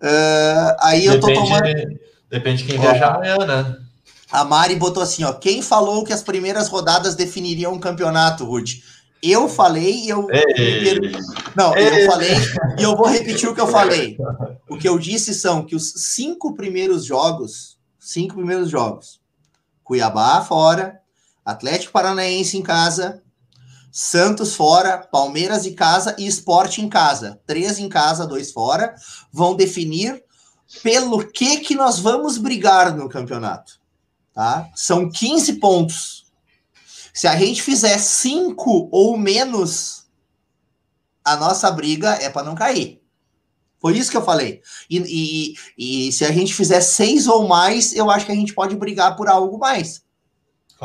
Ah, 0.00 0.76
aí 0.80 1.04
eu 1.04 1.20
tô 1.20 1.32
tomando. 1.32 1.62
Depende, 1.62 2.00
depende 2.30 2.62
de 2.62 2.68
quem 2.68 2.80
viajar 2.80 3.16
amanhã, 3.16 3.36
né? 3.38 3.76
A 4.30 4.44
Mari 4.44 4.76
botou 4.76 5.02
assim, 5.02 5.24
ó. 5.24 5.32
Quem 5.32 5.60
falou 5.60 6.04
que 6.04 6.12
as 6.12 6.22
primeiras 6.22 6.68
rodadas 6.68 7.14
definiriam 7.14 7.72
um 7.72 7.78
campeonato, 7.78 8.44
Ruth? 8.44 8.80
Eu 9.22 9.48
falei 9.48 10.04
e 10.04 10.08
eu. 10.08 10.26
Ei, 10.30 10.98
Não, 11.54 11.76
Ei. 11.76 12.04
eu 12.04 12.10
falei 12.10 12.32
e 12.78 12.82
eu 12.82 12.96
vou 12.96 13.06
repetir 13.06 13.48
o 13.48 13.54
que 13.54 13.60
eu 13.60 13.68
falei. 13.68 14.16
O 14.68 14.78
que 14.78 14.88
eu 14.88 14.98
disse 14.98 15.34
são 15.34 15.66
que 15.66 15.76
os 15.76 15.92
cinco 15.96 16.54
primeiros 16.54 17.04
jogos, 17.04 17.76
cinco 17.98 18.36
primeiros 18.36 18.70
jogos, 18.70 19.20
Cuiabá 19.84 20.40
fora, 20.40 20.98
Atlético 21.44 21.92
Paranaense 21.92 22.56
em 22.56 22.62
casa, 22.62 23.22
Santos 23.92 24.56
fora, 24.56 24.96
Palmeiras 24.96 25.66
em 25.66 25.74
casa 25.74 26.16
e 26.18 26.26
Sport 26.26 26.78
em 26.78 26.88
casa. 26.88 27.38
Três 27.46 27.78
em 27.78 27.90
casa, 27.90 28.26
dois 28.26 28.50
fora, 28.50 28.94
vão 29.30 29.54
definir 29.54 30.24
pelo 30.82 31.30
que 31.30 31.58
que 31.58 31.74
nós 31.74 31.98
vamos 31.98 32.38
brigar 32.38 32.96
no 32.96 33.06
campeonato. 33.06 33.78
Tá? 34.32 34.70
São 34.74 35.10
15 35.10 35.54
pontos. 35.54 36.24
Se 37.12 37.28
a 37.28 37.36
gente 37.36 37.62
fizer 37.62 37.98
cinco 37.98 38.88
ou 38.90 39.18
menos, 39.18 40.06
a 41.22 41.36
nossa 41.36 41.70
briga 41.70 42.14
é 42.14 42.30
para 42.30 42.46
não 42.46 42.54
cair. 42.54 43.02
Foi 43.78 43.98
isso 43.98 44.10
que 44.10 44.16
eu 44.16 44.24
falei. 44.24 44.62
E, 44.88 45.54
e, 45.76 46.06
e 46.06 46.12
se 46.12 46.24
a 46.24 46.32
gente 46.32 46.54
fizer 46.54 46.80
seis 46.80 47.26
ou 47.26 47.46
mais, 47.46 47.92
eu 47.92 48.10
acho 48.10 48.24
que 48.24 48.32
a 48.32 48.36
gente 48.36 48.54
pode 48.54 48.74
brigar 48.74 49.16
por 49.16 49.28
algo 49.28 49.58
mais. 49.58 50.01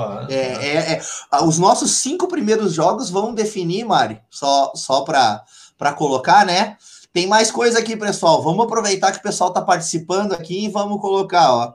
Claro. 0.05 0.31
É, 0.31 0.35
é, 0.35 0.75
é, 0.93 1.01
ah, 1.31 1.43
os 1.43 1.57
nossos 1.57 1.91
cinco 1.97 2.27
primeiros 2.27 2.73
jogos 2.73 3.09
vão 3.09 3.33
definir, 3.33 3.83
Mari, 3.85 4.21
só, 4.29 4.71
só 4.75 5.01
para 5.01 5.93
colocar, 5.95 6.45
né? 6.45 6.77
Tem 7.11 7.25
mais 7.25 7.49
coisa 7.49 7.79
aqui, 7.79 7.97
pessoal. 7.97 8.43
Vamos 8.43 8.65
aproveitar 8.65 9.11
que 9.11 9.19
o 9.19 9.23
pessoal 9.23 9.49
está 9.49 9.61
participando 9.61 10.33
aqui 10.33 10.65
e 10.65 10.69
vamos 10.69 11.01
colocar, 11.01 11.51
ó. 11.51 11.73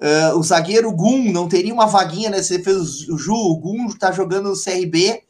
Ah, 0.00 0.32
o 0.34 0.42
zagueiro 0.42 0.90
Gum 0.90 1.30
não 1.30 1.48
teria 1.48 1.72
uma 1.72 1.86
vaguinha, 1.86 2.28
né? 2.28 2.42
Você 2.42 2.60
fez 2.60 3.08
o 3.08 3.16
Ju, 3.16 3.34
o 3.34 3.56
Gum 3.56 3.88
tá 3.96 4.10
jogando 4.10 4.48
no 4.48 4.60
CRB, 4.60 5.22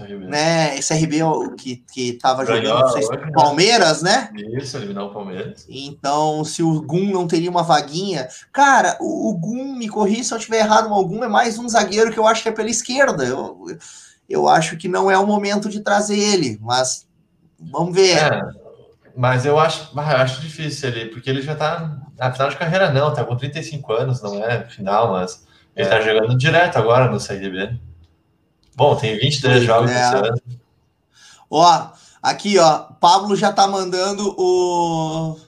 Aí 0.00 0.14
mesmo. 0.14 0.30
né? 0.30 0.80
CRB 0.80 1.18
é 1.18 1.24
o 1.24 1.50
que, 1.52 1.76
que 1.92 2.12
tava 2.14 2.44
Ganhou 2.44 2.62
jogando, 2.62 2.80
não 2.80 2.88
sei 2.88 3.04
hoje, 3.04 3.24
né? 3.24 3.32
Palmeiras, 3.34 4.02
né? 4.02 4.30
Isso, 4.54 4.76
eliminar 4.76 5.04
o 5.04 5.12
Palmeiras. 5.12 5.66
Então, 5.68 6.44
se 6.44 6.62
o 6.62 6.80
Gum 6.82 7.10
não 7.10 7.26
teria 7.26 7.50
uma 7.50 7.62
vaguinha. 7.62 8.28
Cara, 8.52 8.96
o, 9.00 9.30
o 9.30 9.34
Gum, 9.36 9.76
me 9.76 9.88
corri 9.88 10.22
se 10.22 10.32
eu 10.32 10.38
estiver 10.38 10.60
errado, 10.60 10.88
mas 10.88 10.98
o 10.98 11.06
Gum 11.06 11.24
é 11.24 11.28
mais 11.28 11.58
um 11.58 11.68
zagueiro 11.68 12.12
que 12.12 12.18
eu 12.18 12.26
acho 12.26 12.42
que 12.42 12.48
é 12.48 12.52
pela 12.52 12.70
esquerda. 12.70 13.24
Eu, 13.24 13.66
eu 14.28 14.48
acho 14.48 14.76
que 14.76 14.88
não 14.88 15.10
é 15.10 15.18
o 15.18 15.26
momento 15.26 15.68
de 15.68 15.80
trazer 15.80 16.18
ele, 16.18 16.58
mas 16.60 17.06
vamos 17.58 17.94
ver. 17.94 18.16
É, 18.16 18.40
mas 19.16 19.44
eu 19.44 19.58
acho, 19.58 19.90
eu 19.94 20.00
acho 20.00 20.40
difícil 20.40 20.88
ele, 20.90 21.06
porque 21.06 21.28
ele 21.28 21.42
já 21.42 21.54
tá 21.54 21.98
na 22.16 22.32
final 22.32 22.48
de 22.48 22.56
carreira, 22.56 22.92
não, 22.92 23.12
tá 23.12 23.24
com 23.24 23.36
35 23.36 23.92
anos, 23.92 24.22
não 24.22 24.42
é 24.44 24.64
final, 24.68 25.12
mas 25.12 25.44
ele 25.74 25.88
tá 25.88 26.00
jogando 26.00 26.36
direto 26.36 26.76
agora 26.76 27.10
no 27.10 27.18
CRB. 27.18 27.78
Bom, 28.74 28.96
tem 28.96 29.18
23 29.18 29.54
Pois 29.54 29.64
jogos 29.64 29.90
é. 29.90 29.94
esse 29.94 30.14
ano. 30.16 30.42
Ó, 31.50 31.88
aqui, 32.22 32.58
ó, 32.58 32.78
Pablo 33.00 33.36
já 33.36 33.52
tá 33.52 33.66
mandando 33.66 34.34
o 34.38 35.38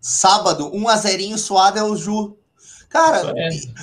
sábado, 0.00 0.70
1 0.72 0.88
a 0.88 0.96
0 0.96 1.38
suado 1.38 1.78
é 1.78 1.82
o 1.82 1.96
Ju. 1.96 2.36
Cara, 2.88 3.32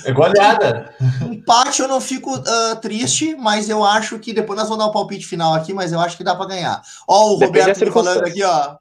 É 0.04 0.12
goleada. 0.12 0.94
empate 1.22 1.80
eu 1.80 1.88
não 1.88 1.98
fico 1.98 2.34
ah, 2.46 2.76
triste, 2.76 3.34
mas 3.36 3.70
eu 3.70 3.82
acho 3.82 4.18
que 4.18 4.34
depois 4.34 4.58
nós 4.58 4.68
vamos 4.68 4.84
dar 4.84 4.90
o 4.90 4.92
palpite 4.92 5.26
final 5.26 5.54
aqui, 5.54 5.72
mas 5.72 5.92
eu 5.92 6.00
acho 6.00 6.16
que 6.16 6.22
dá 6.22 6.34
para 6.34 6.46
ganhar. 6.48 6.82
Ó, 7.06 7.34
o 7.34 7.38
Depende 7.38 7.60
Roberto 7.60 7.92
falando 7.92 8.26
aqui, 8.26 8.42
ó. 8.42 8.76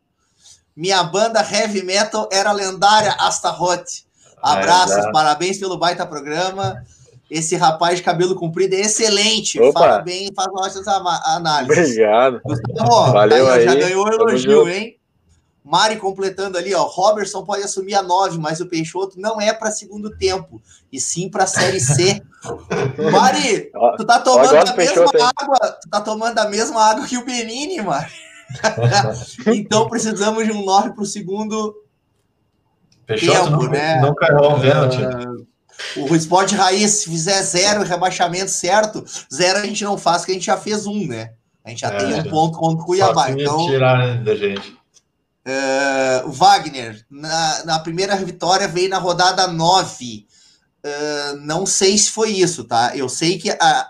Minha 0.76 1.02
banda 1.04 1.40
heavy 1.42 1.82
metal 1.82 2.28
era 2.32 2.52
lendária 2.52 3.14
Astaroth. 3.14 4.06
Abraços, 4.44 4.98
exato. 4.98 5.14
parabéns 5.14 5.58
pelo 5.58 5.78
baita 5.78 6.06
programa. 6.06 6.84
Esse 7.30 7.56
rapaz 7.56 7.98
de 7.98 8.04
cabelo 8.04 8.36
comprido 8.36 8.74
é 8.74 8.82
excelente. 8.82 9.60
Opa. 9.60 9.80
Fala 9.80 10.00
bem, 10.00 10.30
faz 10.34 10.48
ótimas 10.54 10.88
análises. 11.26 11.78
Obrigado. 11.78 12.42
Ó, 12.80 13.12
Valeu 13.12 13.50
aí, 13.50 13.62
ó, 13.62 13.66
Já 13.66 13.72
aí. 13.72 13.80
ganhou 13.80 14.06
o 14.06 14.10
Tamo 14.10 14.30
elogio, 14.30 14.70
hein? 14.70 14.98
Mari 15.64 15.98
completando 15.98 16.58
ali, 16.58 16.74
ó. 16.74 16.84
Robertson 16.84 17.44
pode 17.44 17.62
assumir 17.64 17.94
a 17.96 18.02
9, 18.02 18.38
mas 18.38 18.62
o 18.62 18.68
Peixoto 18.68 19.20
não 19.20 19.42
é 19.42 19.52
para 19.52 19.70
segundo 19.70 20.16
tempo, 20.18 20.62
e 20.90 20.98
sim 20.98 21.30
para 21.30 21.46
Série 21.46 21.82
C. 21.82 22.22
Mari, 23.12 23.70
tu 23.98 24.06
tá 24.06 24.22
tomando 24.22 24.50
a 24.50 24.60
mesma 24.60 24.74
Peixoto, 24.74 25.18
hein? 25.18 25.30
água, 25.38 25.58
tu 25.82 25.90
tá 25.90 26.00
tomando 26.00 26.40
a 26.40 26.48
mesma 26.48 26.82
água 26.82 27.06
que 27.06 27.18
o 27.18 27.26
Benini, 27.26 27.82
Mari. 27.82 28.10
então 29.54 29.90
precisamos 29.90 30.46
de 30.46 30.54
um 30.54 30.64
9 30.64 30.94
pro 30.94 31.06
segundo. 31.06 31.76
Peixoto 33.06 33.38
Tempo, 33.38 33.52
nunca, 33.64 33.70
né? 33.70 34.00
nunca 34.00 34.28
errou 34.28 34.56
um 34.56 34.62
pênalti. 34.62 34.98
O 35.96 36.16
Sport 36.16 36.54
Raiz, 36.54 36.92
se 36.92 37.10
fizer 37.10 37.42
zero 37.44 37.84
rebaixamento 37.84 38.52
certo, 38.52 39.06
zero 39.34 39.60
a 39.60 39.66
gente 39.66 39.84
não 39.84 39.98
faz, 39.98 40.20
porque 40.20 40.32
a 40.32 40.36
gente 40.36 40.46
já 40.46 40.58
fez 40.58 40.86
um, 40.88 41.08
né? 41.08 41.34
A 41.64 41.70
gente 41.70 41.82
já 41.82 41.90
É, 41.90 41.98
tem 41.98 42.14
um 42.22 42.24
ponto 42.30 42.58
contra 42.58 42.82
o 42.84 42.86
Cuiabá. 42.86 43.30
Então, 43.32 43.68
tirar 43.68 44.24
da 44.24 44.36
gente. 44.36 44.78
O 46.26 46.32
Wagner, 46.32 47.06
na, 47.10 47.66
na 47.66 47.80
primeira 47.80 48.16
vitória, 48.18 48.68
veio 48.68 48.90
na 48.90 48.98
rodada 48.98 49.48
9. 49.48 50.26
É, 50.84 51.34
não 51.42 51.66
sei 51.66 51.98
se 51.98 52.12
foi 52.12 52.32
isso, 52.32 52.64
tá? 52.64 52.96
Eu 52.96 53.08
sei 53.10 53.38
que 53.38 53.52
a. 53.52 53.88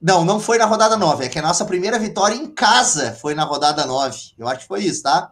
Não, 0.00 0.24
não 0.24 0.40
foi 0.40 0.58
na 0.58 0.64
rodada 0.64 0.96
9. 0.96 1.24
É 1.24 1.28
que 1.28 1.38
a 1.38 1.42
nossa 1.42 1.64
primeira 1.64 1.98
vitória 1.98 2.34
em 2.34 2.46
casa 2.46 3.12
foi 3.20 3.34
na 3.34 3.44
rodada 3.44 3.86
9. 3.86 4.18
Eu 4.38 4.48
acho 4.48 4.60
que 4.60 4.66
foi 4.66 4.82
isso, 4.84 5.02
tá? 5.02 5.30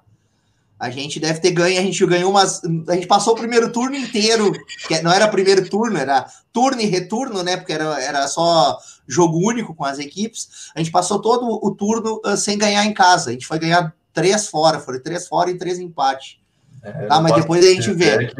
A 0.81 0.89
gente 0.89 1.21
deve 1.21 1.41
ter 1.41 1.51
ganho, 1.51 1.79
a 1.79 1.83
gente 1.83 2.07
ganhou 2.07 2.31
umas. 2.31 2.63
A 2.89 2.95
gente 2.95 3.07
passou 3.07 3.35
o 3.35 3.37
primeiro 3.37 3.71
turno 3.71 3.95
inteiro, 3.95 4.51
que 4.89 5.03
não 5.03 5.13
era 5.13 5.29
primeiro 5.29 5.69
turno, 5.69 5.99
era 5.99 6.25
turno 6.51 6.81
e 6.81 6.87
retorno, 6.87 7.43
né? 7.43 7.59
Porque 7.59 7.75
era, 7.75 8.03
era 8.03 8.27
só 8.27 8.79
jogo 9.07 9.47
único 9.47 9.75
com 9.75 9.85
as 9.85 9.99
equipes. 9.99 10.71
A 10.75 10.79
gente 10.79 10.91
passou 10.91 11.21
todo 11.21 11.61
o 11.63 11.75
turno 11.75 12.19
ah, 12.25 12.35
sem 12.35 12.57
ganhar 12.57 12.83
em 12.87 12.95
casa. 12.95 13.29
A 13.29 13.33
gente 13.35 13.47
foi 13.47 13.59
ganhar 13.59 13.95
três 14.15 14.49
fora, 14.49 14.81
foram 14.81 15.03
três 15.03 15.29
fora 15.29 15.51
e 15.51 15.59
três 15.59 15.79
empate. 15.79 16.41
É, 16.83 16.91
Tá, 17.07 17.21
mas 17.21 17.35
depois 17.35 17.63
a 17.63 17.69
gente 17.69 17.93
vê. 17.93 18.33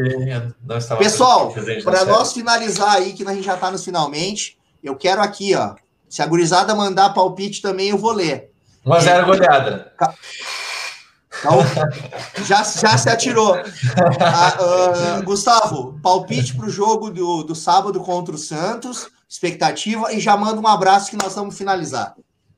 Pessoal, 0.97 1.55
Para 1.85 2.07
nós 2.07 2.33
finalizar 2.33 2.97
aí, 2.97 3.13
que 3.13 3.23
a 3.23 3.35
gente 3.35 3.45
já 3.45 3.59
tá 3.59 3.71
nos 3.71 3.85
finalmente, 3.85 4.57
eu 4.83 4.97
quero 4.97 5.21
aqui, 5.21 5.55
ó. 5.55 5.75
Se 6.09 6.23
a 6.23 6.27
gurizada 6.27 6.75
mandar 6.75 7.11
palpite 7.11 7.61
também, 7.61 7.91
eu 7.91 7.99
vou 7.99 8.13
ler. 8.13 8.51
1x0 8.87 9.27
goleada. 9.27 9.93
Então, 11.41 11.59
já, 12.45 12.63
já 12.63 12.97
se 12.97 13.09
atirou. 13.09 13.55
Ah, 14.21 14.57
ah, 14.59 15.21
Gustavo, 15.23 15.99
palpite 16.03 16.55
para 16.55 16.67
o 16.67 16.71
jogo 16.71 17.11
do, 17.11 17.43
do 17.43 17.55
sábado 17.55 17.99
contra 18.01 18.35
o 18.35 18.39
Santos, 18.39 19.11
expectativa, 19.29 20.13
e 20.13 20.21
já 20.21 20.37
manda 20.37 20.61
um 20.61 20.67
abraço 20.67 21.11
que 21.11 21.17
nós 21.17 21.35
vamos 21.35 21.57
finalizar. 21.57 22.15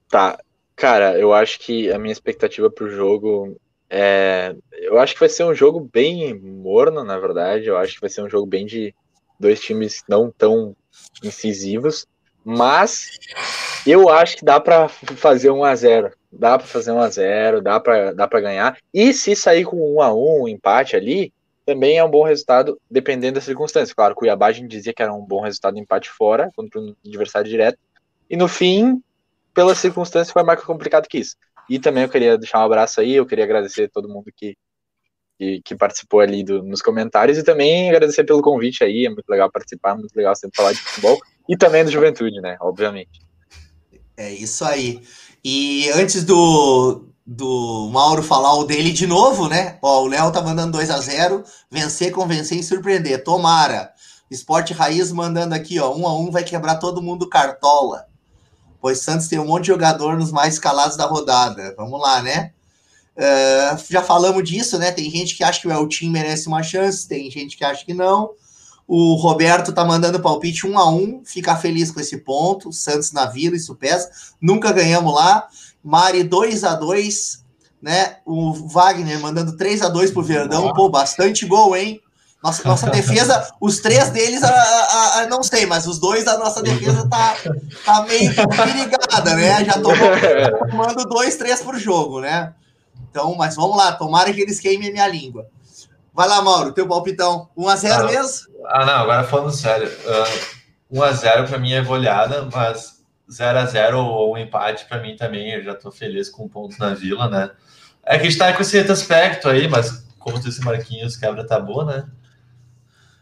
Tá. 0.08 0.38
Cara, 0.74 1.16
eu 1.18 1.32
acho 1.32 1.60
que 1.60 1.92
a 1.92 1.98
minha 1.98 2.12
expectativa 2.12 2.68
pro 2.70 2.90
jogo 2.90 3.56
é. 3.88 4.56
Eu 4.72 4.98
acho 4.98 5.14
que 5.14 5.20
vai 5.20 5.28
ser 5.28 5.44
um 5.44 5.54
jogo 5.54 5.88
bem 5.92 6.34
morno, 6.34 7.04
na 7.04 7.18
verdade. 7.18 7.66
Eu 7.66 7.76
acho 7.76 7.94
que 7.94 8.00
vai 8.00 8.10
ser 8.10 8.22
um 8.22 8.28
jogo 8.28 8.46
bem 8.46 8.66
de 8.66 8.94
dois 9.38 9.60
times 9.60 10.02
não 10.08 10.30
tão 10.30 10.74
incisivos. 11.22 12.06
Mas 12.44 13.18
eu 13.86 14.08
acho 14.08 14.36
que 14.36 14.44
dá 14.44 14.60
para 14.60 14.88
fazer 14.88 15.50
um 15.50 15.64
a 15.64 15.74
0 15.74 16.12
Dá 16.30 16.58
para 16.58 16.66
fazer 16.66 16.92
um 16.92 17.00
a 17.00 17.08
0 17.08 17.60
dá 17.60 17.78
para 17.78 18.12
dá 18.12 18.26
ganhar. 18.26 18.78
E 18.92 19.12
se 19.12 19.36
sair 19.36 19.64
com 19.64 19.94
um 19.94 20.00
a 20.00 20.12
um, 20.12 20.48
empate 20.48 20.96
ali, 20.96 21.32
também 21.66 21.98
é 21.98 22.04
um 22.04 22.10
bom 22.10 22.24
resultado, 22.24 22.80
dependendo 22.90 23.34
das 23.34 23.44
circunstâncias. 23.44 23.92
Claro, 23.92 24.14
Cuiabá 24.14 24.46
a 24.46 24.52
gente 24.52 24.68
dizia 24.68 24.94
que 24.94 25.02
era 25.02 25.12
um 25.12 25.24
bom 25.24 25.40
resultado 25.40 25.78
empate 25.78 26.08
fora, 26.10 26.50
contra 26.56 26.80
um 26.80 26.94
adversário 27.06 27.50
direto. 27.50 27.78
E 28.30 28.36
no 28.36 28.48
fim, 28.48 29.02
pela 29.52 29.74
circunstância, 29.74 30.32
foi 30.32 30.42
mais 30.42 30.62
complicado 30.64 31.06
que 31.06 31.18
isso. 31.18 31.36
E 31.68 31.78
também 31.78 32.04
eu 32.04 32.08
queria 32.08 32.38
deixar 32.38 32.60
um 32.60 32.64
abraço 32.64 33.00
aí, 33.00 33.14
eu 33.14 33.26
queria 33.26 33.44
agradecer 33.44 33.84
a 33.84 33.88
todo 33.88 34.08
mundo 34.08 34.32
que, 34.34 34.56
que, 35.38 35.60
que 35.62 35.76
participou 35.76 36.20
ali 36.20 36.42
do, 36.42 36.62
nos 36.62 36.80
comentários 36.80 37.38
e 37.38 37.44
também 37.44 37.90
agradecer 37.90 38.24
pelo 38.24 38.42
convite 38.42 38.82
aí, 38.82 39.06
é 39.06 39.10
muito 39.10 39.28
legal 39.28 39.50
participar, 39.50 39.96
muito 39.96 40.14
legal 40.16 40.34
sempre 40.34 40.56
falar 40.56 40.72
de 40.72 40.80
futebol 40.80 41.20
e 41.48 41.56
também 41.56 41.84
do 41.84 41.90
Juventude, 41.90 42.40
né, 42.40 42.56
obviamente. 42.60 43.20
É 44.16 44.30
isso 44.30 44.64
aí. 44.64 45.02
E 45.44 45.90
antes 45.90 46.24
do, 46.24 47.08
do 47.26 47.88
Mauro 47.92 48.22
falar 48.22 48.54
o 48.54 48.64
dele 48.64 48.92
de 48.92 49.06
novo, 49.06 49.48
né? 49.48 49.78
Ó, 49.82 50.02
o 50.02 50.06
Léo 50.06 50.30
tá 50.30 50.40
mandando 50.40 50.72
2 50.72 50.90
a 50.90 51.00
0 51.00 51.42
vencer, 51.70 52.12
convencer 52.12 52.58
e 52.58 52.62
surpreender. 52.62 53.24
Tomara. 53.24 53.92
Esporte 54.30 54.72
Raiz 54.72 55.12
mandando 55.12 55.54
aqui, 55.54 55.78
ó, 55.78 55.92
1 55.94 56.00
um 56.00 56.06
a 56.06 56.14
1 56.14 56.22
um 56.22 56.30
vai 56.30 56.44
quebrar 56.44 56.76
todo 56.76 57.02
mundo 57.02 57.28
cartola 57.28 58.06
pois 58.82 58.98
Santos 58.98 59.28
tem 59.28 59.38
um 59.38 59.46
monte 59.46 59.62
de 59.62 59.68
jogador 59.68 60.18
nos 60.18 60.32
mais 60.32 60.54
escalados 60.54 60.96
da 60.96 61.06
rodada. 61.06 61.72
Vamos 61.76 62.00
lá, 62.00 62.20
né? 62.20 62.52
Uh, 63.16 63.78
já 63.88 64.02
falamos 64.02 64.42
disso, 64.42 64.76
né? 64.76 64.90
Tem 64.90 65.08
gente 65.08 65.36
que 65.36 65.44
acha 65.44 65.60
que 65.60 65.68
o 65.68 65.72
Eltim 65.72 66.10
merece 66.10 66.48
uma 66.48 66.64
chance, 66.64 67.06
tem 67.06 67.30
gente 67.30 67.56
que 67.56 67.64
acha 67.64 67.84
que 67.84 67.94
não. 67.94 68.32
O 68.94 69.14
Roberto 69.14 69.72
tá 69.72 69.86
mandando 69.86 70.20
palpite 70.20 70.66
um 70.66 70.78
a 70.78 70.86
um, 70.86 71.22
fica 71.24 71.56
feliz 71.56 71.90
com 71.90 71.98
esse 71.98 72.18
ponto. 72.18 72.70
Santos 72.70 73.10
na 73.10 73.24
Vila, 73.24 73.56
isso 73.56 73.74
pesa. 73.74 74.10
Nunca 74.38 74.70
ganhamos 74.70 75.14
lá. 75.14 75.48
Mari 75.82 76.22
2 76.22 76.62
a 76.62 76.74
2 76.74 77.42
né? 77.80 78.16
O 78.26 78.52
Wagner 78.68 79.18
mandando 79.18 79.56
3 79.56 79.80
a 79.80 79.88
2 79.88 80.10
pro 80.10 80.22
Verdão. 80.22 80.74
Pô, 80.74 80.90
bastante 80.90 81.46
gol, 81.46 81.74
hein? 81.74 82.02
Nossa, 82.44 82.68
nossa 82.68 82.90
defesa, 82.90 83.50
os 83.58 83.78
três 83.78 84.10
deles, 84.10 84.42
a, 84.42 84.50
a, 84.50 85.20
a, 85.20 85.26
não 85.26 85.42
sei, 85.42 85.64
mas 85.64 85.86
os 85.86 85.98
dois 85.98 86.24
da 86.24 86.36
nossa 86.36 86.62
defesa 86.62 87.08
tá, 87.08 87.34
tá 87.86 88.02
meio 88.02 88.30
perigada, 88.34 89.34
né? 89.34 89.64
Já 89.64 89.72
tô 89.72 89.88
tomando 90.68 91.04
dois, 91.06 91.36
três 91.36 91.62
por 91.62 91.78
jogo, 91.78 92.20
né? 92.20 92.52
Então, 93.08 93.34
mas 93.36 93.56
vamos 93.56 93.76
lá, 93.76 93.92
tomara 93.92 94.30
que 94.34 94.40
eles 94.42 94.60
queimem 94.60 94.90
a 94.90 94.92
minha 94.92 95.08
língua. 95.08 95.46
Vai 96.12 96.28
lá, 96.28 96.42
Mauro, 96.42 96.72
teu 96.72 96.86
palpitão. 96.86 97.48
1x0 97.56 97.90
ah, 97.90 98.04
mesmo? 98.04 98.48
Ah, 98.66 98.84
não, 98.84 98.94
agora 98.94 99.24
falando 99.24 99.52
sério. 99.52 99.88
Uh, 99.88 100.98
1x0 100.98 101.48
para 101.48 101.58
mim 101.58 101.72
é 101.72 101.82
goleada, 101.82 102.48
mas 102.52 103.02
0x0 103.30 103.94
ou 103.94 104.34
um 104.34 104.38
empate 104.38 104.84
para 104.86 105.00
mim 105.00 105.16
também, 105.16 105.52
eu 105.52 105.62
já 105.62 105.74
tô 105.74 105.90
feliz 105.90 106.28
com 106.28 106.48
pontos 106.48 106.78
na 106.78 106.92
vila, 106.92 107.28
né? 107.28 107.50
É 108.04 108.18
que 108.18 108.26
a 108.26 108.30
gente 108.30 108.38
tá 108.38 108.52
com 108.52 108.60
esse 108.62 108.78
aspecto 108.78 109.48
aí, 109.48 109.68
mas 109.68 110.06
como 110.18 110.38
disse 110.38 110.62
Marquinhos, 110.62 111.16
quebra 111.16 111.46
tabu, 111.46 111.84
né? 111.84 112.04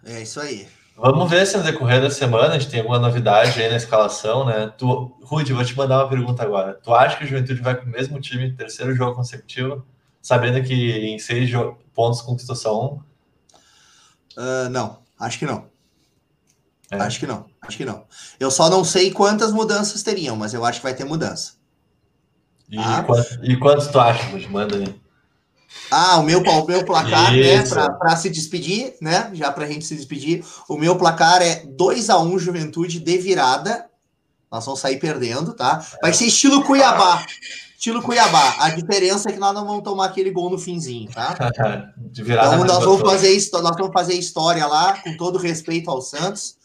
É 0.04 0.22
isso 0.22 0.40
aí. 0.40 0.66
Vamos 0.96 1.30
ver 1.30 1.46
se 1.46 1.56
no 1.56 1.62
decorrer 1.62 2.00
da 2.00 2.10
semana 2.10 2.54
a 2.54 2.58
gente 2.58 2.70
tem 2.70 2.80
alguma 2.80 2.98
novidade 2.98 3.60
aí 3.60 3.70
na 3.70 3.76
escalação, 3.76 4.44
né? 4.44 4.70
Tu, 4.76 5.16
Rudy, 5.22 5.52
vou 5.52 5.64
te 5.64 5.76
mandar 5.76 5.98
uma 5.98 6.08
pergunta 6.08 6.42
agora. 6.42 6.74
Tu 6.74 6.94
acha 6.94 7.16
que 7.16 7.24
o 7.24 7.26
Juventude 7.26 7.62
vai 7.62 7.74
com 7.74 7.86
o 7.86 7.88
mesmo 7.88 8.20
time, 8.20 8.52
terceiro 8.52 8.94
jogo 8.94 9.16
consecutivo, 9.16 9.86
sabendo 10.20 10.62
que 10.62 10.74
em 10.74 11.18
seis 11.18 11.51
pontos 11.94 12.22
conquistou 12.22 12.56
só 12.56 12.84
um? 12.84 13.01
Uh, 14.36 14.68
não, 14.70 14.98
acho 15.18 15.38
que 15.38 15.47
não. 15.47 15.68
É. 16.90 16.97
Acho 16.97 17.20
que 17.20 17.26
não, 17.26 17.47
acho 17.62 17.76
que 17.76 17.84
não. 17.84 18.05
Eu 18.38 18.51
só 18.51 18.68
não 18.68 18.84
sei 18.84 19.12
quantas 19.12 19.52
mudanças 19.52 20.02
teriam, 20.02 20.36
mas 20.36 20.52
eu 20.52 20.64
acho 20.64 20.80
que 20.80 20.84
vai 20.84 20.94
ter 20.94 21.05
mudança. 21.05 21.52
E, 22.68 22.78
ah. 22.78 23.02
quantos, 23.05 23.38
e 23.42 23.56
quantos 23.56 23.86
tu 23.88 24.01
acha, 24.01 24.24
Rudy? 24.28 24.48
Manda 24.48 24.76
aí. 24.76 25.01
Ah, 25.90 26.18
o 26.18 26.24
meu, 26.24 26.40
o 26.40 26.66
meu 26.66 26.84
placar, 26.84 27.32
né, 27.32 27.62
para 27.98 28.16
se 28.16 28.28
despedir, 28.28 28.94
né? 29.01 29.30
Já 29.34 29.52
para 29.52 29.64
a 29.64 29.68
gente 29.68 29.84
se 29.84 29.94
despedir, 29.94 30.44
o 30.68 30.76
meu 30.76 30.97
placar 30.97 31.42
é 31.42 31.64
2 31.64 32.10
a 32.10 32.18
1 32.18 32.38
Juventude 32.38 32.98
de 32.98 33.18
virada. 33.18 33.86
Nós 34.51 34.64
vamos 34.64 34.80
sair 34.80 34.98
perdendo, 34.98 35.52
tá? 35.52 35.84
Vai 36.02 36.12
ser 36.12 36.24
estilo 36.24 36.64
Cuiabá. 36.64 37.24
Estilo 37.81 38.02
Cuiabá. 38.02 38.57
A 38.59 38.69
diferença 38.69 39.31
é 39.31 39.32
que 39.32 39.39
nós 39.39 39.55
não 39.55 39.66
vamos 39.66 39.82
tomar 39.82 40.05
aquele 40.05 40.31
gol 40.31 40.51
no 40.51 40.59
finzinho, 40.59 41.11
tá? 41.11 41.35
Então 42.12 42.65
nós 42.66 42.85
vamos, 42.85 43.01
fazer, 43.01 43.51
nós 43.52 43.77
vamos 43.77 43.93
fazer 43.94 44.15
história 44.15 44.66
lá, 44.66 44.98
com 44.98 45.16
todo 45.16 45.39
respeito 45.39 45.90
ao 45.90 46.02
Santos. 46.02 46.57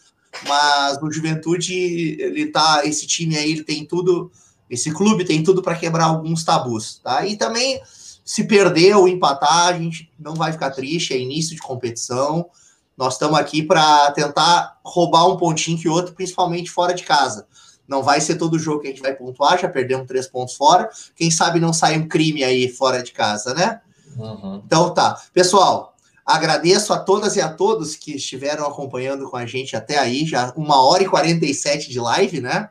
Mas 0.45 1.01
o 1.01 1.09
Juventude, 1.09 2.17
ele 2.19 2.47
tá. 2.47 2.81
Esse 2.83 3.07
time 3.07 3.37
aí, 3.37 3.53
ele 3.53 3.63
tem 3.63 3.85
tudo. 3.85 4.29
Esse 4.69 4.91
clube 4.91 5.23
tem 5.23 5.41
tudo 5.41 5.61
para 5.61 5.75
quebrar 5.75 6.05
alguns 6.05 6.43
tabus, 6.43 6.99
tá? 7.01 7.25
E 7.25 7.37
também 7.37 7.81
se 8.25 8.43
perder 8.43 8.97
ou 8.97 9.07
empatar, 9.07 9.67
a 9.67 9.77
gente 9.77 10.11
não 10.19 10.33
vai 10.33 10.51
ficar 10.51 10.71
triste, 10.71 11.13
é 11.13 11.17
início 11.17 11.55
de 11.55 11.61
competição. 11.61 12.49
Nós 12.97 13.13
estamos 13.13 13.39
aqui 13.39 13.63
para 13.63 14.11
tentar 14.11 14.79
roubar 14.83 15.29
um 15.29 15.37
pontinho 15.37 15.77
que 15.77 15.87
outro, 15.87 16.13
principalmente 16.13 16.69
fora 16.69 16.93
de 16.93 17.03
casa. 17.03 17.47
Não 17.87 18.01
vai 18.01 18.19
ser 18.19 18.35
todo 18.35 18.59
jogo 18.59 18.81
que 18.81 18.87
a 18.87 18.89
gente 18.89 19.01
vai 19.01 19.13
pontuar, 19.13 19.59
já 19.59 19.69
perdemos 19.69 20.07
três 20.07 20.27
pontos 20.27 20.55
fora. 20.55 20.89
Quem 21.15 21.29
sabe 21.29 21.59
não 21.59 21.71
sai 21.71 21.97
um 21.97 22.07
crime 22.07 22.43
aí 22.43 22.67
fora 22.67 23.03
de 23.03 23.11
casa, 23.11 23.53
né? 23.53 23.81
Uhum. 24.17 24.61
Então 24.65 24.93
tá. 24.93 25.21
Pessoal, 25.33 25.95
agradeço 26.25 26.93
a 26.93 26.99
todas 26.99 27.35
e 27.35 27.41
a 27.41 27.49
todos 27.49 27.95
que 27.95 28.15
estiveram 28.15 28.65
acompanhando 28.65 29.29
com 29.29 29.37
a 29.37 29.45
gente 29.45 29.75
até 29.75 29.99
aí, 29.99 30.25
já 30.25 30.51
uma 30.55 30.81
hora 30.83 31.03
e 31.03 31.07
47 31.07 31.89
de 31.89 31.99
live, 31.99 32.41
né? 32.41 32.69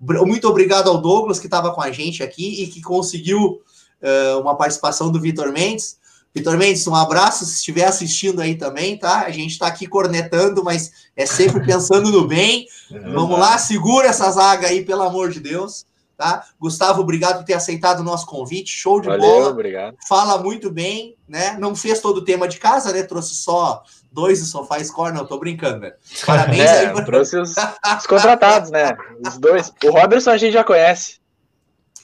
Muito 0.00 0.48
obrigado 0.48 0.88
ao 0.88 0.98
Douglas 1.00 1.38
que 1.38 1.46
estava 1.46 1.72
com 1.72 1.80
a 1.80 1.92
gente 1.92 2.22
aqui 2.22 2.62
e 2.62 2.66
que 2.66 2.80
conseguiu 2.80 3.60
uh, 4.02 4.40
uma 4.40 4.56
participação 4.56 5.10
do 5.10 5.20
Vitor 5.20 5.52
Mendes. 5.52 5.96
Vitor 6.34 6.56
Mendes, 6.56 6.86
um 6.86 6.94
abraço 6.94 7.44
se 7.44 7.56
estiver 7.56 7.84
assistindo 7.84 8.40
aí 8.40 8.54
também, 8.54 8.96
tá? 8.96 9.24
A 9.26 9.30
gente 9.30 9.50
está 9.50 9.66
aqui 9.66 9.86
cornetando, 9.86 10.64
mas 10.64 10.92
é 11.14 11.26
sempre 11.26 11.64
pensando 11.66 12.10
no 12.10 12.26
bem. 12.26 12.66
É 12.90 12.98
Vamos 13.10 13.38
lá, 13.38 13.58
segura 13.58 14.08
essa 14.08 14.30
zaga 14.30 14.68
aí, 14.68 14.84
pelo 14.84 15.02
amor 15.02 15.30
de 15.30 15.40
Deus. 15.40 15.84
Tá? 16.16 16.44
Gustavo, 16.60 17.00
obrigado 17.00 17.38
por 17.38 17.44
ter 17.44 17.54
aceitado 17.54 18.00
o 18.00 18.04
nosso 18.04 18.26
convite. 18.26 18.70
Show 18.70 19.00
de 19.00 19.08
Valeu, 19.08 19.20
bola. 19.20 19.48
Obrigado. 19.48 19.96
Fala 20.08 20.38
muito 20.38 20.70
bem, 20.70 21.16
né? 21.26 21.56
Não 21.58 21.74
fez 21.74 22.00
todo 22.00 22.18
o 22.18 22.24
tema 22.24 22.46
de 22.46 22.58
casa, 22.58 22.92
né? 22.92 23.02
Trouxe 23.02 23.34
só 23.34 23.82
dois 24.12 24.40
do 24.40 24.46
sofá 24.46 24.82
score, 24.84 25.12
não, 25.12 25.26
tô 25.26 25.38
brincando, 25.38 25.80
né? 25.80 25.92
Parabéns 26.24 26.60
é, 26.70 26.86
aí. 26.86 26.92
Por... 26.92 27.04
Trouxe 27.04 27.36
os, 27.38 27.50
os 27.56 28.06
contratados, 28.06 28.70
né? 28.70 28.96
Os 29.26 29.36
dois. 29.36 29.72
O 29.84 29.90
Robertson 29.90 30.30
a 30.30 30.36
gente 30.36 30.52
já 30.52 30.62
conhece. 30.62 31.21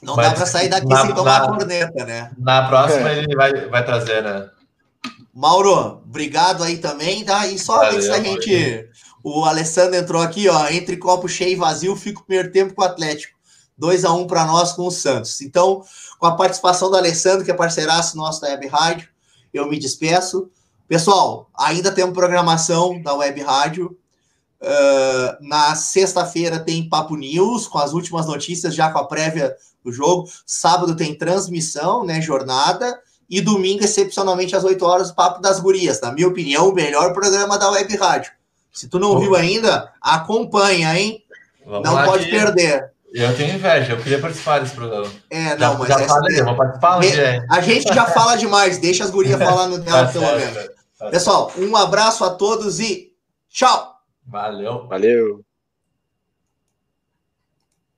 Não 0.02 0.16
Mas 0.16 0.28
dá 0.28 0.34
para 0.34 0.46
sair 0.46 0.68
daqui 0.68 0.86
na, 0.86 1.02
sem 1.02 1.14
tomar 1.14 1.40
na, 1.40 1.46
corneta, 1.48 2.04
né? 2.04 2.30
Na 2.38 2.68
próxima 2.68 3.10
ele 3.10 3.34
vai, 3.34 3.68
vai 3.68 3.84
trazer, 3.84 4.22
né? 4.22 4.48
Mauro, 5.34 6.02
obrigado 6.04 6.62
aí 6.62 6.78
também, 6.78 7.24
tá? 7.24 7.46
E 7.46 7.58
só 7.58 7.76
Valeu, 7.76 7.94
antes 7.94 8.08
da 8.08 8.20
gente. 8.20 8.88
O 9.22 9.44
Alessandro 9.44 9.96
entrou 9.96 10.22
aqui, 10.22 10.48
ó. 10.48 10.68
Entre 10.68 10.96
copo 10.96 11.28
cheio 11.28 11.52
e 11.52 11.56
vazio, 11.56 11.94
fico 11.96 12.22
o 12.22 12.24
primeiro 12.24 12.50
tempo 12.50 12.74
com 12.74 12.82
o 12.82 12.84
Atlético. 12.84 13.36
2 13.76 14.04
a 14.04 14.12
1 14.12 14.20
um 14.20 14.26
para 14.26 14.44
nós 14.44 14.72
com 14.72 14.86
o 14.86 14.90
Santos. 14.90 15.40
Então, 15.40 15.82
com 16.18 16.26
a 16.26 16.34
participação 16.34 16.90
do 16.90 16.96
Alessandro, 16.96 17.44
que 17.44 17.50
é 17.50 17.54
parceiraço 17.54 18.16
nosso 18.16 18.40
da 18.40 18.48
Web 18.48 18.66
Rádio, 18.66 19.08
eu 19.54 19.68
me 19.68 19.78
despeço. 19.78 20.50
Pessoal, 20.88 21.48
ainda 21.56 21.92
temos 21.92 22.14
programação 22.14 23.00
da 23.00 23.14
Web 23.14 23.40
Rádio. 23.42 23.96
Uh, 24.60 25.46
na 25.46 25.76
sexta-feira 25.76 26.58
tem 26.58 26.88
Papo 26.88 27.14
News, 27.14 27.68
com 27.68 27.78
as 27.78 27.92
últimas 27.92 28.26
notícias, 28.26 28.74
já 28.74 28.90
com 28.90 28.98
a 28.98 29.06
prévia 29.06 29.54
do 29.84 29.92
jogo. 29.92 30.28
Sábado 30.46 30.96
tem 30.96 31.14
transmissão, 31.14 32.04
né? 32.04 32.20
Jornada. 32.20 32.98
E 33.30 33.40
domingo, 33.40 33.84
excepcionalmente, 33.84 34.56
às 34.56 34.64
8 34.64 34.84
horas, 34.84 35.10
o 35.10 35.14
Papo 35.14 35.42
das 35.42 35.60
Gurias. 35.60 36.00
Na 36.00 36.10
minha 36.10 36.28
opinião, 36.28 36.68
o 36.68 36.74
melhor 36.74 37.12
programa 37.12 37.58
da 37.58 37.70
Web 37.70 37.94
Rádio. 37.96 38.32
Se 38.72 38.88
tu 38.88 38.98
não 38.98 39.18
viu 39.18 39.34
ainda, 39.34 39.92
acompanha, 40.00 40.98
hein? 40.98 41.22
Vamos 41.66 41.90
não 41.90 42.04
pode 42.04 42.24
que... 42.24 42.30
perder. 42.30 42.90
Eu 43.12 43.34
tenho 43.36 43.54
inveja, 43.54 43.92
eu 43.92 44.02
queria 44.02 44.18
participar 44.18 44.60
desse 44.60 44.74
programa. 44.74 45.10
É, 45.30 45.56
não, 45.56 45.72
já, 45.72 45.78
mas. 45.78 45.88
Já 45.88 46.06
falei, 46.06 46.42
vou 46.42 46.56
participar 46.56 47.00
dia. 47.00 47.46
A 47.50 47.60
gente 47.60 47.94
já 47.94 48.06
fala 48.06 48.36
demais, 48.36 48.78
deixa 48.78 49.04
as 49.04 49.10
gurias 49.10 49.38
falar 49.38 49.66
no 49.66 49.78
dela, 49.80 50.06
tá 50.06 50.12
pelo 50.12 50.26
menos. 50.36 50.68
Tá 50.98 51.08
Pessoal, 51.08 51.52
um 51.56 51.74
abraço 51.76 52.24
a 52.24 52.30
todos 52.30 52.80
e 52.80 53.12
tchau! 53.48 53.94
Valeu. 54.26 54.86
Valeu. 54.88 55.44